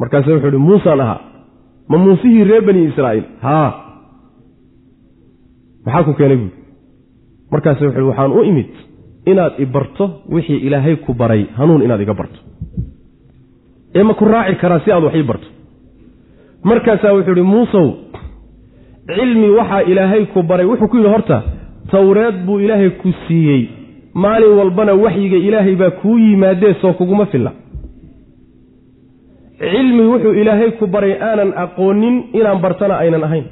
markaase 0.00 0.28
wuxuu 0.34 0.48
ihi 0.52 0.58
muusaan 0.68 1.00
ahaa. 1.04 1.20
Ma 1.90 1.96
muusihii 2.04 2.44
reer 2.48 2.62
bani 2.68 2.80
israa'iil. 2.90 3.24
Haa. 3.46 3.70
Maxaa 5.84 6.04
ku 6.06 6.12
keenay? 6.18 6.36
buuri 6.36 6.52
markaase 7.52 7.82
wuxu 7.86 7.98
uhi 8.00 8.08
waxaan 8.10 8.32
u 8.38 8.42
imid 8.50 8.70
inaad 9.30 9.52
i 9.58 9.66
barto 9.66 10.04
wixii 10.34 10.60
ilaahay 10.66 10.96
ku 11.04 11.14
baray 11.14 11.42
hanuun 11.58 11.82
inaad 11.86 12.00
iga 12.00 12.14
barto. 12.14 12.38
Ee 13.94 14.02
ma 14.02 14.14
ku 14.14 14.24
raaci 14.24 14.56
karaa 14.62 14.80
si 14.84 14.90
aad 14.92 15.04
wax 15.04 15.14
ii 15.14 15.22
barto? 15.30 15.46
Markaasaa 16.64 17.12
wuxuu 17.16 17.32
ihi 17.36 17.42
muusow 17.54 17.86
cilmi 19.06 19.48
waxaa 19.58 19.82
ilaahay 19.90 20.24
ku 20.34 20.42
baray. 20.42 20.66
Wuxuu 20.66 20.88
ku 20.88 20.96
yidhi 20.96 21.08
horta 21.14 21.42
towreed 21.90 22.36
buu 22.46 22.58
ilaahay 22.60 22.90
ku 23.02 23.08
siiyey. 23.26 23.62
Maalin 24.14 24.52
walbana 24.58 24.92
waxyiga 25.04 25.36
ilaahay 25.48 25.74
baa 25.82 25.90
kuu 26.00 26.18
yimaadee 26.18 26.74
soo 26.80 26.92
kuguma 26.92 27.26
filla. 27.26 27.52
Cilmi 29.58 30.02
wuxuu 30.12 30.32
ilaahay 30.40 30.70
ku 30.78 30.86
baray 30.86 31.12
aanan 31.28 31.52
aqoonin 31.64 32.16
inaan 32.38 32.58
bartana 32.64 32.94
aynan 33.02 33.24
ahayn. 33.28 33.44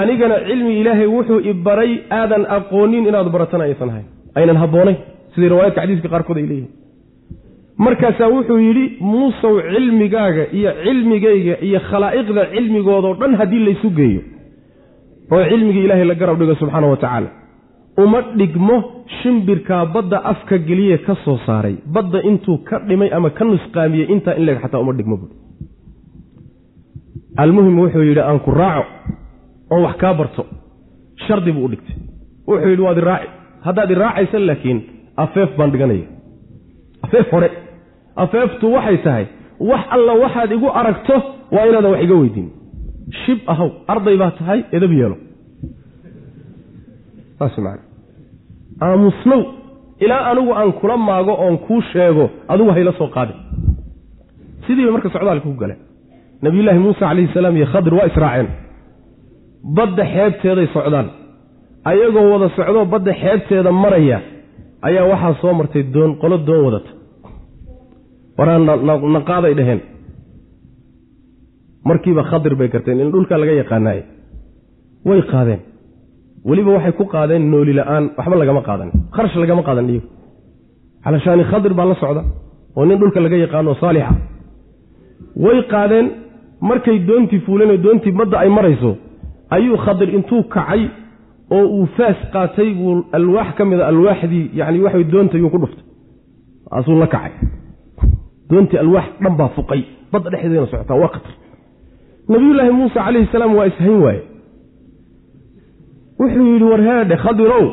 Anigana 0.00 0.36
cilmi 0.48 0.72
ilaahay 0.80 1.06
wuxuu 1.16 1.40
i 1.50 1.52
baray 1.66 1.92
aadan 2.20 2.44
aqoonin 2.56 3.06
inaad 3.08 3.28
baratana 3.34 3.64
aysan 3.68 3.88
ahayn. 3.92 4.06
Aynan 4.38 4.56
habboonayn. 4.62 4.96
Sidai 5.34 5.48
riwaayadka 5.52 5.80
xadiiska 5.82 6.08
qaarkood 6.14 6.36
ay 6.40 6.46
leeyihiin 6.50 6.70
markaasaa 7.78 8.28
wuxuu 8.28 8.58
yidhi 8.58 8.84
muusow 9.00 9.54
cilmigaaga 9.72 10.44
iyo 10.58 10.70
cilmigayga 10.84 11.54
iyo 11.68 11.80
khalaa'iqda 11.90 12.42
cilmigoodao 12.54 13.14
dhan 13.20 13.34
haddii 13.40 13.64
laysu 13.66 13.90
geeyo 13.98 14.20
oo 15.34 15.44
cilmigii 15.50 15.84
ilaahay 15.86 16.04
la 16.04 16.14
garab 16.14 16.38
dhigo 16.40 16.54
subxaana 16.60 16.86
wa 16.92 16.96
tacaala 16.96 17.30
uma 18.04 18.20
dhigmo 18.38 18.76
shimbirkaa 19.22 19.86
badda 19.94 20.18
afka 20.32 20.58
geliye 20.58 20.98
ka 21.06 21.14
soo 21.24 21.38
saaray 21.46 21.76
badda 21.94 22.22
intuu 22.30 22.58
ka 22.68 22.78
dhimay 22.88 23.10
ama 23.16 23.30
ka 23.30 23.44
nusqaamiyey 23.44 24.06
intaa 24.14 24.34
in 24.38 24.44
leg 24.48 24.58
xataa 24.62 24.80
uma 24.84 24.92
dhigmo 24.98 25.16
buui 25.16 25.32
almuhim 27.42 27.78
wuxuu 27.82 28.02
yidhi 28.08 28.20
aan 28.20 28.38
ku 28.46 28.50
raaco 28.50 28.84
oo 29.74 29.80
wax 29.86 29.96
kaa 30.02 30.14
barto 30.14 30.42
shardi 31.26 31.52
buu 31.52 31.64
u 31.64 31.68
dhigtay. 31.72 31.96
Wuxuu 32.48 32.68
yidhi 32.70 32.82
waad 32.82 32.98
iraaci 33.02 33.28
haddaad 33.66 33.90
iraacaysa 33.90 34.38
laakiin 34.48 34.78
afeef 35.24 35.50
baan 35.58 35.70
dhiganaya 35.72 36.06
afeef 37.06 37.26
hore 37.32 37.48
afeeftu 38.22 38.66
waxay 38.76 38.98
tahay 39.06 39.24
wax 39.70 39.82
alla 39.96 40.12
waxaad 40.22 40.50
igu 40.56 40.68
aragto 40.80 41.16
waa 41.54 41.66
inaadan 41.68 41.90
wax 41.92 42.02
iga 42.06 42.14
weydiin. 42.22 42.48
Shib 43.24 43.38
ahow 43.52 43.70
arday 43.92 44.16
baa 44.22 44.30
tahay 44.38 44.60
edab 44.76 44.92
yeelo. 44.92 45.16
Aamusnow 48.82 49.42
ilaa 50.04 50.30
anigu 50.30 50.52
aan 50.54 50.72
kula 50.72 50.96
maago 50.96 51.32
oon 51.44 51.58
kuu 51.58 51.80
sheego 51.92 52.30
adigu 52.48 52.70
hayla 52.70 52.92
soo 52.98 53.08
qaadin. 53.16 53.36
Sidiiba 54.66 54.92
marka 54.92 55.08
socdaalka 55.14 55.46
ku 55.48 55.54
galeen. 55.62 55.78
Nabiyullaahi 56.42 56.78
muuse 56.84 56.98
calayhi 57.00 57.28
salaam 57.34 57.56
iyo 57.56 57.66
khadir 57.72 57.94
waa 57.94 58.06
israaceen. 58.10 58.48
Badda 59.76 60.04
xeebteeday 60.14 60.66
socdaan. 60.74 61.08
Ayagoo 61.90 62.26
wada 62.32 62.48
socdoo 62.56 62.84
badda 62.92 63.12
xeebteeda 63.22 63.70
maraya 63.82 64.18
ayaa 64.88 65.04
waxaa 65.12 65.34
soo 65.40 65.52
martay 65.58 65.82
doon 65.94 66.10
qolo 66.22 66.36
doon 66.48 66.64
wadata 66.66 66.90
waraa 68.38 68.58
naqaaday 69.16 69.54
dhaheen 69.58 69.80
markiiba 71.88 72.22
khadir 72.30 72.54
bay 72.58 72.68
garteen 72.74 73.00
in 73.00 73.10
dhulka 73.12 73.34
laga 73.38 73.52
yaqaanaaye 73.62 74.02
way 75.08 75.20
qaadeen. 75.32 75.60
Weliba 76.48 76.70
waxay 76.76 76.92
ku 76.98 77.04
qaadeen 77.14 77.42
nooli 77.52 77.72
la'aan 77.78 78.04
waxba 78.18 78.36
lagama 78.42 78.62
qaadan. 78.68 78.88
Kharash 79.14 79.36
lagama 79.42 79.62
qaadan 79.68 79.86
iyagu 79.90 80.08
calashaani 81.04 81.44
khadir 81.50 81.72
baa 81.78 81.86
la 81.90 81.94
socda 82.02 82.22
oo 82.76 82.84
nin 82.88 82.98
dhulka 83.00 83.20
laga 83.24 83.36
yaqaano 83.44 83.74
saalixa. 83.82 84.14
Way 85.44 85.58
qaadeen 85.72 86.06
markay 86.68 86.98
doontii 87.08 87.40
fuuleen 87.46 87.82
doontii 87.84 88.12
badda 88.18 88.36
ay 88.42 88.48
marayso 88.56 88.90
ayuu 89.56 89.76
khadir 89.84 90.08
intuu 90.16 90.42
kacay 90.54 90.82
oo 91.56 91.64
uu 91.76 91.86
faas 91.96 92.18
qaatay 92.34 92.68
buu 92.78 92.92
alwaax 93.18 93.48
ka 93.56 93.64
mida 93.64 93.86
alwaaxdii 93.92 94.44
yani 94.58 94.78
waxa 94.84 95.02
doontayuu 95.12 95.50
ku 95.54 95.58
dhuftay. 95.62 95.84
Asuu 96.76 96.96
la 97.02 97.06
kacay 97.14 97.32
doontii 98.50 98.78
alwaax 98.84 99.06
dhan 99.22 99.34
baa 99.40 99.48
fuqay. 99.56 99.80
Badda 100.12 100.30
dhexdeedana 100.32 100.66
socotaa 100.72 100.98
waa 101.02 101.12
khatar. 101.14 101.32
Nabiyullaahi 102.28 102.72
muuse 102.78 102.94
calayhi 103.06 103.28
salaam 103.32 103.52
waa 103.58 103.66
ishayn 103.70 103.98
waaye. 104.04 104.22
Wuxuu 106.20 106.46
yidhi 106.52 106.64
warheedhe 106.72 107.16
khadirow 107.24 107.64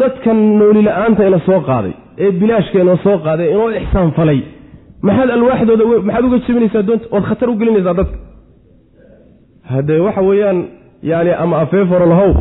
dadkan 0.00 0.38
nooli 0.58 0.82
la'aanta 0.88 1.22
ina 1.28 1.38
soo 1.46 1.60
qaaday 1.68 1.92
ee 2.24 2.30
bilaashka 2.40 2.78
inoo 2.84 2.96
soo 3.04 3.16
qaaday 3.26 3.48
inoo 3.54 3.70
ixsaan 3.80 4.10
falay. 4.18 4.40
Maxaad 5.06 5.30
alwaaxdooda 5.36 5.84
maxaad 6.08 6.24
uga 6.28 6.38
jebinaysaa 6.46 6.82
doonta? 6.88 7.06
Ood 7.16 7.24
khatar 7.28 7.48
u 7.50 7.54
gelinaysaa 7.60 7.94
dadka. 8.00 8.16
Haddee 9.72 10.00
waxa 10.06 10.22
weeyaan 10.28 10.58
yani 11.10 11.32
ama 11.42 11.54
afeef 11.64 11.88
hore 11.92 12.06
lahow 12.12 12.32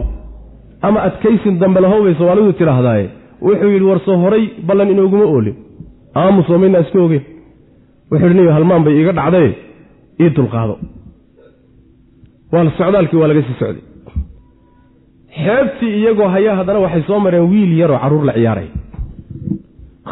ama 0.88 1.00
adkaysin 1.08 1.56
dambe 1.62 1.80
lahow 1.86 2.00
bay 2.06 2.14
soomaalidu 2.20 2.54
tidhaahdaaye. 2.60 3.06
Wuxuu 3.48 3.70
yidhi 3.76 3.86
war 3.90 4.00
soo 4.06 4.18
horay 4.24 4.44
ballan 4.68 4.90
inooguma 4.94 5.26
oolin. 5.34 5.56
Aamusoo 6.16 6.58
maynaa 6.62 6.82
iska 6.86 7.00
ogeen 7.06 7.24
wuxuu 8.14 8.28
yidhi 8.28 8.40
niyo 8.40 8.52
halmaan 8.58 8.84
bay 8.86 8.94
iiga 9.00 9.12
dhacdaye 9.20 9.50
ii 10.24 10.30
dulqaado. 10.38 10.76
Waa 12.52 12.70
socdaalkii 12.78 13.18
waa 13.22 13.28
laga 13.32 13.42
sii 13.48 13.58
socday. 13.62 13.84
Xeebtii 15.44 15.94
iyagoo 16.00 16.28
hayaa 16.36 16.56
haddana 16.60 16.80
waxay 16.86 17.04
soo 17.08 17.20
mareen 17.26 17.46
wiil 17.52 17.72
yaroo 17.82 18.00
carruur 18.04 18.26
la 18.30 18.34
ciyaaray. 18.38 18.68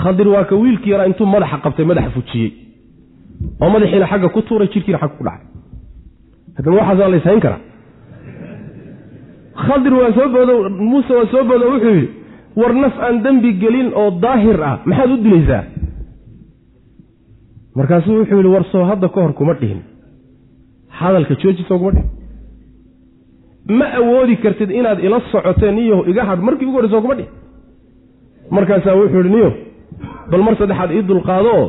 Khadir 0.01 0.27
waa 0.33 0.43
ka 0.49 0.55
wiilkii 0.61 0.91
yaraa 0.93 1.07
intuu 1.11 1.25
madaxa 1.33 1.57
qabtay 1.65 1.85
madaxa 1.89 2.09
fujiyey. 2.15 2.49
Oo 3.61 3.69
madaxiina 3.73 4.07
xagga 4.11 4.29
ku 4.35 4.41
tuuray 4.47 4.67
jidhkiina 4.73 4.99
xagga 5.01 5.15
ku 5.17 5.23
dhacay. 5.27 5.45
Haddana 6.57 6.75
waxaasaa 6.79 7.09
la 7.13 7.17
ishayn 7.21 7.39
karaa? 7.45 7.61
Khadir 9.65 9.93
waa 9.99 10.11
soo 10.17 10.27
boodo 10.33 10.53
muuse 10.89 11.13
waa 11.19 11.27
soo 11.31 11.43
boodo 11.49 11.65
wuxuu 11.73 11.93
yidhi 11.97 12.09
war 12.59 12.73
naf 12.83 12.95
aan 13.05 13.15
dembi 13.23 13.51
gelin 13.61 13.89
oo 14.01 14.09
daahir 14.23 14.57
ah 14.69 14.75
maxaad 14.89 15.11
u 15.11 15.17
dilaysaa 15.25 15.63
markaasuu 17.75 18.15
wuxuu 18.19 18.37
yidhi 18.37 18.49
war 18.55 18.65
soo 18.71 18.83
hadda 18.91 19.07
ka 19.13 19.21
hor 19.21 19.33
kuma 19.39 19.53
dhihin. 19.53 19.81
Hadalka 20.99 21.35
joojisoo 21.41 21.77
kuma 21.79 21.91
dhihin. 21.95 22.09
Ma 23.79 23.85
awoodi 23.99 24.35
kartid 24.43 24.71
inaad 24.79 24.99
ila 25.05 25.19
socoteen 25.31 25.75
niyo 25.75 25.97
iga 26.11 26.23
hadh 26.29 26.41
markii 26.47 26.65
ugu 26.67 26.75
horreysa 26.77 27.01
kuma 27.01 27.15
dhihin. 27.19 27.31
Markaasaa 28.55 28.95
wuxuu 28.99 29.17
yidhi 29.21 29.29
niyo 29.35 29.49
bal 30.31 30.41
mar 30.47 30.55
saddexaad 30.59 30.91
ii 30.97 31.03
dulqaadoo 31.09 31.63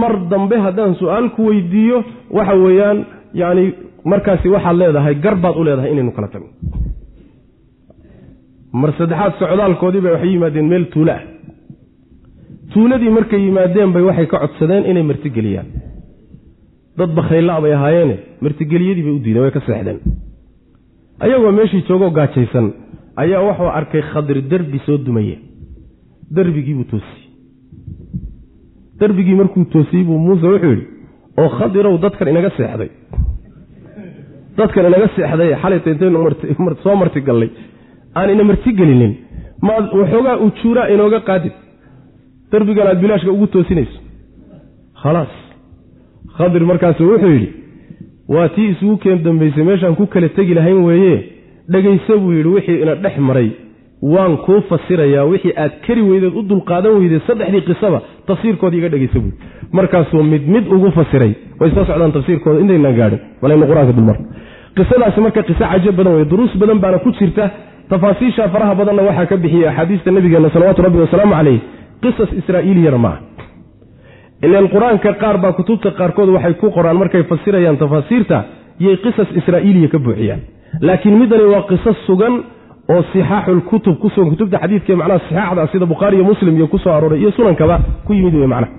mar 0.00 0.12
dambe 0.30 0.56
haddaan 0.66 0.94
su'aal 1.00 1.26
ku 1.36 1.42
weydiiyo 1.48 1.98
waxa 2.36 2.54
weeyaan 2.64 2.98
yacni 3.40 3.64
markaasi 4.12 4.48
waxaad 4.54 4.76
leedahay 4.80 5.14
gar 5.24 5.34
baad 5.42 5.56
u 5.60 5.64
leedahay 5.64 5.90
inaynu 5.92 6.12
kala 6.16 6.28
tagno 6.32 6.48
mar 8.80 8.90
saddexaad 8.98 9.32
socdaalkoodii 9.40 10.00
bay 10.04 10.12
waxay 10.12 10.30
yimaadeen 10.34 10.68
meel 10.72 10.84
tuulo 10.92 11.12
ah 11.16 11.22
tuuladii 12.74 13.10
markay 13.16 13.40
yimaadeen 13.46 13.90
bay 13.94 14.02
waxay 14.08 14.26
ka 14.32 14.38
codsadeen 14.42 14.84
inay 14.90 15.04
martigeliyaan. 15.10 15.68
Dad 16.98 17.10
bakhaylla 17.18 17.60
bay 17.64 17.72
ahaayeene 17.78 18.16
martigeliyadii 18.44 19.04
bay 19.06 19.14
u 19.18 19.20
diideen 19.24 19.42
way 19.44 19.52
ka 19.56 19.60
seexdeen. 19.66 19.98
Ayagoo 21.24 21.52
meeshii 21.58 21.82
joogoo 21.88 22.10
gaajaysan 22.18 22.66
ayaa 23.22 23.42
wuxuu 23.48 23.70
arkay 23.78 24.02
khadir 24.10 24.38
derbi 24.50 24.78
soo 24.86 24.98
dumaya 25.06 25.36
derbigiibuu 26.36 26.86
toosiyey. 26.90 27.22
Derbigii 29.00 29.36
markuu 29.40 29.64
toosiyey 29.74 30.04
buu 30.08 30.18
muuse 30.26 30.46
wuxuu 30.52 30.70
yidhi 30.72 30.86
oo 31.40 31.48
khadirow 31.58 31.94
dadkan 32.04 32.28
inaga 32.32 32.50
seexday. 32.56 32.90
Dadkan 34.58 34.84
inaga 34.90 35.08
seexday 35.16 35.50
xalayta 35.62 35.88
intaynu 35.90 36.18
soo 36.84 36.96
martigallay 37.02 37.50
aan 38.18 38.30
ina 38.34 38.44
martigelinin. 38.50 39.12
Waxoogaa 39.98 40.36
ujuuraa 40.46 40.88
inooga 40.94 41.20
qaadid 41.28 41.54
darbigan 42.54 42.86
aad 42.92 43.00
bilaashka 43.04 43.30
ugu 43.36 43.46
toosinayso. 43.54 43.98
Khalaas. 45.02 45.32
Khadir 46.36 46.62
markaasu 46.70 47.02
wuxuu 47.10 47.32
yidhi 47.36 47.48
waa 48.34 48.48
tii 48.54 48.68
isugu 48.72 48.96
keen 49.02 49.22
dambaysay 49.24 49.64
meeshaan 49.70 49.94
ku 49.98 50.06
kala 50.06 50.28
tegi 50.36 50.54
lahayn 50.58 50.80
weeye. 50.88 51.16
Dhegayso 51.72 52.18
buu 52.22 52.32
yidhi 52.38 52.48
wixii 52.56 52.80
ina 52.82 52.94
dhex 53.04 53.16
maray. 53.28 53.48
Waan 54.14 54.36
kuu 54.44 54.60
fasirayaa. 54.68 55.24
Wixii 55.32 55.52
aad 55.62 55.72
kari 55.86 56.02
weydeed 56.10 56.34
u 56.38 56.42
dulqaadan 56.50 56.92
weydeed 57.00 57.22
saddexdii 57.28 57.62
qisaba 57.68 57.98
tafsiirkoodii 58.28 58.78
iga 58.82 58.88
dhegaysa 58.94 59.18
buui 59.24 59.32
markaasuu 59.78 60.22
mid 60.32 60.42
mid 60.54 60.64
ugu 60.76 60.90
fasiray. 60.98 61.32
Way 61.60 61.70
soo 61.74 61.84
socdaan 61.88 62.12
tafsiirkooda 62.16 62.60
intaynaan 62.64 62.96
gaadhin. 63.00 63.20
Malaynu 63.42 63.66
qur'aanka 63.70 63.92
dulmar. 63.98 64.16
Qisadaasi 64.76 65.20
marka 65.26 65.42
qiso 65.48 65.64
cajab 65.72 65.94
badan 65.98 66.14
wey 66.18 66.24
duruus 66.32 66.52
badan 66.60 66.78
baana 66.84 66.98
ku 67.04 67.10
jirta. 67.18 67.44
Tafaasiisha 67.90 68.48
faraha 68.52 68.74
badanna 68.80 69.02
waxaa 69.08 69.26
ka 69.30 69.36
bixiyey 69.36 69.68
axaadiista 69.70 70.10
nabigeena 70.10 70.50
salawaatu 70.54 70.82
rabbi 70.86 70.98
wasalaamu 71.04 71.34
caleyh 71.38 71.60
qisas 72.02 72.30
israa'iiliyana 72.40 72.98
maaha 72.98 73.18
ilan 74.46 74.68
qur'aanka 74.74 75.12
qaar 75.22 75.36
baa 75.42 75.52
kutubta 75.58 75.90
qaarkood 75.90 76.28
waxay 76.36 76.54
ku 76.60 76.70
qoraan 76.70 76.96
markay 77.02 77.22
fasirayaan 77.32 77.76
tafaasiirta 77.82 78.44
yay 78.80 78.96
qisas 79.04 79.28
israa'iiliya 79.40 79.88
ka 79.88 79.98
buuxiyaan. 79.98 80.40
Laakiin 80.80 81.16
middani 81.18 81.44
waa 81.54 81.62
qiso 81.70 81.92
sugan 82.06 82.34
oo 82.94 83.02
sixaaxulkutub 83.12 83.96
ku 84.02 84.08
sugan 84.14 84.30
kutubta 84.30 84.58
xadiidkae 84.62 84.96
macnaha 84.96 85.18
sixaaxda 85.28 85.66
sida 85.72 85.86
bukhaari 85.86 86.16
iyo 86.16 86.24
muslim 86.24 86.56
iyo 86.56 86.66
ku 86.66 86.78
soo 86.78 86.92
arooray 86.92 87.20
iyo 87.20 87.30
sunankaba 87.36 87.80
ku 88.06 88.12
yimid 88.14 88.34
wey 88.34 88.46
macnaha. 88.46 88.72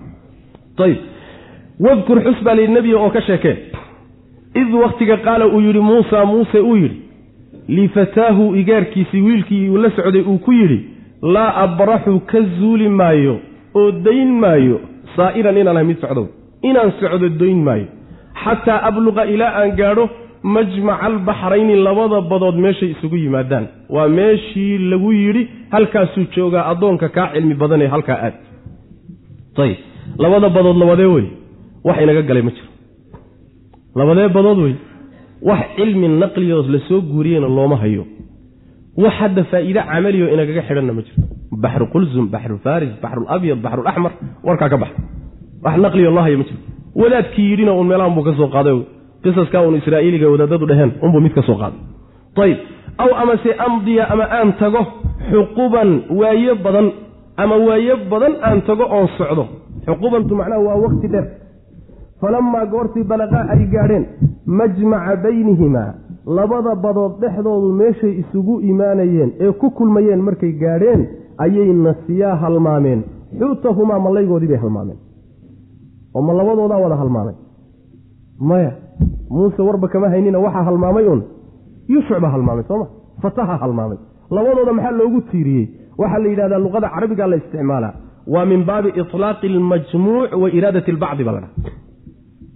Ayib 0.86 0.98
wadkur 1.80 2.18
xus 2.26 2.44
baa 2.44 2.56
layidhi 2.56 2.74
nebiga 2.74 2.98
oo 3.00 3.10
ka 3.10 3.22
sheekee 3.22 3.56
id 4.62 4.70
wakhtiga 4.84 5.18
qaala 5.18 5.46
uu 5.48 5.62
yidhi 5.62 5.80
muusa 5.80 6.26
muuse 6.26 6.60
uu 6.60 6.76
yidhi 6.76 6.98
lifataahu 7.68 8.56
igaarkiisii 8.56 9.22
wiilkii 9.22 9.70
uu 9.70 9.78
la 9.78 9.90
socday 9.96 10.22
uu 10.22 10.38
ku 10.38 10.52
yidhi 10.52 10.80
laa 11.22 11.52
abraxu 11.66 12.20
ka 12.32 12.40
zuuli 12.60 12.90
maayo 12.90 13.40
oo 13.76 13.92
dayn 13.92 14.30
maayo 14.44 14.80
saa'iran 15.16 15.58
inaan 15.58 15.78
ahay 15.78 15.88
mid 15.88 16.00
socdow 16.04 16.28
inaan 16.70 16.92
socdo 17.00 17.30
dayn 17.30 17.60
maayo. 17.68 17.88
Xataa 18.44 18.80
abluqa 18.90 19.24
ilaa 19.34 19.52
aan 19.60 19.72
gaadho 19.80 20.10
majmaca 20.44 21.04
albaxrayni 21.10 21.76
labada 21.88 22.22
badood 22.32 22.56
meeshay 22.66 22.90
isugu 22.96 23.18
yimaadaan. 23.18 23.66
Waa 23.90 24.08
meeshii 24.08 24.78
lagu 24.92 25.12
yidhi 25.12 25.44
halkaasuu 25.72 26.26
joogaa 26.36 26.66
addoonka 26.72 27.10
kaa 27.10 27.28
cilmi 27.34 27.56
badanee 27.62 27.88
halkaa 27.88 28.18
aad. 28.26 28.36
Ayib 29.64 29.78
labada 30.24 30.50
badood 30.50 30.78
labadee 30.78 31.10
wey 31.16 31.26
wax 31.84 31.98
inaga 32.04 32.22
galay 32.22 32.44
ma 32.48 32.52
jiro. 32.56 32.70
Labadee 33.96 34.28
badood 34.38 34.60
wey 34.66 34.76
wax 35.50 35.64
cilmi 35.78 36.08
naqliyood 36.08 36.68
la 36.74 36.80
soo 36.88 37.02
guuriyeyna 37.02 37.48
looma 37.58 37.78
hayo 37.84 38.04
wax 39.04 39.14
hadda 39.20 39.44
faa'iide 39.52 39.82
camaliyo 39.92 40.26
inagaga 40.34 40.62
xidhanna 40.68 40.94
ma 40.98 41.02
jirto. 41.06 41.22
Baxru 41.64 41.86
qulsum 41.94 42.26
baxru 42.34 42.58
faris 42.66 42.94
baxrulabyad 43.04 43.60
baxrulaxmar 43.66 44.12
warkaa 44.48 44.70
ka 44.74 44.78
baxa 44.84 44.98
wax 45.66 45.76
naqliyo 45.86 46.10
loo 46.16 46.24
hayo 46.28 46.38
ma 46.42 46.46
jirto. 46.50 46.64
Wadaadkii 47.02 47.48
yidhina 47.52 47.72
uun 47.78 47.88
meelahan 47.90 48.14
buu 48.16 48.24
ka 48.28 48.34
soo 48.40 48.48
qaaday 48.56 48.78
qisaskaa 49.24 49.62
uun 49.66 49.76
israa'iiliga 49.82 50.28
wadaadadu 50.34 50.66
dheheen 50.70 50.92
unbuu 51.04 51.22
mid 51.26 51.34
ka 51.38 51.42
soo 51.48 51.58
qaaday. 51.62 51.80
Ayib 52.44 52.60
aw 53.04 53.10
amase 53.22 53.52
amdiya 53.68 54.04
ama 54.14 54.26
aan 54.38 54.50
tago 54.62 54.82
xuquban 55.32 55.90
waayo 56.20 56.54
badan 56.66 56.88
ama 57.44 57.56
waayo 57.68 57.96
badan 58.12 58.34
aan 58.48 58.60
tago 58.68 58.84
oon 58.96 59.08
socdo. 59.18 59.44
Xuqubantu 59.86 60.34
macnaha 60.40 60.62
waa 60.68 60.78
waqti 60.86 61.08
dheer. 61.14 61.26
Falamaa 62.22 62.66
goortii 62.74 63.04
balaqaa 63.12 63.44
ay 63.54 63.62
gaadheen 63.74 64.06
majmaca 64.60 65.16
baynihimaa 65.24 65.90
labada 66.38 66.76
badood 66.76 67.14
dhexdoodu 67.22 67.72
meeshay 67.82 68.14
isugu 68.22 68.62
imaanayeen 68.72 69.32
ee 69.46 69.52
ku 69.62 69.70
kulmayeen 69.78 70.22
markay 70.28 70.52
gaadheen 70.64 71.02
ayay 71.38 71.70
nasiyaa 71.88 72.36
halmaameen. 72.44 73.04
Xuutahumaa 73.40 74.00
mallaygoodii 74.06 74.48
bay 74.52 74.58
halmaameen. 74.64 74.98
Oo 76.16 76.22
ma 76.28 76.34
labadoodaa 76.40 76.80
wada 76.86 76.96
halmaamay 76.96 77.36
maya 78.50 78.72
muuse 79.30 79.62
warba 79.62 79.88
kama 79.88 80.10
haynina 80.10 80.40
waxaa 80.46 80.64
halmaamay 80.70 81.06
un 81.14 81.22
yuushuc 81.90 82.20
baa 82.24 82.30
halmaamay 82.36 82.64
sooma 82.70 82.88
fataha 83.22 83.58
halmaamay. 83.64 83.98
Labadooda 84.32 84.74
maxaa 84.74 84.92
loogu 85.00 85.22
tiiriyey? 85.32 85.66
Waxaa 85.98 86.20
la 86.24 86.28
yidhahdaa 86.32 86.60
luqada 86.66 86.88
carabigaa 86.96 87.28
la 87.32 87.36
isticmaalaa. 87.42 87.94
Waa 88.34 88.46
min 88.52 88.62
baabi 88.70 88.90
itlaaqi 89.02 89.48
almajmuuc 89.54 90.30
wa 90.42 90.48
iraadati 90.58 90.92
albacdi 90.92 91.24
baa 91.28 91.34
la 91.38 91.42
dhaha 91.42 91.54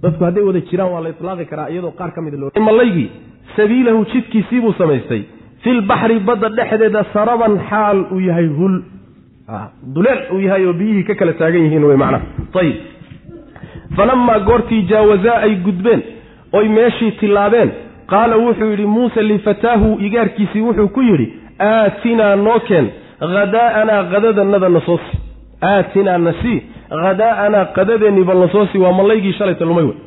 dadku 0.03 0.24
hadday 0.28 0.43
wada 0.49 0.61
jiraan 0.70 0.91
waa 0.93 1.01
la 1.05 1.09
itlaaqi 1.15 1.45
karaa 1.51 1.67
iyadoo 1.74 1.91
qaar 1.99 2.11
ka 2.15 2.22
mida 2.26 2.38
loomallaygii 2.41 3.07
sabiilahu 3.56 4.06
jidkiisii 4.14 4.62
buu 4.62 4.74
samaystay. 4.78 5.22
Filbaxri 5.64 6.20
badda 6.20 6.50
dhexdeeda 6.58 7.04
saraban 7.14 7.60
xaal 7.70 7.97
uu 8.12 8.20
yahay 8.30 8.47
hul. 8.60 8.76
Duleel 9.95 10.20
uu 10.34 10.39
yahay 10.39 10.66
oo 10.66 10.74
biyihii 10.74 11.04
ka 11.04 11.16
kala 11.16 11.34
taagan 11.34 11.64
yihiin 11.66 11.84
wey 11.89 11.97
macnaha 11.97 12.24
ayib 12.62 12.76
falamaa 13.97 14.39
goortii 14.39 14.82
jaawazaa 14.91 15.38
ay 15.45 15.56
gudbeen 15.66 16.02
oy 16.54 16.68
meeshii 16.70 17.12
tillaabeen 17.12 17.72
qaala 18.12 18.38
wuxuu 18.38 18.70
yidhi 18.72 18.86
muuse 18.86 19.22
lifataahu 19.22 19.97
igaarkiisii 20.08 20.62
wuxuu 20.68 20.88
ku 20.88 21.02
yidhi 21.02 21.28
aatinaa 21.70 22.36
noo 22.36 22.60
keen 22.68 22.89
hadaa'anaa 23.20 24.04
qadadanada 24.14 24.70
nasoosi 24.70 25.18
aatinaa 25.72 26.18
nasii 26.28 26.58
hadaa'anaa 27.06 27.66
qadadeenni 27.78 28.24
bal 28.30 28.39
nasoosi 28.45 28.78
waa 28.78 28.91
mallaygii 29.00 29.34
shalayta 29.34 29.66
lumay 29.66 29.84
wey. 29.89 29.97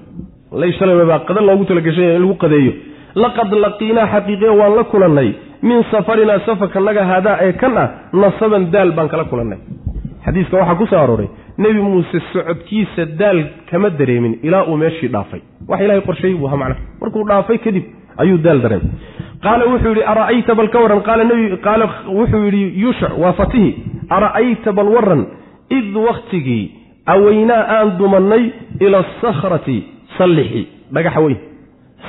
Mallay 0.53 0.73
shalay 0.79 1.07
baa 1.11 1.19
qada 1.29 1.41
loogu 1.41 1.65
talagashay 1.65 2.07
in 2.17 2.23
lagu 2.23 2.35
qadeeyo 2.45 2.73
laqad 3.15 3.53
laqiinaa 3.65 4.07
xaqiiqiya 4.15 4.53
waan 4.61 4.75
la 4.77 4.85
kulannay 4.85 5.29
min 5.63 5.85
safarinaa 5.91 6.39
safarkanaga 6.47 7.05
haadaa 7.05 7.37
ee 7.47 7.53
kan 7.53 7.77
ah 7.79 7.89
nasaban 8.13 8.71
daal 8.75 8.93
baan 8.93 9.09
kala 9.09 9.25
kulannay. 9.25 9.59
Xadiiska 10.25 10.57
waxaa 10.57 10.75
ku 10.81 10.87
soo 10.87 10.99
arooray 11.05 11.29
nebi 11.59 11.81
muuse 11.81 12.19
socodkiisa 12.33 13.07
daal 13.21 13.41
kama 13.71 13.91
dareemin 13.91 14.39
ilaa 14.43 14.65
uu 14.71 14.77
meeshii 14.77 15.09
dhaafay. 15.09 15.41
Wax 15.69 15.81
ilahay 15.81 16.01
qorsheeyey 16.09 16.37
buu 16.39 16.47
ahaa 16.47 16.57
macnaha. 16.63 16.81
Markuu 17.01 17.25
dhaafay 17.29 17.59
kadib 17.59 17.85
ayuu 18.23 18.39
daal 18.39 18.61
dareemay. 18.65 18.91
Qaala 19.45 19.65
wuxuu 19.73 19.89
yidhi 19.93 20.05
ara'ayta 20.13 20.55
bal 20.55 20.69
ka 20.75 20.79
warran? 20.83 21.01
Qaala 21.67 21.87
wuxuu 22.19 22.45
yidhi 22.47 22.63
yuushac 22.83 23.19
waa 23.23 23.33
fatihi. 23.33 23.71
Ara'ayta 24.17 24.73
bal 24.73 24.89
warran? 24.97 25.23
Id 25.79 25.95
wakhtigii 25.97 26.65
aweynaa 27.15 27.63
aan 27.77 27.89
dumannay 27.99 28.45
ila 28.81 28.99
asakhrati 29.05 29.79
sallixi. 30.19 30.63
Dhagaxa 30.95 31.21
weyn 31.21 31.39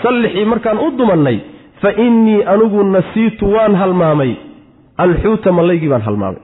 sallixii 0.01 0.45
markaan 0.45 0.77
u 0.77 0.91
dumannay 0.97 1.39
fa 1.81 1.91
innii 2.05 2.43
anigu 2.43 2.83
nasiitu 2.83 3.53
waan 3.53 3.75
halmaamay. 3.75 4.35
Alxuuta 4.97 5.51
mallaygii 5.51 5.89
baan 5.89 6.01
halmaamay. 6.01 6.41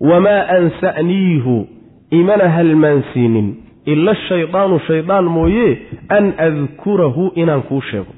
Wamaa 0.00 0.42
ansa'niihu? 0.58 1.66
Imana 2.10 2.48
halmaansiinin. 2.48 3.48
Ila 3.86 4.14
shaydaanu 4.14 4.78
shaydaan 4.86 5.24
mooye 5.24 5.78
an 6.08 6.32
adkurahu 6.38 7.32
inaan 7.34 7.62
kuu 7.62 7.80
sheego. 7.80 8.12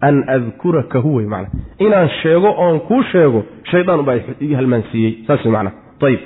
An 0.00 0.24
adkurakahu 0.28 1.14
wey 1.16 1.26
macana 1.26 1.48
inaan 1.78 2.08
sheego 2.22 2.54
oon 2.58 2.80
kuu 2.80 3.02
sheego 3.12 3.44
shaydaan 3.70 4.02
baa 4.04 4.16
ii 4.42 4.54
halmaansiiyey. 4.54 5.14
Saas 5.26 5.44
wey 5.44 5.52
macana 5.52 5.72
ayib 6.06 6.20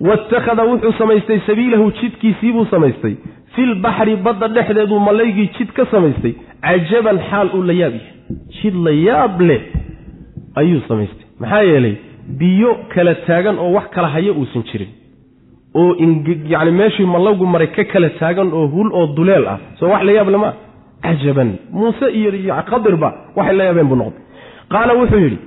waittakhada 0.00 0.62
wuxuu 0.64 0.92
samaystay 0.98 1.40
sabiilahu 1.46 1.90
jidkiisii 2.00 2.52
buu 2.52 2.64
samaystay 2.70 3.14
filbaxri 3.54 4.16
badda 4.26 4.48
dhexdeeduu 4.56 4.98
mallaygii 5.08 5.48
jid 5.58 5.70
ka 5.76 5.84
samaystay 5.92 6.34
cajaban 6.66 7.18
xaal 7.30 7.48
uu 7.56 7.62
la 7.68 7.74
yaab 7.80 7.94
yahay. 7.94 8.14
Jid 8.56 8.74
la 8.86 8.92
yaab 9.08 9.40
leh 9.48 9.60
ayuu 10.60 10.80
samaystay. 10.88 11.26
Maxaa 11.40 11.62
yeelay 11.70 11.94
biyo 12.38 12.70
kala 12.94 13.14
taagan 13.26 13.56
oo 13.58 13.72
wax 13.76 13.86
kala 13.94 14.08
haya 14.14 14.32
uusan 14.32 14.62
jirin 14.70 14.90
oo 15.74 15.96
yani 16.52 16.70
meeshii 16.80 17.06
mallaygu 17.14 17.46
maray 17.46 17.68
ka 17.76 17.84
kala 17.92 18.08
taagan 18.20 18.48
oo 18.52 18.66
hul 18.74 18.88
oo 18.92 19.06
duleel 19.16 19.46
ah. 19.48 19.58
Soo 19.78 19.88
wax 19.92 20.02
la 20.04 20.12
yaab 20.12 20.28
lema 20.30 20.52
cajaban. 21.02 21.50
Muuse 21.72 22.06
iyo 22.18 22.30
qadirba 22.70 23.08
waxay 23.36 23.56
la 23.56 23.64
yaabeen 23.64 23.88
buu 23.90 23.96
noqday. 23.96 24.22
Qaala 24.72 24.92
wuxuu 25.00 25.20
yidhi 25.24 25.38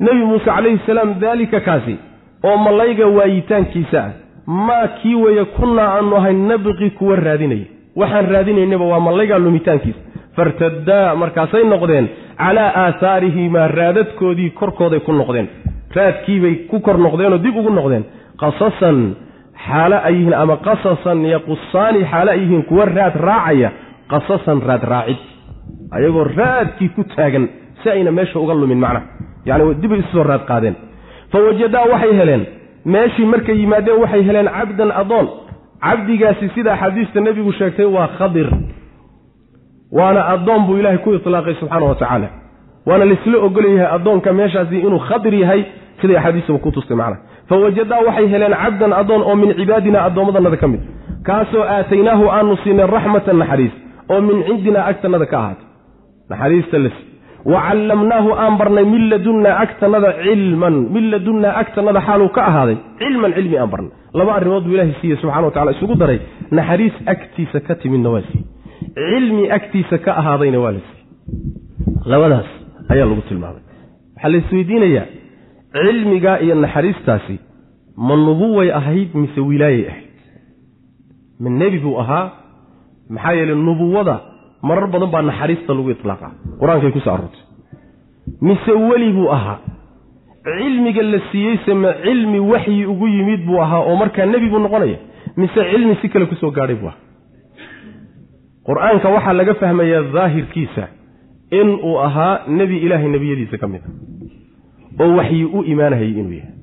nebi 0.00 0.24
muuse 0.30 0.44
calayhi 0.44 0.78
salaam 0.86 1.10
daalika 1.20 1.60
kaasi 1.60 1.96
oo 2.44 2.56
mallayga 2.56 3.06
waayitaankiisa 3.06 4.00
ah 4.04 4.12
maa 4.46 4.88
kii 4.88 5.14
weeye 5.14 5.44
kunnaa 5.44 5.88
aanu 5.96 6.16
ahayn 6.16 6.48
nabqi 6.48 6.90
kuwa 6.90 7.16
raadinaya. 7.16 7.66
Waxaan 7.96 8.26
raadinaynaba 8.32 8.84
waa 8.84 9.00
mallaygaa 9.00 9.38
lumitaankiisa 9.38 9.98
fartaddaa 10.36 11.14
markaasay 11.14 11.64
noqdeen 11.64 12.08
calaa 12.38 12.72
aahaarihimaa 12.84 13.68
raadadkoodii 13.68 14.50
korkooday 14.50 15.00
ku 15.00 15.12
noqdeen. 15.12 15.48
Raadkiibay 15.96 16.54
ku 16.70 16.80
kor 16.80 16.98
noqdeenoo 16.98 17.38
dib 17.38 17.56
ugu 17.56 17.70
noqdeen. 17.70 18.04
Qasasan 18.40 19.14
xaalo 19.66 19.96
ay 20.04 20.14
yihiin 20.14 20.34
ama 20.34 20.56
qasasan 20.56 21.24
yaqusaani 21.34 22.04
xaalo 22.10 22.30
ay 22.30 22.40
yihiin 22.40 22.62
kuwa 22.62 22.84
raad 22.84 23.14
raacaya 23.26 23.70
qasasan 24.08 24.62
raad 24.66 24.82
raacid. 24.92 25.20
Ayagoo 25.90 26.24
raadkii 26.24 26.88
ku 26.88 27.04
taagan 27.04 27.48
si 27.82 27.90
ayna 27.90 28.10
meesha 28.10 28.40
uga 28.40 28.54
lumin 28.54 28.80
macnaha. 28.80 29.06
Yacni 29.46 29.74
dibay 29.74 29.98
isusoo 29.98 30.22
raad 30.22 30.44
qaadeen. 30.50 30.74
Fa 31.30 31.38
waxay 31.38 32.12
heleen 32.20 32.61
meeshii 32.84 33.26
markay 33.26 33.56
yimaadeen 33.60 34.00
waxay 34.02 34.22
heleen 34.28 34.48
cabdan 34.58 34.90
adoon. 35.02 35.28
Cabdigaasi 35.82 36.48
sida 36.54 36.72
axaadiista 36.74 37.20
nebigu 37.20 37.52
sheegtay 37.52 37.84
waa 37.96 38.08
khadir. 38.18 38.48
Waana 39.92 40.20
addoon 40.34 40.66
buu 40.66 40.76
ilaahay 40.78 40.98
ku 40.98 41.14
itlaaqay 41.14 41.54
subxaana 41.60 41.86
wa 41.86 41.94
tacaala. 41.94 42.28
Waana 42.86 43.04
laisla 43.04 43.38
ogolyahay 43.46 43.88
addoonka 43.96 44.32
meeshaasi 44.32 44.78
inuu 44.78 44.98
khadir 45.08 45.34
yahay 45.34 45.64
siday 46.00 46.16
axaadiisuba 46.16 46.58
ku 46.58 46.70
tustay 46.70 46.96
macnaha 46.96 47.20
fawajadaa 47.48 48.00
waxay 48.06 48.26
heleen 48.32 48.54
cabdan 48.62 48.92
addoon 49.00 49.22
oo 49.22 49.34
min 49.36 49.54
cibaadina 49.58 49.98
addoommadanada 50.08 50.56
ka 50.56 50.68
mid. 50.68 50.80
Kaasoo 51.26 51.62
aataynaahu 51.76 52.24
aanu 52.36 52.56
siinay 52.64 52.86
raxmatan 52.86 53.36
naxariis 53.42 53.74
oo 54.12 54.20
min 54.20 54.44
cindinaa 54.46 54.84
agtannada 54.90 55.26
ka 55.26 55.36
ahaatay. 55.38 55.66
Naxariista 56.30 56.78
las 56.84 56.96
wa 57.44 57.62
callamnaahu 57.68 58.30
aan 58.44 58.58
barnay 58.58 58.84
min 58.84 59.08
ladunnaa 59.10 59.58
agtannada 59.64 60.10
cilman 60.24 60.76
min 60.94 61.10
ladunnaa 61.10 61.56
agtannada 61.62 62.00
xaaluu 62.06 62.28
ka 62.36 62.46
ahaaday 62.50 62.76
cilman 62.98 63.32
cilmi 63.38 63.56
aan 63.58 63.70
barnay 63.74 63.92
laba 64.14 64.34
arrimood 64.38 64.64
buu 64.64 64.74
ilaahay 64.74 64.94
siiye 65.00 65.16
subxana 65.22 65.46
wa 65.48 65.54
tacala 65.56 65.72
isugu 65.76 65.94
daray 66.02 66.20
naxariis 66.50 66.96
agtiisa 67.14 67.60
ka 67.66 67.74
timidna 67.82 68.10
waa 68.14 68.22
siiye 68.28 68.44
cilmi 69.10 69.50
agtiisa 69.58 69.98
ka 70.04 70.10
ahaadayna 70.20 70.58
waa 70.64 70.72
la 70.76 70.80
siiye 70.86 71.02
labadaas 72.12 72.48
ayaa 72.92 73.06
lagu 73.10 73.22
tilmaamay 73.28 73.64
waxaa 74.14 74.32
la 74.34 75.22
cilmigaa 75.72 76.38
iyo 76.38 76.54
naxariistaasi 76.54 77.38
ma 77.96 78.16
nubuway 78.16 78.70
ahayd 78.72 79.14
mise 79.14 79.40
wilaayay 79.40 79.86
ahayd 79.88 80.10
ma 81.40 81.50
nebi 81.50 81.78
buu 81.78 81.96
ahaa 82.00 82.30
maxaa 83.08 83.32
yeeley 83.32 83.56
nubuwada 83.56 84.20
marar 84.68 84.86
badan 84.94 85.10
baa 85.14 85.22
naxariista 85.30 85.70
lagu 85.78 85.90
itlaaqa 85.94 86.28
qur'aankay 86.60 86.90
ku 86.96 87.00
soo 87.04 87.14
aroortay 87.14 87.42
mise 88.48 88.72
weli 88.88 89.08
buu 89.16 89.28
ahaa. 89.36 89.58
Cilmiga 90.58 91.02
la 91.12 91.18
siiyeyse 91.30 91.74
ma 91.82 91.90
cilmi 92.04 92.38
waxyi 92.52 92.84
ugu 92.92 93.06
yimid 93.16 93.40
buu 93.46 93.58
ahaa 93.64 93.80
oo 93.88 93.96
markaa 94.02 94.26
nebi 94.26 94.48
buu 94.52 94.58
noqonaya. 94.64 94.98
Mise 95.36 95.60
cilmi 95.70 95.94
si 96.00 96.08
kale 96.12 96.26
ku 96.30 96.34
soo 96.40 96.50
gaadhay 96.56 96.76
buu 96.80 96.88
ahaa. 96.92 97.00
Qur'aanka 98.68 99.08
waxaa 99.14 99.32
laga 99.38 99.54
fahmayaa 99.60 100.02
daahirkiisa 100.14 100.84
in 101.60 101.68
uu 101.88 101.96
ahaa 102.06 102.34
nebi 102.58 102.76
ilaahay 102.86 103.08
nebiyadiisa 103.14 103.56
ka 103.62 103.66
mid 103.72 103.82
a. 103.86 103.90
Oo 105.02 105.12
waxyi 105.18 105.44
u 105.44 105.62
imaanahayay 105.72 106.14
inuu 106.20 106.36
yahay. 106.40 106.54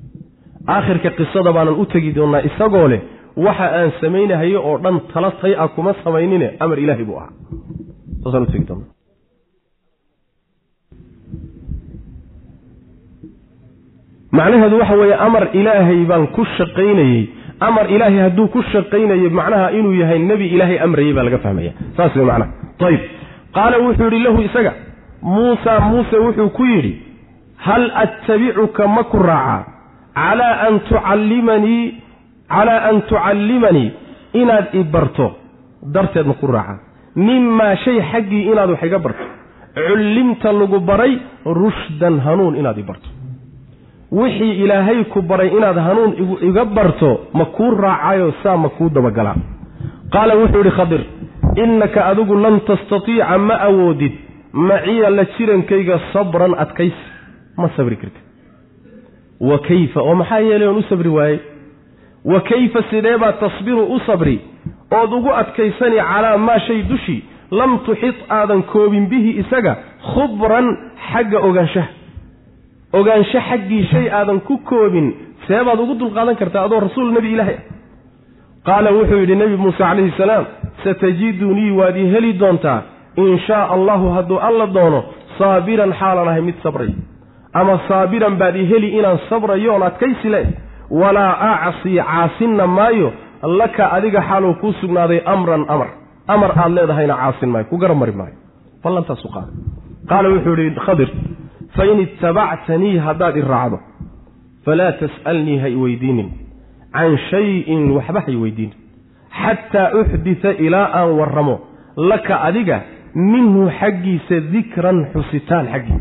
Aakhirka 0.74 1.10
qisada 1.18 1.50
baanan 1.56 1.76
u 1.82 1.84
tegi 1.92 2.10
doonnaa 2.18 2.42
isagoo 2.48 2.88
leh 2.92 3.00
waxa 3.46 3.66
aan 3.80 3.90
samaynahayo 4.00 4.58
oo 4.68 4.76
dhan 4.84 4.96
tala 5.12 5.30
tay 5.40 5.54
kuma 5.76 5.92
samaynine 6.04 6.48
amar 6.64 6.78
ilaahay 6.84 7.04
buu 7.08 7.18
ahaa 7.20 7.32
macnaheedu 14.32 14.78
waxa 14.80 14.94
weeye 15.00 15.14
amar 15.26 15.44
ilaahay 15.60 16.00
baan 16.10 16.26
ku 16.36 16.44
shaqaynayey 16.56 17.20
amar 17.68 17.86
ilaahay 17.94 18.20
hadduu 18.26 18.48
ku 18.54 18.62
shaqaynayo 18.72 19.30
macnaha 19.40 19.70
inuu 19.78 19.94
yahay 20.00 20.18
nebi 20.30 20.46
ilaahay 20.54 20.78
amrayey 20.86 21.12
baa 21.16 21.24
laga 21.28 21.38
fahmaya. 21.46 21.72
Saas 21.96 22.14
wey 22.16 22.24
macnaha. 22.24 22.50
Ayib 22.88 23.00
qaala 23.56 23.76
wuxuu 23.84 24.04
yidhi 24.10 24.20
lahu 24.26 24.42
isaga 24.48 24.72
muusa 25.22 25.72
muuse 25.90 26.16
wuxuu 26.26 26.50
ku 26.58 26.64
yidhi 26.72 26.92
hal 27.66 27.84
attabicuka 28.04 28.86
ma 28.94 29.02
ku 29.12 29.18
raacaa 29.18 29.64
calaa 30.20 30.54
an 30.68 30.74
tucallimanii 30.88 31.84
calaa 32.54 32.80
an 32.90 33.02
tucallimanii 33.10 33.88
inaad 34.40 34.66
i 34.80 34.82
barto 34.94 35.26
darteed 35.96 36.26
ma 36.30 36.34
ku 36.40 36.46
raacaa 36.46 36.78
mimaa 37.16 37.76
shay 37.76 38.00
xaggii 38.12 38.42
inaad 38.52 38.70
wax 38.70 38.82
iga 38.82 38.98
barto. 38.98 39.24
Cullimta 39.74 40.52
lagu 40.52 40.80
baray 40.80 41.18
rushdan 41.44 42.20
hanuun 42.20 42.56
inaad 42.56 42.78
i 42.78 42.82
barto. 42.82 43.08
Wixii 44.12 44.62
ilaahay 44.64 45.04
ku 45.04 45.22
baray 45.22 45.48
inaad 45.56 45.78
hanuun 45.78 46.12
iga 46.48 46.64
barto 46.64 47.10
ma 47.34 47.44
kuu 47.44 47.70
raacayo 47.70 48.32
saa 48.42 48.56
ma 48.56 48.68
kuu 48.68 48.88
dabagalaa. 48.90 49.36
Qaala 50.12 50.34
wuxuu 50.36 50.60
idhi 50.60 50.70
khadir 50.70 51.02
innaka 51.56 52.06
adigu 52.06 52.34
lan 52.34 52.60
tastatiica 52.66 53.38
ma 53.38 53.54
awoodid. 53.68 54.12
Maciya 54.52 55.10
la 55.10 55.24
jirankayga 55.36 56.00
sabran 56.12 56.54
adkaysi. 56.58 57.04
Ma 57.56 57.68
sabri 57.76 57.96
kartid. 57.96 58.22
Wa 59.40 59.58
kayfa 59.58 60.00
oo 60.02 60.14
maxaa 60.14 60.40
yeelay 60.40 60.68
oon 60.68 60.78
u 60.78 60.82
sabri 60.88 61.08
waayey 61.08 61.38
wa 62.24 62.40
kayfa 62.40 62.82
sidee 62.90 63.16
baad 63.18 63.40
tasbiru 63.40 63.84
u 63.94 64.00
sabri? 64.06 64.40
Ood 64.90 65.12
ugu 65.12 65.30
adkaysani 65.32 65.96
calaa 65.96 66.36
maa 66.36 66.58
shay 66.58 66.82
dushii 66.82 67.24
lam 67.50 67.78
tuxid 67.86 68.14
aadan 68.28 68.62
koobin 68.62 69.06
bihi 69.06 69.30
isaga 69.40 69.76
khubran 70.12 70.66
xagga 71.12 71.38
ogaanshaha. 71.38 71.88
Ogaansho 72.92 73.40
xaggii 73.48 73.84
shay 73.92 74.06
aadan 74.10 74.40
ku 74.40 74.58
koobin 74.58 75.14
see 75.46 75.64
baad 75.64 75.80
ugu 75.80 75.94
dulqaadan 75.94 76.36
kartaa 76.36 76.64
adoo 76.64 76.80
rasuul 76.80 77.12
nebi 77.12 77.32
ilaahay. 77.32 77.58
Ah 77.58 77.80
qaala 78.66 78.92
wuxuu 78.92 79.20
yidhi 79.22 79.36
nebi 79.36 79.56
muuse 79.56 79.78
calayhi 79.78 80.12
salaam 80.16 80.44
satajidunii 80.84 81.70
waad 81.70 81.96
ii 81.96 82.10
heli 82.14 82.32
doontaa. 82.40 82.82
In 83.16 83.38
shaa 83.46 83.64
allahu 83.76 84.10
hadduu 84.16 84.38
alla 84.48 84.66
doono 84.66 85.04
saabiran 85.38 85.92
xaalan 86.00 86.28
ahay 86.28 86.42
mid 86.48 86.58
sabray. 86.62 86.90
Ama 87.52 87.80
saabiran 87.88 88.36
baad 88.40 88.56
ii 88.56 88.66
heli 88.72 88.88
inaan 88.98 89.18
sabrayo 89.28 89.72
oon 89.72 89.82
adkaysi 89.82 90.28
le 90.34 90.42
walaa 90.90 91.60
acsii 91.68 91.98
caasinna 91.98 92.66
maayo 92.66 93.12
laka 93.42 93.92
adiga 93.92 94.20
xaaluu 94.28 94.54
kuu 94.54 94.72
sugnaaday 94.80 95.20
amran 95.26 95.64
amar. 95.68 95.88
Amar 96.26 96.50
aad 96.58 96.72
leedahayna 96.72 97.14
caasin 97.16 97.48
maayo 97.52 97.64
ku 97.70 97.76
garab 97.78 97.96
mari 97.98 98.12
maayo. 98.12 98.34
Ballantaasu 98.84 99.28
qaada 99.34 99.52
qaala 100.10 100.28
wuxuu 100.34 100.56
yidhi 100.56 100.80
khadir 100.86 101.08
fain 101.76 102.00
ittabactanii 102.06 102.98
haddaad 103.06 103.36
i 103.36 103.42
raacdo 103.52 103.78
falaa 104.64 104.92
tas'alnii 105.02 105.58
ha 105.62 105.68
i 105.68 105.76
weydiinin. 105.76 106.28
Can 106.92 107.16
shayin 107.30 107.90
waxba 107.96 108.20
ha 108.20 108.30
i 108.32 108.36
weydiinin. 108.36 108.76
Xataa 109.42 109.88
uxdita 110.00 110.50
ilaa 110.66 110.86
aan 111.00 111.10
warramo 111.18 111.56
laka 111.96 112.34
adiga 112.48 112.80
minhu 113.14 113.70
xaggiisa 113.80 114.36
dikran 114.52 114.98
xusitaan 115.12 115.66
xaggii 115.72 116.00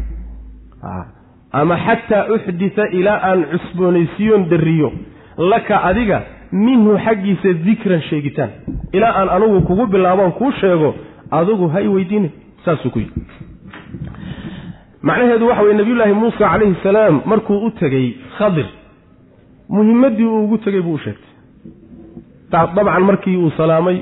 ama 1.52 1.78
xataa 1.86 2.26
uxdita 2.36 2.88
ilaa 3.00 3.20
aan 3.30 3.46
cusboonaysiiyoon 3.52 4.50
darriyo 4.50 4.92
laka 5.38 5.84
adiga 5.90 6.22
minhu 6.52 6.98
xaggiisa 7.06 7.54
dikran 7.66 8.02
sheegitaan. 8.10 8.50
Ilaa 8.94 9.14
aan 9.20 9.30
anugu 9.30 9.62
kugu 9.62 9.88
bilaaboon 9.88 10.32
kuu 10.32 10.52
sheego 10.52 10.96
adigu 11.32 11.68
ha 11.68 11.82
i 11.82 11.88
weydiinin 11.88 12.32
saasuu 12.66 12.92
ku 12.92 13.00
yidhi. 13.00 13.22
Macnaheedu 15.02 15.48
waxa 15.48 15.64
weye 15.64 15.78
nabiyullaahi 15.78 16.14
muuse 16.14 16.38
calayhi 16.38 16.76
salaam 16.84 17.22
markuu 17.26 17.66
u 17.66 17.72
tegey 17.72 18.18
khadir 18.38 18.66
muhimmaddii 19.70 20.26
uu 20.26 20.44
ugu 20.44 20.58
tegey 20.58 20.82
buu 20.82 20.94
u 20.94 20.98
sheegtay. 21.06 21.34
Dabcan 22.52 23.04
markii 23.04 23.38
uu 23.38 23.52
salaamay 23.58 23.98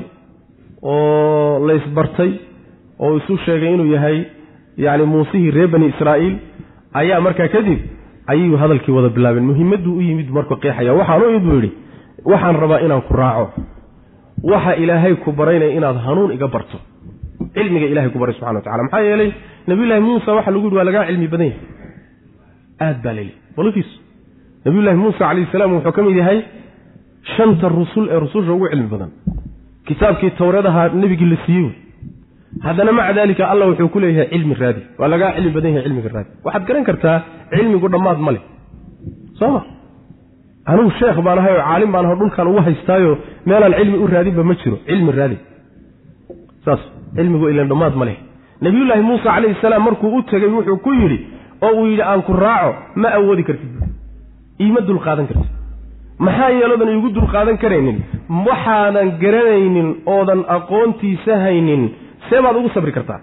oo 0.81 1.67
laysbartay 1.67 2.31
oo 2.99 3.17
isu 3.17 3.37
sheegay 3.45 3.73
inuu 3.73 3.91
yahay 3.93 4.19
yacni 4.77 5.05
muusihii 5.05 5.51
reer 5.51 5.67
bani 5.67 5.87
israa'iil 5.93 6.35
ayaa 6.93 7.21
markaa 7.21 7.47
kadib 7.55 7.79
ayuu 8.27 8.57
hadalkii 8.57 8.91
wada 8.97 9.09
bilaabeen. 9.09 9.45
Muhimmadduu 9.51 9.93
u 9.97 10.01
yimid 10.01 10.29
markuu 10.29 10.57
qeexaya 10.63 10.93
waxaan 10.93 11.21
u 11.21 11.29
imid 11.29 11.43
buu 11.47 11.55
yidhi 11.59 11.71
waxaan 12.31 12.55
rabaa 12.63 12.79
inaan 12.85 13.01
ku 13.07 13.13
raaco. 13.13 13.47
Waxa 14.51 14.75
ilaahay 14.83 15.15
ku 15.23 15.31
baraynaya 15.31 15.71
inaad 15.77 15.97
hanuun 16.05 16.31
iga 16.38 16.47
barto. 16.47 16.77
Cilmiga 17.55 17.88
ilahay 17.93 18.09
ku 18.13 18.19
baray 18.19 18.33
subxana 18.35 18.59
wa 18.59 18.65
tacala 18.65 18.83
maxaa 18.83 19.01
yeelay 19.09 19.31
nabiyullaahi 19.67 20.01
muusa 20.09 20.29
waxa 20.38 20.51
lagu 20.51 20.65
yidhi 20.65 20.77
waa 20.79 20.88
lagaa 20.89 21.05
cilmi 21.09 21.27
badan 21.33 21.47
yahay. 21.47 21.61
Aad 22.85 22.97
baa 23.03 23.13
leli 23.17 23.33
walafiis 23.57 23.89
nabiyullaahi 24.65 24.97
muusa 25.03 25.19
calayhi 25.19 25.51
salaam 25.51 25.71
wuxuu 25.77 25.91
ka 25.97 26.01
mid 26.07 26.15
yahay 26.21 26.39
shanta 27.35 27.69
rusul 27.79 28.05
ee 28.13 28.19
rususha 28.25 28.51
ugu 28.57 28.67
cilmi 28.71 28.88
badan. 28.93 29.11
Kitaabkii 29.88 30.31
towreedaha 30.39 30.81
nebigii 31.01 31.29
la 31.33 31.38
siiyey 31.45 31.69
haddana 32.65 32.91
maca 32.97 33.13
daalika 33.17 33.43
allah 33.51 33.65
wuxuu 33.71 33.89
ku 33.93 33.99
leeyahay 33.99 34.27
cilmi 34.33 34.53
raadi. 34.61 34.81
Waa 34.99 35.07
lagaa 35.13 35.31
cilmi 35.35 35.51
badan 35.55 35.71
yahay 35.75 35.83
cilmiga 35.87 36.09
raadi. 36.15 36.29
Waxaad 36.45 36.63
garan 36.67 36.83
kartaa 36.89 37.17
cilmigu 37.55 37.87
dhammaad 37.93 38.19
ma 38.25 38.31
leh. 38.35 38.43
Soo 39.39 39.51
ma? 39.55 39.61
Anugu 40.71 40.91
sheekh 40.99 41.17
baan 41.25 41.39
ahay 41.41 41.53
oo 41.57 41.63
caalim 41.67 41.91
baan 41.93 42.05
aho 42.07 42.15
dhulkaan 42.21 42.47
ugu 42.51 42.61
haystaayo 42.67 43.11
meelaan 43.49 43.73
cilmi 43.79 43.97
u 44.03 44.07
raadinba 44.13 44.43
ma 44.49 44.53
jiro. 44.61 44.77
Cilmi 44.89 45.11
raadi. 45.19 45.37
Saas 46.65 46.81
cilmigu 47.15 47.45
ilan 47.51 47.67
dhammaad 47.71 47.95
ma 48.01 48.05
leh. 48.09 48.17
Nabiyullaahi 48.65 49.03
muuse 49.09 49.23
calayhi 49.23 49.55
salaam 49.61 49.83
markuu 49.87 50.09
u 50.17 50.21
tegey 50.31 50.49
wuxuu 50.55 50.77
ku 50.85 50.91
yidhi 51.01 51.17
oo 51.65 51.71
uu 51.79 51.85
yidhi 51.91 52.01
aan 52.11 52.21
ku 52.27 52.33
raaco 52.33 52.71
ma 53.01 53.07
awoodi 53.17 53.43
kartid. 53.47 53.71
Iima 54.63 54.81
dulqaadan 54.87 55.27
kartid. 55.29 55.51
Maxaa 56.25 56.49
yeelodan 56.59 56.89
iigu 56.93 57.09
dulqaadan 57.17 57.57
karaynin? 57.63 57.97
Waxaadan 58.47 59.07
garanaynin 59.23 59.89
oodan 60.15 60.41
aqoontiisa 60.57 61.33
haynin 61.45 61.83
see 62.30 62.41
baad 62.45 62.55
ugu 62.59 62.69
sabri 62.75 62.91
kartaa. 62.91 63.19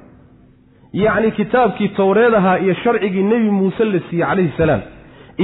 Yacni 0.92 1.30
kitaabkii 1.38 1.88
towreed 1.88 2.34
ahaa 2.34 2.58
iyo 2.58 2.74
sharcigii 2.74 3.22
nebi 3.22 3.50
muuse 3.50 3.84
la 3.84 4.00
siiyey 4.10 4.26
calayhi 4.28 4.52
salaam 4.56 4.80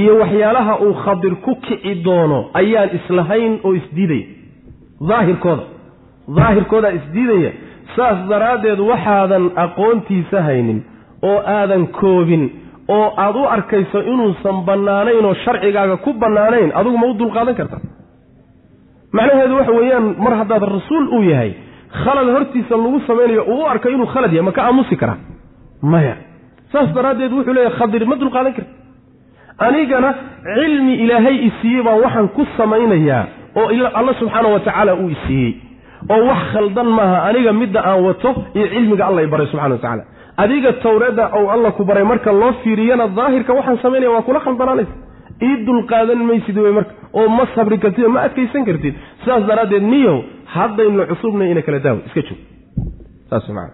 iyo 0.01 0.13
waxyaalaha 0.21 0.73
uu 0.85 0.93
khadir 1.03 1.35
ku 1.45 1.55
kici 1.65 1.95
doono 2.05 2.39
ayaan 2.53 2.89
islahayn 2.97 3.59
oo 3.63 3.73
isdiidaya 3.79 4.25
daahirkooda 5.09 5.63
daahirkoodaa 6.37 6.91
isdiidaya 6.99 7.51
saas 7.95 8.19
daraaddeed 8.29 8.79
waxaadan 8.91 9.45
aqoontiisa 9.65 10.41
haynin 10.47 10.79
oo 11.29 11.37
aadan 11.57 11.83
koobin 11.99 12.43
oo 12.95 13.07
aad 13.25 13.35
u 13.35 13.43
arkayso 13.55 13.99
inuusan 14.13 14.57
bannaanayn 14.69 15.25
oo 15.29 15.33
sharcigaaga 15.43 15.97
ku 16.05 16.13
bannaanayn 16.23 16.71
adigu 16.79 16.97
ma 17.01 17.07
u 17.07 17.13
dulqaadan 17.21 17.55
karta. 17.59 17.77
Macnaheedu 19.17 19.55
waxa 19.59 19.71
weeyaan 19.79 20.07
mar 20.23 20.33
haddaad 20.41 20.63
rasuul 20.75 21.05
uu 21.17 21.23
yahay 21.31 21.51
khalad 22.03 22.27
hortiisa 22.35 22.75
lagu 22.83 22.99
samaynayo 23.07 23.43
uu 23.53 23.61
u 23.63 23.67
arko 23.73 23.89
inuu 23.89 24.05
khalad 24.13 24.31
yahay 24.33 24.45
ma 24.45 24.51
ka 24.57 24.61
aamusi 24.67 24.95
karaa? 25.01 25.17
Maya. 25.81 26.15
Saas 26.71 26.89
daraaddeed 26.95 27.31
wuxuu 27.37 27.53
leeyahy 27.57 27.75
khadir 27.79 28.05
ma 28.11 28.15
dulqaadan 28.21 28.53
karti 28.57 28.71
anigana 29.67 30.09
cilmi 30.55 30.93
ilaahay 31.03 31.35
isiiyey 31.49 31.83
baa 31.87 31.95
waxaan 32.03 32.27
ku 32.37 32.43
samaynayaa 32.57 33.23
oo 33.61 33.67
alla 33.99 34.13
subxaana 34.19 34.47
wa 34.55 34.59
tacaala 34.59 34.93
uu 34.95 35.09
isiiyey 35.15 35.51
oo 36.13 36.21
wax 36.29 36.41
khaldan 36.53 36.87
maaha 36.97 37.17
aniga 37.29 37.53
midda 37.61 37.79
aan 37.89 37.99
wato 38.07 38.29
iyo 38.55 38.67
cilmiga 38.73 39.03
alla 39.09 39.21
i 39.21 39.27
baray 39.33 39.47
subxana 39.51 39.75
wa 39.75 39.81
tacala 39.85 40.03
adiga 40.43 40.71
tawreedda 40.85 41.23
ou 41.37 41.49
alla 41.55 41.71
ku 41.77 41.83
baray 41.89 42.03
marka 42.11 42.31
loo 42.41 42.51
fiiriyana 42.63 43.07
daahirka 43.17 43.53
waxaan 43.59 43.77
samaynaya 43.83 44.11
waa 44.15 44.21
kula 44.27 44.39
khaldanaanaysa 44.45 44.93
ii 45.47 45.55
dulqaadan 45.67 46.21
maysid 46.29 46.57
wey 46.65 46.71
marka 46.79 46.91
oo 47.19 47.27
ma 47.37 47.43
sabri 47.55 47.77
kartid 47.83 48.03
oo 48.05 48.09
ma 48.15 48.21
adkaysan 48.27 48.65
kartid. 48.69 48.93
Sidaas 49.23 49.43
daraaddeed 49.49 49.83
niyow 49.93 50.17
haddaynu 50.55 51.05
cusubna 51.11 51.43
ina 51.51 51.61
kala 51.61 51.79
daawo 51.79 51.99
iska 52.07 52.21
joog. 52.27 52.39
Saas 53.29 53.47
man 53.49 53.69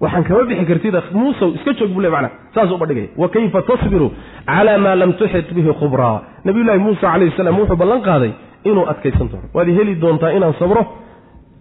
waxaan 0.00 0.24
kama 0.24 0.44
bixi 0.48 0.64
kartid 0.70 0.94
muusow 1.12 1.50
iska 1.56 1.72
joog 1.78 1.90
buu 1.94 2.00
le 2.00 2.08
mana 2.08 2.30
saas 2.54 2.70
uba 2.72 2.86
dhigaya 2.86 3.08
wa 3.16 3.28
kayfa 3.28 3.62
tasbiru 3.62 4.08
calaa 4.46 4.78
maa 4.84 4.94
lam 4.94 5.12
tuxit 5.20 5.48
bihi 5.56 5.72
khubraa 5.80 6.16
nabiyullaahi 6.44 6.80
muusa 6.86 7.00
calayhi 7.12 7.36
salaam 7.36 7.58
wuxuu 7.60 7.76
ballan 7.82 8.02
qaaday 8.08 8.32
inuu 8.64 8.86
adkaysan 8.92 9.28
doono. 9.32 9.48
Waad 9.54 9.68
heli 9.78 9.94
doontaa 10.02 10.30
inaan 10.36 10.54
sabro 10.58 10.82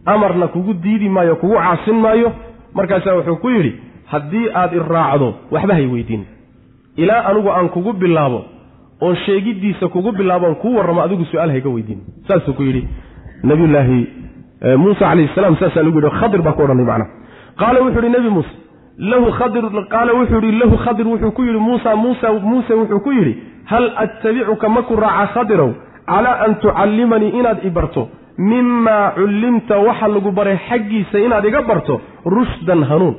amarna 0.05 0.47
kugu 0.47 0.73
diidi 0.73 1.09
maayo 1.09 1.35
kugu 1.35 1.55
caasin 1.55 1.95
maayo. 2.05 2.31
Markaasaa 2.73 3.15
wuxuu 3.19 3.35
ku 3.35 3.49
yidhi 3.49 3.71
haddii 4.05 4.47
aad 4.61 4.73
i 4.73 4.79
raacdo 4.79 5.33
waxba 5.51 5.73
hay 5.73 5.85
weydiin. 5.85 6.23
Ilaa 6.97 7.21
anigu 7.29 7.49
aan 7.51 7.69
kugu 7.69 7.93
bilaabo 7.93 8.41
oon 9.01 9.15
sheegiddiisa 9.25 9.87
kugu 9.87 10.11
bilaaboon 10.11 10.55
kuu 10.55 10.75
warramo 10.77 11.01
adigu 11.01 11.25
su'aal 11.25 11.51
hayga 11.55 11.69
weydiin. 11.69 12.01
Saasuu 12.27 12.53
ku 12.53 12.63
yidhi 12.63 12.87
nabiyullaahi 13.43 14.07
muusa 14.83 14.99
calayhi 14.99 15.29
salaam 15.35 15.55
saasaa 15.61 15.83
lagu 15.83 15.97
yidhi 16.01 16.11
khadir 16.19 16.41
baa 16.41 16.53
ku 16.57 16.61
odhanay 16.63 16.85
macnaha 16.85 17.09
qaala 17.61 17.79
wuxuu 17.85 18.01
yidhi 18.03 18.15
nebi 18.17 18.29
muuse 18.37 18.53
lahu 19.11 19.31
khadir 19.39 19.63
qaala 19.93 20.11
wuxuu 20.19 20.41
yidhi 20.45 20.59
lahu 20.61 20.75
khadir 20.85 21.07
wuxuu 21.07 21.31
ku 21.37 21.41
yidhi 21.47 21.59
muusa 21.69 21.95
muusa 21.95 22.27
muuse 22.51 22.73
wuxuu 22.81 22.99
ku 23.05 23.11
yidhi 23.17 23.33
hal 23.71 23.85
attabicuka 24.03 24.69
maku 24.69 24.95
raaca 25.03 25.27
khadirow 25.35 25.71
calaa 26.11 26.35
an 26.45 26.55
tucallimanii 26.61 27.31
inaad 27.39 27.59
i 27.63 27.69
barto? 27.69 28.07
Mimaa 28.37 29.11
cullimta 29.17 29.77
waxa 29.87 30.07
lagu 30.07 30.31
baray 30.31 30.57
xaggiisa 30.69 31.17
inaad 31.25 31.45
iga 31.45 31.61
barto? 31.61 32.01
Rushdan 32.25 32.83
hanuun. 32.89 33.15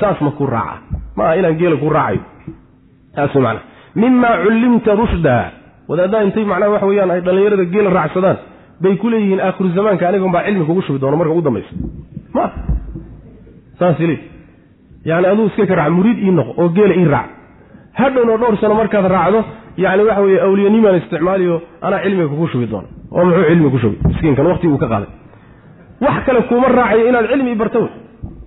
Saas 0.00 0.18
ma 0.20 0.30
ku 0.38 0.46
raaca. 0.46 0.82
Maaha 1.16 1.36
inaan 1.40 1.56
geela 1.60 1.76
ku 1.82 1.88
raacayo. 1.96 2.20
Taas 3.16 3.34
mana 3.34 3.60
mimaa 3.94 4.36
cullimta 4.44 4.94
rushda 5.02 5.36
wadaadaha 5.88 6.24
intay 6.26 6.44
macnaha 6.44 6.70
waxa 6.74 6.86
weyaan 6.90 7.10
ay 7.10 7.20
dhallinyarada 7.26 7.64
geela 7.74 7.90
raacsadaan 7.98 8.36
bay 8.82 8.94
ku 8.96 9.06
leeyihiin 9.12 9.40
aakhiru 9.40 9.68
zamaanka 9.76 10.08
anigan 10.08 10.32
baa 10.34 10.42
cilmi 10.46 10.64
kugu 10.68 10.82
shubi 10.86 10.98
doono 11.02 11.16
marka 11.16 11.32
ugu 11.32 11.42
dambaysa. 11.46 11.72
Ma 12.34 12.44
saasli 13.78 14.16
yani 15.04 15.26
aduu 15.32 15.46
iska 15.46 15.66
ka 15.66 15.74
raac 15.74 15.90
muriid 15.96 16.18
ii 16.26 16.30
noqo 16.38 16.52
oo 16.62 16.68
geela 16.76 16.94
ii 16.94 17.04
raac. 17.14 17.28
Hadhowna 18.00 18.36
dhowr 18.40 18.56
sano 18.60 18.74
markaad 18.74 19.06
raacdo 19.14 19.40
yani 19.76 20.02
waxa 20.08 20.22
weye 20.26 20.40
awliyanimaan 20.46 20.96
isticmaaliyo 21.00 21.62
anaa 21.86 22.00
cilmiga 22.04 22.28
kugu 22.28 22.46
shubi 22.52 22.66
doono. 22.66 22.88
Oo 23.12 23.24
muxuu 23.24 23.44
cilmi 23.48 23.70
ku 23.70 23.78
shubi? 23.78 23.96
Miskiinkan 24.08 24.46
waqti 24.46 24.66
uu 24.68 24.78
ka 24.78 24.86
qaaday. 24.92 25.10
Wax 26.04 26.24
kale 26.26 26.40
kuuma 26.48 26.68
raacayo 26.68 27.08
inaad 27.08 27.26
cilmi 27.32 27.50
i 27.52 27.54
barto 27.54 27.78
wey. 27.84 27.92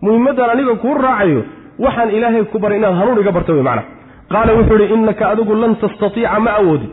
Muhimmaddan 0.01 0.49
aniga 0.49 0.75
kuu 0.83 0.93
raacayo 1.05 1.41
waxaan 1.79 2.09
ilaahay 2.17 2.43
ku 2.51 2.59
baray 2.59 2.77
inaad 2.77 2.95
hanuun 2.99 3.19
iga 3.21 3.31
barto 3.31 3.53
wey 3.53 3.63
macna 3.63 3.83
qaala 4.31 4.51
wuxuu 4.57 4.77
ihi 4.83 4.93
innaka 4.93 5.29
adigu 5.31 5.55
lan 5.61 5.75
tastatiica 5.81 6.39
ma 6.39 6.51
awoodin 6.59 6.89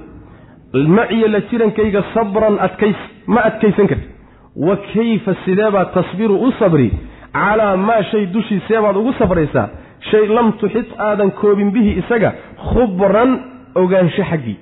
maciya 0.72 1.28
la 1.28 1.40
jirankayga 1.50 2.02
sabran 2.14 2.58
adkays 2.66 2.96
ma 3.26 3.40
adkaysan 3.44 3.86
karti 3.88 4.08
wa 4.56 4.76
kayfa 4.92 5.34
sideebaad 5.44 5.92
tasbiru 5.94 6.36
u 6.46 6.52
sabri? 6.58 6.90
Calaa 7.32 7.76
maa 7.76 8.02
shay 8.10 8.26
dushii 8.26 8.60
seebaad 8.68 8.96
ugu 8.96 9.12
sabraysaa? 9.18 9.68
Shay 10.10 10.26
lam 10.28 10.52
tuxit 10.60 10.88
aadan 10.98 11.30
koobin 11.30 11.70
bihi 11.72 11.90
isaga 12.02 12.32
khubran 12.56 13.30
ogaansho 13.74 14.24
xaggii. 14.30 14.56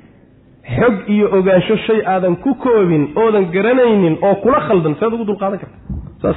Xog 0.77 0.95
iyo 1.09 1.27
ogaansho 1.39 1.77
shay 1.87 2.01
aadan 2.07 2.37
ku 2.37 2.55
koobin 2.55 3.09
oodan 3.17 3.51
garanaynin 3.55 4.19
oo 4.23 4.35
kula 4.35 4.61
khaldan 4.61 4.95
seed 5.01 5.13
ugu 5.13 5.25
dulqaadan 5.25 5.59
karta. 5.59 5.79
Saas 6.23 6.37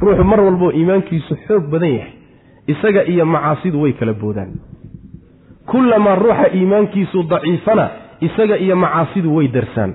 ruuxu 0.00 0.24
mar 0.24 0.40
walboo 0.40 0.70
iimaankiisu 0.72 1.34
xoog 1.46 1.64
badan 1.72 1.92
yahay. 1.96 2.12
Isaga 2.66 3.04
iyo 3.04 3.24
macaasidu 3.26 3.80
way 3.82 3.92
kala 3.92 4.12
boodaan. 4.12 4.52
Kullamaa 5.66 6.14
ruuxa 6.14 6.48
iimaankiisu 6.54 7.22
daciifana 7.22 7.88
isaga 8.20 8.56
iyo 8.58 8.76
macaasidu 8.76 9.34
way 9.36 9.48
darsaan. 9.48 9.94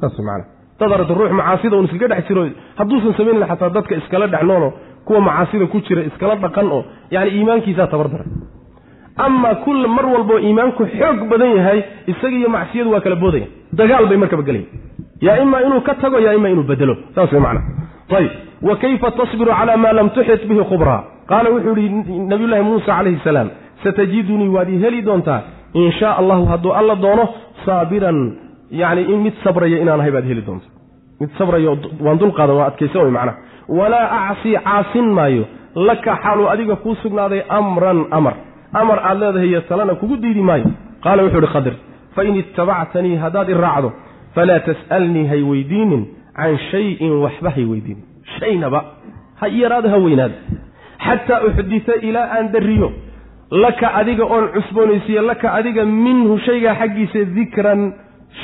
Saas 0.00 0.18
maana 0.18 0.44
dad 0.80 0.92
aragto 0.92 1.14
ruux 1.14 1.30
macaasida 1.30 1.76
un 1.76 1.84
iskaga 1.84 2.08
dhex 2.14 2.26
jiro 2.28 2.42
hadduusan 2.78 3.14
samayn 3.18 3.38
la 3.40 3.46
xataa 3.46 3.70
dadka 3.70 3.94
iskala 3.96 4.26
dhex 4.26 4.42
noolo 4.42 4.72
kuwa 5.06 5.20
macaasida 5.20 5.66
ku 5.66 5.80
jira 5.80 6.02
iskala 6.02 6.36
dhaqan 6.36 6.66
oo 6.76 6.84
yani 7.10 7.30
iimaankiisaa 7.30 7.86
tabardaran 7.86 8.26
amaa 9.16 9.54
kulla 9.64 9.88
mar 9.88 10.06
walboo 10.06 10.38
iimaanku 10.38 10.82
xoog 10.98 11.28
badan 11.30 11.56
yahay 11.56 11.80
isaga 12.06 12.36
iyo 12.36 12.48
macsiyadu 12.48 12.90
waa 12.92 13.00
kala 13.00 13.16
boodaya. 13.16 13.46
Dagaal 13.72 14.06
bay 14.10 14.16
markaba 14.16 14.42
gelaya 14.42 14.64
yaa 15.20 15.36
imaa 15.44 15.60
inuu 15.66 15.80
ka 15.80 15.94
tago 15.94 16.18
yaa 16.20 16.34
imaa 16.34 16.48
inuu 16.54 16.64
bedelo. 16.70 16.96
Saas 17.14 17.32
way 17.32 17.40
macana 17.40 17.60
ayib 18.18 18.30
wa 18.62 18.76
kayfa 18.76 19.10
tasbiru 19.10 19.52
calaa 19.58 19.76
maa 19.76 19.92
lam 19.92 20.10
tuxit 20.10 20.42
bihi 20.48 20.64
khubraa 20.70 21.00
qaala 21.30 21.50
wuxuu 21.50 21.76
yihi 21.76 22.18
nabiyullaahi 22.30 22.62
muusa 22.68 22.86
calayhi 22.86 23.20
salaam 23.24 23.48
satajidunii 23.84 24.48
waad 24.56 24.68
ii 24.74 24.78
heli 24.84 25.02
doontaa 25.02 25.40
in 25.80 25.92
shaa 25.98 26.14
allahu 26.20 26.44
hadduu 26.52 26.72
alla 26.80 26.94
doono 27.04 27.24
saabiran 27.66 28.18
yani 28.82 29.02
in 29.12 29.18
mid 29.26 29.34
sabraya 29.44 29.78
inaan 29.82 30.00
ahay 30.00 30.12
baad 30.16 30.26
heli 30.30 30.42
doonta 30.48 30.66
mid 31.20 31.30
sabraya 31.38 31.70
waan 32.06 32.18
dulqaadan 32.22 32.56
waa 32.60 32.66
adkaysan 32.70 33.02
way 33.04 33.10
macnaha. 33.18 33.38
Walaa 33.78 34.06
acsii 34.30 34.56
caasin 34.66 35.06
maayo. 35.18 35.44
Laka 35.88 36.12
xaaluu 36.22 36.48
adiga 36.52 36.76
kuu 36.82 36.94
sugnaaday 37.02 37.42
amran 37.58 38.00
amar. 38.18 38.34
Amar 38.80 38.98
aad 39.08 39.18
leedahay 39.22 39.48
iyo 39.48 39.60
talana 39.68 39.94
kugu 40.00 40.16
diidi 40.22 40.42
maayo. 40.48 40.68
Qaala 41.04 41.22
wuxuu 41.24 41.42
ihi 41.42 41.52
khadir 41.54 41.74
fain 42.14 42.34
ittabactanii 42.42 43.16
haddaad 43.24 43.48
i 43.50 43.54
raacdo 43.64 43.90
falaa 44.34 44.60
tas'alnii 44.68 45.26
hay 45.32 45.42
weydiinin 45.50 46.02
can 46.36 46.58
shayin 46.70 47.12
waxba 47.24 47.50
hay 47.56 47.64
weydiinin. 47.72 48.04
Shaynaba 48.38 48.80
ha 49.40 49.46
yaraada 49.60 49.88
ha 49.90 49.98
weynaada 50.04 50.34
xataa 51.06 51.40
uxdita 51.48 51.92
ilaa 52.08 52.28
aan 52.36 52.46
dariyo 52.54 52.88
laka 53.50 53.94
adiga 54.00 54.24
oon 54.24 54.48
cusboonaysiiye 54.54 55.20
laka 55.30 55.48
adiga 55.58 55.84
minhu 55.84 56.38
shaygaa 56.46 56.74
xaggiisa 56.80 57.20
dikran 57.36 57.80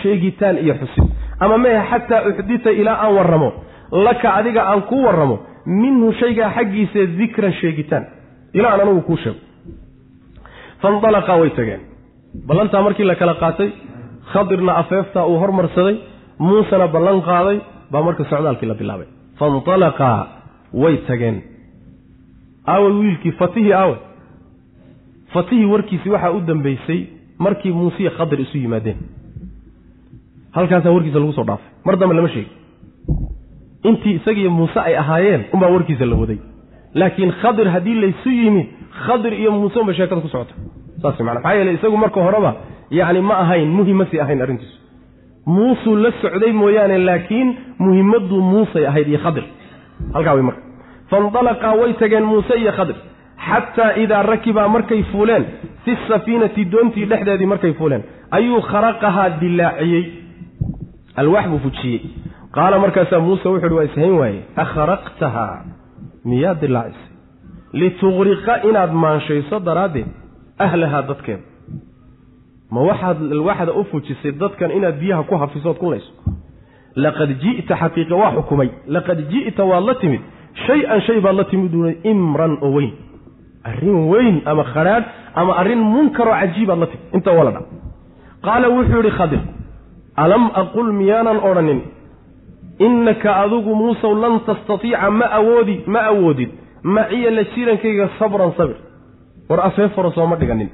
sheegitaan 0.03 0.57
iyo 0.65 0.75
xusid 0.81 1.07
ama 1.41 1.59
mehe 1.59 1.81
xataa 1.91 2.23
uxdita 2.29 2.71
ilaa 2.71 2.99
aan 3.05 3.15
warramo 3.19 3.53
laka 4.07 4.29
adiga 4.35 4.63
aan 4.71 4.83
kuu 4.91 5.03
warramo 5.07 5.37
minhu 5.67 6.13
shaygaa 6.21 6.51
xaggiisa 6.57 7.01
dikran 7.19 7.53
sheegitaan. 7.61 8.05
Ilaa 8.55 8.71
aan 8.73 8.81
anugu 8.81 9.03
kuu 9.09 9.17
sheego. 9.17 9.39
Faindalaqaa 10.83 11.37
way 11.41 11.51
tageen. 11.51 11.81
Ballantaa 12.47 12.83
markii 12.83 13.05
la 13.11 13.15
kala 13.15 13.35
qaatay 13.43 13.71
khadirna 14.33 14.73
afeeftaa 14.83 15.27
uu 15.27 15.39
hormarsaday 15.43 15.97
muusena 16.39 16.87
ballan 16.95 17.23
qaaday 17.29 17.59
baa 17.93 18.03
marka 18.07 18.25
socdaalkii 18.31 18.69
la 18.69 18.75
bilaabay. 18.81 19.07
Faindalaqaa 19.39 20.19
way 20.83 20.97
tageen. 21.09 21.37
Aaway 22.67 22.93
wiilkii 23.01 23.33
fatihii 23.41 23.73
aaway 23.73 23.99
fatihii 25.33 25.65
warkiisii 25.73 26.11
waxaa 26.11 26.31
u 26.31 26.41
dambeysay 26.41 27.01
markii 27.39 27.73
muusiya 27.73 28.11
khadir 28.11 28.41
isu 28.41 28.59
yimaadeen. 28.59 28.97
Halkaasaa 30.53 30.91
warkiisa 30.91 31.19
lagu 31.19 31.33
soo 31.33 31.45
dhaafay. 31.45 31.67
Mar 31.85 31.97
dambe 31.99 32.15
lama 32.15 32.29
sheegi. 32.29 32.51
Intii 33.85 34.15
isagiiyo 34.15 34.51
muuse 34.51 34.81
ay 34.81 34.97
ahaayeen 34.97 35.45
unbaa 35.53 35.69
warkiisa 35.75 36.07
la 36.07 36.17
waday. 36.17 36.39
Laakiin 36.95 37.33
khadir 37.43 37.69
haddii 37.75 37.95
laysu 38.01 38.31
yimid 38.31 38.67
khadir 39.07 39.33
iyo 39.35 39.51
muuse 39.53 39.79
unbay 39.81 39.95
sheekada 39.95 40.21
ku 40.21 40.29
socota 40.29 40.55
saas 41.03 41.21
mana 41.21 41.41
maxaa 41.41 41.55
yeele 41.55 41.73
isagu 41.75 41.97
marka 41.97 42.21
horeba 42.23 42.51
yacni 42.91 43.21
ma 43.21 43.35
ahayn 43.43 43.69
muhima 43.79 44.07
sii 44.11 44.21
ahayn 44.21 44.43
arrintiisu. 44.43 44.77
Muusuu 45.47 45.97
la 45.97 46.13
socday 46.23 46.53
mooyaane 46.53 46.99
laakiin 46.99 47.49
muhimaddu 47.79 48.37
muusay 48.41 48.87
ahayd 48.87 49.09
iyo 49.09 49.19
khadir 49.25 49.45
halkaa 50.15 50.35
way 50.35 50.43
marka. 50.43 50.63
Faindalaqaa 51.11 51.73
way 51.81 51.93
tageen 51.95 52.25
muuse 52.25 52.55
iyo 52.61 52.73
khadir 52.73 52.97
xataa 53.49 53.93
idaa 54.05 54.23
rakibaa 54.33 54.69
markay 54.69 55.03
fuuleen 55.13 55.45
fi 55.85 55.97
safiinati 56.09 56.65
doontii 56.73 57.07
dhexdeedii 57.13 57.47
markay 57.53 57.73
fuuleen 57.81 58.03
ayuu 58.39 58.61
kharaqahaa 58.73 59.29
dilaaciyey 59.41 60.05
alwaax 61.23 61.47
buu 61.53 61.59
fujiyey 61.67 62.01
qaala 62.57 62.79
markaasaa 62.85 63.21
muuse 63.29 63.49
wuxu 63.49 63.67
uhi 63.67 63.75
waa 63.79 63.85
ishayn 63.91 64.15
waaye 64.23 64.41
akharaqtahaa 64.65 65.55
miyaad 66.25 66.61
dilaacisay 66.61 67.11
lituqriqa 67.81 68.55
inaad 68.69 68.93
maanshayso 69.05 69.61
daraaddeed 69.69 70.09
ahlahaa 70.67 71.03
dadkeeda 71.11 71.43
ma 72.75 72.81
waxaad 72.91 73.19
alwaaxda 73.39 73.73
u 73.81 73.85
fujisay 73.93 74.33
dadkan 74.43 74.71
inaad 74.79 74.97
biyaha 75.03 75.23
ku 75.31 75.35
hafisood 75.43 75.77
ku 75.83 75.91
layso 75.93 76.13
laqad 77.05 77.31
ji'ta 77.45 77.75
xaqiiqa 77.83 78.15
waa 78.23 78.33
xukumay 78.37 78.71
laqad 78.97 79.19
ji'ta 79.33 79.65
waad 79.71 79.85
la 79.91 79.95
timid 80.03 80.21
shay-an 80.67 81.01
shay 81.07 81.21
baad 81.25 81.37
la 81.41 81.45
timid 81.45 81.75
imran 82.13 82.55
oo 82.61 82.73
weyn 82.77 82.93
arrin 83.71 83.99
weyn 84.13 84.37
ama 84.45 84.65
khadhaadh 84.75 85.05
ama 85.35 85.53
arrin 85.61 85.81
munkaroo 85.95 86.35
cajiibaad 86.41 86.79
la 86.79 86.87
timid 86.87 87.15
inta 87.17 87.31
wala 87.39 87.51
dha 87.57 87.61
qaala 88.47 88.69
wuxuu 88.77 88.97
yidhi 89.01 89.13
khadir 89.19 89.41
alam 90.25 90.45
aqul 90.63 90.93
miyaanan 91.01 91.39
odhanin 91.49 91.81
innaka 92.87 93.37
adigu 93.45 93.75
muusow 93.75 94.13
lan 94.23 94.41
tastatiica 94.47 95.11
ma 95.11 95.27
awoodi 95.39 95.77
ma 95.87 96.01
awoodid 96.13 96.51
maciya 96.83 97.31
la 97.31 97.45
jirankayga 97.55 98.09
sabran 98.19 98.53
sabir. 98.57 98.77
War 99.49 99.61
afeef 99.67 99.95
hore 99.97 100.11
sooma 100.15 100.37
dhiganin. 100.37 100.69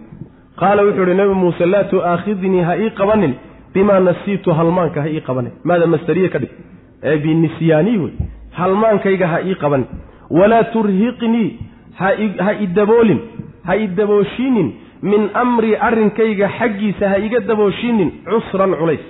Qaala 0.61 0.85
wuxuu 0.85 1.07
ihi 1.07 1.15
nabi 1.15 1.35
muuse 1.35 1.67
laa 1.67 1.85
tu'aakhidnii 1.85 2.63
ha 2.63 2.77
ii 2.79 2.91
qabanin. 2.91 3.35
Bimaa 3.75 4.01
nasiitu 4.01 4.51
halmaanka 4.53 5.03
ha 5.03 5.09
ii 5.09 5.21
qabanin. 5.21 5.53
Maada 5.65 5.87
masdariye 5.87 6.29
ka 6.29 6.39
dhig. 6.39 6.51
Ee 7.03 7.17
binisyaanii 7.19 7.99
wey 7.99 8.13
halmaankayga 8.53 9.27
ha 9.29 9.43
ii 9.43 9.55
qabanin. 9.55 9.87
Walaa 10.31 10.65
turhiqnii 10.73 11.59
ha 11.99 12.53
idaboolin 12.67 13.21
ha 13.69 13.77
idabooshiinin 13.87 14.69
min 15.03 15.23
amrii 15.45 15.77
arrinkayga 15.89 16.49
xaggiisa 16.59 17.09
ha 17.13 17.19
iga 17.27 17.41
dabooshiinin 17.51 18.11
cusran 18.31 18.73
culays. 18.81 19.05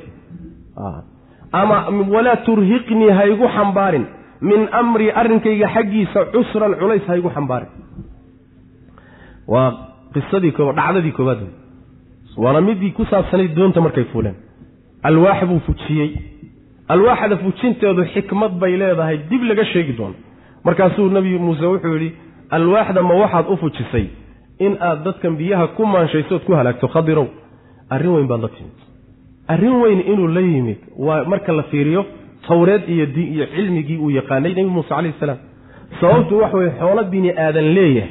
Ama 1.53 1.77
walaa 2.15 2.37
turhiqnii 2.47 3.11
ha 3.19 3.25
igu 3.35 3.47
xambaarin 3.57 4.05
min 4.41 4.61
amrii 4.81 5.11
arrinkayga 5.21 5.69
xaggiisa 5.75 6.21
cusran 6.35 6.75
culays 6.81 7.05
ha 7.09 7.17
igu 7.21 7.31
xambaarin. 7.37 7.71
Waa 9.53 9.69
qisadii 10.15 10.53
koobaad 10.57 10.77
dhacdadii 10.81 11.15
koobaad. 11.19 11.41
Waana 12.43 12.61
midii 12.61 12.93
ku 12.97 13.05
saabsanayd 13.11 13.55
doonta 13.59 13.81
markay 13.81 14.05
fuuleen. 14.13 14.37
Alwaax 15.09 15.41
buu 15.51 15.61
fujiyey. 15.67 16.11
Alwaaxda 16.95 17.37
fujinteedu 17.45 18.03
xikmad 18.15 18.53
bay 18.61 18.77
leedahay 18.83 19.19
dib 19.31 19.43
laga 19.51 19.65
sheegi 19.73 19.93
doono. 19.99 20.17
Markaasuu 20.65 21.09
nebi 21.17 21.39
muuse 21.39 21.67
wuxuu 21.73 21.95
yidhi 21.97 22.11
alwaaxda 22.51 23.03
ma 23.03 23.15
waxaad 23.15 23.47
u 23.53 23.57
fujisay 23.57 24.07
in 24.59 24.77
aad 24.81 25.05
dadkan 25.05 25.37
biyaha 25.37 25.67
ku 25.77 25.87
maanshaysood 25.87 26.43
ku 26.47 26.53
halaagto 26.53 26.89
khadirow 26.89 27.27
arrin 27.91 28.13
weyn 28.17 28.27
baad 28.27 28.41
la 28.43 28.49
timid. 28.49 28.77
Arrin 29.49 29.77
weyn 29.83 30.01
inuu 30.13 30.29
la 30.29 30.41
yimid 30.41 30.79
waa 30.97 31.25
marka 31.25 31.53
la 31.53 31.63
fiiriyo 31.63 32.05
tawreed 32.49 32.89
iyo 32.89 33.07
di 33.07 33.25
iyo 33.35 33.47
cilmigii 33.55 33.97
uu 33.99 34.11
yaqaanay 34.11 34.55
nebi 34.55 34.71
muuse 34.71 34.89
calayhi 34.89 35.15
salaam. 35.21 35.39
Sababtu 36.01 36.39
waxa 36.39 36.57
weye 36.57 36.73
xoolo 36.79 37.05
bini 37.05 37.31
aadan 37.31 37.69
leeyahay 37.75 38.11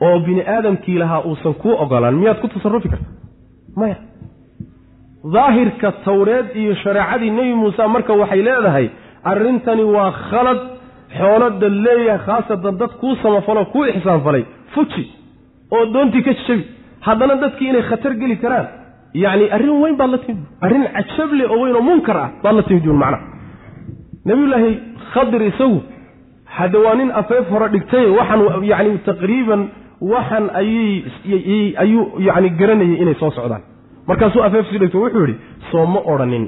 oo 0.00 0.18
bini 0.20 0.42
aadamkii 0.46 0.98
lahaa 0.98 1.22
uusan 1.28 1.54
kuu 1.54 1.74
ogolaan 1.82 2.14
miyaad 2.14 2.38
ku 2.40 2.48
tasarufi 2.48 2.88
karta? 2.88 3.04
Maya. 3.76 3.96
Daahirka 5.32 5.92
tawreed 6.04 6.46
iyo 6.56 6.74
shareecadii 6.74 7.30
nebi 7.30 7.54
muuse 7.54 7.86
marka 7.86 8.12
waxay 8.12 8.42
leedahay 8.42 8.86
arrintani 9.24 9.84
waa 9.84 10.10
khalad 10.30 10.60
xoolada 11.18 11.68
leeyahay 11.84 12.18
khaasatan 12.26 12.74
dad 12.80 12.92
kuu 13.00 13.14
samafalo 13.22 13.64
kuu 13.72 13.84
ixsaanfalay 13.92 14.44
fuji 14.74 15.04
oo 15.74 15.84
doontii 15.94 16.22
ka 16.26 16.32
jabi 16.46 16.64
haddana 17.06 17.34
dadkii 17.42 17.68
inay 17.70 17.82
khatar 17.90 18.14
geli 18.20 18.36
karaan. 18.42 18.66
Yacni 19.14 19.46
arrin 19.56 19.76
weyn 19.82 19.96
baad 20.00 20.10
la 20.10 20.18
timid 20.18 20.44
arrin 20.64 20.84
cajable 20.96 21.44
oo 21.52 21.58
weyn 21.62 21.76
oo 21.76 21.82
munkar 21.90 22.16
ah 22.16 22.28
baad 22.42 22.54
la 22.56 22.62
timid 22.62 22.84
macnaha 22.86 23.18
nabiyullaahi 24.28 24.70
khadir 25.12 25.42
isagu 25.50 25.78
hadde 26.56 26.78
waa 26.84 26.94
nin 27.00 27.10
afeef 27.20 27.44
hore 27.52 27.68
dhigtay 27.74 28.06
waxaan 28.18 28.64
yacni 28.72 28.98
taqriiban 29.08 29.62
waxan 30.12 30.44
ayay 30.60 31.74
ayuu 31.84 32.04
yacni 32.28 32.48
garanayay 32.60 32.96
inay 33.02 33.14
soo 33.20 33.30
socdaan. 33.30 33.62
Markaasuu 34.08 34.42
afeef 34.42 34.66
sii 34.70 34.78
dhigto 34.82 34.98
wuxuu 35.04 35.20
yidhi 35.26 35.36
soo 35.70 35.86
ma 35.86 36.00
odhanin. 36.12 36.46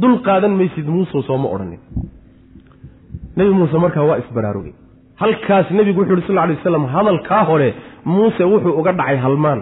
Dul 0.00 0.16
qaadan 0.26 0.54
maysid 0.60 0.86
muuse 0.94 1.22
soo 1.28 1.38
ma 1.42 1.48
odhanin 1.54 1.80
nebi 3.40 3.52
muuse 3.60 3.76
markaa 3.84 4.04
waa 4.10 4.18
isbaraarugay. 4.22 4.72
Halkaas 5.22 5.66
nebigu 5.78 6.00
wuxu 6.00 6.14
yhi 6.18 6.26
sal 6.28 6.38
alay 6.44 6.56
waslam 6.58 6.84
hadalkaa 6.94 7.42
hore 7.50 7.68
muuse 8.14 8.44
wuxuu 8.52 8.74
uga 8.80 8.92
dhacay 8.98 9.18
halmaan. 9.24 9.60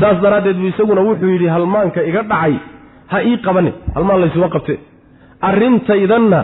Saas 0.00 0.18
daraaddeed 0.24 0.56
buu 0.60 0.68
isaguna 0.72 1.02
wuxuu 1.08 1.30
yidhi 1.34 1.48
halmaanka 1.56 2.00
iga 2.10 2.22
dhacay 2.32 2.54
ha 3.12 3.18
ii 3.30 3.36
qabanin 3.46 3.74
halmaan 3.94 4.20
laysuma 4.22 4.48
qabte. 4.54 4.74
Arrintaydanna 5.48 6.40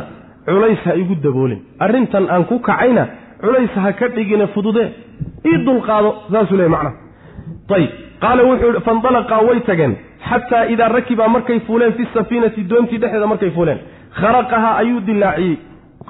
culays 0.49 0.81
ha 0.89 0.93
igu 1.03 1.15
daboolin. 1.25 1.61
Arrintan 1.85 2.25
aan 2.35 2.45
ku 2.51 2.59
kacayna 2.69 3.05
culays 3.43 3.73
ha 3.85 3.93
ka 3.99 4.07
dhigine 4.17 4.47
fududee 4.55 4.89
ii 5.51 5.59
dulqaado. 5.67 6.11
Saasuu 6.33 6.57
leey 6.61 6.71
macnaha 6.75 6.95
ayib 7.77 7.91
qaala 8.23 8.43
wuxuu 8.51 8.71
ihi 8.73 8.81
faindalaqaa 8.89 9.41
way 9.49 9.61
tageen. 9.69 9.93
Xataa 10.29 10.65
idaa 10.75 10.89
rakibaa 10.97 11.29
markay 11.29 11.59
fuuleen 11.67 11.93
fi 11.99 12.05
safiinati 12.15 12.61
doontii 12.71 12.99
dhexdeeda 13.03 13.27
markay 13.33 13.51
fuuleen 13.57 13.79
kharaqahaa 14.21 14.77
ayuu 14.83 15.01
dilaaciyey. 15.09 15.57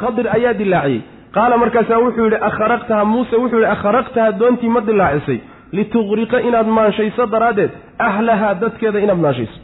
Khadir 0.00 0.26
ayaa 0.36 0.54
dilaaciyey. 0.60 1.02
Qaala 1.36 1.56
markaasaa 1.62 1.98
wuxuu 2.04 2.24
yidhi 2.28 2.38
akharaqtaha 2.48 3.04
muuse 3.12 3.36
wuxuu 3.42 3.60
yidhi 3.60 3.72
akharaqtaha 3.76 4.32
doontii 4.40 4.68
ma 4.74 4.80
dilaacisay 4.88 5.38
lituqriqa 5.76 6.40
inaad 6.48 6.68
maanshayso 6.78 7.26
daraaddeed 7.34 7.70
ahlahaa 8.08 8.54
dadkeeda 8.62 8.98
inaad 9.04 9.20
maanshayso. 9.24 9.58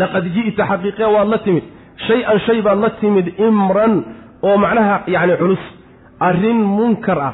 Laqad 0.00 0.24
ji'ta 0.34 0.62
xaqiiqe 0.70 1.04
waad 1.14 1.28
la 1.34 1.38
timid. 1.46 1.64
Shay-an 2.06 2.38
shay 2.46 2.58
baad 2.66 2.78
la 2.84 2.90
timid 3.00 3.26
imran 3.48 3.94
oo 4.42 4.56
macnaha 4.64 4.96
yacni 5.14 5.36
culus. 5.40 5.62
Arrin 6.20 6.58
munkar 6.78 7.18
ah. 7.28 7.32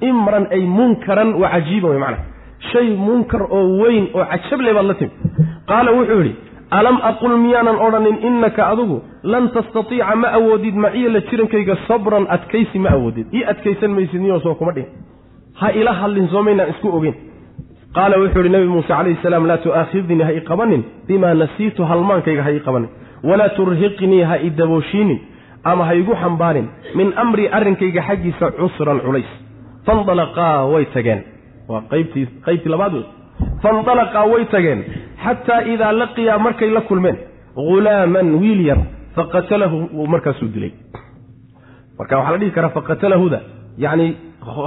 Imran 0.00 0.44
ay 0.50 0.62
munkaran 0.78 1.30
wa 1.40 1.48
cajiiban 1.54 1.90
wey 1.90 2.00
macnaha. 2.04 2.24
Shay 2.72 2.88
munkar 2.96 3.42
oo 3.42 3.78
weyn 3.82 4.04
oo 4.14 4.24
cajable 4.24 4.72
baad 4.74 4.86
la 4.90 4.94
timid. 4.94 5.12
Qaala 5.68 5.90
wuxuu 5.92 6.20
yidhi 6.22 6.47
alam 6.70 6.98
aqul 7.10 7.36
miyaanan 7.44 7.76
odhanin 7.86 8.16
innaka 8.28 8.62
adigu 8.72 9.00
lan 9.22 9.48
tastatiica 9.54 10.14
ma 10.16 10.28
awoodid 10.38 10.74
maciya 10.74 11.08
la 11.14 11.20
jirankayga 11.30 11.74
sabran 11.88 12.26
adkaysi 12.28 12.78
ma 12.78 12.90
awoodid. 12.96 13.26
Ii 13.32 13.44
adkaysan 13.52 13.90
maysid 13.90 14.20
niyoo 14.20 14.40
soo 14.40 14.54
kuma 14.54 14.72
dhihin. 14.72 14.90
Ha 15.60 15.72
ila 15.72 15.92
hadlin 16.00 16.28
soomaynaan 16.28 16.70
isku 16.74 16.88
ogeyn 16.98 17.14
qaala 17.96 18.20
wuxuu 18.20 18.40
ihi 18.44 18.52
nabi 18.56 18.68
muuse 18.74 18.88
calayhi 18.88 19.18
salaam 19.22 19.46
laa 19.46 19.56
tu'aakhidnii 19.64 20.22
ha 20.28 20.32
i 20.32 20.40
qabanin. 20.50 20.82
Bimaa 21.08 21.34
nasiitu 21.34 21.84
halmaankayga 21.90 22.42
ha 22.42 22.52
ii 22.52 22.60
qabanin. 22.60 22.90
Walaa 23.24 23.48
turhiqnii 23.56 24.22
ha 24.22 24.36
i 24.38 24.50
dabooshiinin 24.50 25.18
ama 25.64 25.84
ha 25.88 25.94
igu 25.94 26.14
xambaarin. 26.22 26.68
Min 26.94 27.12
amrii 27.16 27.48
arrinkayga 27.48 28.02
xaggiisa 28.08 28.50
cusran 28.60 29.00
culays. 29.00 29.30
Fandalaqaa 29.86 30.66
way 30.72 30.84
tageen. 30.94 31.20
Waa 31.68 31.82
qaybtii 31.92 32.26
qaybtii 32.46 32.72
labaad 32.74 32.92
wey 32.94 33.06
faindalaqaa 33.62 34.24
way 34.32 34.44
tageen 34.54 34.80
xataa 35.24 35.62
idaa 35.74 35.92
laqiyaa 36.02 36.38
markay 36.46 36.70
la 36.76 36.80
kulmeen 36.88 37.16
ghulaaman 37.56 38.28
wiil 38.42 38.60
yar 38.70 38.78
faqatalahu 39.16 39.76
markaasuu 40.14 40.48
dilay. 40.54 40.72
Marka 41.98 42.14
waxaa 42.18 42.32
la 42.32 42.38
dhihi 42.42 42.50
karaa 42.56 42.70
faqatalahuda 42.78 43.38
yacni 43.84 44.06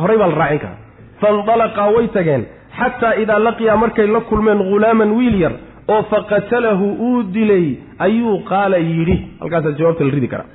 horay 0.01 0.17
baa 0.21 0.27
la 0.31 0.35
raacin 0.41 0.59
karaa. 0.63 0.77
Faindalaqaa 1.21 1.89
way 1.95 2.07
tageen. 2.15 2.43
Xataa 2.79 3.13
idaa 3.23 3.39
laqiyaa 3.47 3.77
markay 3.83 4.07
la 4.15 4.19
kulmeen 4.29 4.59
ghulaaman 4.69 5.11
wiil 5.17 5.37
yar 5.43 5.53
oo 5.93 6.03
faqatalahu 6.11 6.85
uu 7.07 7.23
dilay 7.35 7.65
ayuu 8.05 8.35
qaala 8.51 8.77
yidhi. 8.77 9.17
Halkaasaa 9.41 9.71
jawaabta 9.79 10.03
la 10.07 10.11
ridi 10.17 10.27
karaa. 10.33 10.49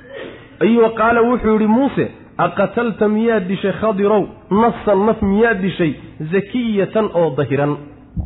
Ayuu 0.63 0.89
qaala 0.99 1.21
wuxuu 1.29 1.53
yidhi 1.55 1.67
muuse 1.77 2.05
aqatalta 2.45 3.05
miyaad 3.15 3.43
dishay 3.49 3.73
khadirow 3.81 4.23
nafsan 4.61 4.99
naf 5.07 5.19
miyaad 5.31 5.59
dishay 5.65 5.91
zakiyatan 6.33 7.05
oo 7.19 7.29
dahiran 7.37 7.71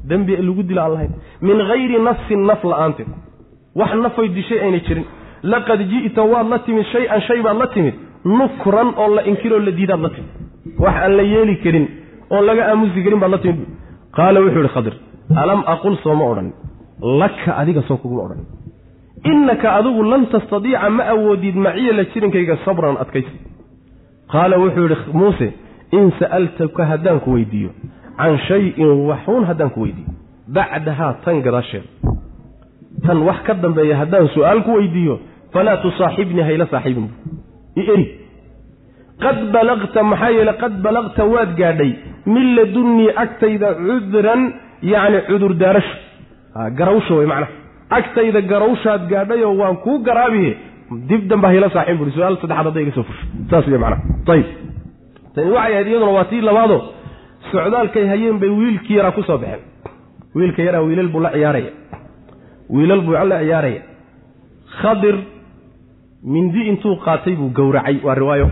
dembi 0.09 0.35
lagu 0.47 0.63
dila 0.69 0.81
aan 0.85 0.93
lahayn 0.93 1.11
min 1.41 1.57
hayri 1.69 1.95
nafsin 2.07 2.41
naf 2.49 2.63
la'aanteed. 2.63 3.09
Wax 3.75 3.91
nafay 4.03 4.27
dishay 4.35 4.59
ayna 4.65 4.79
jirin. 4.87 5.05
Laqad 5.43 5.79
ji'ta 5.91 6.21
waad 6.31 6.47
la 6.53 6.59
timid 6.65 6.85
shay-an 6.93 7.21
shay 7.27 7.39
baad 7.45 7.57
la 7.61 7.67
timid. 7.73 7.95
Nukran 8.25 8.89
oo 9.01 9.09
la 9.15 9.21
inkiroo 9.29 9.59
la 9.59 9.71
diidaad 9.71 10.01
la 10.05 10.09
timid. 10.15 10.31
Wax 10.83 10.95
aan 11.03 11.13
la 11.17 11.23
yeeli 11.23 11.55
karin 11.63 11.87
oon 12.29 12.43
laga 12.49 12.63
aamusi 12.71 13.03
karin 13.03 13.19
baad 13.23 13.31
la 13.31 13.39
timid. 13.45 13.67
Qaala 14.17 14.39
wuxuu 14.43 14.61
yihi 14.63 14.73
khadir 14.75 14.95
alam 15.43 15.61
aqul 15.73 15.95
sooma 16.03 16.25
odhanin 16.31 16.53
laka 17.21 17.51
adiga 17.61 17.81
soo 17.87 17.97
kuguma 17.97 18.21
odhanin 18.27 18.47
innaka 19.31 19.67
adigu 19.79 20.03
lan 20.11 20.23
tastadiica 20.33 20.89
ma 20.97 21.03
awoodid 21.13 21.55
maciya 21.55 21.93
la 21.93 22.03
jirankayga 22.11 22.55
sabran 22.65 22.95
adkaysi. 23.03 23.37
Qaala 24.31 24.55
wuxuu 24.63 24.83
yidhi 24.87 25.13
muuse 25.19 25.47
in 25.97 26.11
sa'altaka 26.19 26.85
haddaan 26.91 27.19
ku 27.23 27.29
weydiiyo 27.35 27.69
can 28.22 28.38
shayin 28.47 28.91
waxuun 29.09 29.43
haddaan 29.49 29.69
ku 29.76 29.80
weydiiyo 29.86 30.11
bacdahaa 30.57 31.13
tan 31.26 31.41
gadaasheeda 31.45 31.88
tan 33.05 33.17
wax 33.28 33.39
ka 33.47 33.53
dambeeya 33.63 33.95
haddaan 34.01 34.28
su'aal 34.36 34.59
ku 34.67 34.72
weydiiyo 34.80 35.15
falaa 35.53 35.78
tusaaxibnii 35.86 36.45
hayla 36.49 36.65
saaxiibin 36.74 37.07
i 37.82 37.84
eri 37.93 38.05
qad 39.24 39.38
balagta 39.55 40.03
maxaa 40.11 40.32
yeele 40.38 40.53
qad 40.63 40.74
balagta 40.86 41.24
waad 41.34 41.51
gaadhay 41.61 41.91
min 42.34 42.45
ladunnii 42.57 43.09
agtayda 43.24 43.69
cudran 43.88 44.41
yacni 44.93 45.19
cudur 45.30 45.53
daarasho 45.61 45.95
garawsha 46.80 47.13
wey 47.19 47.28
macnaha 47.32 47.51
agtayda 47.97 48.39
garawshaad 48.51 49.01
gaadhayoo 49.13 49.53
waan 49.61 49.76
kuu 49.86 49.97
garaabiye 50.07 50.51
dib 51.09 51.22
damba 51.32 51.47
hayla 51.51 51.67
saaxiin 51.76 51.97
buri 52.01 52.11
su'aal 52.17 52.36
saddexaad 52.41 52.65
hadday 52.69 52.84
iga 52.86 52.93
soo 52.97 53.05
fusho 53.09 53.26
saas 53.51 53.65
wey 53.74 53.80
macnaha 53.84 54.01
ayib 54.36 54.47
tani 55.36 55.49
waxay 55.57 55.74
ahayd 55.76 55.88
iyaduna 55.91 56.11
waa 56.17 56.26
tii 56.32 56.41
labaado 56.49 56.78
socdaalkay 57.51 58.05
hayeen 58.11 58.39
bay 58.41 58.49
wiilkii 58.49 58.95
yaraa 58.97 59.11
ku 59.11 59.23
soo 59.23 59.37
baxeen. 59.37 59.61
Wiilka 60.35 60.61
yaraa 60.67 60.81
wiilal 60.87 61.07
buu 61.13 61.21
la 61.25 61.31
ciyaaraya. 61.35 61.71
Wiilal 62.69 63.01
buu 63.05 63.13
la 63.31 63.39
ciyaaraya. 63.43 63.81
Khadir 64.81 65.15
mindi 66.23 66.61
intuu 66.69 66.95
qaatay 67.05 67.35
buu 67.35 67.49
gowracay 67.57 67.97
waa 68.03 68.15
riwaayo. 68.15 68.47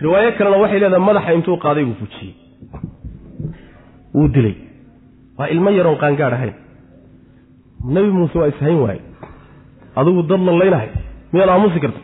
Riwaayo 0.00 0.32
kalena 0.38 0.56
waxay 0.62 0.80
leedahay 0.80 1.04
madaxa 1.08 1.32
intuu 1.38 1.56
qaaday 1.64 1.84
buu 1.84 1.96
fujiyey. 2.00 2.34
Wuu 4.14 4.28
dilay. 4.34 4.54
Waa 5.38 5.48
ilmo 5.54 5.70
yaroon 5.70 5.98
qaangaadh 6.02 6.34
ahayn. 6.38 6.54
Nebi 7.94 8.10
muuse 8.16 8.38
waa 8.38 8.48
ishayn 8.48 8.78
waaye 8.84 9.00
adigu 9.96 10.22
dad 10.30 10.40
lallaynahay 10.48 10.88
miyaad 11.32 11.50
aamusi 11.54 11.80
karta? 11.80 12.00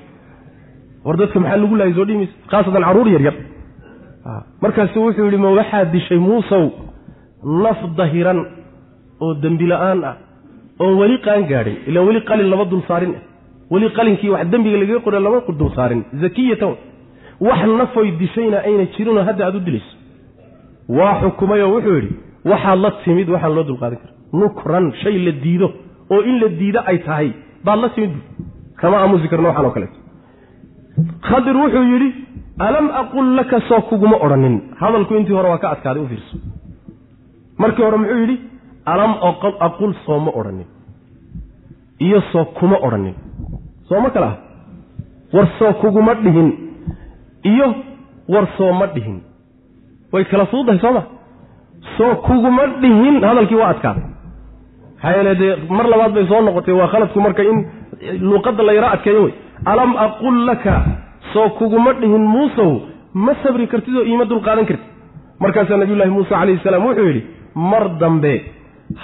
War 1.04 1.16
dadka 1.16 1.40
maxaa 1.40 1.56
lagu 1.62 1.76
laayay 1.76 1.94
soo 1.96 2.04
dhimaysa 2.04 2.32
khaasatan 2.50 2.84
carruur 2.86 3.08
yar 3.14 3.22
yar 3.26 3.36
markaasu 4.62 4.96
wuxuu 5.06 5.24
yidhi 5.28 5.38
ma 5.44 5.50
waxaad 5.58 5.88
dishay 5.94 6.18
muusow 6.28 6.64
naf 7.64 7.80
dahiran 7.98 8.40
oo 9.24 9.32
dembi 9.42 9.66
la'aan 9.72 10.00
ah 10.10 10.16
oon 10.82 10.94
weli 11.00 11.16
qaan 11.26 11.42
gaadhin 11.50 11.76
ilaan 11.88 12.06
weli 12.08 12.20
qalin 12.28 12.48
lama 12.52 12.64
dul 12.72 12.82
saarin 12.88 13.12
ah 13.18 13.22
weli 13.72 13.88
qalinkii 13.96 14.30
wax 14.34 14.44
dembiga 14.52 14.78
lagaga 14.82 15.00
qora 15.06 15.18
lama 15.26 15.38
dul 15.60 15.70
saarin 15.78 16.02
zakiyatan 16.22 16.74
wax 17.48 17.60
nafoy 17.80 18.08
dishayna 18.20 18.58
ayna 18.68 18.84
jirinoo 18.94 19.24
hadda 19.28 19.42
aad 19.46 19.56
u 19.58 19.60
dilayso. 19.66 19.92
Waa 20.98 21.12
xukumay 21.20 21.60
oo 21.62 21.70
wuxuu 21.74 21.94
yidhi 21.98 22.10
waxaad 22.50 22.78
la 22.84 22.90
timid 23.04 23.28
waxaan 23.34 23.54
loo 23.56 23.64
dulqaadan 23.68 23.98
kara 24.02 24.12
nukran 24.40 24.86
shay 25.02 25.16
la 25.26 25.32
diido 25.44 25.68
oo 26.12 26.20
in 26.30 26.36
la 26.42 26.48
diido 26.60 26.80
ay 26.90 26.98
tahay 27.06 27.28
baad 27.64 27.78
la 27.84 27.88
timid 27.94 28.12
kama 28.80 28.96
aamusi 29.02 29.28
karno 29.32 29.46
waxaan 29.50 29.66
oo 29.68 29.74
kaleeto. 29.76 29.96
Khadir 31.28 31.56
wuxuu 31.62 31.84
yidhi 31.92 32.08
alam 32.66 32.86
aqul 33.00 33.26
laka 33.38 33.60
soo 33.68 33.80
kuguma 33.88 34.16
odhanin. 34.24 34.56
Hadalku 34.80 35.14
intii 35.14 35.34
hore 35.36 35.48
waa 35.52 35.58
ka 35.58 35.68
adkaaday 35.74 36.02
u 36.02 36.08
fiirso. 36.08 36.36
Markii 37.58 37.82
hore 37.84 37.96
muxuu 38.02 38.18
yidhi 38.22 38.36
alam 38.92 39.12
aqul 39.66 39.92
sooma 40.06 40.30
odhanin. 40.40 40.66
Iyo 42.00 42.20
soo 42.32 42.44
kuma 42.58 42.76
odhanin. 42.86 43.14
Sooma 43.88 44.10
kale 44.10 44.26
ah 44.26 44.36
war 45.32 45.46
soo 45.58 45.72
kuguma 45.80 46.14
dhihin. 46.14 46.48
Iyo 47.44 47.74
war 48.28 48.46
sooma 48.58 48.86
dhihin. 48.94 49.18
Way 50.12 50.24
kala 50.24 50.46
fududahay 50.46 50.80
sooma 50.80 51.02
soo 51.96 52.14
kuguma 52.26 52.62
dhihin 52.82 53.14
hadalkii 53.28 53.56
waa 53.62 53.70
adkaaday. 53.74 54.04
Maxaa 55.02 55.12
yeele 55.16 55.34
dee 55.40 55.52
mar 55.76 55.86
labaad 55.92 56.12
bay 56.14 56.26
soo 56.30 56.40
noqotay 56.46 56.74
waa 56.80 56.88
khaladku 56.92 57.20
marka 57.20 57.42
in 57.42 57.58
luuqadda 58.20 58.62
la 58.68 58.72
yaro 58.72 58.88
adkeeyo 58.94 59.22
wey 59.24 59.34
alam 59.72 59.90
aqul 60.06 60.36
laka 60.48 60.74
soo 61.32 61.48
kuguma 61.58 61.92
dhihin 62.00 62.24
muusow 62.34 62.70
ma 63.24 63.32
sabri 63.42 63.66
kartid 63.72 63.96
oo 64.00 64.04
iima 64.10 64.24
dul 64.30 64.42
qaadan 64.46 64.66
kartid. 64.70 64.86
Markaasaa 65.42 65.76
nabiyullaahi 65.82 66.10
muuse 66.16 66.30
calayhi 66.34 66.60
salaam 66.64 66.84
wuxuu 66.86 67.06
yidhi 67.10 67.22
mar 67.70 67.84
dambe 68.00 68.32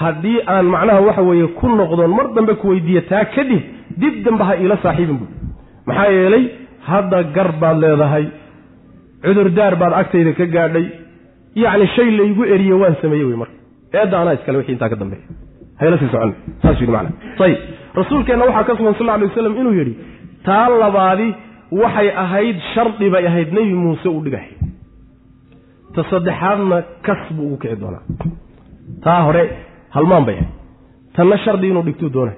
haddii 0.00 0.38
aan 0.54 0.66
macnaha 0.74 1.00
waxa 1.08 1.22
weeye 1.28 1.46
ku 1.58 1.66
noqdoon 1.78 2.12
mar 2.18 2.26
dambe 2.36 2.54
ku 2.60 2.66
weydiiya 2.72 3.02
taa 3.10 3.24
kadib 3.36 3.62
dib 4.02 4.14
dambe 4.26 4.42
ha 4.48 4.54
iila 4.62 4.76
saaxiibin 4.84 5.16
buui 5.20 5.30
maxaa 5.88 6.10
yeelay 6.16 6.44
hadda 6.90 7.18
gar 7.36 7.50
baad 7.60 7.76
leedahay 7.84 8.26
cudurdaar 9.24 9.74
baad 9.82 9.92
agtayda 10.00 10.32
ka 10.38 10.46
gaadhay 10.56 10.86
yacni 11.62 11.86
shay 11.96 12.08
laygu 12.18 12.42
eriye 12.54 12.74
waan 12.82 12.94
sameeyey 13.02 13.26
wey 13.30 13.36
marka. 13.42 13.56
Eedda 13.98 14.16
anaa 14.22 14.34
iskale 14.38 14.56
wixii 14.60 14.74
intaa 14.76 14.88
ka 14.92 14.96
dambeeya. 15.02 15.24
Hayla 15.80 15.96
sii 16.00 16.10
socon. 16.12 16.32
Saas 16.62 16.80
yidhi 16.80 16.92
macana 16.92 17.10
ayib 17.44 17.58
rasuulkeenna 17.98 18.44
waxaa 18.48 18.64
ka 18.68 18.72
sugan 18.78 18.94
sal 18.98 19.06
lla 19.06 19.14
alay 19.18 19.28
waslam 19.30 19.54
inuu 19.60 19.74
yidhi 19.80 19.94
taa 20.46 20.68
labaadi 20.82 21.28
waxay 21.72 22.08
ahayd 22.24 22.56
shardi 22.74 23.10
bay 23.10 23.26
ahayd 23.26 23.52
nebi 23.52 23.74
muuse 23.74 24.08
uu 24.08 24.22
dhigahay. 24.24 24.50
Ta 25.94 26.02
saddexaadna 26.10 26.82
kas 27.06 27.22
buu 27.36 27.46
ugu 27.46 27.56
kici 27.62 27.76
doonaa. 27.80 28.02
Taa 29.04 29.20
hore 29.26 29.42
halmaan 29.96 30.24
bay 30.28 30.34
ahayd. 30.34 30.50
Tanna 31.16 31.36
shardi 31.44 31.68
inuu 31.70 31.82
dhigtuu 31.88 32.10
doonay. 32.16 32.36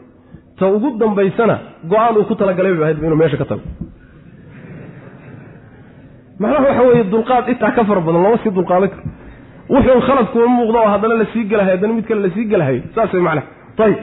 Ta 0.59 0.67
ugu 0.67 0.99
dambaysana 0.99 1.57
go'aan 1.91 2.17
uu 2.17 2.25
ku 2.25 2.35
talagalay 2.35 2.73
bay 2.75 2.85
ahayd 2.85 2.99
inuu 3.03 3.17
meesha 3.21 3.37
ka 3.37 3.45
tago. 3.45 3.63
Macnaha 6.41 6.65
waxa 6.69 6.83
weeye 6.89 7.05
dulqaad 7.13 7.49
intaa 7.53 7.73
ka 7.77 7.85
fara 7.85 8.01
badan 8.01 8.23
lama 8.23 8.39
sii 8.43 8.51
dulqaadan 8.59 8.89
karo. 8.95 9.03
Wuxuun 9.73 10.01
khaladkuma 10.07 10.47
muuqdo 10.57 10.79
oo 10.83 10.89
haddana 10.95 11.15
la 11.21 11.27
sii 11.33 11.45
gelahay 11.51 11.73
haddana 11.77 11.93
mid 11.99 12.07
kale 12.09 12.21
la 12.27 12.31
sii 12.35 12.45
gelahayo 12.53 12.83
saas 12.95 13.13
way 13.13 13.23
macnaha. 13.23 13.47
Ayib 13.85 13.99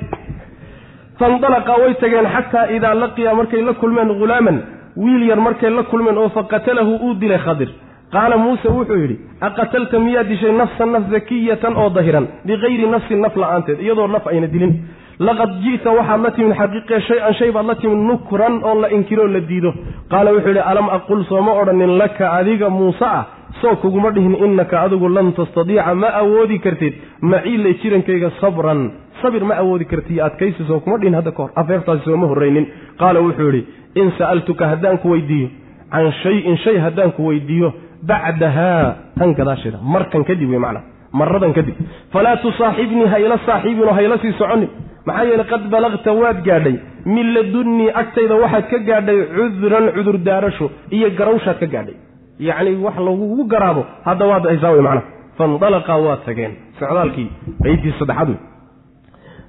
faindalaqa 1.19 1.73
way 1.81 1.93
tageen 2.01 2.27
xataa 2.35 2.65
idaa 2.75 2.93
laqiya 3.03 3.31
markay 3.39 3.61
la 3.67 3.73
kulmeen 3.81 4.09
hulaaman 4.19 4.57
wiil 4.97 5.23
yar 5.29 5.39
markay 5.39 5.69
la 5.69 5.83
kulmeen 5.83 6.17
oo 6.17 6.29
faqatalahu 6.29 6.93
uu 7.05 7.13
dilay 7.21 7.39
khadir. 7.45 7.69
Qaala 8.13 8.37
muuse 8.37 8.67
wuxuu 8.69 8.97
yidhi 9.01 9.17
aqatalta 9.41 9.99
miyaa 9.99 10.23
dishay 10.23 10.51
nafsan 10.51 10.89
naf 10.91 11.03
zakiyatan 11.11 11.73
oo 11.75 11.89
dahiran 11.89 12.27
bikayri 12.45 12.87
nafsin 12.87 13.19
naf 13.21 13.35
la'aanteed 13.35 13.79
iyadoo 13.81 14.07
naf 14.07 14.27
ayna 14.27 14.47
dilin? 14.47 14.73
Laqad 15.19 15.51
ji'ta 15.63 15.89
waxaad 15.97 16.21
la 16.25 16.31
timid 16.31 16.53
xaqiiqe 16.59 16.99
shay-an 17.07 17.33
shay 17.39 17.51
baad 17.51 17.65
la 17.65 17.75
timid 17.75 17.97
nukran 18.09 18.63
oo 18.63 18.75
la 18.81 18.87
inkiroo 18.91 19.27
la 19.27 19.39
diido. 19.39 19.73
Qaala 20.11 20.31
wuxuu 20.33 20.49
yidhi 20.53 20.63
alam 20.71 20.89
aqul 20.89 21.23
sooma 21.29 21.51
odhanin 21.61 21.97
laka 21.97 22.31
adiga 22.39 22.69
muuse 22.69 23.03
ah 23.05 23.25
soo 23.61 23.75
kuguma 23.81 24.11
dhihin 24.11 24.35
innaka 24.45 24.81
adigu 24.85 25.09
lan 25.09 25.33
tastadiica 25.37 25.93
ma 25.95 26.07
awoodi 26.21 26.57
kartid 26.65 26.93
maciilay 27.21 27.73
jirankayga 27.81 28.29
sabran. 28.41 28.81
Sabir 29.21 29.43
ma 29.49 29.55
awoodi 29.63 29.85
karti 29.85 30.21
adkaysi 30.27 30.63
soo 30.67 30.79
kuma 30.79 30.97
dhihin 31.01 31.15
hadda 31.19 31.31
kahor 31.31 31.51
afeertaasi 31.61 32.03
sooma 32.05 32.27
horraynin. 32.31 32.65
Qaala 32.99 33.19
wuxuu 33.25 33.51
yidhi 33.51 33.61
in 34.01 34.11
sa'altuka 34.17 34.67
haddaan 34.71 34.97
ku 35.03 35.09
weydiiyo 35.13 35.47
can 35.91 36.11
shayin 36.23 36.57
shay 36.63 36.77
haddaan 36.85 37.11
ku 37.17 37.21
weydiiyo 37.29 37.69
bacdahaa 38.09 38.95
tan 39.19 39.33
gadaasheeda 39.39 39.79
markan 39.95 40.23
kadib 40.29 40.49
wey 40.53 40.59
macnaa 40.65 40.83
maradan 41.19 41.53
kadib. 41.57 41.75
Falaa 42.13 42.35
tusaaxibnii 42.43 43.07
ha 43.13 43.17
ila 43.25 43.37
saaxiibin 43.45 43.87
oo 43.87 43.93
ha 43.97 44.01
ila 44.07 44.17
sii 44.23 44.33
soconin. 44.39 44.69
Maxaa 45.05 45.25
yeele 45.29 45.43
qad 45.51 45.63
balagta 45.73 46.11
waad 46.21 46.39
gaadhay. 46.47 46.75
Min 47.05 47.27
ladunnii 47.35 47.89
agtayda 48.01 48.35
waxaad 48.43 48.65
ka 48.71 48.77
gaadhay 48.89 49.17
cudran 49.35 49.85
cudur 49.95 50.17
daarasho 50.27 50.67
iyo 50.97 51.09
garawshaad 51.19 51.59
ka 51.63 51.67
gaadhay 51.75 51.95
yacni 52.39 52.75
wax 52.85 52.95
lagugu 53.07 53.43
garaabo 53.53 53.85
hadda 54.05 54.25
waad 54.25 54.43
haysaa 54.51 54.71
wey 54.71 54.81
macnaha. 54.81 55.07
Faindalaqaa 55.37 55.97
waa 56.05 56.17
tageen. 56.25 56.53
Socdaalkii 56.79 57.29
qaybtii 57.63 57.93
saddexaad 57.99 58.29
wey 58.29 58.39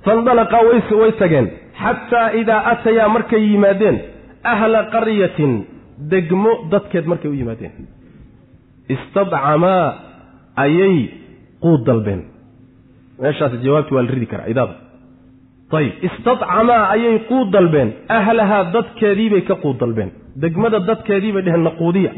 faindalaqaa 0.05 0.63
way 1.01 1.13
tageen. 1.19 1.51
Xataa 1.83 2.31
idaa 2.41 2.61
atayaa 2.73 3.09
markay 3.09 3.43
yimaadeen 3.51 3.97
ahla 4.53 4.81
qaryatin 4.95 5.53
degmo 6.11 6.53
dadkeed 6.71 7.07
markay 7.07 7.31
u 7.31 7.35
yimaadeen. 7.35 7.73
Istadcamaa 8.95 9.85
ayay 10.65 10.97
quud 11.63 11.85
dalbeen. 11.87 12.23
Meeshaas 13.23 13.53
jawaabti 13.65 13.95
waa 13.95 14.03
la 14.03 14.11
ridi 14.11 14.27
karaa 14.33 14.49
idaada 14.53 14.75
ayib 15.79 15.95
istadcamaa 16.09 16.83
ayay 16.95 17.19
quud 17.31 17.51
dalbeen. 17.57 17.93
Ahlahaa 18.09 18.65
dadkeediibay 18.77 19.43
ka 19.49 19.55
quud 19.63 19.79
dalbeen. 19.83 20.11
Degmada 20.43 20.79
dadkeediibay 20.89 21.43
dheheen 21.47 21.65
naquudiya 21.69 22.13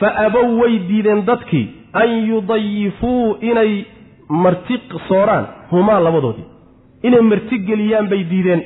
fa 0.00 0.08
abow 0.26 0.46
way 0.60 0.78
diideen 0.88 1.24
dadkii 1.26 1.66
an 1.92 2.10
yudayifuu 2.30 3.36
inay 3.50 3.84
marti 4.28 4.76
sooraan 5.08 5.44
humaa 5.70 6.00
labadoodii. 6.00 6.46
Inay 7.02 7.20
marti 7.20 7.58
geliyaan 7.68 8.08
bay 8.08 8.24
diideen. 8.30 8.62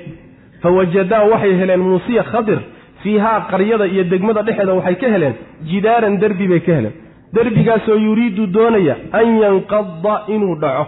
Fa 0.62 0.70
wajadaa 0.70 1.22
waxay 1.33 1.55
heleen 1.61 1.80
muusiya 1.80 2.22
khadir 2.33 2.59
fiihaa 3.03 3.41
qaryada 3.51 3.87
iyo 3.87 4.05
degmada 4.05 4.43
dhexeeda 4.43 4.72
waxay 4.78 4.97
ka 5.03 5.09
heleen 5.14 5.35
jidaaran 5.70 6.18
derbi 6.22 6.49
bay 6.49 6.61
ka 6.61 6.72
heleen. 6.78 6.95
Derbigaasoo 7.35 7.97
yuriidu 8.07 8.47
doonaya 8.47 8.97
an 9.12 9.26
yanqada 9.43 10.14
inuu 10.35 10.55
dhaco. 10.62 10.85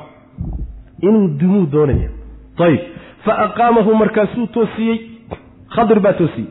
Inuu 1.02 1.28
dumuu 1.40 1.66
doonaya. 1.72 2.08
Ayib 2.66 2.80
fa 3.24 3.32
aqaamahu 3.46 3.94
markaasuu 4.02 4.46
toosiyey. 4.46 4.98
Khadir 5.74 6.00
baa 6.00 6.12
toosiyey. 6.12 6.48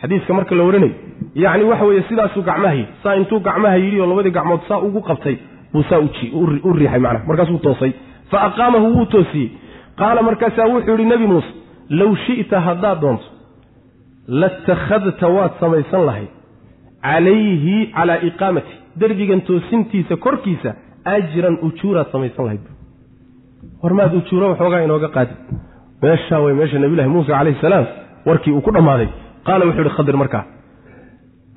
Xadiiska 0.00 0.34
marka 0.34 0.54
la 0.54 0.64
warinayo 0.64 0.94
yacni 1.44 1.64
waxa 1.70 1.84
weeye 1.88 2.02
sidaasuu 2.08 2.42
gacmaha 2.48 2.74
yidhi 2.80 2.92
saa 3.02 3.14
intuu 3.20 3.40
gacmaha 3.48 3.76
yidhi 3.84 4.00
oo 4.00 4.08
labadii 4.12 4.34
gacmood 4.38 4.60
saa 4.68 4.78
ugu 4.88 5.00
qabtay 5.08 5.36
buu 5.72 5.82
saa 5.90 6.00
u 6.68 6.72
riixay 6.80 7.00
macnaha 7.06 7.26
markaasuu 7.28 7.58
toosay. 7.66 7.92
Fa 8.30 8.38
aqaamahu 8.48 8.86
wuu 8.96 9.06
toosiyey. 9.14 9.50
Qaala 10.00 10.22
markaasaa 10.28 10.66
wuxuu 10.74 10.92
yidhi 10.96 11.04
nebi 11.12 11.26
muuse 11.32 11.50
low 11.98 12.12
shi'ta 12.26 12.60
haddaad 12.66 13.00
doonto 13.00 13.26
latakhadta 14.42 15.26
waad 15.36 15.52
samaysan 15.60 16.02
lahayd 16.08 16.30
calayhi 17.02 17.76
calaa 17.96 18.18
iqaamati 18.28 18.74
derbigan 19.00 19.40
toosintiisa 19.48 20.16
korkiisa 20.24 20.70
ajran 21.16 21.54
ujuuraad 21.66 22.08
samaysan 22.14 22.44
lahayd 22.46 22.64
war 23.82 23.92
maad 23.98 24.12
ujuuro 24.20 24.46
waxoogaa 24.52 24.82
inooga 24.86 25.08
qaadid 25.16 25.38
meeshaa 26.02 26.40
way 26.44 26.54
meesha 26.60 26.78
nabiyulahi 26.82 27.10
muuse 27.14 27.30
calayhi 27.38 27.58
salaam 27.60 27.86
warkii 28.28 28.52
uu 28.56 28.60
ku 28.66 28.70
dhammaaday. 28.76 29.08
Qaala 29.46 29.62
wuxuu 29.68 29.84
ihi 29.86 29.94
khadir 29.98 30.16
markaa 30.22 30.44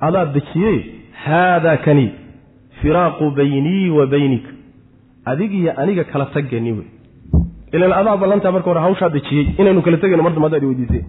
adaad 0.08 0.32
dejiyey 0.36 0.78
haadaa 1.24 1.76
kani 1.86 2.06
firaaqu 2.80 3.30
baynii 3.38 3.90
wa 3.98 4.06
baynika 4.06 4.50
adigiyo 5.32 5.72
aniga 5.82 6.04
kala 6.04 6.26
taggeeni 6.34 6.72
wey. 6.72 6.88
Ilan 7.72 7.92
adaa 8.00 8.16
ballantaa 8.16 8.52
marka 8.52 8.70
hore 8.70 8.80
hawshaa 8.86 9.08
dejiyey 9.16 9.46
inaynu 9.60 9.82
kala 9.82 9.96
tegayno 10.02 10.22
mar 10.26 10.32
dambe 10.32 10.46
adaad 10.50 10.64
weydiisay 10.70 11.02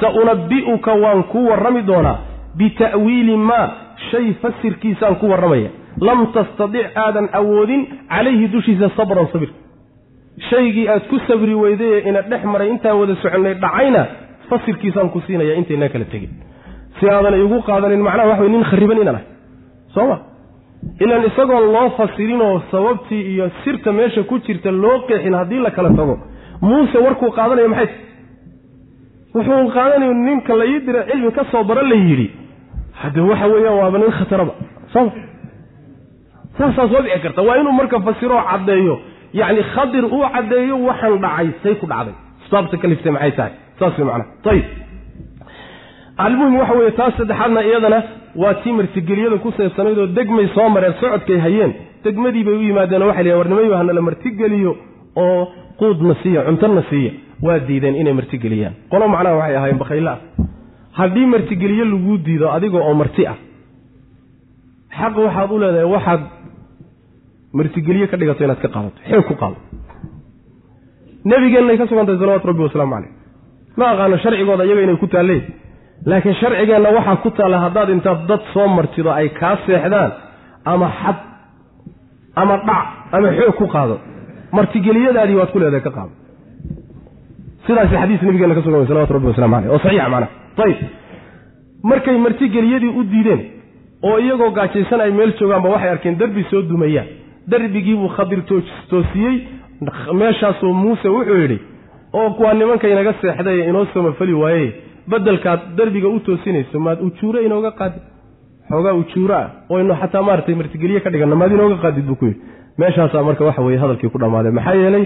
sa 0.00 0.10
unabbi'uka 0.20 0.92
waan 1.04 1.22
ku 1.32 1.38
warrami 1.50 1.82
doonaa 1.90 2.16
bita'wiili 2.58 3.36
maa 3.36 3.66
shay 4.10 4.26
fasirkiisaan 4.42 5.16
ku 5.20 5.26
warramaya. 5.32 5.70
Lam 6.00 6.20
tastadic 6.34 6.86
aadan 7.04 7.26
awoodin 7.40 7.80
calayhi 8.08 8.48
dushiisa 8.52 8.90
sabran 8.96 9.26
sabir. 9.32 9.50
Shaygii 10.50 10.88
aad 10.88 11.08
ku 11.10 11.18
sabri 11.28 11.54
weydayee 11.54 12.00
ina 12.08 12.22
dhex 12.30 12.44
maray 12.52 12.68
intaan 12.74 12.98
wada 13.00 13.16
soconnay 13.22 13.54
dhacayna 13.64 14.02
fasirkiisaan 14.50 15.10
ku 15.14 15.20
siinaya 15.26 15.54
intaynaa 15.60 15.88
kala 15.94 16.04
tegin 16.12 16.30
si 17.00 17.04
aadan 17.08 17.34
igu 17.44 17.58
qaadanin 17.68 18.02
macnaha 18.06 18.28
waxa 18.30 18.42
wey 18.44 18.50
nin 18.54 18.64
khariban 18.70 18.98
inaan 19.02 19.16
ahay 19.18 19.26
soo 19.94 20.06
ma? 20.10 20.16
Ilaan 21.02 21.24
isagoon 21.28 21.64
loo 21.74 21.88
fasirinoo 21.98 22.62
sababtii 22.70 23.22
iyo 23.32 23.46
sirta 23.64 23.92
meesha 23.92 24.22
ku 24.30 24.38
jirta 24.46 24.70
loo 24.70 24.98
qeexin 25.08 25.34
haddii 25.40 25.60
la 25.66 25.70
kala 25.76 25.90
tago 25.98 26.14
muuse 26.60 26.98
warkuu 27.04 27.30
qaadanayo 27.38 27.68
maxay? 27.74 27.88
Wuxuu 29.34 29.68
qaadanayo 29.76 30.12
ninka 30.26 30.52
la 30.60 30.64
ii 30.72 30.80
dira 30.86 31.00
cilmi 31.10 31.30
ka 31.36 31.42
soo 31.50 31.64
bara 31.64 31.82
la 31.82 31.94
yidhi. 31.94 32.28
Hadde 33.00 33.20
waxa 33.30 33.46
weeyaan 33.52 33.76
waaba 33.80 33.98
nin 33.98 34.10
khataraba. 34.18 34.52
Soma 34.92 35.10
saasaa 36.58 36.88
soo 36.92 37.02
bixi 37.04 37.20
karta. 37.24 37.42
Waa 37.42 37.56
inuu 37.60 37.72
marka 37.80 38.00
fasiroo 38.06 38.42
caddeeyo 38.50 38.94
yacni 39.40 39.62
khadir 39.74 40.04
uu 40.04 40.24
caddeeyo 40.34 40.74
waxaan 40.88 41.18
dhacay 41.24 41.48
say 41.62 41.74
ku 41.80 41.86
dhacday. 41.86 42.14
Asbaabta 42.44 42.76
kaliftay 42.82 43.12
maxay 43.12 43.32
tahay? 43.38 43.52
Saas 43.78 43.94
way 43.98 44.06
macnaha. 44.08 44.30
Ayib 44.50 44.64
almuhim 46.24 46.54
waxa 46.60 46.74
weeye 46.78 46.92
taas 46.98 47.14
saddexaadna 47.20 47.60
iyadana 47.68 47.98
waa 48.42 48.54
tii 48.62 48.72
martigeliyada 48.78 49.36
ku 49.44 49.50
seebsanayd 49.58 49.98
oo 49.98 50.06
degmay 50.18 50.46
soo 50.54 50.68
mareen 50.74 50.94
socodkay 51.00 51.38
hayeen. 51.46 51.72
Degmadii 52.04 52.44
bay 52.46 52.54
u 52.54 52.62
yimaadeen 52.68 53.02
oo 53.02 53.08
waxay 53.10 53.24
leeyen 53.24 53.38
warnimayo 53.40 53.76
hanala 53.80 54.00
martigeliyo 54.08 54.72
oo 55.24 55.40
quudna 55.80 56.14
siiya 56.22 56.40
cuntona 56.48 56.82
siiya. 56.90 57.12
Waa 57.42 57.58
diideen 57.68 57.96
inay 58.02 58.12
martigeliyaan. 58.20 58.74
Qolo 58.90 59.04
macnaha 59.14 59.36
waxay 59.40 59.56
ahaayeen 59.56 59.78
bakhayle 59.82 60.10
ah. 60.14 60.18
Haddii 60.98 61.26
martigeliyo 61.34 61.84
laguu 61.92 62.16
diido 62.26 62.46
adiga 62.56 62.78
oo 62.88 62.94
marti 62.94 63.26
ah 63.32 63.36
xaq 64.98 65.14
waxaad 65.26 65.50
u 65.54 65.58
leedahay 65.62 65.88
waxaad 65.94 66.22
martigeliye 67.58 68.06
ka 68.10 68.16
dhigato 68.20 68.44
inaad 68.44 68.60
ka 68.64 68.68
qaadato 68.74 68.98
xoog 69.10 69.24
ku 69.28 69.34
qaado. 69.42 69.56
Nabigeenay 71.24 71.76
ka 71.78 71.86
sugantahay 71.90 72.18
salawatu 72.20 72.46
rabbi 72.50 72.62
wasalaamu 72.66 72.94
caleyh 72.94 73.12
ma 73.78 73.84
aqaano 73.92 74.16
sharcigooda 74.24 74.64
iyaga 74.66 74.82
inay 74.86 74.96
ku 75.02 75.06
taalleen 75.06 75.42
laakiin 76.10 76.34
sharcigeenna 76.40 76.90
waxaa 76.98 77.16
ku 77.24 77.30
taalla 77.38 77.58
haddaad 77.66 77.88
intaad 77.96 78.20
dad 78.30 78.42
soo 78.52 78.66
martido 78.76 79.10
ay 79.20 79.28
kaa 79.40 79.54
seexdaan 79.66 80.10
ama 80.72 80.88
xad 81.00 81.18
ama 82.42 82.54
dhac 82.68 82.86
ama 83.16 83.28
xoog 83.38 83.54
ku 83.60 83.66
qaado 83.74 83.96
martigeliyadaadii 84.56 85.36
waad 85.40 85.50
ku 85.52 85.58
leedahay 85.62 85.84
ka 85.86 85.90
qaado. 85.96 86.12
Sidaas 87.66 87.90
xadiis 87.92 88.22
nabigeena 88.22 88.54
ka 88.58 88.62
sugan 88.64 88.86
salawatu 88.88 89.12
rabbi 89.16 89.26
waslamu 89.32 89.54
caleyh 89.56 89.70
oo 89.74 89.78
saxiixa 89.84 90.08
macnaha. 90.14 90.32
Ayib 90.64 90.78
markay 91.90 92.16
martigeliyadii 92.26 92.92
u 92.98 93.02
diideen 93.12 93.40
oo 94.08 94.16
iyagoo 94.24 94.50
gaajaysan 94.58 95.00
ay 95.00 95.10
meel 95.18 95.32
joogaanba 95.40 95.68
waxay 95.74 95.90
arkeen 95.94 96.18
derbi 96.20 96.42
soo 96.50 96.62
dumayaan. 96.70 97.08
Derbigiibuu 97.50 98.08
khadir 98.16 98.40
toosiyey. 98.90 99.36
Meeshaasuu 100.20 100.72
muuse 100.82 101.08
wuxuu 101.16 101.38
yidhi 101.42 101.58
oo 102.12 102.28
waa 102.42 102.54
nimanka 102.54 102.88
inaga 102.88 103.12
seexday 103.20 103.58
inoo 103.68 103.86
samafali 103.94 104.32
waaye 104.42 104.68
bedelkaad 105.10 105.60
derbiga 105.76 106.08
u 106.08 106.20
toosinayso 106.26 106.78
maad 106.86 106.98
ujuure 107.08 107.44
inooga 107.46 107.70
qaadid 107.80 108.02
xoogaa 108.70 108.94
ujuuro 109.02 109.34
ah 109.42 109.48
oo 109.70 109.80
inu 109.80 109.94
xataa 110.00 110.22
maaratay 110.28 110.54
martigeliye 110.60 111.00
ka 111.04 111.10
dhiganna 111.10 111.36
maad 111.42 111.52
inooga 111.52 111.76
qaadid 111.84 112.04
buu 112.08 112.18
ku 112.20 112.24
yidhi. 112.30 112.40
Meeshaasaa 112.78 113.22
marka 113.28 113.44
waxa 113.48 113.62
weye 113.66 113.78
hadalkii 113.82 114.10
ku 114.14 114.18
dhammaaday 114.22 114.52
maxaa 114.58 114.74
yeelay 114.82 115.04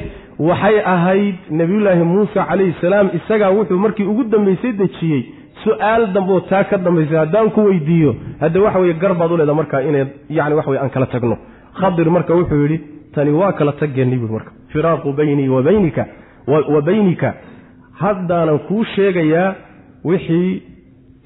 waxay 0.48 0.76
ahayd 0.94 1.36
nebiyullaahi 1.60 2.02
muuse 2.14 2.34
calayhi 2.48 2.74
salaam 2.80 3.06
isagaa 3.18 3.50
wuxuu 3.58 3.78
markii 3.84 4.06
ugu 4.12 4.24
dambaysay 4.32 4.72
dejiyey 4.80 5.22
su'aal 5.64 6.04
dambeoo 6.14 6.40
taa 6.50 6.64
ka 6.70 6.76
dambaysay 6.86 7.18
haddaan 7.22 7.50
ku 7.54 7.60
weydiiyo 7.68 8.12
hadde 8.42 8.58
waxa 8.64 8.78
weye 8.84 8.94
garbaad 9.02 9.30
u 9.32 9.36
leeda 9.40 9.54
markaa 9.60 9.80
inay 9.88 10.04
yani 10.38 10.54
waxa 10.58 10.70
weye 10.70 10.82
aan 10.82 10.90
kala 10.90 11.06
tagno. 11.14 11.36
Khadir 11.80 12.10
marka 12.16 12.34
wuxuu 12.40 12.60
yidhi 12.64 12.78
tani 13.14 13.30
waa 13.40 13.52
kala 13.58 13.72
taggeennay 13.80 14.18
buui 14.18 14.32
marka. 14.36 14.50
Firaaqu 14.72 15.12
baynii 15.18 15.48
wa 15.48 16.80
baynika. 16.82 17.34
Haddaanan 18.02 18.58
kuu 18.68 18.84
sheegayaa 18.94 19.54
wixii 20.04 20.62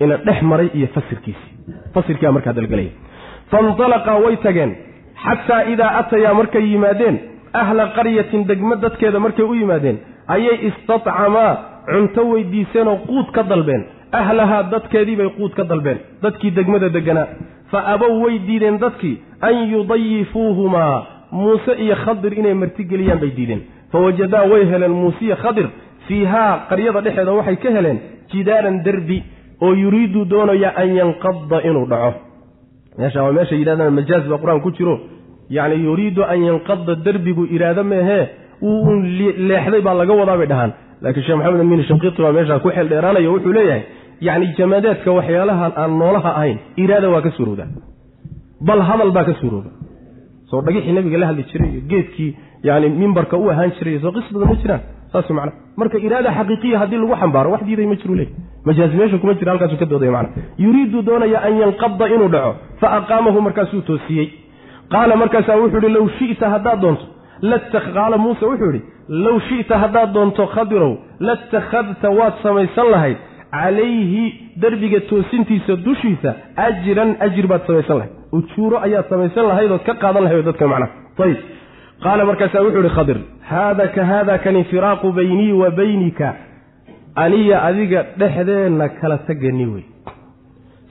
ina 0.00 0.16
dhex 0.26 0.42
maray 0.42 0.68
iyo 0.74 0.88
fasirkiisii 0.94 1.52
fasirkiia 1.94 2.32
markaa 2.32 2.52
dalgelaya 2.52 2.90
faintalaqaa 3.50 4.18
way 4.24 4.36
tageen. 4.36 4.72
Xataa 5.24 5.62
idaa 5.72 5.90
atayaa 6.00 6.34
markay 6.34 6.64
yimaadeen 6.72 7.16
ahla 7.60 7.84
qaryatin 7.96 8.42
degmo 8.50 8.74
dadkeeda 8.84 9.18
markay 9.26 9.44
u 9.44 9.54
yimaadeen 9.54 9.98
ayay 10.34 10.56
istatcamaa 10.68 11.52
cunto 11.90 12.22
weydiiseenoo 12.30 12.96
quud 13.08 13.28
ka 13.36 13.42
dalbeen. 13.42 13.82
Ahlahaa 14.12 14.62
dadkeedii 14.72 15.16
bay 15.16 15.28
quud 15.38 15.52
ka 15.58 15.64
dalbeen. 15.70 15.98
Dadkii 16.22 16.50
degmada 16.58 16.88
deganaa 16.96 17.26
fa 17.70 17.78
abow 17.94 18.12
way 18.24 18.38
diideen 18.48 18.78
dadkii 18.84 19.16
an 19.48 19.54
yudayifuuhumaa. 19.72 21.06
Muuse 21.32 21.72
iyo 21.84 21.96
khadir 22.04 22.32
inay 22.38 22.54
martigeliyaan 22.54 23.18
bay 23.20 23.30
diideen. 23.36 23.62
Fawajadaa 23.92 24.44
way 24.52 24.62
heleen 24.70 24.92
muuse 25.02 25.24
iyo 25.24 25.36
khadir 25.36 25.66
fiihaa 26.08 26.52
qaryada 26.70 27.00
dhexeeda 27.06 27.32
waxay 27.38 27.56
ka 27.64 27.68
heleen 27.76 27.98
jidaaran 28.32 28.76
derbi 28.86 29.18
oo 29.64 29.72
yuriidu 29.82 30.20
doonaya 30.32 30.70
an 30.82 30.88
yanqada 31.00 31.58
inuu 31.68 31.86
dhaco. 31.92 32.10
Meesha 32.98 33.20
waa 33.24 33.32
meesha 33.38 33.54
yidhahdaan 33.60 33.92
majaaz 33.98 34.24
baa 34.30 34.38
qur'aan 34.42 34.60
ku 34.66 34.70
jiro. 34.78 34.94
Yacni 35.56 35.76
yuriidu 35.88 36.22
an 36.32 36.38
yanqada 36.48 36.92
derbigu 37.06 37.42
iraado 37.56 37.82
meehee 37.92 38.24
wuu 38.62 38.80
un 38.90 38.98
leexday 39.48 39.80
baa 39.86 39.94
laga 40.00 40.14
wadaa 40.20 40.36
bay 40.40 40.48
dhahaan. 40.52 40.72
Laakiin 41.02 41.24
sheekh 41.26 41.38
maxamed 41.40 41.60
amiin 41.64 41.82
shanqiiti 41.90 42.20
baa 42.24 42.32
meeshaa 42.38 42.58
ku 42.64 42.68
xeel 42.76 42.88
dheeraanayo 42.92 43.28
wuxuu 43.34 43.52
leeyahay 43.58 43.82
yacni 44.26 44.46
jamaadeedka 44.58 45.10
waxyaalahan 45.18 45.72
aan 45.82 45.90
noolaha 46.00 46.30
ahayn 46.38 46.58
iraada 46.84 47.08
waa 47.14 47.22
ka 47.26 47.30
suurowdaa 47.36 47.68
bal 48.68 48.80
hadal 48.88 49.10
baa 49.16 49.24
ka 49.28 49.34
suurooda 49.40 49.70
soo 50.50 50.60
dhagixii 50.66 50.94
nabiga 50.98 51.18
la 51.22 51.26
hadli 51.30 51.44
jiray 51.50 51.68
iyo 51.74 51.80
geedkii 51.90 52.30
yani 52.68 52.86
mimbarka 53.00 53.36
u 53.42 53.50
ahaan 53.52 53.70
jiray 53.78 53.98
soo 54.04 54.12
qis 54.16 54.26
badan 54.34 54.48
ma 54.52 54.56
jiraan 54.62 54.82
saas 55.12 55.28
macna. 55.30 55.52
Marka 55.76 55.98
iraada 55.98 56.30
xaqiiqiya 56.38 56.78
haddii 56.82 56.98
lagu 57.02 57.14
xambaaro 57.22 57.50
wax 57.54 57.62
diiday 57.68 57.86
ma 57.86 57.96
jiru 58.00 58.14
leey 58.14 58.28
majaaz 58.66 58.94
meesha 58.94 59.18
kuma 59.18 59.34
jira 59.34 59.52
halkaasu 59.52 59.76
ka 59.76 59.86
doodaya 59.86 60.12
macna. 60.12 60.42
Yuriidu 60.58 61.02
doonaya 61.02 61.38
an 61.46 61.54
yanqada 61.62 62.08
inuu 62.14 62.28
dhaco 62.34 62.52
fa 62.80 62.86
aqaamahu 62.98 63.40
markaasuu 63.46 63.82
toosiyey. 63.90 64.28
Qaala 64.92 65.16
markaasaa 65.16 65.56
wuxuu 65.62 65.78
ihi 65.84 65.92
low 65.98 66.08
shita 66.18 66.50
haddaad 66.54 66.80
doonto 66.80 67.04
qaala 67.94 68.16
muuse 68.18 68.44
wuxuu 68.50 68.70
idhi 68.70 68.82
low 69.08 69.38
shita 69.48 69.78
haddaad 69.82 70.12
doonto 70.12 70.46
khadirow 70.54 70.92
latakhadta 71.20 72.10
waad 72.18 72.34
samaysan 72.42 72.90
lahayd 72.94 73.16
calayhi 73.50 74.24
derbiga 74.62 75.00
toosintiisa 75.10 75.76
dushiisa 75.86 76.30
ajiran 76.66 77.10
ajir 77.26 77.46
baad 77.46 77.62
samaysan 77.66 77.96
lahayd. 77.98 78.12
Ujuuro 78.32 78.76
ayaad 78.86 79.06
samaysan 79.12 79.44
lahayd 79.50 79.70
ood 79.70 79.84
ka 79.88 79.94
qaadan 80.02 80.22
lahayd 80.26 80.44
dadka 80.48 80.66
macnaha 80.72 80.92
ayib 81.24 81.38
qaala 82.04 82.24
markaasaa 82.24 82.62
wuxuu 82.66 82.80
ihi 82.84 82.94
khadir 82.98 83.18
haada 83.50 83.86
ka 83.94 84.02
haada 84.10 84.38
kani 84.44 84.64
firaaqu 84.70 85.12
baynii 85.12 85.52
wa 85.52 85.70
baynika. 85.70 86.34
Aniya 87.24 87.62
adiga 87.68 88.00
dhexdeenna 88.20 88.88
kala 89.00 89.18
tagani 89.28 89.66
wey. 89.66 89.84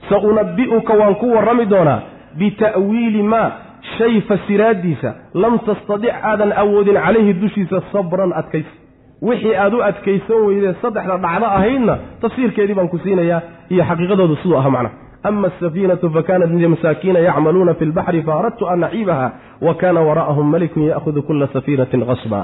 Sa 0.08 0.18
unabbi'uka 0.18 0.92
waan 1.00 1.14
ku 1.20 1.26
warrami 1.34 1.66
doonaa 1.66 2.00
bita'wiili 2.38 3.22
maa 3.22 3.50
shay 3.98 4.20
fasiraaddiisa 4.28 5.14
lam 5.34 5.58
tastadic 5.66 6.14
aadan 6.30 6.52
awoodin 6.62 6.98
calayhi 7.04 7.32
dushiisa 7.42 7.82
sabran 7.92 8.32
adkaysi 8.40 8.74
wixii 9.22 9.54
aad 9.64 9.74
u 9.74 9.82
adkaysan 9.90 10.40
weydee 10.46 10.74
saddexda 10.82 11.16
dhacdo 11.24 11.46
ahaydna 11.46 11.94
tafsiirkeedii 12.20 12.74
baan 12.78 12.88
ku 12.88 12.98
siinayaa 13.04 13.40
iyo 13.70 13.84
xaqiiqadoodu 13.90 14.36
siduu 14.42 14.58
aha 14.58 14.70
macna 14.76 14.90
ama 15.28 15.48
asafiinatu 15.52 16.06
fakanat 16.16 16.50
limasaakiina 16.62 17.18
yacmaluuna 17.28 17.74
fi 17.78 17.84
lbaxri 17.90 18.22
faaradtu 18.28 18.68
an 18.72 18.78
naciibaha 18.84 19.28
wa 19.66 19.74
kaana 19.80 20.00
waraa'ahum 20.08 20.46
malikun 20.54 20.82
ya'hudu 20.92 21.20
kula 21.26 21.46
safiinatin 21.54 22.02
qasba 22.10 22.40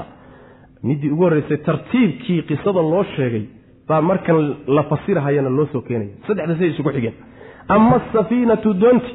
midii 0.87 1.09
ugu 1.15 1.23
horreysay 1.27 1.57
tartiibkii 1.67 2.39
qisada 2.49 2.81
loo 2.91 3.03
sheegay 3.15 3.45
baa 3.87 4.01
markan 4.09 4.37
la 4.75 4.83
fasirahayana 4.91 5.49
loo 5.57 5.67
soo 5.73 5.81
keenaya 5.87 6.13
saddexda 6.27 6.53
siday 6.57 6.69
isugu 6.73 6.91
xigeen. 6.95 7.15
Ama 7.75 7.95
asafiinatu 8.01 8.69
doonti 8.81 9.11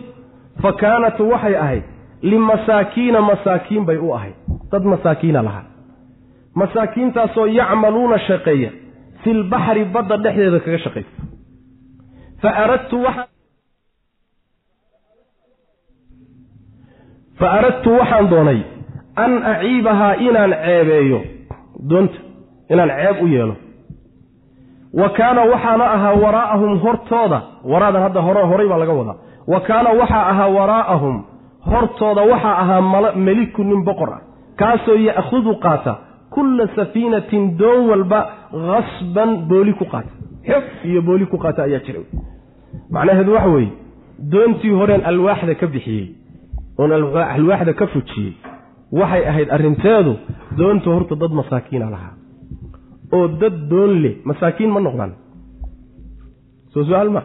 fa 0.62 0.70
kaanat 0.82 1.18
waxay 1.32 1.54
ahayd 1.64 1.84
limasaakiina 2.30 3.20
masaakiin 3.30 3.84
bay 3.88 3.96
u 3.96 4.12
ahayd. 4.16 4.36
Dad 4.72 4.84
masaakiina 4.92 5.42
lahaa. 5.48 5.64
Masaakiintaasoo 6.60 7.46
yacmaluuna 7.60 8.18
shaqeeya 8.28 8.70
fi 9.22 9.30
lbaxri 9.40 9.84
badda 9.94 10.16
dhexdeeda 10.24 10.60
kaga 10.64 10.78
shaqaysa 10.84 11.12
fa 12.42 12.48
aradtu 12.64 12.96
waxaan 13.06 13.28
fa 17.38 17.46
aradtu 17.58 17.90
waxaan 17.98 18.28
doonay 18.30 18.60
an 19.24 19.32
aciibahaa 19.52 20.14
inaan 20.26 20.52
ceebeeyo 20.64 21.20
doonta 21.90 22.18
inaan 22.72 22.90
ceeb 22.98 23.22
u 23.22 23.26
yeelo 23.34 23.54
wa 25.00 25.08
kaana 25.18 25.42
waxaana 25.52 25.84
ahaa 25.96 26.14
waraa'ahum 26.24 26.78
hortooda 26.84 27.42
waraadan 27.72 28.02
hadda 28.02 28.20
hore 28.28 28.42
horay 28.50 28.68
baa 28.68 28.78
laga 28.78 28.92
wadaa 29.00 29.16
wa 29.52 29.60
kaana 29.60 29.90
waxaa 30.00 30.24
ahaa 30.32 30.48
waraa'ahum 30.58 31.16
hortooda 31.72 32.22
waxaa 32.32 32.56
ahaa 32.62 33.12
meliku 33.28 33.64
nin 33.64 33.84
boqor 33.88 34.10
ah 34.16 34.20
kaasoo 34.60 34.96
ya'khudu 35.08 35.54
qaata 35.64 35.92
kulla 36.34 36.68
safiinatin 36.76 37.56
doon 37.58 37.80
walba 37.90 38.20
khasban 38.68 39.30
booli 39.50 39.72
ku 39.80 39.84
qaata 39.92 40.10
xog 40.48 40.64
iyo 40.84 41.02
booli 41.02 41.26
ku 41.26 41.38
qaata 41.44 41.62
ayaa 41.68 41.84
jira 41.86 42.00
macnaheedu 42.90 43.32
waxa 43.36 43.50
weeye 43.56 43.72
doontii 44.32 44.74
horeen 44.80 45.02
alwaaxda 45.10 45.54
ka 45.54 45.66
bixiyey 45.66 46.06
oon 46.78 46.92
alwaaxda 46.92 47.72
ka 47.80 47.86
fujiyey 47.94 48.32
waxay 48.98 49.22
ahayd 49.30 49.48
arrinteedu 49.56 50.12
doonta 50.58 50.90
horta 50.94 51.14
dad 51.22 51.32
masaakiina 51.40 51.90
lahaa. 51.94 52.14
Oo 53.16 53.26
dad 53.40 53.56
doon 53.70 53.92
leh 54.02 54.14
masaakiin 54.30 54.70
ma 54.74 54.80
noqdaan. 54.80 55.12
Soo 56.72 56.84
su'aal 56.88 57.10
ma? 57.16 57.22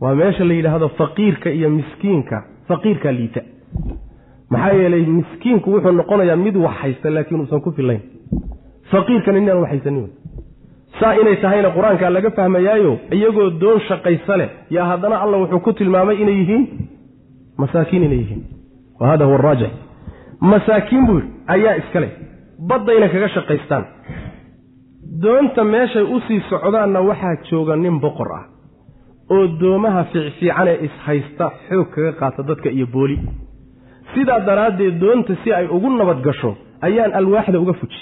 Waa 0.00 0.14
meesha 0.20 0.44
la 0.44 0.54
yidhaahdo 0.58 0.88
faqiirka 1.00 1.48
iyo 1.50 1.70
miskiinka. 1.70 2.36
Faqiirkaa 2.68 3.12
liita. 3.18 3.40
Maxaa 4.50 4.72
yeelay 4.80 5.04
miskiinku 5.18 5.66
wuxuu 5.74 5.92
noqonayaa 6.00 6.36
mid 6.46 6.56
wax 6.64 6.74
haysta 6.82 7.10
laakiin 7.14 7.40
uusan 7.40 7.60
ku 7.60 7.70
filayn. 7.76 8.00
Faqiirkana 8.90 9.38
inaan 9.38 9.60
wax 9.62 9.70
haysanin 9.72 10.06
saa 11.00 11.12
inay 11.20 11.36
tahayna 11.42 11.68
qur'aankaa 11.76 12.10
laga 12.16 12.30
fahmayaayo 12.36 12.92
iyagoo 13.16 13.50
doon 13.62 13.80
shaqaysa 13.88 14.34
leh 14.40 14.48
yaa 14.76 14.86
haddana 14.90 15.16
alla 15.24 15.36
wuxuu 15.42 15.60
ku 15.66 15.72
tilmaamay 15.78 16.16
inay 16.22 16.36
yihiin 16.40 16.64
masaakiin 17.58 18.04
inay 18.04 18.18
yihiin. 18.18 18.42
Wa 19.00 19.16
huwa 19.16 19.38
araajix 19.38 19.70
masaakiin 20.40 21.06
buu 21.06 21.18
yidhi 21.18 21.32
ayaa 21.46 21.74
iskale 21.80 22.08
baddayna 22.68 23.08
kaga 23.08 23.28
shaqaystaan. 23.28 23.84
Doonta 25.22 25.64
meeshay 25.64 26.02
u 26.02 26.20
sii 26.26 26.40
socdaanna 26.50 27.00
waxaa 27.00 27.36
jooga 27.50 27.76
nin 27.76 28.00
boqor 28.00 28.28
ah 28.38 28.44
oo 29.30 29.46
doomaha 29.60 30.04
fiicfiican 30.12 30.68
ee 30.68 30.78
ishaysta 30.86 31.46
xoog 31.68 31.88
kaga 31.94 32.12
qaata 32.20 32.42
dadka 32.42 32.68
iyo 32.70 32.86
booli. 32.86 33.18
Sidaa 34.14 34.40
daraaddeed 34.40 35.00
doonta 35.00 35.34
si 35.44 35.52
ay 35.52 35.66
ugu 35.76 35.90
nabad 35.90 36.20
gasho 36.26 36.56
ayaan 36.80 37.12
alwaaxda 37.20 37.60
uga 37.60 37.72
fuji. 37.80 38.00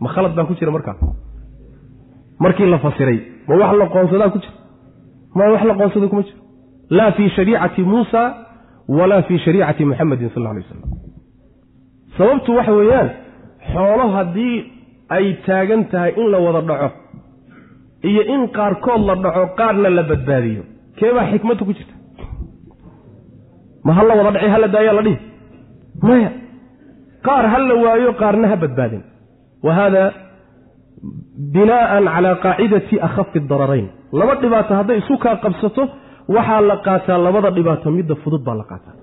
Ma 0.00 0.08
khalad 0.14 0.34
baa 0.36 0.44
ku 0.44 0.54
jira 0.54 0.70
markaa? 0.70 0.96
Markii 2.40 2.70
la 2.70 2.78
fasiray 2.78 3.18
ma 3.48 3.54
wax 3.60 3.72
la 3.78 3.86
qoonsadaa 3.94 4.30
ku 4.30 4.38
jira? 4.38 4.54
Ma 5.34 5.44
wax 5.52 5.62
la 5.64 5.74
qoonsada 5.74 6.06
kuma 6.08 6.22
jiro 6.22 6.47
laa 6.90 7.10
fii 7.16 7.28
shariicati 7.36 7.82
muusa 7.82 8.22
walaa 8.98 9.22
fii 9.28 9.38
shariicati 9.44 9.84
muxamedin 9.90 10.30
sal 10.34 10.46
alay 10.46 10.62
wasalam 10.62 10.90
sababtu 12.18 12.50
waxa 12.58 12.72
weeyaan 12.80 13.10
xoolo 13.72 14.06
haddii 14.16 14.56
ay 15.16 15.26
taagan 15.46 15.82
tahay 15.92 16.12
in 16.20 16.26
la 16.32 16.38
wada 16.46 16.60
dhaco 16.70 16.88
iyo 18.10 18.22
in 18.34 18.42
qaarkood 18.56 19.02
la 19.08 19.14
dhaco 19.24 19.42
qaarna 19.60 19.88
la 19.98 20.02
badbaadiyo 20.10 20.62
keebaa 20.98 21.26
xikmaddu 21.32 21.64
ku 21.68 21.72
jirta 21.78 21.94
ma 23.86 23.92
ha 23.96 24.02
la 24.08 24.14
wada 24.18 24.30
dhaci 24.36 24.48
hala 24.54 24.68
daayaa 24.74 24.94
la 24.98 25.02
dhihi 25.06 25.18
maya 26.08 26.30
qaar 27.26 27.44
ha 27.52 27.58
la 27.68 27.74
waayo 27.84 28.10
qaarna 28.22 28.46
ha 28.52 28.56
badbaadin 28.64 29.02
wa 29.66 29.72
haada 29.78 30.02
binaa'an 31.54 32.04
calaa 32.14 32.34
qaacidati 32.44 32.94
akhafi 33.08 33.38
dararayn 33.50 33.88
laba 34.20 34.34
dhibaato 34.42 34.72
hadday 34.80 34.98
isu 35.02 35.14
kaa 35.24 35.36
qabsato 35.44 35.82
waxaa 36.36 36.60
la 36.70 36.76
qaataa 36.86 37.18
labada 37.26 37.50
dhibaato 37.56 37.88
midda 37.98 38.14
fudud 38.22 38.42
baa 38.48 38.56
la 38.60 38.64
qaataa. 38.70 38.94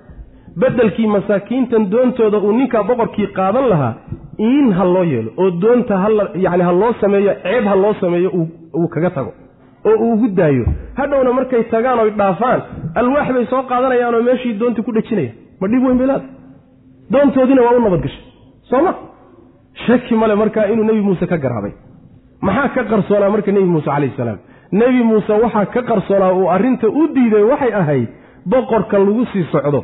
Bedelkii 0.62 1.08
masaakiintan 1.16 1.84
doontooda 1.94 2.38
uu 2.46 2.52
ninkaa 2.60 2.84
boqorkii 2.90 3.28
qaadan 3.38 3.66
lahaa 3.72 3.94
iin 4.50 4.68
ha 4.78 4.84
loo 4.94 5.04
yeelo 5.14 5.30
oo 5.42 5.50
doonta 5.64 5.94
hala 6.04 6.24
yani 6.46 6.64
ha 6.68 6.72
loo 6.82 6.92
sameeyo 7.02 7.32
ceeb 7.44 7.64
ha 7.72 7.76
loo 7.84 7.94
sameeyo 8.02 8.30
uu 8.80 8.88
kaga 8.94 9.10
tago 9.18 9.32
oo 9.90 9.96
uu 10.04 10.14
ugu 10.14 10.28
daayo. 10.38 10.66
Hadhowna 11.00 11.32
markay 11.38 11.64
tagaan 11.74 12.00
oy 12.04 12.12
dhaafaan 12.20 12.60
alwaax 13.00 13.28
bay 13.36 13.46
soo 13.54 13.62
qaadanayaanoo 13.72 14.22
meeshii 14.30 14.54
doontii 14.62 14.86
ku 14.88 14.92
dhejinayaan 14.98 15.36
ma 15.62 15.66
dhib 15.72 15.84
weyn 15.88 15.98
baylaada 16.02 16.26
doontoodiina 17.14 17.62
waa 17.68 17.76
u 17.80 17.82
nabadgashay 17.86 18.24
soo 18.70 18.82
ma? 18.86 18.92
Shaki 19.86 20.14
male 20.22 20.36
markaa 20.42 20.66
inuu 20.72 20.86
nebi 20.90 21.02
muuse 21.08 21.26
ka 21.32 21.38
garaabay. 21.44 21.74
Maxaa 22.48 22.70
ka 22.76 22.82
qarsoonaa 22.92 23.30
marka 23.36 23.52
nebi 23.52 23.68
muuse 23.74 23.90
calayhi 23.92 24.16
salaam 24.18 24.40
nebi 24.72 25.04
muuse 25.10 25.34
waxaa 25.44 25.66
ka 25.74 25.82
qarsoonaa 25.90 26.34
uu 26.40 26.48
arrinta 26.56 26.88
u 26.88 27.08
diiday 27.16 27.44
waxay 27.52 27.74
ahayd 27.82 28.08
boqorka 28.52 28.98
lagu 29.00 29.26
sii 29.34 29.46
socdo 29.52 29.84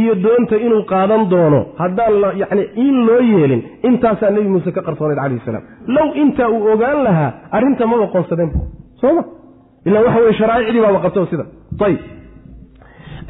iyo 0.00 0.14
doonta 0.24 0.56
inuu 0.66 0.82
qaadan 0.92 1.22
doono 1.30 1.60
haddaan 1.78 2.14
yani 2.42 2.64
in 2.86 2.96
loo 3.06 3.20
yeelin. 3.20 3.62
Intaasaa 3.88 4.30
nebi 4.30 4.48
muuse 4.54 4.72
ka 4.72 4.82
qarsoonayd 4.82 5.18
calayhi 5.18 5.42
salaam. 5.46 5.62
Low 5.86 6.08
intaa 6.22 6.48
uu 6.48 6.66
ogaan 6.72 7.04
lahaa 7.06 7.30
arrinta 7.56 7.86
maba 7.86 8.06
qoonsadeen 8.14 8.50
sooma? 9.00 9.22
Ilaa 9.86 10.02
waxa 10.06 10.20
weye 10.24 10.34
sharaa'icdii 10.40 10.82
baaba 10.86 11.00
qabto 11.04 11.26
sida. 11.30 11.44
Ayib 11.86 12.00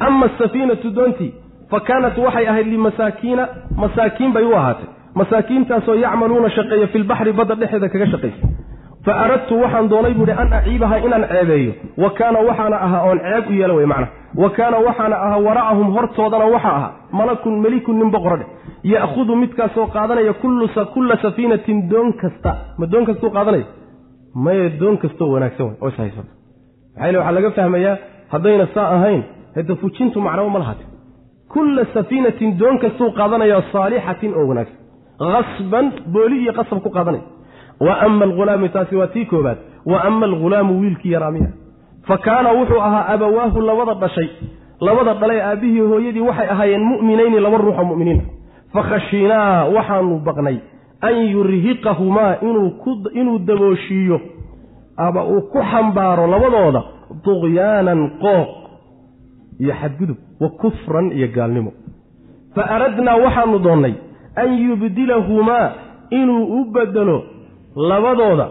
ama 0.07 0.25
asafiinatu 0.25 0.87
doontii 0.97 1.31
fa 1.71 1.79
kaanat 1.87 2.17
waxay 2.25 2.47
ahayd 2.51 2.67
limasaakiina 2.73 3.43
masaakiin 3.83 4.31
bay 4.35 4.43
u 4.43 4.53
ahaatay. 4.59 4.87
Masaakiintaasoo 5.19 5.95
yacmaluuna 6.05 6.49
shaqeeya 6.57 6.87
fi 6.93 6.97
lbaxri 7.03 7.31
badda 7.39 7.55
dhexeeda 7.61 7.87
kaga 7.93 8.07
shaqaysa 8.13 8.47
fa 9.05 9.13
aradtu 9.23 9.53
waxaan 9.63 9.87
doonay 9.93 10.13
buuhi 10.19 10.33
an 10.43 10.53
aciibaha 10.59 10.97
inaan 11.05 11.25
ceebeeyo 11.31 11.73
wa 12.03 12.09
kaana 12.19 12.39
waxaana 12.47 12.77
ahaa 12.85 13.01
oon 13.09 13.19
ceeb 13.25 13.49
u 13.49 13.53
yeelo 13.59 13.75
wey 13.79 13.85
macna 13.93 14.07
wa 14.43 14.49
kaana 14.57 14.77
waxaana 14.87 15.15
ahaa 15.25 15.39
wara'ahum 15.47 15.87
hortoodana 15.97 16.45
waxaa 16.55 16.75
ahaa 16.79 16.91
malakun 17.19 17.53
melikun 17.65 17.95
nin 18.01 18.09
boqoro 18.15 18.37
dheh 18.41 18.47
ya'khudu 18.93 19.33
midkaasoo 19.43 19.87
qaadanaya 19.95 20.33
kulla 20.95 21.15
safiinatin 21.25 21.77
doon 21.91 22.09
kasta 22.21 22.51
ma 22.79 22.85
doon 22.93 23.05
kastuu 23.09 23.29
qaadanaya 23.37 23.65
maye 24.45 24.65
doon 24.81 24.97
kastoo 25.03 25.29
wanaagsan 25.35 25.65
wey 25.67 25.75
oo 25.83 25.89
ishaysato 25.93 26.31
maxaa 26.95 27.07
yele 27.07 27.17
waxaa 27.19 27.35
laga 27.37 27.51
fahmayaa 27.59 27.95
haddayna 28.33 28.65
saa 28.75 28.87
ahayn 28.97 29.21
hada 29.57 29.75
fujintu 29.83 30.17
macnabo 30.27 30.49
ma 30.55 30.59
lahaate 30.63 30.83
kulla 31.53 31.83
safiinatin 31.95 32.49
doon 32.61 32.75
kastuu 32.83 33.09
qaadanaya 33.19 33.61
saalixatin 33.73 34.31
oo 34.39 34.45
wanaagsan 34.51 34.79
hasban 35.35 35.85
booli 36.13 36.37
iyo 36.43 36.53
qasab 36.59 36.79
ku 36.85 36.89
qaadanaya 36.97 37.23
wa 37.79 37.99
ama 38.01 38.25
alghulaamu 38.25 38.69
taasi 38.69 38.95
waa 38.95 39.07
tii 39.07 39.25
koobaad 39.25 39.57
wa 39.85 40.03
ama 40.03 40.25
alghulaamu 40.25 40.79
wiilkii 40.81 41.11
yaraamiya 41.11 41.47
fa 42.07 42.17
kaana 42.17 42.51
wuxuu 42.51 42.81
ahaa 42.81 43.05
abawaahu 43.07 43.61
labada 43.61 43.93
dhashay. 43.93 44.29
Labada 44.81 45.13
dhalay 45.13 45.41
aabbihii 45.41 45.79
hooyadii 45.79 46.19
waxay 46.19 46.49
ahaayeen 46.49 46.83
mu'minayni 46.83 47.39
laba 47.39 47.57
ruuxoo 47.57 47.83
mu'miniina 47.83 48.23
fa 48.73 48.83
khashiinaa 48.83 49.65
waxaanu 49.75 50.19
baqnay 50.19 50.57
an 51.01 51.15
yurhiqahumaa 51.33 52.35
inuu 53.15 53.39
dabooshiiyo. 53.39 54.21
Ama 54.97 55.25
uu 55.25 55.41
ku 55.41 55.59
xambaaro 55.71 56.27
labadooda 56.27 56.83
duqyaanan 57.25 58.09
qooq 58.23 58.49
iyo 59.59 59.73
xadgudub 59.81 60.17
wa 60.41 60.49
kufran 60.49 61.11
iyo 61.11 61.27
gaalnimo. 61.35 61.71
Fa 62.55 62.61
aradnaa 62.75 63.15
waxaanu 63.15 63.59
doonnay 63.59 63.93
an 64.35 64.49
yubdilahumaa 64.67 65.71
inuu 66.09 66.43
u 66.61 66.65
bedelo 66.65 67.23
labadooda. 67.75 68.47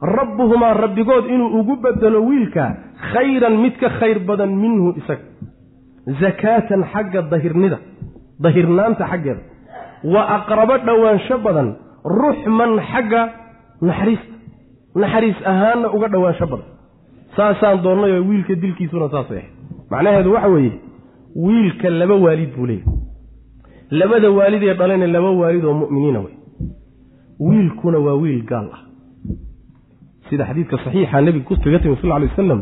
Rabbuhumaa 0.00 0.74
rabbigood 0.74 1.24
inuu 1.34 1.60
ugu 1.60 1.76
bedelo 1.76 2.22
wiilka 2.28 2.76
khayran 3.12 3.56
mid 3.62 3.74
ka 3.80 3.88
khayr 3.98 4.18
badan 4.28 4.52
minhu 4.62 4.94
isaga. 5.00 5.24
Zakaatan 6.20 6.84
xagga 6.92 7.22
dahirnida 7.32 7.78
dahirnaanta 8.40 9.04
xaggeeda. 9.12 9.42
Wa 10.04 10.22
aqrabo 10.36 10.78
dhowaansho 10.86 11.38
badan 11.46 11.68
ruxman 12.04 12.72
xagga 12.92 13.22
naxariista 13.88 14.32
naxariis 15.02 15.38
ahaanna 15.52 15.88
uga 15.96 16.08
dhowaansho 16.14 16.46
badan. 16.52 16.68
Saasaan 17.36 17.82
doonnayoo 17.84 18.22
wiilka 18.28 18.54
dilkiisuna 18.62 19.08
saasay 19.14 19.38
ahayd 19.38 19.52
macnaheedu 19.90 20.30
waxa 20.36 20.48
weeye 20.54 20.72
wiilka 21.46 21.90
laba 22.00 22.14
waalid 22.24 22.50
buu 22.56 22.66
leeyahy 22.66 22.96
labada 24.00 24.30
waalid 24.38 24.62
ee 24.62 24.74
dhalayna 24.80 25.06
laba 25.16 25.30
waalid 25.40 25.64
oo 25.64 25.74
mu'miniina 25.82 26.18
wey 26.24 26.34
wiilkuna 27.40 27.98
waa 28.06 28.16
wiil 28.22 28.42
gaal 28.50 28.68
ah. 28.76 28.80
Sida 30.28 30.44
xadiidka 30.48 30.76
saxiixa 30.84 31.20
nebiga 31.26 31.46
ku 31.48 31.54
kaga 31.64 31.78
timi 31.82 31.96
sal 32.00 32.10
lay 32.20 32.28
wasalam 32.30 32.60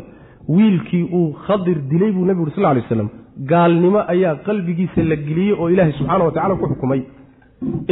wiilkii 0.56 1.04
uu 1.18 1.28
khadir 1.46 1.78
dilay 1.90 2.10
buu 2.14 2.24
nebigu 2.28 2.42
uri 2.46 2.52
sal 2.56 2.64
lay 2.74 2.82
waslam 2.84 3.08
gaalnimo 3.50 4.00
ayaa 4.12 4.34
qalbigiisa 4.46 5.02
la 5.10 5.16
geliyey 5.26 5.54
oo 5.60 5.68
ilaahay 5.74 5.92
subxaana 5.98 6.24
wa 6.28 6.32
tacala 6.36 6.54
ku 6.60 6.66
xukumay. 6.70 7.02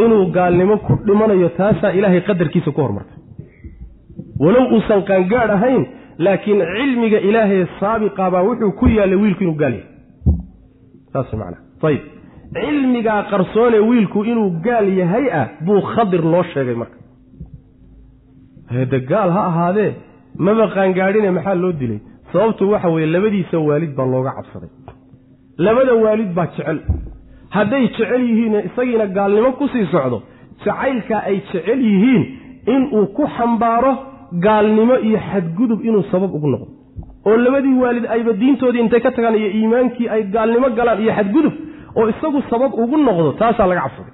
Inuu 0.03 0.25
gaalnimo 0.37 0.77
ku 0.87 0.93
dhimanayo 1.07 1.49
taasaa 1.59 1.93
ilaahay 1.99 2.21
qadarkiisa 2.29 2.71
ku 2.77 2.81
hormartay 2.85 3.19
walow 4.43 4.65
uusan 4.75 5.01
qaangaadh 5.09 5.53
ahayn 5.57 5.83
laakiin 6.25 6.61
cilmiga 6.77 7.19
ilaahay 7.29 7.63
saabiqabaa 7.81 8.43
wuxuu 8.49 8.73
ku 8.81 8.87
yaallay 8.97 9.19
wiilku 9.23 9.43
inuu 9.45 9.59
gaal 9.63 9.75
yahay. 9.79 9.89
Saas 11.13 11.33
macana 11.41 11.59
ayib 11.89 12.03
cilmigaa 12.53 13.23
qarsoone 13.31 13.79
wiilku 13.89 14.25
inuu 14.25 14.51
gaal 14.67 14.89
yahay 15.01 15.27
ah 15.41 15.47
buu 15.67 15.81
khadir 15.93 16.23
loo 16.33 16.43
sheegay 16.53 16.75
marka. 16.83 16.99
Hede 18.75 18.99
gaal 19.11 19.31
ha 19.37 19.43
ahaadee 19.51 19.93
maba 20.47 20.65
qaangaadhine 20.75 21.31
maxaa 21.37 21.55
loo 21.63 21.73
dilay? 21.81 22.01
Sababtu 22.33 22.71
waxa 22.73 22.89
weeye 22.95 23.07
labadiisa 23.15 23.59
waalid 23.69 23.93
baa 23.99 24.07
looga 24.13 24.33
cabsaday. 24.39 24.71
Labada 25.67 25.95
waalid 26.05 26.31
baa 26.37 26.47
jecel. 26.57 26.79
Hadday 27.57 27.83
jecel 27.97 28.23
yihiin 28.31 28.55
isagiina 28.69 29.07
gaalnimo 29.17 29.51
ku 29.59 29.69
sii 29.73 29.87
socdo 29.93 30.19
jacaylkaa 30.65 31.23
ay 31.31 31.37
jecel 31.53 31.81
yihiin 31.91 32.23
inuu 32.75 33.07
ku 33.17 33.25
xambaaro 33.37 33.93
gaalnimo 34.47 34.95
iyo 35.09 35.19
xadgudub 35.31 35.81
inuu 35.89 36.03
sabab 36.13 36.31
ugu 36.37 36.49
noqdo. 36.55 36.69
Oo 37.27 37.37
labadii 37.45 37.77
waalid 37.83 38.07
ayba 38.15 38.33
diintoodii 38.41 38.81
intay 38.85 39.01
ka 39.05 39.11
tagaan 39.17 39.37
iyo 39.41 39.49
iimaankii 39.59 40.09
ay 40.15 40.23
gaalnimo 40.35 40.69
galaan 40.79 41.01
iyo 41.05 41.13
xadgudub 41.19 41.55
oo 41.97 42.07
isagu 42.13 42.43
sabab 42.51 42.73
ugu 42.83 42.97
noqdo 43.07 43.31
taasaa 43.41 43.67
laga 43.71 43.81
cabsaday 43.87 44.13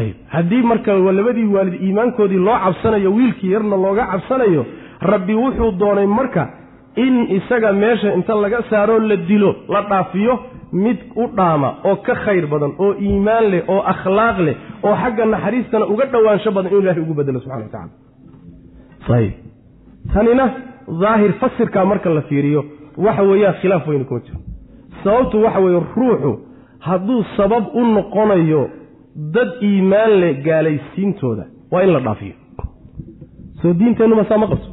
ayib 0.00 0.16
haddii 0.34 0.62
marka 0.70 0.92
labadii 1.18 1.46
waalid 1.56 1.76
iimaankoodii 1.86 2.40
loo 2.48 2.58
cabsanayo 2.64 3.10
wiilkii 3.18 3.50
yarna 3.54 3.76
looga 3.84 4.04
cabsanayo 4.12 4.62
rabbi 5.12 5.34
wuxuu 5.42 5.70
doonay 5.80 6.06
marka 6.18 6.42
in 7.04 7.14
isaga 7.38 7.72
meesha 7.82 8.14
inta 8.18 8.34
laga 8.44 8.58
saaroo 8.70 8.98
la 9.10 9.16
dilo 9.28 9.50
la 9.74 9.80
dhaafiyo 9.90 10.34
mid 10.84 10.98
u 11.22 11.26
dhaama 11.36 11.68
oo 11.90 11.96
ka 12.06 12.14
khayr 12.24 12.46
badan 12.52 12.72
oo 12.84 12.92
iimaan 13.06 13.44
leh 13.52 13.62
oo 13.74 13.80
akhlaaq 13.92 14.38
leh 14.46 14.56
oo 14.86 14.94
xagga 15.02 15.24
naxariistana 15.34 15.84
uga 15.92 16.04
dhowaansho 16.14 16.50
badan 16.56 16.70
inuu 16.72 16.82
ilahay 16.84 17.02
ugu 17.04 17.14
bedelo 17.18 17.40
subxana 17.40 17.62
wa 17.64 17.70
tacala 17.74 19.16
ayib 19.18 19.32
tanina 20.14 20.44
daahir 21.02 21.32
fasirkaa 21.42 21.84
marka 21.92 22.10
la 22.18 22.22
fiiriyo 22.30 22.60
waxa 23.06 23.22
weeyaan 23.30 23.54
khilaaf 23.60 23.86
weyne 23.88 24.04
kuma 24.04 24.20
jiro. 24.26 24.38
Sababtu 25.04 25.36
waxa 25.44 25.60
weeye 25.64 25.80
ruuxu 25.96 26.32
hadduu 26.86 27.22
sabab 27.36 27.64
u 27.74 27.84
noqonayo 27.94 28.62
dad 29.34 29.48
iimaan 29.68 30.12
leh 30.20 30.32
gaalaysiintooda 30.46 31.44
waa 31.72 31.82
in 31.82 31.92
la 31.92 32.00
dhaafiyo. 32.00 32.34
Soo 33.62 33.72
diinteennu 33.78 34.16
masaa 34.16 34.38
ma 34.38 34.46
qabso? 34.52 34.70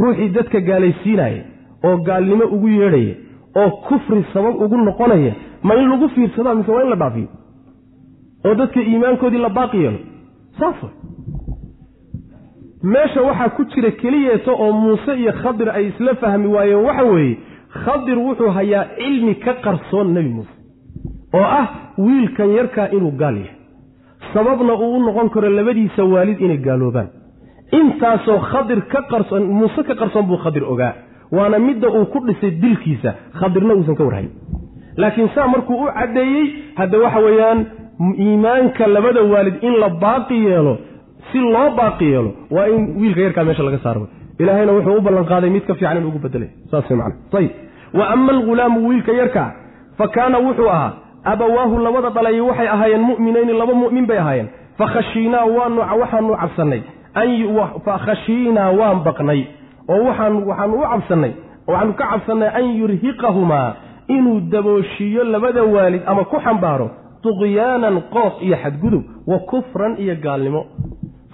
Ruuxii 0.00 0.28
dadka 0.36 0.60
gaalaysiinaya 0.60 1.42
oo 1.84 1.96
gaalnimo 2.06 2.44
ugu 2.54 2.68
yeedhaya 2.68 3.14
oo 3.60 3.70
kufri 3.88 4.24
sabab 4.32 4.54
ugu 4.64 4.76
noqonaya 4.76 5.32
ma 5.62 5.74
in 5.76 5.88
lagu 5.90 6.08
fiirsadaa 6.14 6.54
mise 6.54 6.70
waa 6.72 6.82
in 6.84 6.90
la 6.90 6.96
dhaafiyo? 6.96 7.28
Oo 8.44 8.54
dadka 8.54 8.80
iimaankoodii 8.80 9.38
la 9.38 9.48
baaqi 9.48 9.76
yeelo? 9.84 9.98
Saas 10.58 10.76
meesha 12.82 13.22
waxaa 13.22 13.48
ku 13.56 13.64
jira 13.64 13.90
keliyeeta 13.90 14.52
oo 14.52 14.72
muuse 14.72 15.12
iyo 15.20 15.32
khadir 15.42 15.68
ay 15.70 15.86
isla 15.88 16.14
fahmi 16.14 16.46
waayeen 16.54 16.84
waxa 16.86 17.04
weeye 17.04 17.36
khadir 17.84 18.18
wuxuu 18.18 18.50
hayaa 18.50 18.84
cilmi 18.98 19.34
ka 19.34 19.54
qarsoon 19.64 20.12
nebi 20.14 20.28
muuse 20.28 20.54
oo 21.38 21.44
ah 21.60 21.66
wiilkan 21.98 22.50
yarkaa 22.58 22.88
inuu 22.96 23.12
gaal 23.22 23.36
yahay. 23.36 23.56
Sababna 24.34 24.72
uu 24.74 24.96
u 24.96 25.00
noqon 25.06 25.28
karo 25.34 25.48
labadiisa 25.58 26.04
waalid 26.04 26.40
inay 26.40 26.58
gaaloobaan. 26.66 27.08
Intaasoo 27.78 28.38
khadir 28.50 28.80
ka 28.92 29.00
qarsoon 29.10 29.44
muuse 29.58 29.82
ka 29.88 29.94
qarsoon 30.00 30.26
buu 30.28 30.36
khadir 30.44 30.64
ogaa. 30.72 30.92
Waana 31.36 31.58
midda 31.58 31.88
uu 31.90 32.04
ku 32.12 32.18
dhisay 32.26 32.50
dilkiisa 32.62 33.10
khadirna 33.40 33.74
uusan 33.74 33.94
ka 33.98 34.04
warhayn. 34.04 34.30
Laakiin 34.96 35.28
saa 35.34 35.46
markuu 35.48 35.76
u 35.84 35.86
caddeeyey 35.98 36.46
hadda 36.76 36.98
waxa 37.04 37.20
weeyaan 37.26 37.60
iimaanka 38.24 38.86
labada 38.86 39.22
waalid 39.32 39.56
in 39.62 39.74
la 39.82 39.88
baaqi 39.88 40.34
yeelo 40.46 40.74
si 41.32 41.38
loo 41.38 41.70
baaqi 41.78 42.04
yeelo 42.12 42.30
waa 42.50 42.66
in 42.68 42.82
wiilka 43.00 43.20
yarkaa 43.20 43.44
meesha 43.44 43.62
laga 43.62 43.78
saaro. 43.84 44.08
Ilaahayna 44.38 44.72
wuxuu 44.72 44.96
u 44.98 45.00
ballanqaaday 45.00 45.50
mid 45.50 45.64
ka 45.66 45.74
fiican 45.74 45.96
in 45.96 46.06
ugu 46.06 46.18
bedelay 46.18 46.50
saas 46.70 46.90
man 46.90 47.12
ayib 47.38 47.50
wa 47.98 48.04
ama 48.14 48.32
algulaamu 48.32 48.88
wiilka 48.88 49.12
yarkaa 49.12 49.48
fa 49.98 50.08
kaana 50.08 50.38
wuxuu 50.46 50.68
ahaa 50.68 50.92
abawaahu 51.24 51.78
labada 51.78 52.10
dhalay 52.10 52.40
waxay 52.40 52.68
ahaayeen 52.68 53.02
mu'minayni 53.10 53.52
laba 53.52 53.74
mu'min 53.74 54.06
bay 54.06 54.18
ahaayeen. 54.18 54.48
Fakhashiinaa 54.78 55.44
waanu 55.56 55.80
waxaanu 56.00 56.36
cabsannay. 56.42 56.82
Fa 57.84 57.98
khashiinaa 58.06 58.70
waan 58.80 58.98
baqnay. 59.06 59.40
Oo 59.88 60.02
waxaan 60.08 60.34
waxaanu 60.48 60.74
u 60.78 60.82
cabsannay. 60.92 61.32
Waxaanu 61.68 61.92
ka 62.00 62.04
cabsannay 62.12 62.48
an 62.58 62.64
yurhiqahumaa 62.80 63.70
inuu 64.08 64.40
dabooshiiyo 64.52 65.24
labada 65.24 65.62
waalid 65.74 66.02
ama 66.06 66.24
ku 66.24 66.36
xambaaro 66.44 66.88
tuqyaanan 67.22 67.96
qooq 68.14 68.34
iyo 68.46 68.56
xadgudub 68.62 69.02
wa 69.30 69.38
kufran 69.50 69.94
iyo 70.02 70.14
gaalnimo. 70.24 70.62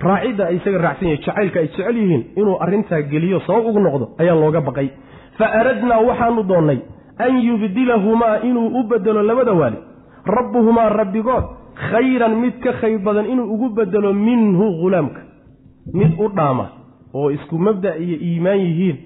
Raacidda 0.00 0.44
ay 0.46 0.56
isaga 0.56 0.78
raacsan 0.78 1.08
yahay 1.08 1.22
jacaylka 1.24 1.58
ay 1.60 1.68
jecel 1.72 1.96
yihiin 1.96 2.22
inuu 2.36 2.56
arrintaa 2.64 3.00
geliyo 3.12 3.40
sabab 3.46 3.66
ugu 3.66 3.80
noqdo 3.80 4.06
ayaa 4.20 4.34
looga 4.42 4.60
baqay. 4.60 4.88
Fa 5.38 5.46
aradnaa 5.60 6.00
waxaanu 6.08 6.42
doonnay 6.50 6.78
an 7.26 7.32
yubdilahumaa 7.48 8.36
inuu 8.48 8.68
u 8.80 8.82
bedelo 8.90 9.22
labada 9.22 9.52
waalid 9.60 9.82
rabbuhumaa 10.36 10.88
rabbigood 11.00 11.44
khayran 11.90 12.34
mid 12.42 12.54
ka 12.64 12.72
khayr 12.80 12.98
badan 13.06 13.26
inuu 13.32 13.46
ugu 13.54 13.68
bedelo 13.78 14.12
minhu 14.12 14.66
hulaamka 14.80 15.20
mid 16.00 16.12
u 16.18 16.28
dhaama 16.36 16.66
oo 17.14 17.30
isku 17.36 17.58
mabda 17.58 17.96
iyo 17.96 18.16
iimaan 18.28 18.60
yihiin. 18.66 18.98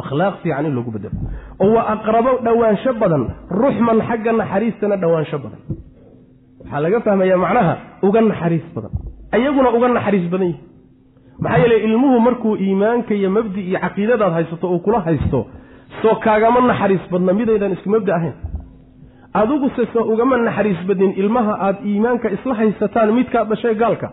Akhlaaq 0.00 0.34
fiican 0.42 0.66
in 0.66 0.74
loogu 0.76 0.90
bedelo. 0.96 1.14
Oo 1.62 1.72
wa 1.74 1.82
aqrabo 1.94 2.30
dhowaansho 2.46 2.92
badan. 3.02 3.22
Ruxman 3.60 3.98
xagga 4.08 4.32
naxariistana 4.40 4.96
dhowaansho 5.02 5.38
badan. 5.44 5.60
Waxaa 6.60 6.80
laga 6.84 7.00
fahmayaa 7.06 7.36
macnaha 7.44 7.74
uga 8.06 8.20
naxariis 8.20 8.66
badan. 8.74 8.90
Ayaguna 9.36 9.68
uga 9.76 9.88
naxariis 9.96 10.28
badan 10.32 10.46
yihi 10.50 10.60
maxaa 11.42 11.58
yeele 11.62 11.76
ilmuhu 11.86 12.20
markuu 12.26 12.54
iimaanka 12.64 13.12
iyo 13.14 13.30
mabdi 13.36 13.60
iyo 13.68 13.78
caqiidadaad 13.84 14.32
haysato 14.36 14.66
uu 14.72 14.78
kula 14.84 15.00
haysto 15.06 15.40
soo 16.02 16.14
kaagama 16.24 16.60
naxariis 16.70 17.04
badna 17.12 17.32
midaydan 17.32 17.72
isku 17.76 17.88
mabda 17.94 18.12
ahayn. 18.18 18.34
Adiguse 19.34 19.86
soo 19.92 20.04
ugama 20.12 20.36
naxariis 20.36 20.80
badnin 20.88 21.12
ilmaha 21.22 21.52
aad 21.66 21.76
iimaanka 21.90 22.28
isla 22.36 22.54
haysataan 22.60 23.12
midkaad 23.18 23.48
dhashay 23.50 23.74
gaalka. 23.74 24.08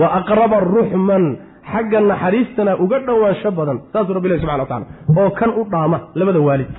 Wa 0.00 0.06
aqraba 0.18 0.60
ruxman 0.60 1.24
xagga 1.72 2.00
naxariistana 2.00 2.72
uga 2.84 2.98
dhowaansho 3.06 3.50
badan. 3.58 3.78
Saasuu 3.92 4.14
rabbi 4.16 4.28
ilahi 4.28 4.40
subxana 4.42 4.62
wa 4.62 4.68
tacala 4.68 4.86
oo 5.20 5.30
kan 5.38 5.50
u 5.60 5.64
dhaama 5.72 5.98
labada 6.14 6.40
waalid. 6.48 6.70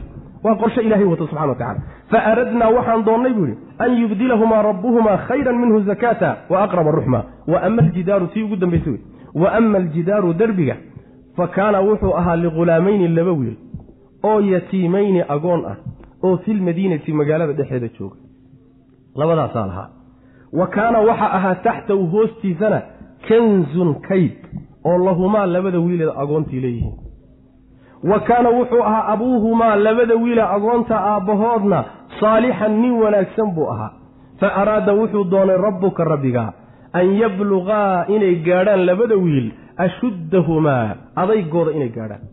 Waa 0.43 0.55
qorshe 0.61 0.81
ilahay 0.87 1.05
wato 1.11 1.25
subxana 1.27 1.51
wa 1.53 1.55
tacala 1.61 1.79
fa 2.11 2.17
aradnaa 2.31 2.69
waxaan 2.77 3.03
doonnay 3.07 3.33
buu 3.37 3.45
yihi 3.49 3.57
an 3.83 3.91
yubdilahumaa 4.01 4.61
rabbuhumaa 4.69 5.17
khayran 5.27 5.57
minhu 5.61 5.81
zakaata. 5.89 6.29
Wa 6.49 6.57
aqraba 6.65 6.91
ruxma 6.91 7.19
wa 7.47 7.57
ama 7.67 7.81
aljidaaru 7.81 8.27
tii 8.33 8.43
ugu 8.43 8.55
dambaysay 8.55 8.91
wey 8.93 9.01
wa 9.41 9.51
ama 9.57 9.77
aljidaaru 9.77 10.33
derbiga. 10.33 10.75
Fa 11.37 11.47
kaana 11.47 11.81
wuxuu 11.81 12.13
ahaa 12.19 12.35
lighulaamayni 12.35 13.07
laba 13.07 13.31
wiil 13.31 13.55
oo 14.29 14.39
yatiimayni 14.53 15.21
agoon 15.35 15.61
ah 15.71 15.77
oo 16.25 16.37
filmadiinati 16.45 17.13
magaalada 17.19 17.53
dhexeeda 17.59 17.87
jooga. 17.99 18.17
Labadaasaa 19.19 19.65
lahaa. 19.71 19.89
Wa 20.59 20.67
kaana 20.75 20.99
waxaa 21.09 21.31
ahaa 21.37 21.55
taxtahu 21.67 22.03
hoostiisana 22.13 22.79
kanzun 23.27 23.89
kayd 24.07 24.35
oo 24.89 24.97
lahumaa 25.07 25.45
labada 25.55 25.79
wiileed 25.85 26.11
agoontii 26.23 26.61
leeyihiin. 26.65 26.95
Wa 28.09 28.19
kaana 28.19 28.49
wuxuu 28.57 28.83
ahaa 28.89 29.05
abuuhumaa 29.13 29.75
labada 29.75 30.15
wiile 30.23 30.41
agoonta 30.55 30.95
aabbahoodna 31.11 31.79
saalixan 32.19 32.73
nin 32.81 32.93
wanaagsan 33.03 33.49
buu 33.55 33.67
ahaa. 33.73 33.91
Fa 34.39 34.47
araada 34.61 34.93
wuxuu 34.99 35.23
doonay 35.31 35.57
rabbuka 35.67 36.03
rabbiga 36.13 36.43
an 36.99 37.07
yabluqaa 37.21 38.05
inay 38.15 38.35
gaadhaan 38.47 38.85
labada 38.89 39.15
wiil 39.25 39.47
ashuddahumaa 39.85 40.95
adaygooda 41.21 41.71
inay 41.77 41.89
gaadhaan 41.97 42.23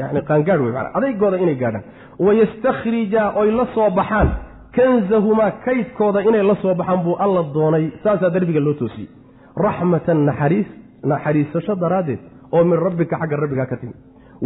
yacni 0.00 0.20
qaangaadh 0.28 0.60
wey 0.64 0.72
maanaa 0.76 0.94
adaygooda 0.98 1.36
inay 1.44 1.54
gaadhaan. 1.62 1.84
Wayastakrijaa 2.26 3.32
oy 3.40 3.50
la 3.58 3.66
soo 3.74 3.90
baxaan. 3.98 4.28
Kanzahumaa 4.76 5.50
kaydkooda 5.64 6.20
inay 6.28 6.42
la 6.50 6.56
soo 6.62 6.74
baxaan 6.74 7.00
buu 7.04 7.16
alla 7.24 7.42
doonay. 7.54 7.84
Saasaa 8.04 8.30
derbiga 8.34 8.60
loo 8.60 8.74
toosiyey. 8.80 9.08
Raxmatan 9.56 10.26
naxariis 10.28 10.68
naxariisasho 11.04 11.74
daraaddeed 11.82 12.20
oo 12.52 12.64
min 12.64 12.78
rabbika 12.86 13.16
xagga 13.20 13.36
rabbigaa 13.36 13.66
ka 13.66 13.76
timi 13.76 13.94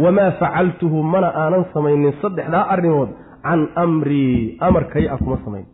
wamaa 0.03 0.31
facaltuhu 0.39 1.03
mana 1.03 1.29
aanan 1.43 1.65
samaynin 1.73 2.13
saddexdaa 2.21 2.65
arrimood. 2.73 3.09
Can 3.43 3.67
amrii 3.75 4.57
amarkay 4.59 5.05
a 5.13 5.17
kuma 5.17 5.37
samayn. 5.45 5.65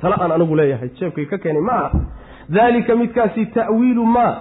Tala 0.00 0.16
aan 0.20 0.32
anigu 0.32 0.56
leeyahay 0.56 0.90
jeebkay 0.98 1.26
ka 1.30 1.38
keenay 1.38 1.62
ma 1.62 1.72
aha 1.72 2.00
daalika 2.56 2.96
midkaasi 2.96 3.46
ta'wiilu 3.54 4.04
maa? 4.06 4.32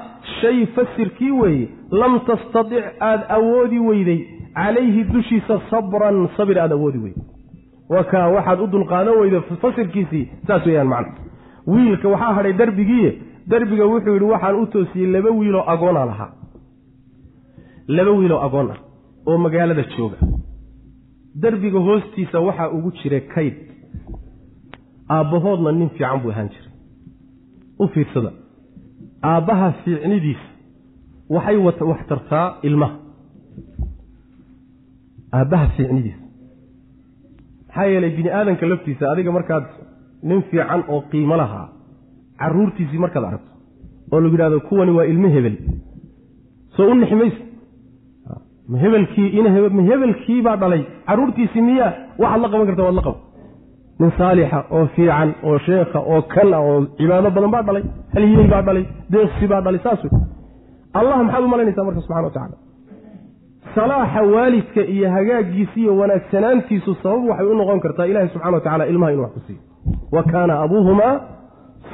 Shay 0.42 0.66
fasirkii 0.76 1.32
weeye 1.32 1.68
lam 1.92 2.20
tastatic 2.28 2.84
aada 3.00 3.30
awoodi 3.38 3.80
weyday 3.80 4.20
calayhi 4.56 5.04
dushiisa 5.14 5.62
sabran 5.70 6.28
sabir 6.38 6.60
aada 6.60 6.76
awoodi 6.76 6.98
weyday 7.06 7.24
wakaa 7.90 8.28
waxaad 8.36 8.60
u 8.64 8.68
dulqaadan 8.68 9.16
weyda 9.22 9.42
fasirkiisii 9.62 10.26
saas 10.48 10.66
weeyaan 10.66 10.88
macna. 10.88 11.14
Wiilka 11.68 12.08
waxaa 12.14 12.34
hadhay 12.38 12.54
derbigiiye 12.54 13.12
derbiga 13.48 13.86
wuxuu 13.86 14.14
yidhi 14.14 14.26
waxaan 14.34 14.56
u 14.62 14.66
toosiyey 14.74 15.12
laba 15.16 15.30
wiiloo 15.40 15.64
agoona 15.74 16.06
lahaa. 16.06 16.32
Laba 17.88 18.12
wiiloo 18.12 18.42
agoon 18.48 18.72
ah 18.72 18.80
oo 19.28 19.38
magaalada 19.38 19.84
jooga. 19.98 20.18
Derbiga 21.42 21.80
hoostiisa 21.80 22.40
waxaa 22.48 22.70
ugu 22.70 22.92
jira 22.92 23.20
kayd. 23.34 23.56
Aabbahoodna 25.10 25.72
nin 25.72 25.90
fiican 25.90 26.20
buu 26.22 26.32
ahaan 26.32 26.50
jiray. 26.54 26.72
U 27.80 27.88
fiirsada. 27.88 28.32
Aabbaha 29.24 29.72
fiicnidiisa 29.84 30.48
waxay 31.30 31.58
wax 31.58 32.00
tartaa 32.10 32.48
ilmaha 32.64 33.01
aabbaha 35.40 35.66
fiicnidiisa 35.76 36.24
maxaa 37.68 37.86
yeelay 37.94 38.12
bini 38.18 38.30
aadanka 38.40 38.66
laftiisa 38.72 39.12
adiga 39.12 39.32
markaad 39.38 39.66
nin 40.30 40.42
fiican 40.50 40.82
oo 40.94 41.02
qiimo 41.12 41.36
lahaa 41.42 41.68
caruurtiisii 42.42 43.04
markaad 43.06 43.26
aragto 43.30 43.52
oo 44.12 44.20
lagu 44.24 44.36
yidhahdo 44.36 44.60
kuwani 44.70 44.92
waa 44.98 45.06
ilmo 45.14 45.28
hebel. 45.36 45.56
Soo 46.76 46.92
u 46.92 46.96
ma 48.72 48.78
hebelkii 48.84 49.28
inma 49.38 49.82
hebelkii 49.90 50.42
baa 50.42 50.58
dhalay. 50.62 50.84
Caruurtiisii 51.08 51.62
miyaa 51.62 51.94
waxaad 52.22 52.42
la 52.42 52.50
qaban 52.52 52.68
karta 52.70 52.84
waad 52.84 52.96
la 53.00 53.02
qaban. 53.08 53.22
Nin 54.00 54.12
saalixa 54.18 54.60
oo 54.76 54.86
fiican 54.96 55.30
oo 55.44 55.58
sheekha 55.68 56.00
oo 56.00 56.22
kan 56.34 56.54
ah 56.54 56.62
oo 56.70 56.86
cibaado 56.98 57.30
badan 57.36 57.52
baa 57.56 57.64
dhalay 57.68 57.84
halyey 58.14 58.48
baa 58.54 58.62
dhalay 58.68 58.86
deeqsi 59.12 59.48
baa 59.52 59.62
dhalay 59.66 59.82
saas 59.86 60.04
wey. 60.04 60.12
Allah 61.00 61.18
maxaad 61.24 61.44
u 61.44 61.48
malaynaysaa 61.54 61.86
marka 61.88 62.02
subxana 62.02 62.28
wa 62.28 62.34
tacala 62.38 62.56
salaaxa 63.76 64.22
waalidka 64.34 64.82
iyo 64.96 65.08
hagaagiisa 65.16 65.76
iyo 65.82 65.98
wanaagsanaantiisu 65.98 66.92
sabab 67.04 67.24
waxay 67.30 67.48
u 67.48 67.56
noqon 67.60 67.80
kartaa 67.86 68.06
ilahi 68.12 68.30
subxana 68.34 68.56
wa 68.58 68.62
tacala 68.66 68.86
ilmaha 68.92 69.12
inuu 69.14 69.24
wax 69.24 69.34
ku 69.34 69.40
siiyo. 69.48 69.62
Wa 70.16 70.24
kaana 70.24 70.54
abuuhumaa 70.66 71.16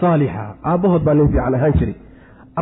saalixa. 0.02 0.46
Aabbahood 0.72 1.04
baa 1.08 1.14
nin 1.14 1.28
fiican 1.32 1.56
ahaan 1.58 1.74
jiray. 1.80 1.96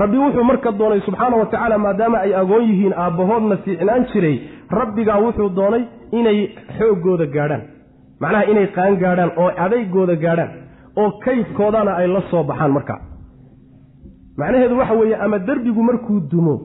Rabbi 0.01 0.17
wuxuu 0.23 0.43
marka 0.43 0.71
doonay 0.79 0.99
subxaana 1.07 1.35
wa 1.41 1.45
tacaala 1.45 1.77
maadaama 1.85 2.17
ay 2.25 2.33
agoon 2.41 2.63
yihiin 2.69 2.93
aabbahoodna 3.03 3.57
fiicnaan 3.65 4.03
jiray 4.13 4.35
rabbigaa 4.79 5.19
wuxuu 5.25 5.49
doonay 5.59 5.83
inay 6.19 6.39
xooggooda 6.77 7.25
gaadhaan. 7.35 7.61
Macnaha 8.21 8.43
inay 8.51 8.67
qaan 8.77 8.93
gaadhaan 9.03 9.31
oo 9.41 9.49
adaygooda 9.65 10.15
gaadhaan 10.25 10.51
oo 11.01 11.09
kaydkoodana 11.25 11.91
ay 12.01 12.07
la 12.15 12.21
soo 12.31 12.43
baxaan 12.49 12.71
markaa 12.77 12.99
macnaheedu 14.37 14.77
waxa 14.79 14.93
weeye 14.99 15.15
ama 15.25 15.39
derbigu 15.47 15.83
markuu 15.89 16.19
dumo 16.31 16.55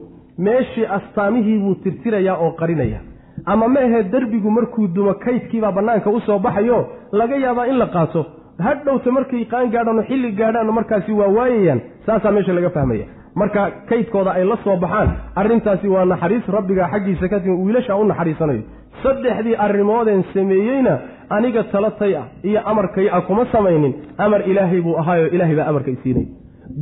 meeshii 0.47 0.85
astaamihii 0.97 1.57
buu 1.63 1.75
tirtirayaa 1.83 2.37
oo 2.45 2.51
qarinaya. 2.59 2.99
Ama 3.45 3.67
ma 3.73 3.79
ahee 3.85 4.03
derbigu 4.13 4.49
markuu 4.57 4.87
dumo 4.95 5.13
kaydkiibaa 5.25 5.71
bannaanka 5.77 6.09
u 6.09 6.19
soo 6.27 6.39
baxayo 6.45 6.79
laga 7.19 7.35
yaabaa 7.45 7.67
in 7.71 7.77
la 7.81 7.87
qaato. 7.95 8.21
Hadhowta 8.65 9.11
markay 9.17 9.43
qaan 9.51 9.67
gaadhaan 9.73 9.99
oo 9.99 10.05
xilli 10.09 10.29
gaadhaan 10.39 10.69
markaasi 10.77 11.11
waa 11.19 11.27
waayayaan 11.37 11.79
saasaa 12.05 12.31
meesha 12.35 12.53
laga 12.57 12.69
fahmaya. 12.77 13.05
Marka 13.39 13.61
kaydkooda 13.89 14.31
ay 14.37 14.43
la 14.51 14.57
soo 14.63 14.75
baxaan 14.83 15.09
arrintaasi 15.41 15.87
waa 15.93 16.05
naxariis 16.11 16.45
rabbiga 16.57 16.85
xaggiisa 16.93 17.25
ka 17.31 17.39
timi 17.39 17.55
wiilashaa 17.65 17.97
u 18.01 18.03
naxariisanayo. 18.11 18.61
Saddexdii 19.03 19.55
arrimoodeen 19.65 20.23
sameeyeyna 20.33 20.93
aniga 21.35 21.63
talatay 21.73 22.13
ah 22.21 22.25
iyo 22.49 22.59
amarkay 22.71 23.07
ah 23.17 23.21
kuma 23.27 23.45
samaynin. 23.53 23.93
Amar 24.17 24.41
ilaahay 24.51 24.81
buu 24.85 24.95
ahaayoo 25.01 25.29
ilaahay 25.35 25.55
baa 25.59 25.67
amarka 25.71 25.91
isiinay. 25.95 26.25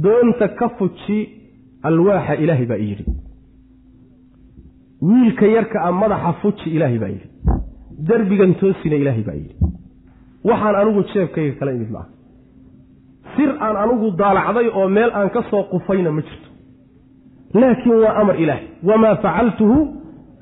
Doonta 0.03 0.47
ka 0.59 0.69
fuji 0.77 1.19
alwaaxa 1.89 2.33
ilaahay 2.43 2.65
baa 2.71 2.79
iyidhi 2.85 3.05
wiilka 5.01 5.45
yarka 5.55 5.77
ah 5.87 5.91
madaxa 6.01 6.33
fuji 6.41 6.69
ilaahay 6.75 6.99
baa 7.03 7.11
yidhi. 7.15 7.27
Derbigan 8.07 8.53
toosina 8.61 8.95
ilaahay 8.95 9.23
baa 9.29 9.37
yidhi. 9.41 9.55
Waxaan 10.49 10.75
anigu 10.81 11.01
jeebkayga 11.13 11.53
kala 11.59 11.71
imid 11.77 11.91
maaha 11.95 12.09
sir 13.35 13.49
aan 13.65 13.75
anigu 13.83 14.07
daalacday 14.21 14.67
oo 14.79 14.87
meel 14.97 15.11
aan 15.19 15.29
ka 15.35 15.41
soo 15.49 15.63
qufayna 15.71 16.11
ma 16.17 16.21
jirto. 16.27 16.49
Laakiin 17.61 17.97
waa 18.03 18.13
amar 18.21 18.35
ilaahay. 18.43 18.65
Wamaa 18.89 19.15
facaltuhu 19.23 19.77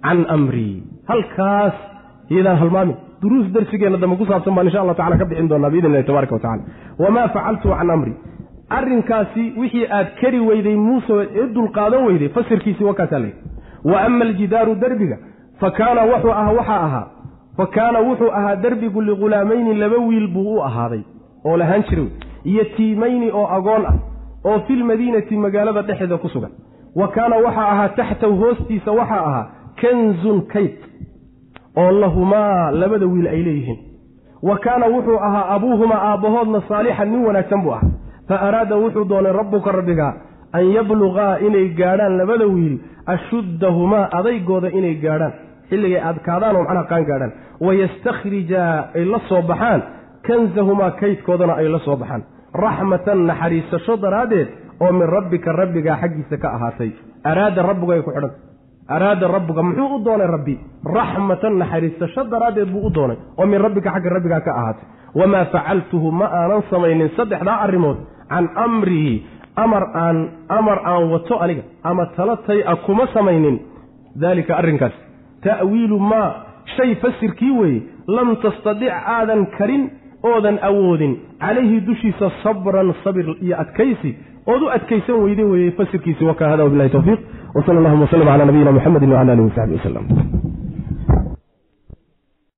can 0.06 0.20
amrii 0.36 0.84
halkaas 1.10 1.76
iyadaan 2.32 2.58
halmaamin 2.62 2.96
duruus 3.22 3.48
darsigeenna 3.56 3.98
dambe 4.02 4.16
ku 4.20 4.26
saabsan 4.30 4.54
baan 4.56 4.68
insha 4.70 4.80
allah 4.84 4.96
tacala 5.00 5.18
ka 5.22 5.26
bixin 5.30 5.48
doonaa 5.52 5.70
biidn 5.74 5.88
illahi 5.90 6.06
tabaraka 6.10 6.34
wa 6.36 6.42
tacala 6.46 6.64
wamaa 7.04 7.28
facaltuhu 7.36 7.74
can 7.80 7.90
amrii 7.96 8.16
arrinkaasi 8.78 9.44
wixii 9.62 9.86
aad 9.98 10.08
kari 10.22 10.40
weyday 10.50 10.76
muuse 10.88 11.14
ee 11.40 11.46
dulqaadan 11.56 12.02
weyday 12.08 12.30
fasirkiisii 12.38 12.88
wakaasaa 12.92 13.20
layidhi 13.26 13.42
wa 13.86 14.02
ama 14.02 14.26
aljidaaru 14.26 14.76
derbiga 14.76 15.18
fa 15.60 15.72
kaana 15.72 16.02
wuxuu 16.12 16.32
ah 16.32 16.50
waxaa 16.58 16.82
ahaa 16.88 17.06
fa 17.58 17.66
kaana 17.76 18.00
wuxuu 18.00 18.32
ahaa 18.32 18.56
derbigu 18.56 19.02
lighulaamayni 19.02 19.74
laba 19.74 19.98
wiil 20.08 20.28
buu 20.28 20.56
u 20.56 20.62
ahaaday 20.64 21.02
oo 21.46 21.58
lahaan 21.58 21.84
jiray 21.90 22.08
yatiimayni 22.58 23.32
oo 23.32 23.48
agoon 23.58 23.86
ah 23.86 23.96
oo 24.46 24.60
filmadiinati 24.68 25.36
magaalada 25.38 25.82
dhexeeda 25.82 26.18
ku 26.18 26.30
sugan. 26.30 26.52
Wa 26.96 27.08
kaana 27.08 27.36
waxaa 27.46 27.70
ahaa 27.74 27.90
taxtahu 27.90 28.36
hoostiisa 28.42 28.92
waxaa 28.92 29.24
ahaa 29.30 29.46
kanzun 29.82 30.42
kayd 30.54 30.76
oo 31.78 31.92
lahumaa 31.92 32.72
labada 32.72 33.06
wiil 33.06 33.28
ay 33.28 33.42
leeyihiin. 33.48 33.80
Wa 34.44 34.58
kaana 34.58 34.86
wuxuu 34.94 35.18
ahaa 35.28 35.46
abuuhumaa 35.56 36.02
aabbahoodna 36.12 36.62
saalixan 36.70 37.10
nin 37.12 37.26
wanaagsan 37.26 37.62
buu 37.64 37.72
ahaa. 37.78 37.90
Fa 38.28 38.36
araada 38.48 38.76
wuxuu 38.84 39.06
doonay 39.06 39.32
rabbuka 39.34 39.72
rabbigaa 39.72 40.14
an 40.54 40.66
yabluqaa 40.76 41.40
inay 41.48 41.68
gaadhaan 41.80 42.18
labada 42.18 42.46
wiil 42.56 42.76
ashuddahumaa 43.14 44.06
adaygooda 44.20 44.70
inay 44.80 44.96
gaadhaan 45.06 45.34
xilligay 45.70 46.02
adkaadaan 46.10 46.56
oo 46.56 46.64
macnaha 46.64 46.88
qaan 46.92 47.06
gaadhaan. 47.10 47.32
Wayastakrijaa 47.66 48.74
ay 48.98 49.06
la 49.14 49.20
soo 49.30 49.42
baxaan 49.52 49.82
kanzahumaa 50.28 50.92
kaydkoodana 51.02 51.54
ay 51.62 51.68
la 51.76 51.80
soo 51.86 51.96
baxaan. 52.02 52.24
Raxmatan 52.64 53.20
naxariisasho 53.30 53.94
daraaddeed 54.04 54.48
oo 54.84 54.92
min 55.00 55.08
rabbika 55.16 55.52
rabbigaa 55.62 55.98
xaggiisa 56.02 56.38
ka 56.44 56.48
ahaatay. 56.56 56.92
Araada 57.24 57.62
rabbigu 57.70 57.92
ay 57.92 58.02
ku 58.02 58.12
xidhan. 58.16 58.32
Araada 58.96 59.28
rabbuga 59.36 59.62
muxuu 59.68 59.96
u 59.96 60.04
doonay 60.06 60.28
rabbi? 60.36 60.56
Raxmatan 60.98 61.54
naxariisasho 61.62 62.24
daraaddeed 62.32 62.70
buu 62.74 62.86
u 62.88 62.90
doonay 62.98 63.18
oo 63.40 63.46
min 63.46 63.60
rabbika 63.66 63.90
xagga 63.96 64.10
rabbigaa 64.18 64.42
ka 64.48 64.52
ahaatay. 64.60 64.86
Wamaa 65.20 65.46
facaltuhu 65.54 66.12
ma 66.20 66.26
aanan 66.40 66.64
samaynin 66.72 67.10
saddexdaa 67.18 67.58
arrimood 67.66 67.98
can 68.32 68.46
amrihi 68.66 69.16
amar 69.64 69.84
aan 70.04 70.18
amar 70.58 70.80
aan 70.92 71.04
wato 71.14 71.36
aniga 71.44 71.64
ama 71.84 72.06
talatay 72.18 72.60
a 72.66 72.76
kuma 72.86 73.08
samaynin. 73.14 73.60
Daalika 74.22 74.56
arrinkaas. 74.58 74.96
Ta'wiilu 75.44 76.00
maa 76.00 76.30
shay 76.76 76.96
fasirkii 77.02 77.52
weeye 77.60 77.82
lam 78.08 78.36
tastadic 78.44 78.92
aadan 79.16 79.46
karin 79.58 79.90
oodan 80.24 80.58
awoodin. 80.70 81.14
Calayhi 81.40 81.82
dushiisa 81.88 82.32
sabran 82.44 82.94
sabir 83.04 83.28
iyo 83.42 83.56
adkaysi. 83.64 84.16
Ood 84.48 84.62
u 84.62 84.70
adkaysan 84.78 85.24
weyde 85.24 85.44
weeye 85.44 85.72
fasirkiisi 85.72 86.24
wakaa 86.26 86.50
hada 86.50 86.64
wabilahi 86.64 86.90
towfiiq 86.90 87.20
wsala 87.56 87.80
allahuma 87.80 88.06
wslm 88.06 88.26
cala 88.26 88.46
nabiyina 88.46 88.72
muxamedi 88.72 89.06
wcala 89.06 89.32
alihi 89.34 89.48
wasaxbi 89.50 89.76
waslem 89.76 90.06